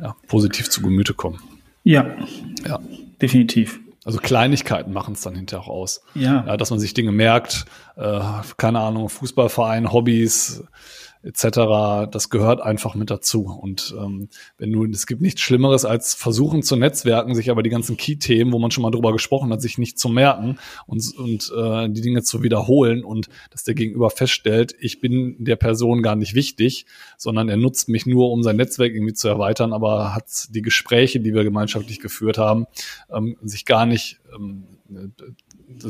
ja, 0.00 0.14
positiv 0.28 0.70
zu 0.70 0.82
Gemüte 0.82 1.14
kommen. 1.14 1.40
Ja, 1.84 2.16
ja, 2.66 2.80
definitiv. 3.20 3.80
Also 4.04 4.18
Kleinigkeiten 4.20 4.92
machen 4.92 5.14
es 5.14 5.22
dann 5.22 5.34
hinterher 5.34 5.64
auch 5.64 5.68
aus. 5.68 6.02
Ja. 6.14 6.44
ja. 6.46 6.56
Dass 6.56 6.70
man 6.70 6.78
sich 6.78 6.94
Dinge 6.94 7.12
merkt, 7.12 7.66
äh, 7.96 8.20
keine 8.56 8.80
Ahnung, 8.80 9.08
Fußballverein, 9.08 9.92
Hobbys, 9.92 10.64
etc. 11.22 12.10
Das 12.10 12.30
gehört 12.30 12.60
einfach 12.60 12.94
mit 12.94 13.10
dazu. 13.10 13.44
Und 13.44 13.94
ähm, 13.98 14.28
wenn 14.56 14.72
du, 14.72 14.84
es 14.86 15.06
gibt 15.06 15.20
nichts 15.20 15.40
Schlimmeres 15.40 15.84
als 15.84 16.14
versuchen 16.14 16.62
zu 16.62 16.76
netzwerken, 16.76 17.34
sich 17.34 17.50
aber 17.50 17.62
die 17.62 17.70
ganzen 17.70 17.96
Key-Themen, 17.96 18.52
wo 18.52 18.58
man 18.58 18.70
schon 18.70 18.82
mal 18.82 18.90
drüber 18.90 19.12
gesprochen 19.12 19.52
hat, 19.52 19.60
sich 19.60 19.78
nicht 19.78 19.98
zu 19.98 20.08
merken 20.08 20.58
und, 20.86 21.16
und 21.16 21.52
äh, 21.56 21.88
die 21.90 22.00
Dinge 22.00 22.22
zu 22.22 22.42
wiederholen 22.42 23.04
und 23.04 23.28
dass 23.50 23.64
der 23.64 23.74
Gegenüber 23.74 24.10
feststellt, 24.10 24.74
ich 24.78 25.00
bin 25.00 25.36
der 25.38 25.56
Person 25.56 26.02
gar 26.02 26.16
nicht 26.16 26.34
wichtig, 26.34 26.86
sondern 27.16 27.48
er 27.48 27.56
nutzt 27.56 27.88
mich 27.88 28.06
nur, 28.06 28.30
um 28.30 28.42
sein 28.42 28.56
Netzwerk 28.56 28.94
irgendwie 28.94 29.14
zu 29.14 29.28
erweitern, 29.28 29.72
aber 29.72 30.14
hat 30.14 30.48
die 30.50 30.62
Gespräche, 30.62 31.20
die 31.20 31.34
wir 31.34 31.44
gemeinschaftlich 31.44 32.00
geführt 32.00 32.38
haben, 32.38 32.66
ähm, 33.12 33.36
sich 33.42 33.64
gar 33.64 33.86
nicht 33.86 34.20
ähm, 34.34 34.64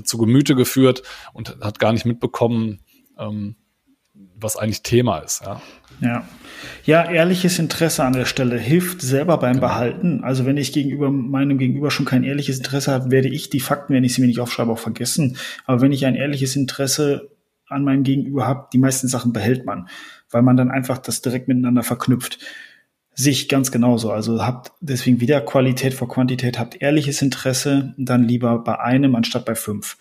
zu 0.03 0.19
Gemüte 0.19 0.55
geführt 0.55 1.03
und 1.33 1.59
hat 1.61 1.79
gar 1.79 1.93
nicht 1.93 2.05
mitbekommen, 2.05 2.81
ähm, 3.19 3.57
was 4.41 4.57
eigentlich 4.57 4.83
Thema 4.83 5.19
ist. 5.19 5.43
Ja. 5.45 5.61
Ja. 6.01 6.29
ja, 6.85 7.11
ehrliches 7.11 7.59
Interesse 7.59 8.05
an 8.05 8.13
der 8.13 8.25
Stelle 8.25 8.57
hilft 8.57 9.03
selber 9.03 9.39
beim 9.39 9.55
genau. 9.55 9.67
Behalten. 9.67 10.23
Also 10.23 10.47
wenn 10.47 10.57
ich 10.57 10.73
gegenüber 10.73 11.11
meinem 11.11 11.59
Gegenüber 11.59 11.91
schon 11.91 12.07
kein 12.07 12.23
ehrliches 12.23 12.59
Interesse 12.59 12.93
habe, 12.93 13.11
werde 13.11 13.29
ich 13.29 13.51
die 13.51 13.61
Fakten, 13.61 13.95
wenn 13.95 14.05
ich 14.05 14.15
sie 14.15 14.21
mir 14.21 14.29
nicht 14.29 14.41
aufschreibe, 14.41 14.71
auch 14.71 14.79
vergessen. 14.79 15.37
Aber 15.65 15.81
wenn 15.81 15.93
ich 15.93 16.07
ein 16.07 16.15
ehrliches 16.15 16.55
Interesse 16.55 17.31
an 17.69 17.85
meinem 17.85 18.05
Gegenüber 18.05 18.47
habe, 18.47 18.69
die 18.73 18.79
meisten 18.79 19.09
Sachen 19.09 19.33
behält 19.33 19.67
man, 19.67 19.89
weil 20.31 20.43
man 20.43 20.57
dann 20.57 20.71
einfach 20.71 20.99
das 20.99 21.21
direkt 21.21 21.49
miteinander 21.49 21.83
verknüpft. 21.83 22.39
Sich 23.15 23.49
ganz 23.49 23.73
genauso. 23.73 24.13
Also 24.13 24.47
habt 24.47 24.71
deswegen 24.81 25.21
wieder 25.21 25.41
Qualität 25.41 25.95
vor 25.95 26.09
Quantität, 26.09 26.61
habt 26.61 26.81
ehrliches 26.81 27.21
Interesse, 27.23 27.95
dann 27.97 28.23
lieber 28.23 28.63
bei 28.63 28.79
einem 28.79 29.17
anstatt 29.17 29.45
bei 29.45 29.57
fünf. 29.57 29.97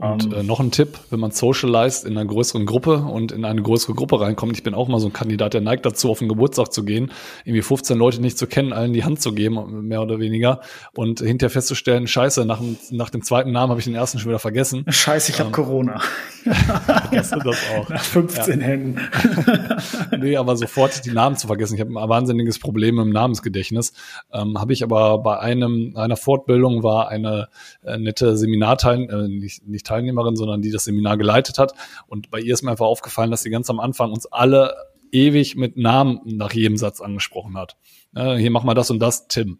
Und 0.00 0.24
ähm. 0.24 0.32
äh, 0.32 0.42
noch 0.42 0.60
ein 0.60 0.70
Tipp, 0.70 0.98
wenn 1.10 1.20
man 1.20 1.30
socialized 1.30 2.06
in 2.06 2.16
einer 2.16 2.26
größeren 2.26 2.64
Gruppe 2.64 2.96
und 2.96 3.32
in 3.32 3.44
eine 3.44 3.60
größere 3.60 3.94
Gruppe 3.94 4.20
reinkommt, 4.20 4.56
ich 4.56 4.62
bin 4.62 4.72
auch 4.72 4.88
mal 4.88 4.98
so 4.98 5.08
ein 5.08 5.12
Kandidat, 5.12 5.52
der 5.52 5.60
neigt 5.60 5.84
dazu, 5.84 6.10
auf 6.10 6.20
den 6.20 6.28
Geburtstag 6.28 6.72
zu 6.72 6.84
gehen, 6.84 7.12
irgendwie 7.44 7.60
15 7.60 7.98
Leute 7.98 8.22
nicht 8.22 8.38
zu 8.38 8.46
kennen, 8.46 8.72
allen 8.72 8.94
die 8.94 9.04
Hand 9.04 9.20
zu 9.20 9.32
geben, 9.32 9.86
mehr 9.86 10.00
oder 10.00 10.18
weniger, 10.18 10.60
und 10.94 11.20
hinterher 11.20 11.50
festzustellen, 11.50 12.06
scheiße, 12.06 12.46
nach 12.46 12.60
dem, 12.60 12.78
nach 12.90 13.10
dem 13.10 13.22
zweiten 13.22 13.52
Namen 13.52 13.70
habe 13.70 13.80
ich 13.80 13.84
den 13.84 13.94
ersten 13.94 14.18
schon 14.18 14.30
wieder 14.30 14.38
vergessen. 14.38 14.86
Scheiße, 14.88 15.32
ich 15.32 15.38
ähm, 15.38 15.46
habe 15.46 15.52
Corona. 15.52 16.00
Vergesst 16.86 17.34
du 17.34 17.40
das 17.40 17.58
auch. 17.76 17.88
Nach 17.90 18.02
15 18.02 18.60
ja. 18.60 18.66
Händen. 18.66 19.00
nee, 20.18 20.36
aber 20.36 20.56
sofort 20.56 21.04
die 21.04 21.10
Namen 21.10 21.36
zu 21.36 21.46
vergessen. 21.46 21.74
Ich 21.74 21.80
habe 21.80 21.90
ein 21.90 22.08
wahnsinniges 22.08 22.58
Problem 22.58 22.98
im 22.98 23.10
Namensgedächtnis. 23.10 23.92
Ähm, 24.32 24.58
habe 24.58 24.72
ich 24.72 24.82
aber 24.82 25.18
bei 25.18 25.38
einem 25.38 25.92
einer 25.96 26.16
Fortbildung 26.16 26.82
war 26.82 27.08
eine 27.08 27.48
äh, 27.84 27.98
nette 27.98 28.38
Seminarteil, 28.38 29.10
äh, 29.10 29.28
nicht, 29.28 29.66
nicht 29.66 29.89
Teilnehmerin, 29.90 30.36
sondern 30.36 30.62
die 30.62 30.70
das 30.70 30.84
Seminar 30.84 31.16
geleitet 31.16 31.58
hat. 31.58 31.74
Und 32.06 32.30
bei 32.30 32.40
ihr 32.40 32.54
ist 32.54 32.62
mir 32.62 32.70
einfach 32.70 32.86
aufgefallen, 32.86 33.30
dass 33.30 33.42
sie 33.42 33.50
ganz 33.50 33.68
am 33.70 33.80
Anfang 33.80 34.12
uns 34.12 34.26
alle 34.26 34.74
ewig 35.12 35.56
mit 35.56 35.76
Namen 35.76 36.20
nach 36.24 36.52
jedem 36.52 36.76
Satz 36.76 37.00
angesprochen 37.00 37.56
hat. 37.56 37.76
Äh, 38.14 38.36
hier 38.36 38.50
mach 38.50 38.62
mal 38.62 38.74
das 38.74 38.90
und 38.90 39.00
das, 39.00 39.26
Tim. 39.28 39.58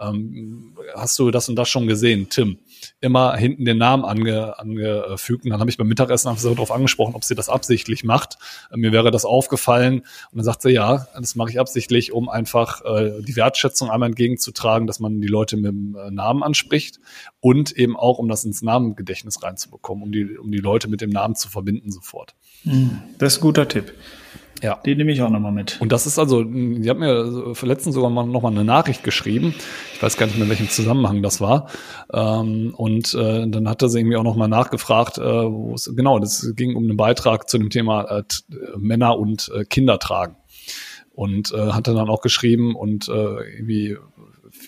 Ähm, 0.00 0.76
hast 0.94 1.18
du 1.18 1.30
das 1.30 1.48
und 1.48 1.56
das 1.56 1.68
schon 1.68 1.86
gesehen, 1.86 2.28
Tim? 2.30 2.58
Immer 3.00 3.36
hinten 3.36 3.64
den 3.64 3.78
Namen 3.78 4.04
ange, 4.04 4.58
angefügt. 4.58 5.44
Und 5.44 5.50
dann 5.50 5.60
habe 5.60 5.70
ich 5.70 5.76
beim 5.76 5.88
Mittagessen 5.88 6.28
einfach 6.28 6.42
so 6.42 6.54
darauf 6.54 6.70
angesprochen, 6.70 7.14
ob 7.14 7.24
sie 7.24 7.34
das 7.34 7.48
absichtlich 7.48 8.04
macht. 8.04 8.38
Äh, 8.70 8.76
mir 8.76 8.92
wäre 8.92 9.10
das 9.10 9.24
aufgefallen. 9.24 10.00
Und 10.00 10.36
dann 10.36 10.44
sagt 10.44 10.62
sie, 10.62 10.70
ja, 10.70 11.06
das 11.14 11.34
mache 11.34 11.50
ich 11.50 11.60
absichtlich, 11.60 12.12
um 12.12 12.28
einfach 12.28 12.84
äh, 12.84 13.22
die 13.22 13.36
Wertschätzung 13.36 13.90
einmal 13.90 14.08
entgegenzutragen, 14.08 14.86
dass 14.86 15.00
man 15.00 15.20
die 15.20 15.28
Leute 15.28 15.56
mit 15.56 15.66
dem 15.66 15.96
äh, 15.96 16.10
Namen 16.10 16.42
anspricht 16.42 17.00
und 17.40 17.72
eben 17.72 17.96
auch, 17.96 18.18
um 18.18 18.28
das 18.28 18.44
ins 18.44 18.62
Namengedächtnis 18.62 19.42
reinzubekommen, 19.42 20.04
um 20.04 20.12
die, 20.12 20.38
um 20.38 20.50
die 20.50 20.58
Leute 20.58 20.88
mit 20.88 21.00
dem 21.00 21.10
Namen 21.10 21.34
zu 21.34 21.48
verbinden 21.48 21.90
sofort. 21.90 22.34
Hm, 22.62 23.02
das 23.18 23.34
ist 23.34 23.38
ein 23.38 23.42
guter 23.42 23.68
Tipp. 23.68 23.92
Ja. 24.62 24.76
Den 24.76 24.98
nehme 24.98 25.12
ich 25.12 25.20
auch 25.20 25.28
nochmal 25.28 25.52
mit. 25.52 25.80
Und 25.80 25.90
das 25.90 26.06
ist 26.06 26.18
also, 26.18 26.44
die 26.44 26.88
hat 26.88 26.98
mir 26.98 27.52
letztens 27.62 27.94
sogar 27.94 28.10
mal 28.10 28.24
nochmal 28.24 28.52
eine 28.52 28.64
Nachricht 28.64 29.02
geschrieben. 29.02 29.54
Ich 29.94 30.02
weiß 30.02 30.16
gar 30.16 30.26
nicht 30.26 30.36
mehr, 30.36 30.44
in 30.44 30.50
welchem 30.50 30.68
Zusammenhang 30.68 31.22
das 31.22 31.40
war. 31.40 31.68
Ähm, 32.12 32.72
und 32.76 33.12
äh, 33.14 33.48
dann 33.48 33.68
hatte 33.68 33.88
sie 33.88 33.98
irgendwie 33.98 34.16
auch 34.16 34.22
nochmal 34.22 34.48
nachgefragt, 34.48 35.18
äh, 35.18 35.22
wo 35.22 35.74
es, 35.74 35.92
genau, 35.94 36.20
das 36.20 36.52
ging 36.54 36.76
um 36.76 36.84
einen 36.84 36.96
Beitrag 36.96 37.50
zu 37.50 37.58
dem 37.58 37.70
Thema 37.70 38.04
äh, 38.04 38.22
Männer 38.76 39.18
und 39.18 39.50
Kinder 39.68 39.98
tragen. 39.98 40.36
Und 41.14 41.52
äh, 41.52 41.72
hatte 41.72 41.92
dann 41.92 42.08
auch 42.08 42.22
geschrieben 42.22 42.74
und 42.74 43.08
irgendwie 43.08 43.98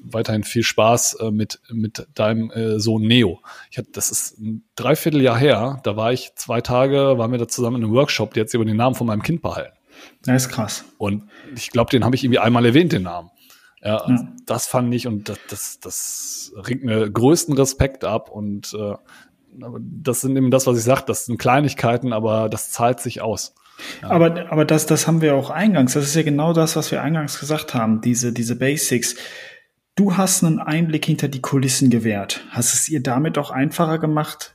weiterhin 0.02 0.44
viel 0.44 0.62
Spaß 0.62 1.14
äh, 1.14 1.30
mit, 1.30 1.60
mit 1.70 2.06
deinem 2.14 2.50
äh, 2.50 2.78
Sohn 2.78 3.02
Neo. 3.02 3.40
Ich 3.70 3.78
hatte, 3.78 3.90
das 3.92 4.10
ist 4.10 4.38
ein 4.38 4.64
Dreivierteljahr 4.76 5.38
her, 5.38 5.80
da 5.84 5.96
war 5.96 6.12
ich 6.12 6.32
zwei 6.36 6.60
Tage, 6.60 7.18
waren 7.18 7.30
wir 7.30 7.38
da 7.38 7.48
zusammen 7.48 7.76
in 7.76 7.84
einem 7.84 7.94
Workshop, 7.94 8.34
die 8.34 8.40
hat 8.40 8.48
sich 8.48 8.56
über 8.56 8.64
den 8.64 8.76
Namen 8.76 8.94
von 8.94 9.06
meinem 9.06 9.22
Kind 9.22 9.42
behalten. 9.42 9.76
Das 10.22 10.44
ist 10.44 10.48
krass. 10.50 10.84
Und 10.98 11.24
ich 11.54 11.70
glaube, 11.70 11.90
den 11.90 12.04
habe 12.04 12.16
ich 12.16 12.24
irgendwie 12.24 12.38
einmal 12.38 12.64
erwähnt, 12.64 12.92
den 12.92 13.02
Namen. 13.02 13.30
Ja, 13.82 14.08
ja. 14.08 14.28
das 14.46 14.66
fand 14.66 14.94
ich 14.94 15.06
und 15.06 15.28
das, 15.28 15.38
das, 15.48 15.80
das 15.80 16.52
ringt 16.56 16.84
mir 16.84 17.10
größten 17.10 17.54
Respekt 17.54 18.04
ab 18.04 18.30
und 18.30 18.72
äh, 18.72 18.94
das 19.78 20.22
sind 20.22 20.36
eben 20.36 20.50
das, 20.50 20.66
was 20.66 20.78
ich 20.78 20.84
sage, 20.84 21.02
das 21.06 21.26
sind 21.26 21.38
Kleinigkeiten, 21.38 22.12
aber 22.12 22.48
das 22.48 22.70
zahlt 22.70 23.00
sich 23.00 23.20
aus. 23.20 23.54
Ja. 24.02 24.10
Aber, 24.10 24.50
aber 24.50 24.64
das, 24.64 24.86
das 24.86 25.06
haben 25.06 25.20
wir 25.20 25.34
auch 25.34 25.50
eingangs. 25.50 25.94
Das 25.94 26.04
ist 26.04 26.14
ja 26.14 26.22
genau 26.22 26.52
das, 26.52 26.76
was 26.76 26.90
wir 26.90 27.02
eingangs 27.02 27.38
gesagt 27.38 27.74
haben. 27.74 28.00
Diese, 28.00 28.32
diese 28.32 28.56
Basics. 28.56 29.16
Du 29.96 30.16
hast 30.16 30.42
einen 30.42 30.58
Einblick 30.58 31.04
hinter 31.04 31.28
die 31.28 31.40
Kulissen 31.40 31.90
gewährt. 31.90 32.44
Hast 32.50 32.74
es 32.74 32.88
ihr 32.88 33.02
damit 33.02 33.38
auch 33.38 33.50
einfacher 33.50 33.98
gemacht, 33.98 34.53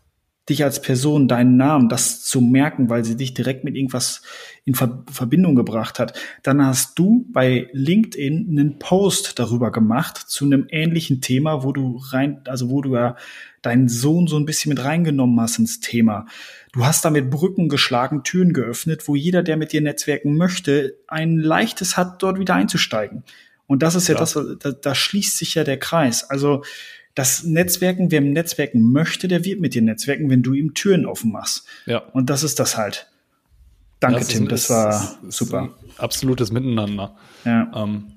dich 0.49 0.63
als 0.63 0.81
Person, 0.81 1.27
deinen 1.27 1.57
Namen, 1.57 1.89
das 1.89 2.23
zu 2.23 2.41
merken, 2.41 2.89
weil 2.89 3.05
sie 3.05 3.15
dich 3.15 3.33
direkt 3.33 3.63
mit 3.63 3.75
irgendwas 3.75 4.21
in 4.65 4.75
Ver 4.75 5.03
Verbindung 5.11 5.55
gebracht 5.55 5.99
hat. 5.99 6.19
Dann 6.43 6.65
hast 6.65 6.97
du 6.97 7.25
bei 7.31 7.69
LinkedIn 7.71 8.47
einen 8.49 8.79
Post 8.79 9.39
darüber 9.39 9.71
gemacht 9.71 10.17
zu 10.17 10.45
einem 10.45 10.67
ähnlichen 10.69 11.21
Thema, 11.21 11.63
wo 11.63 11.71
du 11.71 12.01
rein, 12.11 12.41
also 12.45 12.69
wo 12.69 12.81
du 12.81 12.95
ja 12.95 13.15
deinen 13.61 13.89
Sohn 13.89 14.27
so 14.27 14.37
ein 14.37 14.45
bisschen 14.45 14.69
mit 14.69 14.83
reingenommen 14.83 15.39
hast 15.39 15.59
ins 15.59 15.79
Thema. 15.79 16.25
Du 16.71 16.85
hast 16.85 17.03
damit 17.03 17.29
Brücken 17.29 17.67
geschlagen, 17.67 18.23
Türen 18.23 18.53
geöffnet, 18.53 19.07
wo 19.07 19.15
jeder, 19.15 19.43
der 19.43 19.57
mit 19.57 19.71
dir 19.73 19.81
netzwerken 19.81 20.37
möchte, 20.37 20.97
ein 21.07 21.37
leichtes 21.37 21.97
hat, 21.97 22.21
dort 22.21 22.39
wieder 22.39 22.55
einzusteigen. 22.55 23.23
Und 23.67 23.83
das 23.83 23.95
ist 23.95 24.07
ja, 24.07 24.15
ja. 24.15 24.19
das, 24.19 24.39
da, 24.59 24.71
da 24.71 24.95
schließt 24.95 25.37
sich 25.37 25.55
ja 25.55 25.63
der 25.63 25.77
Kreis. 25.77 26.29
Also 26.29 26.63
das 27.19 27.43
Netzwerken, 27.43 28.11
wer 28.11 28.21
Netzwerken 28.21 28.81
möchte, 28.81 29.27
der 29.27 29.43
wird 29.43 29.59
mit 29.59 29.73
dir 29.73 29.81
netzwerken, 29.81 30.29
wenn 30.29 30.41
du 30.41 30.53
ihm 30.53 30.73
Türen 30.73 31.05
offen 31.05 31.33
machst. 31.33 31.65
Ja. 31.85 31.97
Und 32.13 32.29
das 32.29 32.43
ist 32.43 32.59
das 32.59 32.77
halt. 32.77 33.11
Danke, 33.99 34.19
das 34.19 34.29
Tim, 34.29 34.47
ist, 34.47 34.51
das 34.51 34.69
war 34.69 35.19
ist, 35.27 35.37
super. 35.37 35.69
absolutes 35.97 36.53
Miteinander. 36.53 37.17
Ja. 37.43 37.69
Ähm, 37.75 38.13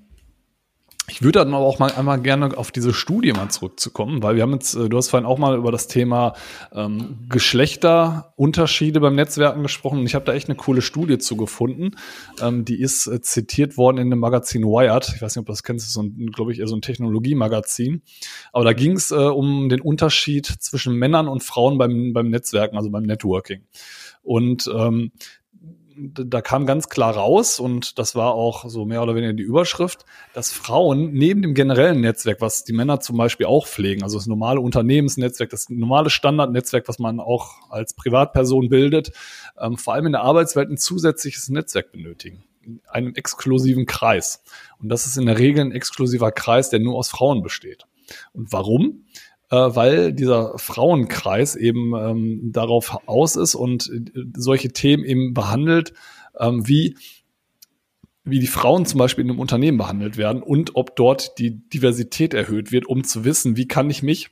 Ich 1.13 1.21
würde 1.21 1.41
dann 1.41 1.53
aber 1.53 1.67
auch 1.67 1.79
mal 1.79 1.93
einmal 1.93 2.19
gerne 2.23 2.57
auf 2.57 2.73
diese 2.73 2.95
Studie 2.95 3.33
mal 3.33 3.51
zurückzukommen, 3.51 4.23
weil 4.23 4.37
wir 4.37 4.43
haben 4.43 4.55
jetzt, 4.55 4.75
äh, 4.75 4.89
du 4.89 4.97
hast 4.97 5.11
vorhin 5.11 5.27
auch 5.27 5.37
mal 5.37 5.59
über 5.59 5.71
das 5.71 5.87
Thema 5.87 6.33
ähm, 6.73 7.19
Geschlechterunterschiede 7.29 8.99
beim 8.99 9.15
Netzwerken 9.15 9.63
gesprochen 9.63 9.99
und 9.99 10.07
ich 10.07 10.15
habe 10.15 10.25
da 10.25 10.33
echt 10.33 10.49
eine 10.49 10.57
coole 10.57 10.81
Studie 10.81 11.19
zugefunden. 11.19 11.97
Ähm, 12.41 12.65
die 12.65 12.81
ist 12.81 13.07
äh, 13.09 13.21
zitiert 13.21 13.77
worden 13.77 13.99
in 13.99 14.09
dem 14.09 14.21
Magazin 14.21 14.63
Wired. 14.63 15.13
Ich 15.15 15.21
weiß 15.21 15.37
nicht, 15.37 15.41
ob 15.41 15.47
du 15.47 15.53
das 15.53 15.63
kennst, 15.63 15.87
ist 15.87 15.93
so 15.93 16.03
ein, 16.03 16.31
glaube 16.33 16.51
ich, 16.51 16.61
eher 16.61 16.67
so 16.67 16.77
ein 16.77 16.81
Technologiemagazin. 16.81 18.01
Aber 18.55 18.65
da 18.65 18.73
ging 18.73 18.93
es 18.93 19.11
äh, 19.11 19.17
um 19.17 19.69
den 19.69 19.83
Unterschied 19.83 20.47
zwischen 20.47 20.95
Männern 20.95 21.29
und 21.29 21.43
Frauen 21.43 21.77
beim, 21.77 22.15
beim 22.15 22.31
Netzwerken, 22.31 22.79
also 22.79 22.89
beim 22.89 23.03
Networking. 23.03 23.67
Und 24.23 24.71
ähm, 24.75 25.13
da 25.97 26.41
kam 26.41 26.67
ganz 26.67 26.89
klar 26.89 27.15
raus, 27.15 27.61
und 27.61 27.99
das 27.99 28.15
war 28.15 28.35
auch 28.35 28.69
so 28.69 28.85
mehr 28.85 29.03
oder 29.03 29.15
weniger 29.15 29.33
die 29.33 29.43
Überschrift, 29.43 30.05
dass 30.35 30.53
Frauen 30.53 31.13
neben 31.13 31.43
dem 31.43 31.55
generellen 31.55 32.01
Netzwerk, 32.01 32.41
was 32.41 32.65
die 32.65 32.73
Männer 32.73 33.01
zum 33.01 33.17
Beispiel 33.17 33.47
auch 33.47 33.67
pflegen, 33.67 34.03
also 34.03 34.19
das 34.19 34.27
normale 34.27 34.61
Unternehmensnetzwerk, 34.61 35.51
das 35.51 35.69
normale 35.69 36.11
Standardnetzwerk, 36.11 36.89
was 36.89 36.99
man 36.99 37.21
auch 37.21 37.71
als 37.71 37.95
Privatperson 37.95 38.69
bildet, 38.69 39.13
ähm, 39.61 39.77
vor 39.77 39.95
allem 39.95 40.07
in 40.07 40.13
der 40.13 40.23
Arbeitswelt 40.23 40.71
ein 40.71 40.79
zusätzliches 40.79 41.49
Netzwerk 41.49 41.93
benötigen. 41.93 42.45
Einen 42.89 43.17
exklusiven 43.17 43.87
Kreis. 43.87 44.43
Und 44.81 44.89
das 44.89 45.07
ist 45.07 45.17
in 45.17 45.27
der 45.27 45.39
Regel 45.39 45.65
ein 45.65 45.73
exklusiver 45.73 46.31
Kreis, 46.31 46.71
der 46.71 46.79
nur 46.79 46.97
aus 46.97 47.09
Frauen 47.09 47.43
besteht. 47.43 47.87
Und 48.33 48.53
warum? 48.53 49.05
Äh, 49.53 49.77
weil 49.77 50.15
dieser 50.15 50.59
Frauenkreis 50.59 51.57
eben 51.57 51.95
ähm, 51.95 52.53
darauf 52.53 53.07
aus 53.07 53.37
ist 53.37 53.55
und 53.55 53.89
äh, 53.91 54.23
solche 54.35 54.73
Themen 54.73 55.05
eben 55.05 55.35
behandelt, 55.35 55.93
ähm, 56.41 56.67
wie 56.67 56.97
wie 58.25 58.39
die 58.39 58.47
Frauen 58.47 58.87
zum 58.87 58.99
Beispiel 58.99 59.25
in 59.25 59.31
einem 59.31 59.41
Unternehmen 59.41 59.79
behandelt 59.79 60.17
werden 60.17 60.43
und 60.43 60.77
ob 60.77 60.97
dort 60.97 61.39
die 61.39 61.69
Diversität 61.69 62.35
erhöht 62.35 62.71
wird, 62.71 62.87
um 62.87 63.05
zu 63.05 63.25
wissen, 63.25 63.57
wie 63.57 63.67
kann 63.67 63.91
ich 63.91 64.03
mich 64.03 64.31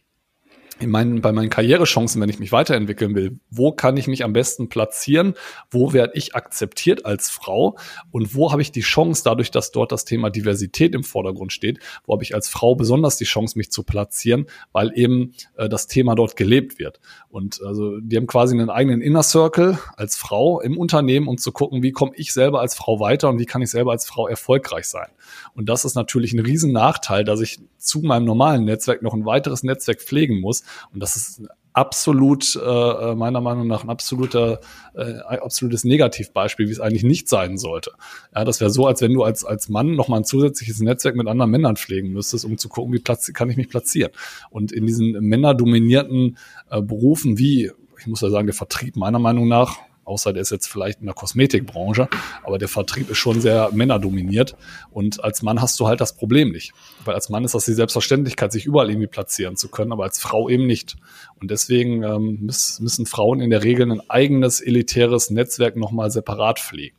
in 0.80 0.90
meinen, 0.90 1.20
bei 1.20 1.32
meinen 1.32 1.50
Karrierechancen, 1.50 2.20
wenn 2.20 2.28
ich 2.30 2.38
mich 2.38 2.52
weiterentwickeln 2.52 3.14
will, 3.14 3.38
wo 3.50 3.72
kann 3.72 3.96
ich 3.96 4.06
mich 4.06 4.24
am 4.24 4.32
besten 4.32 4.68
platzieren, 4.68 5.34
wo 5.70 5.92
werde 5.92 6.14
ich 6.16 6.34
akzeptiert 6.34 7.04
als 7.04 7.28
Frau 7.28 7.76
und 8.10 8.34
wo 8.34 8.50
habe 8.50 8.62
ich 8.62 8.72
die 8.72 8.80
Chance, 8.80 9.22
dadurch, 9.24 9.50
dass 9.50 9.72
dort 9.72 9.92
das 9.92 10.04
Thema 10.04 10.30
Diversität 10.30 10.94
im 10.94 11.04
Vordergrund 11.04 11.52
steht, 11.52 11.78
wo 12.06 12.14
habe 12.14 12.22
ich 12.22 12.34
als 12.34 12.48
Frau 12.48 12.74
besonders 12.74 13.18
die 13.18 13.24
Chance, 13.24 13.58
mich 13.58 13.70
zu 13.70 13.82
platzieren, 13.82 14.46
weil 14.72 14.92
eben 14.94 15.34
äh, 15.56 15.68
das 15.68 15.86
Thema 15.86 16.14
dort 16.14 16.36
gelebt 16.36 16.78
wird. 16.78 17.00
Und 17.28 17.60
also 17.62 18.00
die 18.00 18.16
haben 18.16 18.26
quasi 18.26 18.54
einen 18.54 18.70
eigenen 18.70 19.02
Inner 19.02 19.22
Circle 19.22 19.78
als 19.96 20.16
Frau 20.16 20.60
im 20.60 20.78
Unternehmen, 20.78 21.28
um 21.28 21.36
zu 21.36 21.52
gucken, 21.52 21.82
wie 21.82 21.92
komme 21.92 22.12
ich 22.16 22.32
selber 22.32 22.60
als 22.60 22.74
Frau 22.74 23.00
weiter 23.00 23.28
und 23.28 23.38
wie 23.38 23.46
kann 23.46 23.62
ich 23.62 23.70
selber 23.70 23.92
als 23.92 24.06
Frau 24.06 24.26
erfolgreich 24.26 24.86
sein. 24.86 25.08
Und 25.54 25.68
das 25.68 25.84
ist 25.84 25.94
natürlich 25.94 26.32
ein 26.32 26.40
riesen 26.40 26.72
Nachteil, 26.72 27.24
dass 27.24 27.40
ich 27.40 27.60
zu 27.78 28.00
meinem 28.00 28.24
normalen 28.24 28.64
Netzwerk 28.64 29.02
noch 29.02 29.14
ein 29.14 29.24
weiteres 29.24 29.62
Netzwerk 29.62 30.00
pflegen 30.00 30.40
muss. 30.40 30.62
Und 30.92 31.00
das 31.00 31.16
ist 31.16 31.42
absolut, 31.72 32.56
äh, 32.56 32.60
äh, 32.60 33.14
meiner 33.14 33.40
Meinung 33.40 33.66
nach, 33.66 33.84
ein 33.84 33.90
absoluter, 33.90 34.60
äh, 34.94 35.18
absolutes 35.18 35.84
Negativbeispiel, 35.84 36.66
wie 36.66 36.72
es 36.72 36.80
eigentlich 36.80 37.04
nicht 37.04 37.28
sein 37.28 37.58
sollte. 37.58 37.92
Ja, 38.34 38.44
das 38.44 38.60
wäre 38.60 38.70
so, 38.70 38.86
als 38.86 39.00
wenn 39.00 39.14
du 39.14 39.22
als, 39.22 39.44
als 39.44 39.68
Mann 39.68 39.94
nochmal 39.94 40.20
ein 40.20 40.24
zusätzliches 40.24 40.80
Netzwerk 40.80 41.16
mit 41.16 41.28
anderen 41.28 41.50
Männern 41.50 41.76
pflegen 41.76 42.12
müsstest, 42.12 42.44
um 42.44 42.58
zu 42.58 42.68
gucken, 42.68 42.92
wie 42.92 42.98
platz 42.98 43.32
kann 43.32 43.50
ich 43.50 43.56
mich 43.56 43.68
platzieren. 43.68 44.12
Und 44.50 44.72
in 44.72 44.86
diesen 44.86 45.12
männerdominierten 45.12 46.36
äh, 46.70 46.82
Berufen 46.82 47.38
wie, 47.38 47.70
ich 47.98 48.06
muss 48.06 48.20
ja 48.20 48.30
sagen, 48.30 48.46
der 48.46 48.54
Vertrieb 48.54 48.96
meiner 48.96 49.18
Meinung 49.18 49.46
nach, 49.46 49.78
außer 50.10 50.32
der 50.32 50.42
ist 50.42 50.50
jetzt 50.50 50.66
vielleicht 50.66 51.00
in 51.00 51.06
der 51.06 51.14
Kosmetikbranche, 51.14 52.08
aber 52.42 52.58
der 52.58 52.68
Vertrieb 52.68 53.08
ist 53.10 53.18
schon 53.18 53.40
sehr 53.40 53.70
männerdominiert 53.72 54.56
und 54.90 55.22
als 55.22 55.42
Mann 55.42 55.62
hast 55.62 55.78
du 55.80 55.86
halt 55.86 56.00
das 56.00 56.16
Problem 56.16 56.50
nicht, 56.50 56.72
weil 57.04 57.14
als 57.14 57.28
Mann 57.28 57.44
ist 57.44 57.54
das 57.54 57.64
die 57.64 57.72
Selbstverständlichkeit, 57.72 58.52
sich 58.52 58.66
überall 58.66 58.90
irgendwie 58.90 59.06
platzieren 59.06 59.56
zu 59.56 59.68
können, 59.68 59.92
aber 59.92 60.04
als 60.04 60.18
Frau 60.18 60.48
eben 60.48 60.66
nicht. 60.66 60.96
Und 61.40 61.50
deswegen 61.50 62.02
ähm, 62.02 62.38
müssen 62.42 63.06
Frauen 63.06 63.40
in 63.40 63.50
der 63.50 63.62
Regel 63.62 63.90
ein 63.90 64.02
eigenes 64.10 64.60
elitäres 64.60 65.30
Netzwerk 65.30 65.76
nochmal 65.76 66.10
separat 66.10 66.58
pflegen 66.58 66.96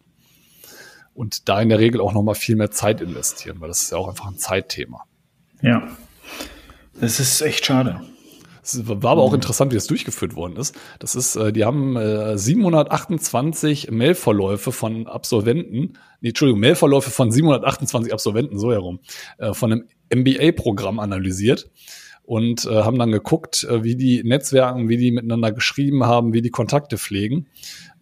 und 1.13 1.49
da 1.49 1.61
in 1.61 1.69
der 1.69 1.79
Regel 1.79 2.01
auch 2.01 2.13
nochmal 2.13 2.35
viel 2.35 2.55
mehr 2.55 2.71
Zeit 2.71 3.01
investieren, 3.01 3.59
weil 3.59 3.67
das 3.67 3.83
ist 3.83 3.91
ja 3.91 3.97
auch 3.97 4.07
einfach 4.07 4.27
ein 4.27 4.37
Zeitthema. 4.37 5.03
Ja, 5.61 5.87
das 6.99 7.19
ist 7.19 7.41
echt 7.41 7.65
schade. 7.65 8.01
Es 8.63 8.87
war 8.87 9.11
aber 9.11 9.21
auch 9.21 9.29
mhm. 9.29 9.35
interessant, 9.35 9.71
wie 9.71 9.75
das 9.75 9.87
durchgeführt 9.87 10.35
worden 10.35 10.55
ist. 10.57 10.75
Das 10.99 11.15
ist, 11.15 11.35
äh, 11.35 11.51
die 11.51 11.65
haben 11.65 11.95
äh, 11.95 12.37
728 12.37 13.91
Mailverläufe 13.91 14.71
von 14.71 15.07
Absolventen, 15.07 15.97
nee, 16.21 16.29
Entschuldigung, 16.29 16.59
Mailverläufe 16.61 17.09
von 17.09 17.31
728 17.31 18.13
Absolventen, 18.13 18.59
so 18.59 18.71
herum, 18.71 18.99
äh, 19.37 19.53
von 19.53 19.71
einem 19.71 19.83
MBA-Programm 20.13 20.99
analysiert 20.99 21.69
und 22.23 22.65
äh, 22.65 22.83
haben 22.83 22.99
dann 22.99 23.11
geguckt, 23.11 23.63
äh, 23.63 23.83
wie 23.83 23.95
die 23.95 24.23
Netzwerken, 24.23 24.89
wie 24.89 24.97
die 24.97 25.11
miteinander 25.11 25.51
geschrieben 25.51 26.05
haben, 26.05 26.33
wie 26.33 26.41
die 26.41 26.51
Kontakte 26.51 26.97
pflegen. 26.97 27.47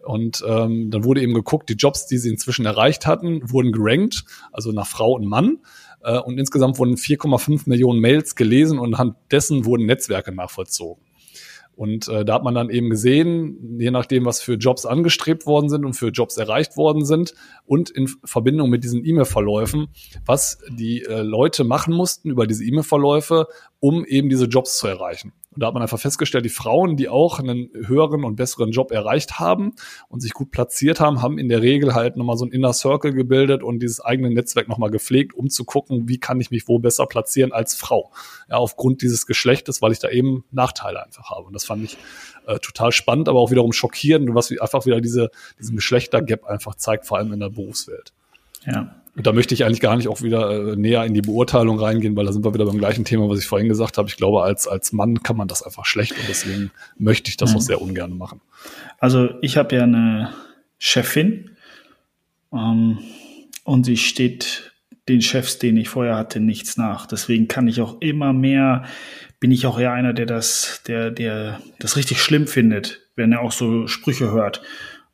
Und 0.04 0.42
ähm, 0.46 0.90
dann 0.90 1.04
wurde 1.04 1.20
eben 1.20 1.34
geguckt, 1.34 1.68
die 1.68 1.74
Jobs, 1.74 2.06
die 2.06 2.18
sie 2.18 2.30
inzwischen 2.30 2.64
erreicht 2.64 3.06
hatten, 3.06 3.50
wurden 3.50 3.72
gerankt, 3.72 4.24
also 4.52 4.72
nach 4.72 4.86
Frau 4.86 5.12
und 5.12 5.26
Mann. 5.26 5.58
Äh, 6.02 6.18
und 6.18 6.38
insgesamt 6.38 6.78
wurden 6.78 6.96
4,5 6.96 7.68
Millionen 7.68 8.00
Mails 8.00 8.34
gelesen 8.34 8.78
und 8.78 8.94
anhand 8.94 9.16
dessen 9.30 9.64
wurden 9.64 9.86
Netzwerke 9.86 10.32
nachvollzogen. 10.32 11.04
Und 11.80 12.08
äh, 12.08 12.26
da 12.26 12.34
hat 12.34 12.44
man 12.44 12.54
dann 12.54 12.68
eben 12.68 12.90
gesehen, 12.90 13.78
je 13.78 13.90
nachdem, 13.90 14.26
was 14.26 14.42
für 14.42 14.54
Jobs 14.54 14.84
angestrebt 14.84 15.46
worden 15.46 15.70
sind 15.70 15.86
und 15.86 15.94
für 15.94 16.08
Jobs 16.08 16.36
erreicht 16.36 16.76
worden 16.76 17.06
sind 17.06 17.32
und 17.64 17.88
in 17.88 18.06
Verbindung 18.22 18.68
mit 18.68 18.84
diesen 18.84 19.02
E-Mail-Verläufen, 19.02 19.88
was 20.26 20.58
die 20.68 21.02
äh, 21.04 21.22
Leute 21.22 21.64
machen 21.64 21.94
mussten 21.94 22.28
über 22.28 22.46
diese 22.46 22.64
E-Mail-Verläufe, 22.64 23.46
um 23.78 24.04
eben 24.04 24.28
diese 24.28 24.44
Jobs 24.44 24.76
zu 24.76 24.88
erreichen. 24.88 25.32
Und 25.52 25.62
da 25.62 25.66
hat 25.66 25.74
man 25.74 25.82
einfach 25.82 25.98
festgestellt, 25.98 26.44
die 26.44 26.50
Frauen, 26.50 26.96
die 26.96 27.08
auch 27.08 27.40
einen 27.40 27.70
höheren 27.74 28.22
und 28.22 28.36
besseren 28.36 28.70
Job 28.70 28.92
erreicht 28.92 29.40
haben 29.40 29.72
und 30.08 30.20
sich 30.20 30.32
gut 30.32 30.52
platziert 30.52 31.00
haben, 31.00 31.22
haben 31.22 31.38
in 31.38 31.48
der 31.48 31.60
Regel 31.60 31.94
halt 31.94 32.16
nochmal 32.16 32.36
so 32.36 32.44
ein 32.44 32.52
Inner 32.52 32.72
Circle 32.72 33.12
gebildet 33.12 33.64
und 33.64 33.80
dieses 33.80 34.00
eigene 34.00 34.30
Netzwerk 34.30 34.68
nochmal 34.68 34.90
gepflegt, 34.90 35.34
um 35.34 35.50
zu 35.50 35.64
gucken, 35.64 36.08
wie 36.08 36.18
kann 36.18 36.40
ich 36.40 36.52
mich 36.52 36.68
wo 36.68 36.78
besser 36.78 37.06
platzieren 37.06 37.50
als 37.50 37.74
Frau. 37.74 38.12
Ja, 38.48 38.56
aufgrund 38.56 39.02
dieses 39.02 39.26
Geschlechtes, 39.26 39.82
weil 39.82 39.90
ich 39.90 39.98
da 39.98 40.08
eben 40.08 40.44
Nachteile 40.52 41.04
einfach 41.04 41.30
habe. 41.30 41.46
Und 41.46 41.52
das 41.52 41.64
fand 41.64 41.82
ich 41.82 41.98
äh, 42.46 42.60
total 42.60 42.92
spannend, 42.92 43.28
aber 43.28 43.40
auch 43.40 43.50
wiederum 43.50 43.72
schockierend, 43.72 44.32
was 44.32 44.52
einfach 44.52 44.86
wieder 44.86 45.00
diese, 45.00 45.30
diesen 45.58 45.74
Geschlechtergap 45.74 46.44
einfach 46.44 46.76
zeigt, 46.76 47.06
vor 47.06 47.18
allem 47.18 47.32
in 47.32 47.40
der 47.40 47.50
Berufswelt. 47.50 48.12
Ja, 48.66 48.99
da 49.16 49.32
möchte 49.32 49.54
ich 49.54 49.64
eigentlich 49.64 49.80
gar 49.80 49.96
nicht 49.96 50.08
auch 50.08 50.22
wieder 50.22 50.72
äh, 50.72 50.76
näher 50.76 51.04
in 51.04 51.14
die 51.14 51.22
Beurteilung 51.22 51.78
reingehen, 51.78 52.16
weil 52.16 52.26
da 52.26 52.32
sind 52.32 52.44
wir 52.44 52.54
wieder 52.54 52.66
beim 52.66 52.78
gleichen 52.78 53.04
Thema, 53.04 53.28
was 53.28 53.40
ich 53.40 53.46
vorhin 53.46 53.68
gesagt 53.68 53.98
habe. 53.98 54.08
Ich 54.08 54.16
glaube, 54.16 54.42
als, 54.42 54.68
als 54.68 54.92
Mann 54.92 55.22
kann 55.22 55.36
man 55.36 55.48
das 55.48 55.62
einfach 55.62 55.84
schlecht 55.84 56.12
und 56.12 56.28
deswegen 56.28 56.70
möchte 56.96 57.28
ich 57.28 57.36
das 57.36 57.50
mhm. 57.50 57.56
auch 57.56 57.60
sehr 57.60 57.82
ungern 57.82 58.16
machen. 58.16 58.40
Also 58.98 59.30
ich 59.42 59.56
habe 59.56 59.76
ja 59.76 59.82
eine 59.82 60.32
Chefin 60.78 61.50
ähm, 62.52 62.98
und 63.64 63.84
sie 63.84 63.96
steht 63.96 64.72
den 65.08 65.22
Chefs, 65.22 65.58
den 65.58 65.76
ich 65.76 65.88
vorher 65.88 66.16
hatte, 66.16 66.38
nichts 66.38 66.76
nach. 66.76 67.06
Deswegen 67.06 67.48
kann 67.48 67.66
ich 67.66 67.80
auch 67.80 68.00
immer 68.00 68.32
mehr, 68.32 68.84
bin 69.40 69.50
ich 69.50 69.66
auch 69.66 69.78
eher 69.78 69.92
einer, 69.92 70.12
der 70.12 70.26
das, 70.26 70.82
der, 70.86 71.10
der 71.10 71.60
das 71.80 71.96
richtig 71.96 72.22
schlimm 72.22 72.46
findet, 72.46 73.00
wenn 73.16 73.32
er 73.32 73.40
auch 73.40 73.52
so 73.52 73.88
Sprüche 73.88 74.30
hört, 74.30 74.62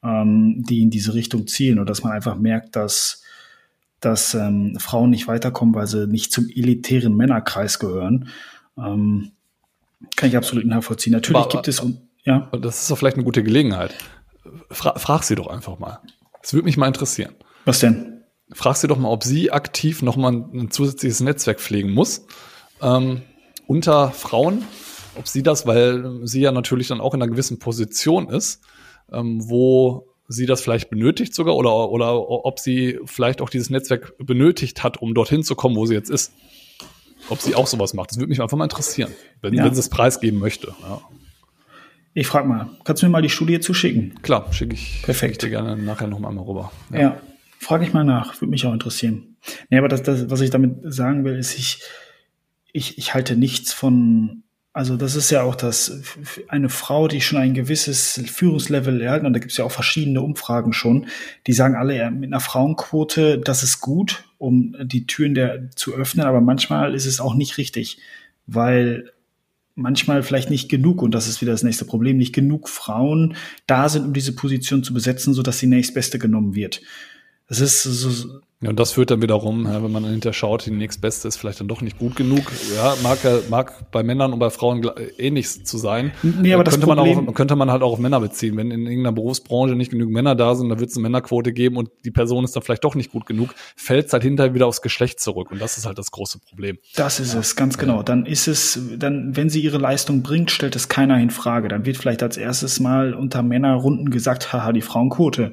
ähm, 0.04 0.64
die 0.68 0.82
in 0.82 0.90
diese 0.90 1.14
Richtung 1.14 1.46
zielen 1.46 1.78
und 1.78 1.88
dass 1.88 2.02
man 2.02 2.12
einfach 2.12 2.36
merkt, 2.36 2.76
dass 2.76 3.22
dass 4.00 4.34
ähm, 4.34 4.76
Frauen 4.78 5.10
nicht 5.10 5.28
weiterkommen, 5.28 5.74
weil 5.74 5.86
sie 5.86 6.06
nicht 6.06 6.32
zum 6.32 6.48
elitären 6.48 7.16
Männerkreis 7.16 7.78
gehören. 7.78 8.28
Ähm, 8.78 9.32
kann 10.16 10.28
ich 10.28 10.36
absolut 10.36 10.66
nachvollziehen. 10.66 11.12
Natürlich 11.12 11.40
aber, 11.40 11.48
gibt 11.48 11.68
es, 11.68 11.82
ja. 12.24 12.50
Das 12.60 12.82
ist 12.82 12.90
doch 12.90 12.98
vielleicht 12.98 13.16
eine 13.16 13.24
gute 13.24 13.42
Gelegenheit. 13.42 13.94
Fra 14.70 14.98
frag 14.98 15.22
sie 15.22 15.34
doch 15.34 15.46
einfach 15.46 15.78
mal. 15.78 16.00
Das 16.42 16.52
würde 16.52 16.64
mich 16.64 16.76
mal 16.76 16.86
interessieren. 16.86 17.34
Was 17.64 17.80
denn? 17.80 18.22
Frag 18.52 18.76
sie 18.76 18.86
doch 18.86 18.98
mal, 18.98 19.08
ob 19.08 19.24
sie 19.24 19.50
aktiv 19.50 20.02
nochmal 20.02 20.32
ein 20.32 20.70
zusätzliches 20.70 21.20
Netzwerk 21.20 21.60
pflegen 21.60 21.90
muss 21.90 22.26
ähm, 22.80 23.22
unter 23.66 24.10
Frauen. 24.10 24.64
Ob 25.18 25.26
sie 25.26 25.42
das, 25.42 25.66
weil 25.66 26.20
sie 26.24 26.42
ja 26.42 26.52
natürlich 26.52 26.88
dann 26.88 27.00
auch 27.00 27.14
in 27.14 27.22
einer 27.22 27.30
gewissen 27.30 27.58
Position 27.58 28.28
ist, 28.28 28.60
ähm, 29.10 29.48
wo 29.48 30.08
sie 30.28 30.46
das 30.46 30.60
vielleicht 30.60 30.90
benötigt 30.90 31.34
sogar 31.34 31.56
oder, 31.56 31.90
oder 31.90 32.28
ob 32.28 32.58
sie 32.58 32.98
vielleicht 33.04 33.40
auch 33.40 33.50
dieses 33.50 33.70
Netzwerk 33.70 34.14
benötigt 34.18 34.82
hat, 34.82 35.00
um 35.00 35.14
dorthin 35.14 35.42
zu 35.42 35.54
kommen, 35.54 35.76
wo 35.76 35.86
sie 35.86 35.94
jetzt 35.94 36.10
ist. 36.10 36.32
Ob 37.28 37.40
sie 37.40 37.54
auch 37.54 37.66
sowas 37.66 37.94
macht. 37.94 38.10
Das 38.10 38.18
würde 38.18 38.28
mich 38.28 38.40
einfach 38.40 38.56
mal 38.56 38.64
interessieren, 38.64 39.12
wenn, 39.42 39.54
ja. 39.54 39.64
wenn 39.64 39.74
sie 39.74 39.80
es 39.80 39.88
preisgeben 39.88 40.38
möchte. 40.38 40.74
Ja. 40.82 41.00
Ich 42.14 42.26
frage 42.26 42.48
mal, 42.48 42.70
kannst 42.84 43.02
du 43.02 43.06
mir 43.06 43.10
mal 43.10 43.22
die 43.22 43.30
Studie 43.30 43.60
zuschicken? 43.60 44.14
Klar, 44.22 44.52
schicke 44.52 44.74
ich, 44.74 45.02
Perfekt. 45.02 45.42
Dir 45.42 45.50
gerne 45.50 45.76
nachher 45.76 46.06
noch 46.06 46.18
mal 46.18 46.36
rüber. 46.36 46.72
Ja, 46.92 47.00
ja 47.00 47.20
frage 47.58 47.84
ich 47.84 47.92
mal 47.92 48.04
nach, 48.04 48.40
würde 48.40 48.50
mich 48.50 48.66
auch 48.66 48.72
interessieren. 48.72 49.36
Nee, 49.70 49.78
aber 49.78 49.88
das, 49.88 50.02
das, 50.02 50.30
was 50.30 50.40
ich 50.40 50.50
damit 50.50 50.78
sagen 50.84 51.24
will, 51.24 51.36
ist, 51.36 51.58
ich, 51.58 51.82
ich, 52.72 52.98
ich 52.98 53.14
halte 53.14 53.36
nichts 53.36 53.72
von 53.72 54.44
also 54.76 54.98
das 54.98 55.16
ist 55.16 55.30
ja 55.30 55.42
auch 55.42 55.54
das, 55.54 56.02
eine 56.48 56.68
Frau, 56.68 57.08
die 57.08 57.22
schon 57.22 57.38
ein 57.38 57.54
gewisses 57.54 58.20
Führungslevel 58.26 59.00
erhalten, 59.00 59.24
und 59.24 59.32
da 59.32 59.38
gibt 59.38 59.52
es 59.52 59.56
ja 59.56 59.64
auch 59.64 59.72
verschiedene 59.72 60.20
Umfragen 60.20 60.74
schon, 60.74 61.06
die 61.46 61.54
sagen 61.54 61.76
alle, 61.76 61.96
ja, 61.96 62.10
mit 62.10 62.30
einer 62.30 62.40
Frauenquote, 62.40 63.38
das 63.38 63.62
ist 63.62 63.80
gut, 63.80 64.24
um 64.36 64.76
die 64.82 65.06
Türen 65.06 65.34
der 65.34 65.70
zu 65.76 65.94
öffnen, 65.94 66.26
aber 66.26 66.42
manchmal 66.42 66.94
ist 66.94 67.06
es 67.06 67.20
auch 67.20 67.34
nicht 67.34 67.56
richtig, 67.56 67.96
weil 68.46 69.12
manchmal 69.76 70.22
vielleicht 70.22 70.50
nicht 70.50 70.68
genug, 70.68 71.00
und 71.00 71.14
das 71.14 71.26
ist 71.26 71.40
wieder 71.40 71.52
das 71.52 71.62
nächste 71.62 71.86
Problem, 71.86 72.18
nicht 72.18 72.34
genug 72.34 72.68
Frauen 72.68 73.34
da 73.66 73.88
sind, 73.88 74.04
um 74.04 74.12
diese 74.12 74.34
Position 74.34 74.84
zu 74.84 74.92
besetzen, 74.92 75.32
sodass 75.32 75.58
die 75.58 75.68
nächstbeste 75.68 76.18
genommen 76.18 76.54
wird. 76.54 76.82
Das 77.48 77.60
ist 77.60 77.82
so, 77.82 78.40
ja, 78.62 78.70
und 78.70 78.80
das 78.80 78.92
führt 78.92 79.10
dann 79.10 79.20
wiederum, 79.20 79.66
ja, 79.66 79.84
wenn 79.84 79.92
man 79.92 80.04
dahinter 80.04 80.32
schaut, 80.32 80.64
die 80.64 80.70
nächstbeste 80.70 81.28
ist 81.28 81.36
vielleicht 81.36 81.60
dann 81.60 81.68
doch 81.68 81.82
nicht 81.82 81.98
gut 81.98 82.16
genug. 82.16 82.50
Ja, 82.74 82.94
mag, 83.02 83.18
mag 83.50 83.90
bei 83.90 84.02
Männern 84.02 84.32
und 84.32 84.38
bei 84.38 84.48
Frauen 84.48 84.90
ähnlich 85.18 85.66
zu 85.66 85.76
sein. 85.76 86.12
Nee, 86.22 86.54
aber 86.54 86.64
könnte, 86.64 86.80
das 86.80 86.86
man 86.88 86.96
Problem, 86.96 87.28
auch, 87.28 87.34
könnte 87.34 87.54
man 87.54 87.70
halt 87.70 87.82
auch 87.82 87.92
auf 87.92 87.98
Männer 87.98 88.18
beziehen. 88.18 88.56
Wenn 88.56 88.70
in 88.70 88.86
irgendeiner 88.86 89.12
Berufsbranche 89.12 89.74
nicht 89.74 89.90
genügend 89.90 90.14
Männer 90.14 90.34
da 90.34 90.54
sind, 90.54 90.70
dann 90.70 90.80
wird 90.80 90.88
es 90.88 90.96
eine 90.96 91.02
Männerquote 91.02 91.52
geben 91.52 91.76
und 91.76 91.90
die 92.06 92.10
Person 92.10 92.44
ist 92.44 92.56
dann 92.56 92.62
vielleicht 92.62 92.82
doch 92.82 92.94
nicht 92.94 93.12
gut 93.12 93.26
genug, 93.26 93.54
fällt 93.76 94.06
es 94.06 94.14
halt 94.14 94.22
hinterher 94.22 94.54
wieder 94.54 94.66
aufs 94.66 94.80
Geschlecht 94.80 95.20
zurück. 95.20 95.50
Und 95.50 95.60
das 95.60 95.76
ist 95.76 95.84
halt 95.84 95.98
das 95.98 96.10
große 96.10 96.38
Problem. 96.38 96.78
Das 96.94 97.20
ist 97.20 97.34
es, 97.34 97.56
ganz 97.56 97.76
genau. 97.76 98.02
Dann 98.02 98.24
ist 98.24 98.48
es, 98.48 98.80
dann, 98.96 99.36
wenn 99.36 99.50
sie 99.50 99.60
ihre 99.60 99.76
Leistung 99.76 100.22
bringt, 100.22 100.50
stellt 100.50 100.76
es 100.76 100.88
keiner 100.88 101.20
in 101.20 101.28
Frage. 101.28 101.68
Dann 101.68 101.84
wird 101.84 101.98
vielleicht 101.98 102.22
als 102.22 102.38
erstes 102.38 102.80
mal 102.80 103.12
unter 103.12 103.42
Männerrunden 103.42 104.08
gesagt, 104.08 104.54
haha, 104.54 104.72
die 104.72 104.80
Frauenquote. 104.80 105.52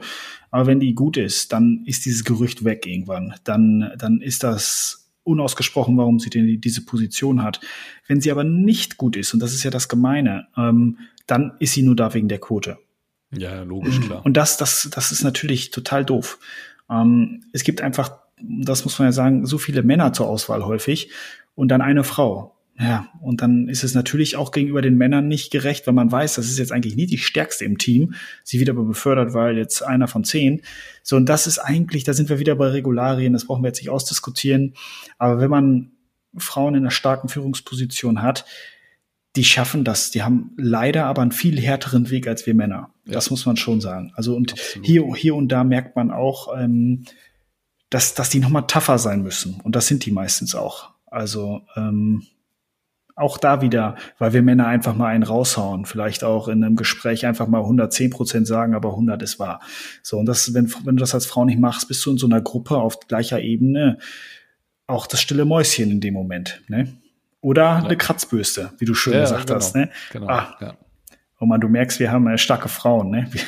Aber 0.54 0.68
wenn 0.68 0.80
die 0.80 0.94
gut 0.94 1.18
ist, 1.18 1.52
dann 1.52 1.82
ist 1.88 2.06
dieses 2.06 2.24
Gerücht 2.24 2.64
weg 2.64 2.86
irgendwann. 2.86 3.34
Dann, 3.44 3.92
dann 3.98 4.22
ist 4.22 4.44
das 4.44 5.10
unausgesprochen, 5.24 5.98
warum 5.98 6.20
sie 6.20 6.30
denn 6.30 6.62
diese 6.62 6.86
Position 6.86 7.42
hat. 7.42 7.60
Wenn 8.08 8.22
sie 8.22 8.32
aber 8.32 8.44
nicht 8.44 8.98
gut 8.98 9.16
ist, 9.16 9.34
und 9.34 9.40
das 9.40 9.56
ist 9.56 9.64
ja 9.64 9.72
das 9.72 9.90
Gemeine, 9.90 10.46
ähm, 10.56 11.00
dann 11.26 11.54
ist 11.58 11.74
sie 11.74 11.82
nur 11.82 11.96
da 11.96 12.14
wegen 12.14 12.28
der 12.28 12.38
Quote. 12.38 12.78
Ja, 13.36 13.64
logisch, 13.64 14.00
klar. 14.00 14.24
Und 14.24 14.38
das, 14.38 14.58
das, 14.58 14.88
das 14.94 15.12
ist 15.12 15.24
natürlich 15.24 15.72
total 15.72 16.06
doof. 16.06 16.38
Ähm, 16.88 17.46
es 17.52 17.64
gibt 17.64 17.82
einfach, 17.82 18.16
das 18.40 18.84
muss 18.84 19.00
man 19.00 19.08
ja 19.08 19.12
sagen, 19.12 19.48
so 19.48 19.58
viele 19.58 19.82
Männer 19.82 20.14
zur 20.14 20.30
Auswahl 20.30 20.64
häufig 20.68 21.10
und 21.56 21.70
dann 21.70 21.82
eine 21.82 22.04
Frau. 22.04 22.56
Ja, 22.80 23.08
und 23.22 23.42
dann 23.42 23.68
ist 23.68 23.84
es 23.84 23.94
natürlich 23.94 24.36
auch 24.36 24.52
gegenüber 24.52 24.82
den 24.82 24.98
Männern 24.98 25.28
nicht 25.28 25.52
gerecht, 25.52 25.86
wenn 25.86 25.94
man 25.94 26.12
weiß, 26.12 26.36
das 26.36 26.48
ist 26.48 26.58
jetzt 26.58 26.72
eigentlich 26.72 26.96
nie 26.96 27.06
die 27.06 27.20
stärkste 27.20 27.66
im 27.66 27.78
Team. 27.78 28.16
Sie 28.44 28.60
wird 28.60 28.70
aber 28.70 28.84
befördert, 28.84 29.34
weil 29.34 29.58
jetzt 29.58 29.84
einer 29.84 30.08
von 30.08 30.24
zehn. 30.24 30.62
So, 31.04 31.16
und 31.16 31.28
das 31.28 31.46
ist 31.46 31.60
eigentlich, 31.60 32.04
da 32.04 32.14
sind 32.14 32.30
wir 32.30 32.40
wieder 32.40 32.56
bei 32.56 32.68
Regularien, 32.70 33.34
das 33.34 33.46
brauchen 33.46 33.64
wir 33.64 33.68
jetzt 33.68 33.80
nicht 33.80 33.92
ausdiskutieren. 33.92 34.74
Aber 35.20 35.40
wenn 35.40 35.52
man 35.52 35.92
Frauen 36.36 36.74
in 36.74 36.82
einer 36.82 36.92
starken 36.92 37.30
Führungsposition 37.30 38.24
hat, 38.24 38.46
die 39.36 39.44
schaffen 39.44 39.84
das. 39.84 40.12
Die 40.12 40.24
haben 40.24 40.52
leider 40.58 41.06
aber 41.06 41.22
einen 41.22 41.32
viel 41.32 41.60
härteren 41.60 42.10
Weg 42.10 42.28
als 42.28 42.46
wir 42.46 42.54
Männer. 42.54 42.92
Ja. 43.06 43.14
Das 43.14 43.30
muss 43.30 43.46
man 43.46 43.58
schon 43.58 43.82
sagen. 43.82 44.12
Also, 44.16 44.36
und 44.36 44.54
hier, 44.84 45.04
hier 45.16 45.36
und 45.36 45.48
da 45.50 45.64
merkt 45.64 45.96
man 45.96 46.12
auch, 46.12 46.56
ähm, 46.58 47.06
dass, 47.90 48.14
dass 48.14 48.30
die 48.30 48.40
nochmal 48.40 48.68
tougher 48.68 48.98
sein 48.98 49.24
müssen. 49.24 49.60
Und 49.62 49.76
das 49.76 49.88
sind 49.88 50.06
die 50.06 50.12
meistens 50.12 50.54
auch. 50.56 50.92
Also, 51.08 51.62
ähm, 51.76 52.24
auch 53.16 53.38
da 53.38 53.62
wieder, 53.62 53.96
weil 54.18 54.34
wir 54.34 54.42
Männer 54.42 54.68
einfach 54.68 54.96
mal 54.96 55.08
einen 55.08 55.24
raushauen, 55.24 55.86
vielleicht 55.86 56.24
auch 56.24 56.48
in 56.48 56.64
einem 56.64 56.76
Gespräch 56.76 57.26
einfach 57.26 57.48
mal 57.48 57.60
110 57.60 58.10
Prozent 58.10 58.48
sagen, 58.48 58.74
aber 58.74 58.90
100 58.90 59.22
ist 59.22 59.40
wahr. 59.40 59.60
So, 60.02 60.18
und 60.18 60.26
das, 60.26 60.54
wenn, 60.54 60.74
wenn 60.84 60.96
du 60.96 61.02
das 61.02 61.14
als 61.14 61.26
Frau 61.26 61.46
nicht 61.46 61.60
machst, 61.60 61.88
bist 61.88 62.04
du 62.06 62.12
in 62.12 62.18
so 62.18 62.26
einer 62.26 62.42
Gruppe 62.42 62.78
auf 62.78 63.00
gleicher 63.02 63.40
Ebene 63.40 64.00
auch 64.88 65.08
das 65.08 65.22
stille 65.22 65.46
Mäuschen 65.46 65.92
in 65.92 66.02
dem 66.02 66.14
Moment, 66.14 66.62
ne? 66.68 66.88
Oder 67.42 67.64
ja. 67.64 67.84
eine 67.84 67.98
Kratzbürste, 67.98 68.72
wie 68.78 68.86
du 68.86 68.94
schön 68.94 69.14
ja, 69.14 69.22
gesagt 69.22 69.48
genau, 69.48 69.60
hast, 69.60 69.76
ne? 69.76 69.90
Genau, 70.12 70.28
ah, 70.28 70.58
ja. 70.60 70.78
Oh 71.44 71.46
man, 71.46 71.60
du 71.60 71.68
merkst, 71.68 72.00
wir 72.00 72.10
haben 72.10 72.26
äh, 72.28 72.38
starke 72.38 72.70
Frauen, 72.70 73.10
ne? 73.10 73.28
Wir, 73.30 73.42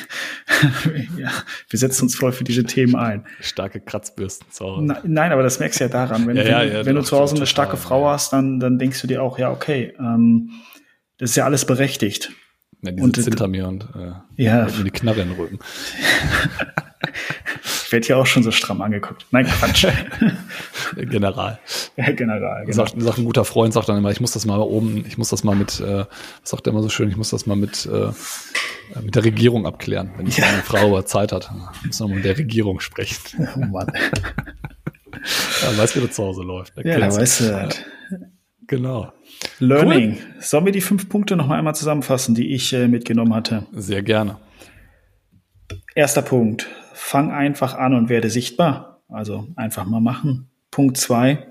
ja, 1.24 1.30
wir 1.70 1.78
setzen 1.78 2.02
uns 2.02 2.14
voll 2.14 2.30
für 2.30 2.44
diese 2.44 2.64
Themen 2.64 2.94
ein. 2.94 3.24
Starke 3.40 3.80
Kratzbürsten 3.80 4.46
zu 4.50 4.66
Hause. 4.66 4.84
Na, 4.84 5.00
nein, 5.02 5.32
aber 5.32 5.42
das 5.42 5.60
merkst 5.60 5.80
du 5.80 5.84
ja 5.84 5.88
daran. 5.88 6.26
Wenn, 6.26 6.36
ja, 6.36 6.44
wenn, 6.44 6.72
ja, 6.72 6.84
wenn 6.84 6.94
du 6.94 7.00
zu 7.00 7.16
Hause 7.16 7.36
eine 7.36 7.46
starke 7.46 7.78
Frau 7.78 8.06
hast, 8.06 8.34
dann, 8.34 8.60
dann 8.60 8.78
denkst 8.78 9.00
du 9.00 9.06
dir 9.06 9.22
auch, 9.22 9.38
ja, 9.38 9.50
okay, 9.50 9.94
ähm, 9.98 10.50
das 11.16 11.30
ist 11.30 11.36
ja 11.36 11.46
alles 11.46 11.64
berechtigt. 11.64 12.32
Ja, 12.82 12.92
die 12.92 13.02
und, 13.02 13.16
hinter 13.16 13.48
mir 13.48 13.66
und 13.66 13.88
äh, 13.94 14.42
ja. 14.42 14.66
mir 14.66 14.84
die 14.84 14.90
Knarre 14.90 15.22
in 15.22 15.28
den 15.30 15.38
Rücken. 15.38 15.58
ich 17.86 17.92
werde 17.92 18.08
ja 18.08 18.16
auch 18.16 18.26
schon 18.26 18.42
so 18.42 18.50
stramm 18.50 18.82
angeguckt. 18.82 19.26
Nein, 19.30 19.46
Quatsch. 19.46 19.86
General. 20.96 21.60
Ja, 21.96 22.10
General, 22.10 22.64
genau. 22.64 22.74
Sagt, 22.74 23.00
sagt 23.00 23.18
ein 23.18 23.24
guter 23.24 23.44
Freund, 23.44 23.72
sagt 23.72 23.88
dann 23.88 23.96
immer, 23.96 24.10
ich 24.10 24.20
muss 24.20 24.32
das 24.32 24.44
mal 24.44 24.58
oben, 24.58 25.04
ich 25.06 25.18
muss 25.18 25.28
das 25.28 25.44
mal 25.44 25.54
mit, 25.54 25.78
äh, 25.78 26.04
sagt 26.42 26.66
er 26.66 26.72
immer 26.72 26.82
so 26.82 26.88
schön, 26.88 27.08
ich 27.08 27.16
muss 27.16 27.30
das 27.30 27.46
mal 27.46 27.54
mit, 27.54 27.86
äh, 27.86 28.10
mit 29.00 29.14
der 29.14 29.22
Regierung 29.22 29.66
abklären, 29.66 30.10
wenn 30.16 30.26
ja. 30.26 30.46
eine 30.46 30.62
Frau 30.62 30.88
über 30.88 31.06
Zeit 31.06 31.30
hat. 31.30 31.48
Muss 31.84 32.00
man 32.00 32.10
mit 32.10 32.24
der 32.24 32.36
Regierung 32.36 32.80
sprechen. 32.80 33.48
Oh 33.56 33.60
Mann. 33.60 33.86
ja, 35.62 35.78
weiß, 35.78 35.94
wie 35.94 36.00
das 36.00 36.16
zu 36.16 36.24
Hause 36.24 36.42
läuft. 36.42 36.72
ja, 36.84 36.98
da 36.98 37.14
weißt 37.14 37.40
du 37.40 37.54
halt. 37.54 37.86
Genau. 38.66 39.12
Learning. 39.60 40.14
Cool. 40.14 40.42
Sollen 40.42 40.64
wir 40.64 40.72
die 40.72 40.80
fünf 40.80 41.08
Punkte 41.08 41.36
noch 41.36 41.46
mal 41.46 41.56
einmal 41.56 41.76
zusammenfassen, 41.76 42.34
die 42.34 42.52
ich 42.52 42.72
äh, 42.72 42.88
mitgenommen 42.88 43.32
hatte? 43.32 43.66
Sehr 43.72 44.02
gerne. 44.02 44.38
Erster 45.94 46.22
Punkt. 46.22 46.68
Fang 46.98 47.30
einfach 47.30 47.74
an 47.74 47.92
und 47.92 48.08
werde 48.08 48.30
sichtbar. 48.30 49.02
Also 49.08 49.48
einfach 49.54 49.84
mal 49.84 50.00
machen. 50.00 50.48
Punkt 50.70 50.96
zwei. 50.96 51.46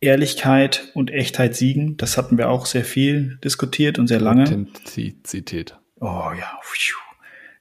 Ehrlichkeit 0.00 0.92
und 0.94 1.10
Echtheit 1.10 1.56
siegen. 1.56 1.96
Das 1.96 2.16
hatten 2.16 2.38
wir 2.38 2.48
auch 2.48 2.66
sehr 2.66 2.84
viel 2.84 3.38
diskutiert 3.44 3.98
und 3.98 4.06
sehr 4.06 4.20
lange. 4.20 4.44
Authentizität. 4.44 5.76
Oh 6.00 6.30
ja. 6.38 6.58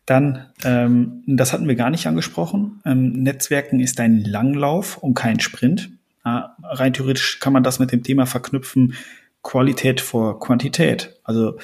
Dann, 0.05 0.51
ähm, 0.63 1.23
das 1.27 1.51
hatten 1.51 1.67
wir 1.67 1.75
gar 1.75 1.89
nicht 1.89 2.07
angesprochen. 2.07 2.81
Ähm, 2.85 3.11
Netzwerken 3.11 3.79
ist 3.79 3.99
ein 3.99 4.23
Langlauf 4.23 4.97
und 4.97 5.15
kein 5.15 5.39
Sprint. 5.39 5.89
Äh, 6.23 6.41
rein 6.63 6.93
theoretisch 6.93 7.39
kann 7.39 7.53
man 7.53 7.63
das 7.63 7.79
mit 7.79 7.91
dem 7.91 8.03
Thema 8.03 8.25
verknüpfen, 8.25 8.93
Qualität 9.43 9.99
vor 9.99 10.39
Quantität. 10.39 11.19
Also 11.23 11.57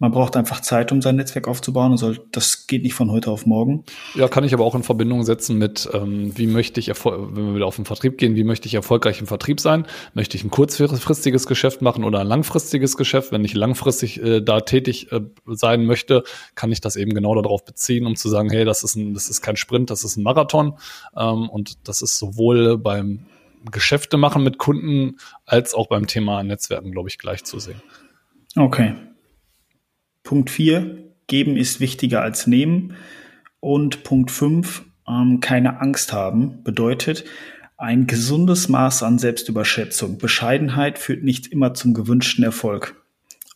man 0.00 0.12
braucht 0.12 0.34
einfach 0.34 0.60
Zeit, 0.60 0.92
um 0.92 1.02
sein 1.02 1.16
Netzwerk 1.16 1.46
aufzubauen. 1.46 1.92
Und 1.92 1.98
soll, 1.98 2.20
das 2.32 2.66
geht 2.66 2.82
nicht 2.82 2.94
von 2.94 3.10
heute 3.10 3.30
auf 3.30 3.44
morgen. 3.44 3.84
Ja, 4.14 4.28
kann 4.28 4.44
ich 4.44 4.54
aber 4.54 4.64
auch 4.64 4.74
in 4.74 4.82
Verbindung 4.82 5.24
setzen 5.24 5.58
mit, 5.58 5.88
ähm, 5.92 6.36
wie 6.36 6.46
möchte 6.46 6.80
ich, 6.80 6.88
wenn 6.88 7.36
wir 7.36 7.54
wieder 7.54 7.66
auf 7.66 7.76
den 7.76 7.84
Vertrieb 7.84 8.16
gehen, 8.16 8.34
wie 8.34 8.42
möchte 8.42 8.66
ich 8.66 8.74
erfolgreich 8.74 9.20
im 9.20 9.26
Vertrieb 9.26 9.60
sein? 9.60 9.86
Möchte 10.14 10.38
ich 10.38 10.42
ein 10.42 10.50
kurzfristiges 10.50 11.46
Geschäft 11.46 11.82
machen 11.82 12.04
oder 12.04 12.20
ein 12.20 12.26
langfristiges 12.26 12.96
Geschäft? 12.96 13.30
Wenn 13.30 13.44
ich 13.44 13.52
langfristig 13.52 14.22
äh, 14.22 14.40
da 14.40 14.62
tätig 14.62 15.12
äh, 15.12 15.20
sein 15.46 15.84
möchte, 15.84 16.24
kann 16.54 16.72
ich 16.72 16.80
das 16.80 16.96
eben 16.96 17.12
genau 17.12 17.34
darauf 17.34 17.66
beziehen, 17.66 18.06
um 18.06 18.16
zu 18.16 18.30
sagen, 18.30 18.48
hey, 18.48 18.64
das 18.64 18.82
ist, 18.82 18.96
ein, 18.96 19.12
das 19.12 19.28
ist 19.28 19.42
kein 19.42 19.56
Sprint, 19.56 19.90
das 19.90 20.02
ist 20.02 20.16
ein 20.16 20.22
Marathon. 20.22 20.78
Ähm, 21.14 21.50
und 21.50 21.86
das 21.86 22.00
ist 22.00 22.18
sowohl 22.18 22.78
beim 22.78 23.26
Geschäfte 23.70 24.16
machen 24.16 24.42
mit 24.42 24.56
Kunden 24.56 25.18
als 25.44 25.74
auch 25.74 25.88
beim 25.88 26.06
Thema 26.06 26.42
Netzwerken, 26.42 26.90
glaube 26.90 27.10
ich, 27.10 27.18
gleich 27.18 27.44
zu 27.44 27.58
sehen. 27.58 27.82
Okay. 28.56 28.94
Punkt 30.30 30.48
4, 30.48 30.96
geben 31.26 31.56
ist 31.56 31.80
wichtiger 31.80 32.22
als 32.22 32.46
nehmen. 32.46 32.94
Und 33.58 34.04
Punkt 34.04 34.30
5, 34.30 34.84
ähm, 35.08 35.40
keine 35.40 35.80
Angst 35.80 36.12
haben, 36.12 36.62
bedeutet 36.62 37.24
ein 37.76 38.06
gesundes 38.06 38.68
Maß 38.68 39.02
an 39.02 39.18
Selbstüberschätzung. 39.18 40.18
Bescheidenheit 40.18 41.00
führt 41.00 41.24
nicht 41.24 41.48
immer 41.48 41.74
zum 41.74 41.94
gewünschten 41.94 42.44
Erfolg. 42.44 42.94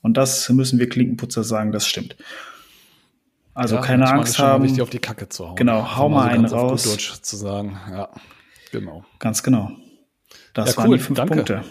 Und 0.03 0.17
das 0.17 0.49
müssen 0.49 0.81
wir 0.81 0.89
Klinkenputzer 0.89 1.45
sagen, 1.45 1.71
das 1.71 1.87
stimmt. 1.87 2.17
Also 3.55 3.77
ja, 3.77 3.81
keine 3.81 4.11
Angst 4.11 4.41
haben. 4.41 4.65
Wichtig 4.65 4.83
auf 4.83 4.91
die 4.91 4.99
Kacke 4.99 5.29
zu 5.29 5.47
hauen. 5.47 5.55
Genau, 5.55 5.97
hau 5.97 6.09
mal 6.09 6.25
so 6.25 6.29
einen 6.29 6.47
raus. 6.47 6.89
Auf 6.89 6.93
Deutsch 6.93 7.13
zu 7.23 7.37
sagen, 7.37 7.79
ja, 7.89 8.09
genau. 8.73 9.05
Ganz 9.21 9.45
genau. 9.45 9.71
Das 10.55 10.73
ja, 10.73 10.79
waren 10.79 10.91
cool, 10.91 10.99
die 10.99 11.05
fünf 11.05 11.19
danke. 11.19 11.35
Punkte. 11.37 11.65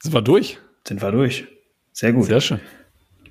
Sind 0.00 0.14
wir 0.14 0.22
durch? 0.22 0.60
Sind 0.86 1.02
wir 1.02 1.10
durch. 1.10 1.48
Sehr 1.96 2.12
gut. 2.12 2.26
Sehr 2.26 2.42
schön 2.42 2.60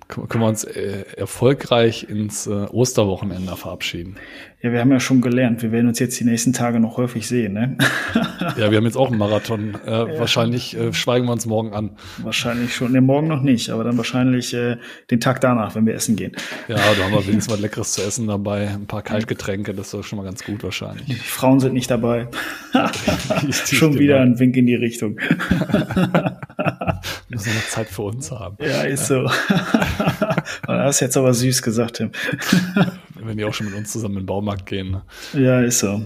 können 0.08 0.44
wir 0.44 0.48
uns 0.48 0.64
äh, 0.64 1.06
erfolgreich 1.18 2.08
ins 2.10 2.48
äh, 2.48 2.52
Osterwochenende 2.52 3.56
verabschieden. 3.56 4.18
Ja, 4.66 4.72
wir 4.72 4.80
haben 4.80 4.92
ja 4.92 5.00
schon 5.00 5.22
gelernt, 5.22 5.62
wir 5.62 5.72
werden 5.72 5.88
uns 5.90 6.00
jetzt 6.00 6.20
die 6.20 6.24
nächsten 6.24 6.52
Tage 6.52 6.80
noch 6.80 6.98
häufig 6.98 7.28
sehen, 7.28 7.54
ne? 7.54 7.78
ja, 8.58 8.72
wir 8.72 8.78
haben 8.78 8.86
jetzt 8.86 8.98
auch 8.98 9.10
einen 9.10 9.20
Marathon. 9.20 9.78
Äh, 9.86 9.92
ja. 9.92 10.18
Wahrscheinlich 10.20 10.76
äh, 10.76 10.92
schweigen 10.92 11.28
wir 11.28 11.34
uns 11.34 11.46
morgen 11.46 11.72
an. 11.72 11.92
Wahrscheinlich 12.18 12.74
schon. 12.74 12.92
Ne, 12.92 13.00
morgen 13.00 13.28
noch 13.28 13.44
nicht, 13.44 13.70
aber 13.70 13.84
dann 13.84 13.96
wahrscheinlich 13.98 14.56
äh, 14.56 14.78
den 15.12 15.20
Tag 15.20 15.40
danach, 15.40 15.76
wenn 15.76 15.86
wir 15.86 15.94
essen 15.94 16.16
gehen. 16.16 16.32
Ja, 16.68 16.78
da 16.78 17.04
haben 17.04 17.12
wir 17.12 17.28
wenigstens 17.28 17.54
was 17.54 17.62
Leckeres 17.62 17.92
zu 17.92 18.02
essen 18.02 18.26
dabei, 18.26 18.70
ein 18.70 18.88
paar 18.88 19.04
Kaltgetränke, 19.04 19.76
das 19.76 19.86
ist 19.86 19.94
doch 19.94 20.04
schon 20.04 20.18
mal 20.18 20.24
ganz 20.24 20.44
gut 20.44 20.64
wahrscheinlich. 20.64 21.06
Die 21.06 21.14
Frauen 21.14 21.60
sind 21.60 21.76
nicht 21.76 21.92
dabei. 21.92 22.28
schon 23.52 24.00
wieder 24.00 24.22
ein 24.22 24.40
Wink 24.40 24.58
in 24.58 24.66
die 24.66 24.74
Richtung. 24.74 25.20
Müssen 27.30 27.46
wir 27.46 27.54
noch 27.54 27.68
Zeit 27.70 27.90
für 27.90 28.02
uns 28.02 28.32
haben. 28.32 28.58
Ja, 28.60 28.82
ist 28.82 29.06
so. 29.06 29.30
das 30.66 30.96
ist 30.96 31.02
jetzt 31.02 31.18
aber 31.18 31.36
süß 31.36 31.62
gesagt, 31.62 31.98
Tim. 31.98 32.10
Wenn 33.26 33.38
die 33.38 33.46
auch 33.46 33.54
schon 33.54 33.68
mit 33.68 33.76
uns 33.76 33.92
zusammen 33.92 34.16
in 34.16 34.20
den 34.22 34.26
Baumarkt 34.28 34.66
gehen. 34.66 34.92
Ne? 34.92 35.04
Ja, 35.34 35.62
ist 35.62 35.80
so. 35.80 36.02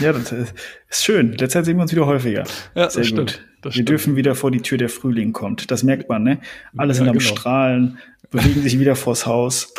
Ja, 0.00 0.12
das 0.12 0.30
ist 0.32 1.04
schön. 1.04 1.32
Letztes 1.32 1.66
sehen 1.66 1.76
wir 1.76 1.82
uns 1.82 1.92
wieder 1.92 2.06
häufiger. 2.06 2.44
Ja, 2.74 2.84
das 2.84 2.94
Sehr 2.94 3.04
stimmt. 3.04 3.44
Das 3.62 3.70
wir 3.70 3.72
stimmt. 3.72 3.88
dürfen 3.88 4.16
wieder 4.16 4.34
vor 4.34 4.50
die 4.50 4.60
Tür 4.60 4.78
der 4.78 4.88
Frühling 4.88 5.32
kommt. 5.32 5.70
Das 5.70 5.82
merkt 5.82 6.08
man, 6.08 6.22
ne? 6.22 6.40
Alle 6.76 6.94
sind 6.94 7.06
ja, 7.06 7.12
am 7.12 7.18
genau. 7.18 7.30
Strahlen. 7.30 7.98
bewegen 8.30 8.62
sich 8.62 8.78
wieder 8.78 8.96
vors 8.96 9.26
Haus. 9.26 9.74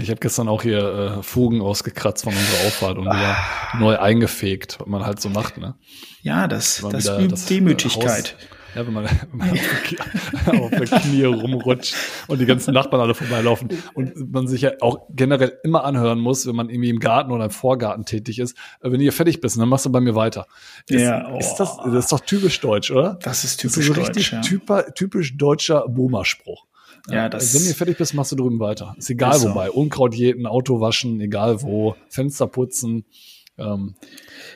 Ich 0.00 0.10
habe 0.10 0.20
gestern 0.20 0.48
auch 0.48 0.62
hier 0.62 1.18
äh, 1.18 1.22
Fugen 1.22 1.60
ausgekratzt 1.60 2.24
von 2.24 2.32
unserer 2.32 2.66
Auffahrt 2.66 2.98
und 2.98 3.04
wieder 3.04 3.36
neu 3.78 3.98
eingefegt, 3.98 4.78
was 4.80 4.86
man 4.88 5.04
halt 5.04 5.20
so 5.20 5.28
macht, 5.28 5.58
ne? 5.58 5.74
Ja, 6.22 6.48
das, 6.48 6.82
das 6.90 7.06
übt 7.08 7.28
das, 7.28 7.44
äh, 7.50 7.54
Demütigkeit. 7.54 8.36
Haus- 8.38 8.57
Ja, 8.74 8.86
wenn 8.86 8.92
man, 8.92 9.04
wenn 9.32 9.38
man 10.56 10.64
auf 10.64 10.70
der 10.70 10.86
Knie 11.00 11.24
rumrutscht 11.24 11.94
und 12.28 12.38
die 12.40 12.46
ganzen 12.46 12.74
Nachbarn 12.74 13.00
alle 13.02 13.14
vorbeilaufen 13.14 13.68
und 13.94 14.32
man 14.32 14.46
sich 14.46 14.60
ja 14.62 14.72
auch 14.80 15.06
generell 15.10 15.58
immer 15.64 15.84
anhören 15.84 16.18
muss, 16.20 16.46
wenn 16.46 16.54
man 16.56 16.68
irgendwie 16.68 16.90
im 16.90 16.98
Garten 17.00 17.32
oder 17.32 17.46
im 17.46 17.50
Vorgarten 17.50 18.04
tätig 18.04 18.38
ist, 18.38 18.56
äh, 18.82 18.90
wenn 18.92 19.00
hier 19.00 19.12
fertig 19.12 19.40
bist, 19.40 19.58
dann 19.58 19.68
machst 19.68 19.86
du 19.86 19.90
bei 19.90 20.00
mir 20.00 20.14
weiter. 20.14 20.46
Ist, 20.86 21.00
Ja, 21.02 21.30
oh. 21.32 21.38
ist 21.38 21.56
das, 21.56 21.76
das 21.84 21.94
ist 22.04 22.12
doch 22.12 22.20
typisch 22.20 22.60
deutsch, 22.60 22.90
oder? 22.90 23.18
Das 23.22 23.44
ist 23.44 23.62
Das 23.64 23.72
typisch 23.72 23.78
ist 23.78 23.86
so 23.86 23.94
deutsch, 23.94 24.08
richtig 24.08 24.30
ja. 24.32 24.82
typisch 24.94 25.36
deutscher 25.36 25.88
Boomer-Spruch. 25.88 26.66
Ja, 27.10 27.28
das- 27.30 27.54
Wenn 27.54 27.66
du 27.66 27.74
fertig 27.74 27.96
bist, 27.96 28.12
machst 28.14 28.32
du 28.32 28.36
drüben 28.36 28.60
weiter. 28.60 28.94
Ist 28.98 29.08
egal 29.08 29.32
Ist 29.34 29.40
so. 29.42 29.50
wobei. 29.50 29.70
Unkraut 29.70 30.14
jäten, 30.14 30.46
Auto 30.46 30.80
waschen, 30.80 31.20
egal 31.20 31.62
wo, 31.62 31.96
Fenster 32.10 32.46
putzen. 32.46 33.06
Ähm, 33.56 33.94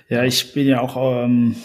Ja, 0.09 0.23
ich 0.25 0.53
bin 0.53 0.67
ja 0.67 0.81
auch, 0.81 1.25
ähm, 1.25 1.57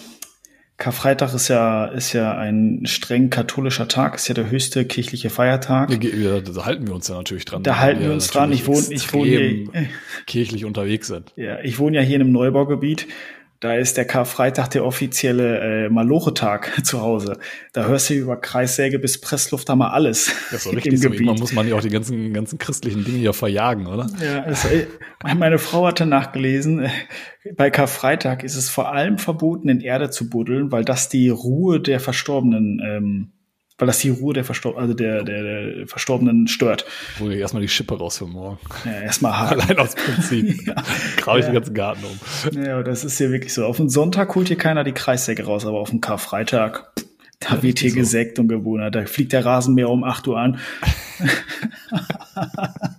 Karfreitag 0.78 1.34
ist 1.34 1.48
ja, 1.48 1.86
ist 1.86 2.14
ja 2.14 2.38
ein 2.38 2.82
streng 2.86 3.32
katholischer 3.32 3.88
Tag, 3.88 4.16
ist 4.16 4.28
ja 4.28 4.36
der 4.36 4.52
höchste 4.52 4.86
kirchliche 4.86 5.32
Feiertag. 5.32 5.90
wir, 5.90 6.42
da 6.42 6.66
halten 6.66 6.86
wir 6.88 6.94
uns 6.94 7.08
ja 7.08 7.16
natürlich 7.16 7.46
dran. 7.46 7.64
Da 7.64 7.80
halten 7.80 8.04
wir 8.04 8.12
uns 8.14 8.28
dran. 8.28 8.52
Ich 8.52 8.68
wohne- 8.68 8.86
ich 8.92 9.12
wohne 9.12 9.26
hier- 9.30 9.68
kirchlich 10.28 10.66
unterwegs 10.66 11.08
sind. 11.08 11.34
Ja, 11.36 11.60
ich 11.64 11.80
wohne 11.80 11.98
ja 11.98 12.04
hier 12.04 12.18
in 12.18 12.22
einem 12.22 12.32
Neubaugebiet. 12.32 13.08
Da 13.60 13.74
ist 13.74 13.98
der 13.98 14.06
Karfreitag 14.06 14.70
der 14.70 14.86
offizielle 14.86 15.86
äh, 15.86 15.90
Maloche-Tag 15.90 16.74
zu 16.86 17.02
Hause. 17.02 17.40
Da 17.74 17.86
hörst 17.86 18.10
du 18.10 18.14
über 18.14 18.40
Kreissäge 18.40 19.00
bis 19.00 19.20
Presslufthammer 19.20 19.94
alles 19.94 20.32
Das 20.52 20.60
ist 20.60 20.64
so 20.66 20.70
richtig 20.76 21.00
so. 21.00 21.10
Irgendwann 21.10 21.40
muss 21.40 21.54
man 21.54 21.68
ja 21.68 21.76
auch 21.76 21.82
die 21.82 21.90
ganzen, 21.90 22.34
ganzen 22.34 22.60
christlichen 22.60 23.04
Dinge 23.04 23.18
hier 23.18 23.34
verjagen, 23.34 23.88
oder? 23.88 24.08
Ja, 24.24 24.46
äh, 24.46 24.86
meine 25.36 25.58
Frau 25.58 25.88
hatte 25.88 26.06
nachgelesen, 26.06 26.84
äh, 26.84 26.90
bei 27.56 27.72
Karfreitag 27.72 28.44
ist 28.44 28.56
es 28.56 28.70
vor 28.70 28.92
allem 28.92 29.18
verboten, 29.18 29.70
in 29.70 29.82
Erde 29.82 30.10
zu 30.10 30.30
buddeln, 30.30 30.72
weil 30.72 30.84
das 30.86 31.10
die 31.10 31.30
Ruhe 31.30 31.80
der 31.80 32.00
Verstorbenen, 32.00 32.82
ähm, 32.86 33.32
weil 33.78 33.86
das 33.88 34.00
die 34.00 34.10
Ruhe 34.10 34.34
der, 34.34 34.44
Verstor 34.44 34.78
also 34.78 34.94
der, 34.94 35.24
der, 35.24 35.44
der 35.44 35.88
Verstorbenen 35.88 36.48
stört. 36.48 36.86
Hol 37.20 37.30
dir 37.32 37.38
erstmal 37.40 37.62
die 37.62 37.68
Schippe 37.68 37.98
raus 37.98 38.18
für 38.18 38.26
morgen. 38.26 38.58
Ja, 38.86 39.02
erstmal 39.02 39.34
hart. 39.38 39.52
Allein 39.62 39.78
aus 39.78 39.96
Prinzip. 39.96 40.48
Ja. 40.68 40.76
Grabe 41.18 41.40
ich 41.40 41.46
Ja. 41.46 41.52
den 41.52 41.56
ganzen 41.56 41.74
Garten 41.74 42.02
um. 42.04 42.64
Ja, 42.64 42.82
das 42.84 43.04
ist 43.04 43.18
hier 43.18 43.32
wirklich 43.32 43.54
so. 43.54 43.66
Auf 43.66 43.78
den 43.78 43.90
Sonntag 43.90 44.34
holt 44.36 44.48
hier 44.48 44.58
keiner 44.58 44.84
die 44.84 44.92
Kreissäge 44.94 45.46
raus, 45.46 45.66
aber 45.66 45.80
auf 45.80 45.92
den 45.92 46.02
Karfreitag, 46.02 46.92
da 47.40 47.62
wird 47.64 47.80
hier 47.80 47.92
so. 47.92 47.98
gesägt 47.98 48.40
und 48.40 48.48
gewohnt. 48.48 48.94
Da 48.96 49.06
fliegt 49.06 49.34
der 49.34 49.46
Rasenmäher 49.46 49.90
um 49.90 50.04
8 50.04 50.28
Uhr 50.28 50.40
an. 50.40 50.60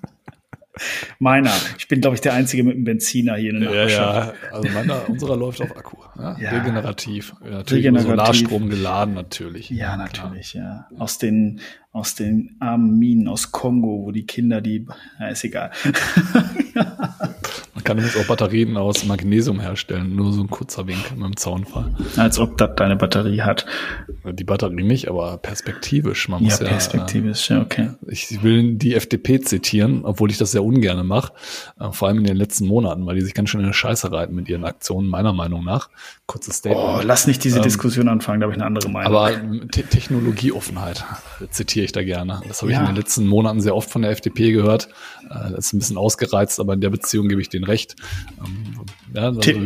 Meiner. 1.18 1.52
Ich 1.78 1.88
bin, 1.88 2.00
glaube 2.00 2.14
ich, 2.14 2.20
der 2.20 2.34
Einzige 2.34 2.64
mit 2.64 2.74
einem 2.74 2.84
Benziner 2.84 3.36
hier 3.36 3.50
in 3.54 3.60
der 3.60 3.70
Ja, 3.70 3.84
Nachbarschaft. 3.84 4.34
ja. 4.42 4.52
Also 4.56 4.68
meiner, 4.70 5.08
unserer 5.08 5.36
läuft 5.36 5.60
auf 5.62 5.76
Akku. 5.76 5.96
Ja, 6.18 6.36
Ja. 6.38 6.50
Regenerativ. 6.50 7.34
Ja, 7.44 7.50
natürlich 7.50 7.84
Regenerativ. 7.84 8.10
Solarstrom 8.10 8.68
geladen, 8.70 9.14
natürlich. 9.14 9.70
Ja, 9.70 9.96
natürlich, 9.96 10.54
ja. 10.54 10.86
Aus 10.98 11.18
den, 11.18 11.60
aus 11.92 12.14
den 12.14 12.56
armen 12.60 12.98
Minen 12.98 13.28
aus 13.28 13.50
Kongo, 13.52 14.04
wo 14.04 14.12
die 14.12 14.26
Kinder 14.26 14.60
die, 14.60 14.86
ja, 15.18 15.28
ist 15.28 15.44
egal. 15.44 15.70
Man 17.78 17.84
kann 17.84 17.98
übrigens 17.98 18.16
auch 18.20 18.26
Batterien 18.26 18.76
aus 18.76 19.04
Magnesium 19.04 19.60
herstellen. 19.60 20.16
Nur 20.16 20.32
so 20.32 20.42
ein 20.42 20.50
kurzer 20.50 20.88
Wink 20.88 21.12
mit 21.14 21.24
dem 21.24 21.36
Zaunfall. 21.36 21.94
Als 22.16 22.40
ob 22.40 22.58
das 22.58 22.70
deine 22.74 22.96
Batterie 22.96 23.42
hat. 23.42 23.66
Die 24.24 24.42
Batterie 24.42 24.82
nicht, 24.82 25.06
aber 25.06 25.38
perspektivisch. 25.38 26.28
Man 26.28 26.40
Ja, 26.42 26.46
muss 26.46 26.58
ja, 26.58 26.66
perspektivisch, 26.66 27.50
ja, 27.50 27.60
okay. 27.60 27.90
Äh, 28.04 28.10
ich 28.10 28.42
will 28.42 28.74
die 28.74 28.96
FDP 28.96 29.38
zitieren, 29.42 30.04
obwohl 30.04 30.28
ich 30.32 30.38
das 30.38 30.50
sehr 30.50 30.64
ungern 30.64 31.06
mache. 31.06 31.32
Äh, 31.78 31.92
vor 31.92 32.08
allem 32.08 32.18
in 32.18 32.24
den 32.24 32.36
letzten 32.36 32.66
Monaten, 32.66 33.06
weil 33.06 33.14
die 33.14 33.20
sich 33.22 33.32
ganz 33.32 33.48
schön 33.48 33.60
in 33.60 33.66
eine 33.66 33.74
Scheiße 33.74 34.10
reiten 34.10 34.34
mit 34.34 34.48
ihren 34.48 34.64
Aktionen, 34.64 35.08
meiner 35.08 35.32
Meinung 35.32 35.62
nach. 35.62 35.88
Kurzes 36.28 36.56
Oh, 36.56 36.58
Statement. 36.58 37.04
lass 37.04 37.26
nicht 37.26 37.42
diese 37.42 37.56
Ähm, 37.56 37.62
Diskussion 37.62 38.06
anfangen, 38.06 38.40
da 38.40 38.44
habe 38.44 38.52
ich 38.52 38.58
eine 38.60 38.66
andere 38.66 38.90
Meinung. 38.90 39.12
Aber 39.16 39.30
Te 39.72 39.82
Technologieoffenheit 39.82 41.02
zitiere 41.50 41.86
ich 41.86 41.92
da 41.92 42.02
gerne. 42.04 42.42
Das 42.46 42.60
habe 42.60 42.70
ich 42.70 42.76
Ja. 42.76 42.82
in 42.82 42.88
den 42.88 42.96
letzten 42.96 43.26
Monaten 43.26 43.62
sehr 43.62 43.74
oft 43.74 43.90
von 43.90 44.02
der 44.02 44.10
FDP 44.10 44.52
gehört. 44.52 44.88
Äh, 45.30 45.50
Das 45.52 45.66
ist 45.66 45.72
ein 45.72 45.78
bisschen 45.78 45.96
ausgereizt, 45.96 46.60
aber 46.60 46.74
in 46.74 46.82
der 46.82 46.90
Beziehung 46.90 47.28
gebe 47.28 47.40
ich 47.40 47.48
denen 47.48 47.64
recht. 47.64 47.96
Ähm, 48.44 48.84
Ja, 49.14 49.22
also 49.28 49.40
wir 49.42 49.56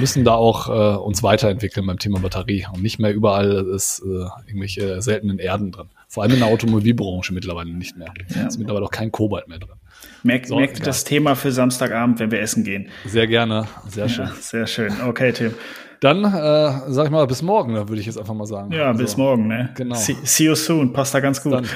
müssen 0.00 0.24
da 0.24 0.34
auch 0.34 0.68
äh, 0.68 0.96
uns 0.98 1.22
weiterentwickeln 1.22 1.86
beim 1.86 2.00
Thema 2.00 2.18
Batterie 2.18 2.66
und 2.72 2.82
nicht 2.82 2.98
mehr 2.98 3.14
überall 3.14 3.64
ist 3.74 4.00
äh, 4.04 4.26
irgendwelche 4.48 5.00
seltenen 5.02 5.38
Erden 5.38 5.70
drin. 5.70 5.86
Vor 6.08 6.24
allem 6.24 6.32
in 6.32 6.40
der 6.40 6.48
Automobilbranche 6.48 7.32
mittlerweile 7.32 7.70
nicht 7.70 7.96
mehr. 7.96 8.12
Ja. 8.34 8.48
ist 8.48 8.58
mittlerweile 8.58 8.84
auch 8.84 8.90
kein 8.90 9.12
Kobalt 9.12 9.46
mehr 9.46 9.60
drin. 9.60 9.76
Merkt, 10.24 10.48
so, 10.48 10.56
merkt 10.56 10.84
das 10.84 11.04
Thema 11.04 11.36
für 11.36 11.52
Samstagabend, 11.52 12.18
wenn 12.18 12.32
wir 12.32 12.40
essen 12.40 12.64
gehen. 12.64 12.88
Sehr 13.06 13.28
gerne, 13.28 13.68
sehr 13.88 14.08
schön. 14.08 14.26
Ja, 14.26 14.32
sehr 14.40 14.66
schön. 14.66 14.92
Okay, 15.06 15.32
Tim. 15.32 15.54
Dann 16.00 16.24
äh, 16.24 16.90
sag 16.90 17.04
ich 17.06 17.10
mal 17.10 17.26
bis 17.26 17.42
morgen, 17.42 17.74
da 17.74 17.88
würde 17.88 18.00
ich 18.00 18.06
jetzt 18.06 18.18
einfach 18.18 18.32
mal 18.34 18.46
sagen. 18.46 18.72
Ja, 18.72 18.90
bis 18.92 19.10
Also, 19.12 19.18
morgen, 19.22 19.48
ne? 19.48 19.68
Genau. 19.74 19.94
See, 19.96 20.16
see 20.24 20.44
you 20.44 20.54
soon. 20.54 20.92
Passt 20.92 21.14
da 21.14 21.20
ganz 21.20 21.42
gut. 21.42 21.52
Dann 21.52 21.66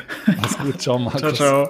mach's 0.40 0.56
gut, 0.58 0.80
ciao, 0.80 0.98
Markus. 0.98 1.20
Ciao, 1.20 1.32
ciao. 1.32 1.68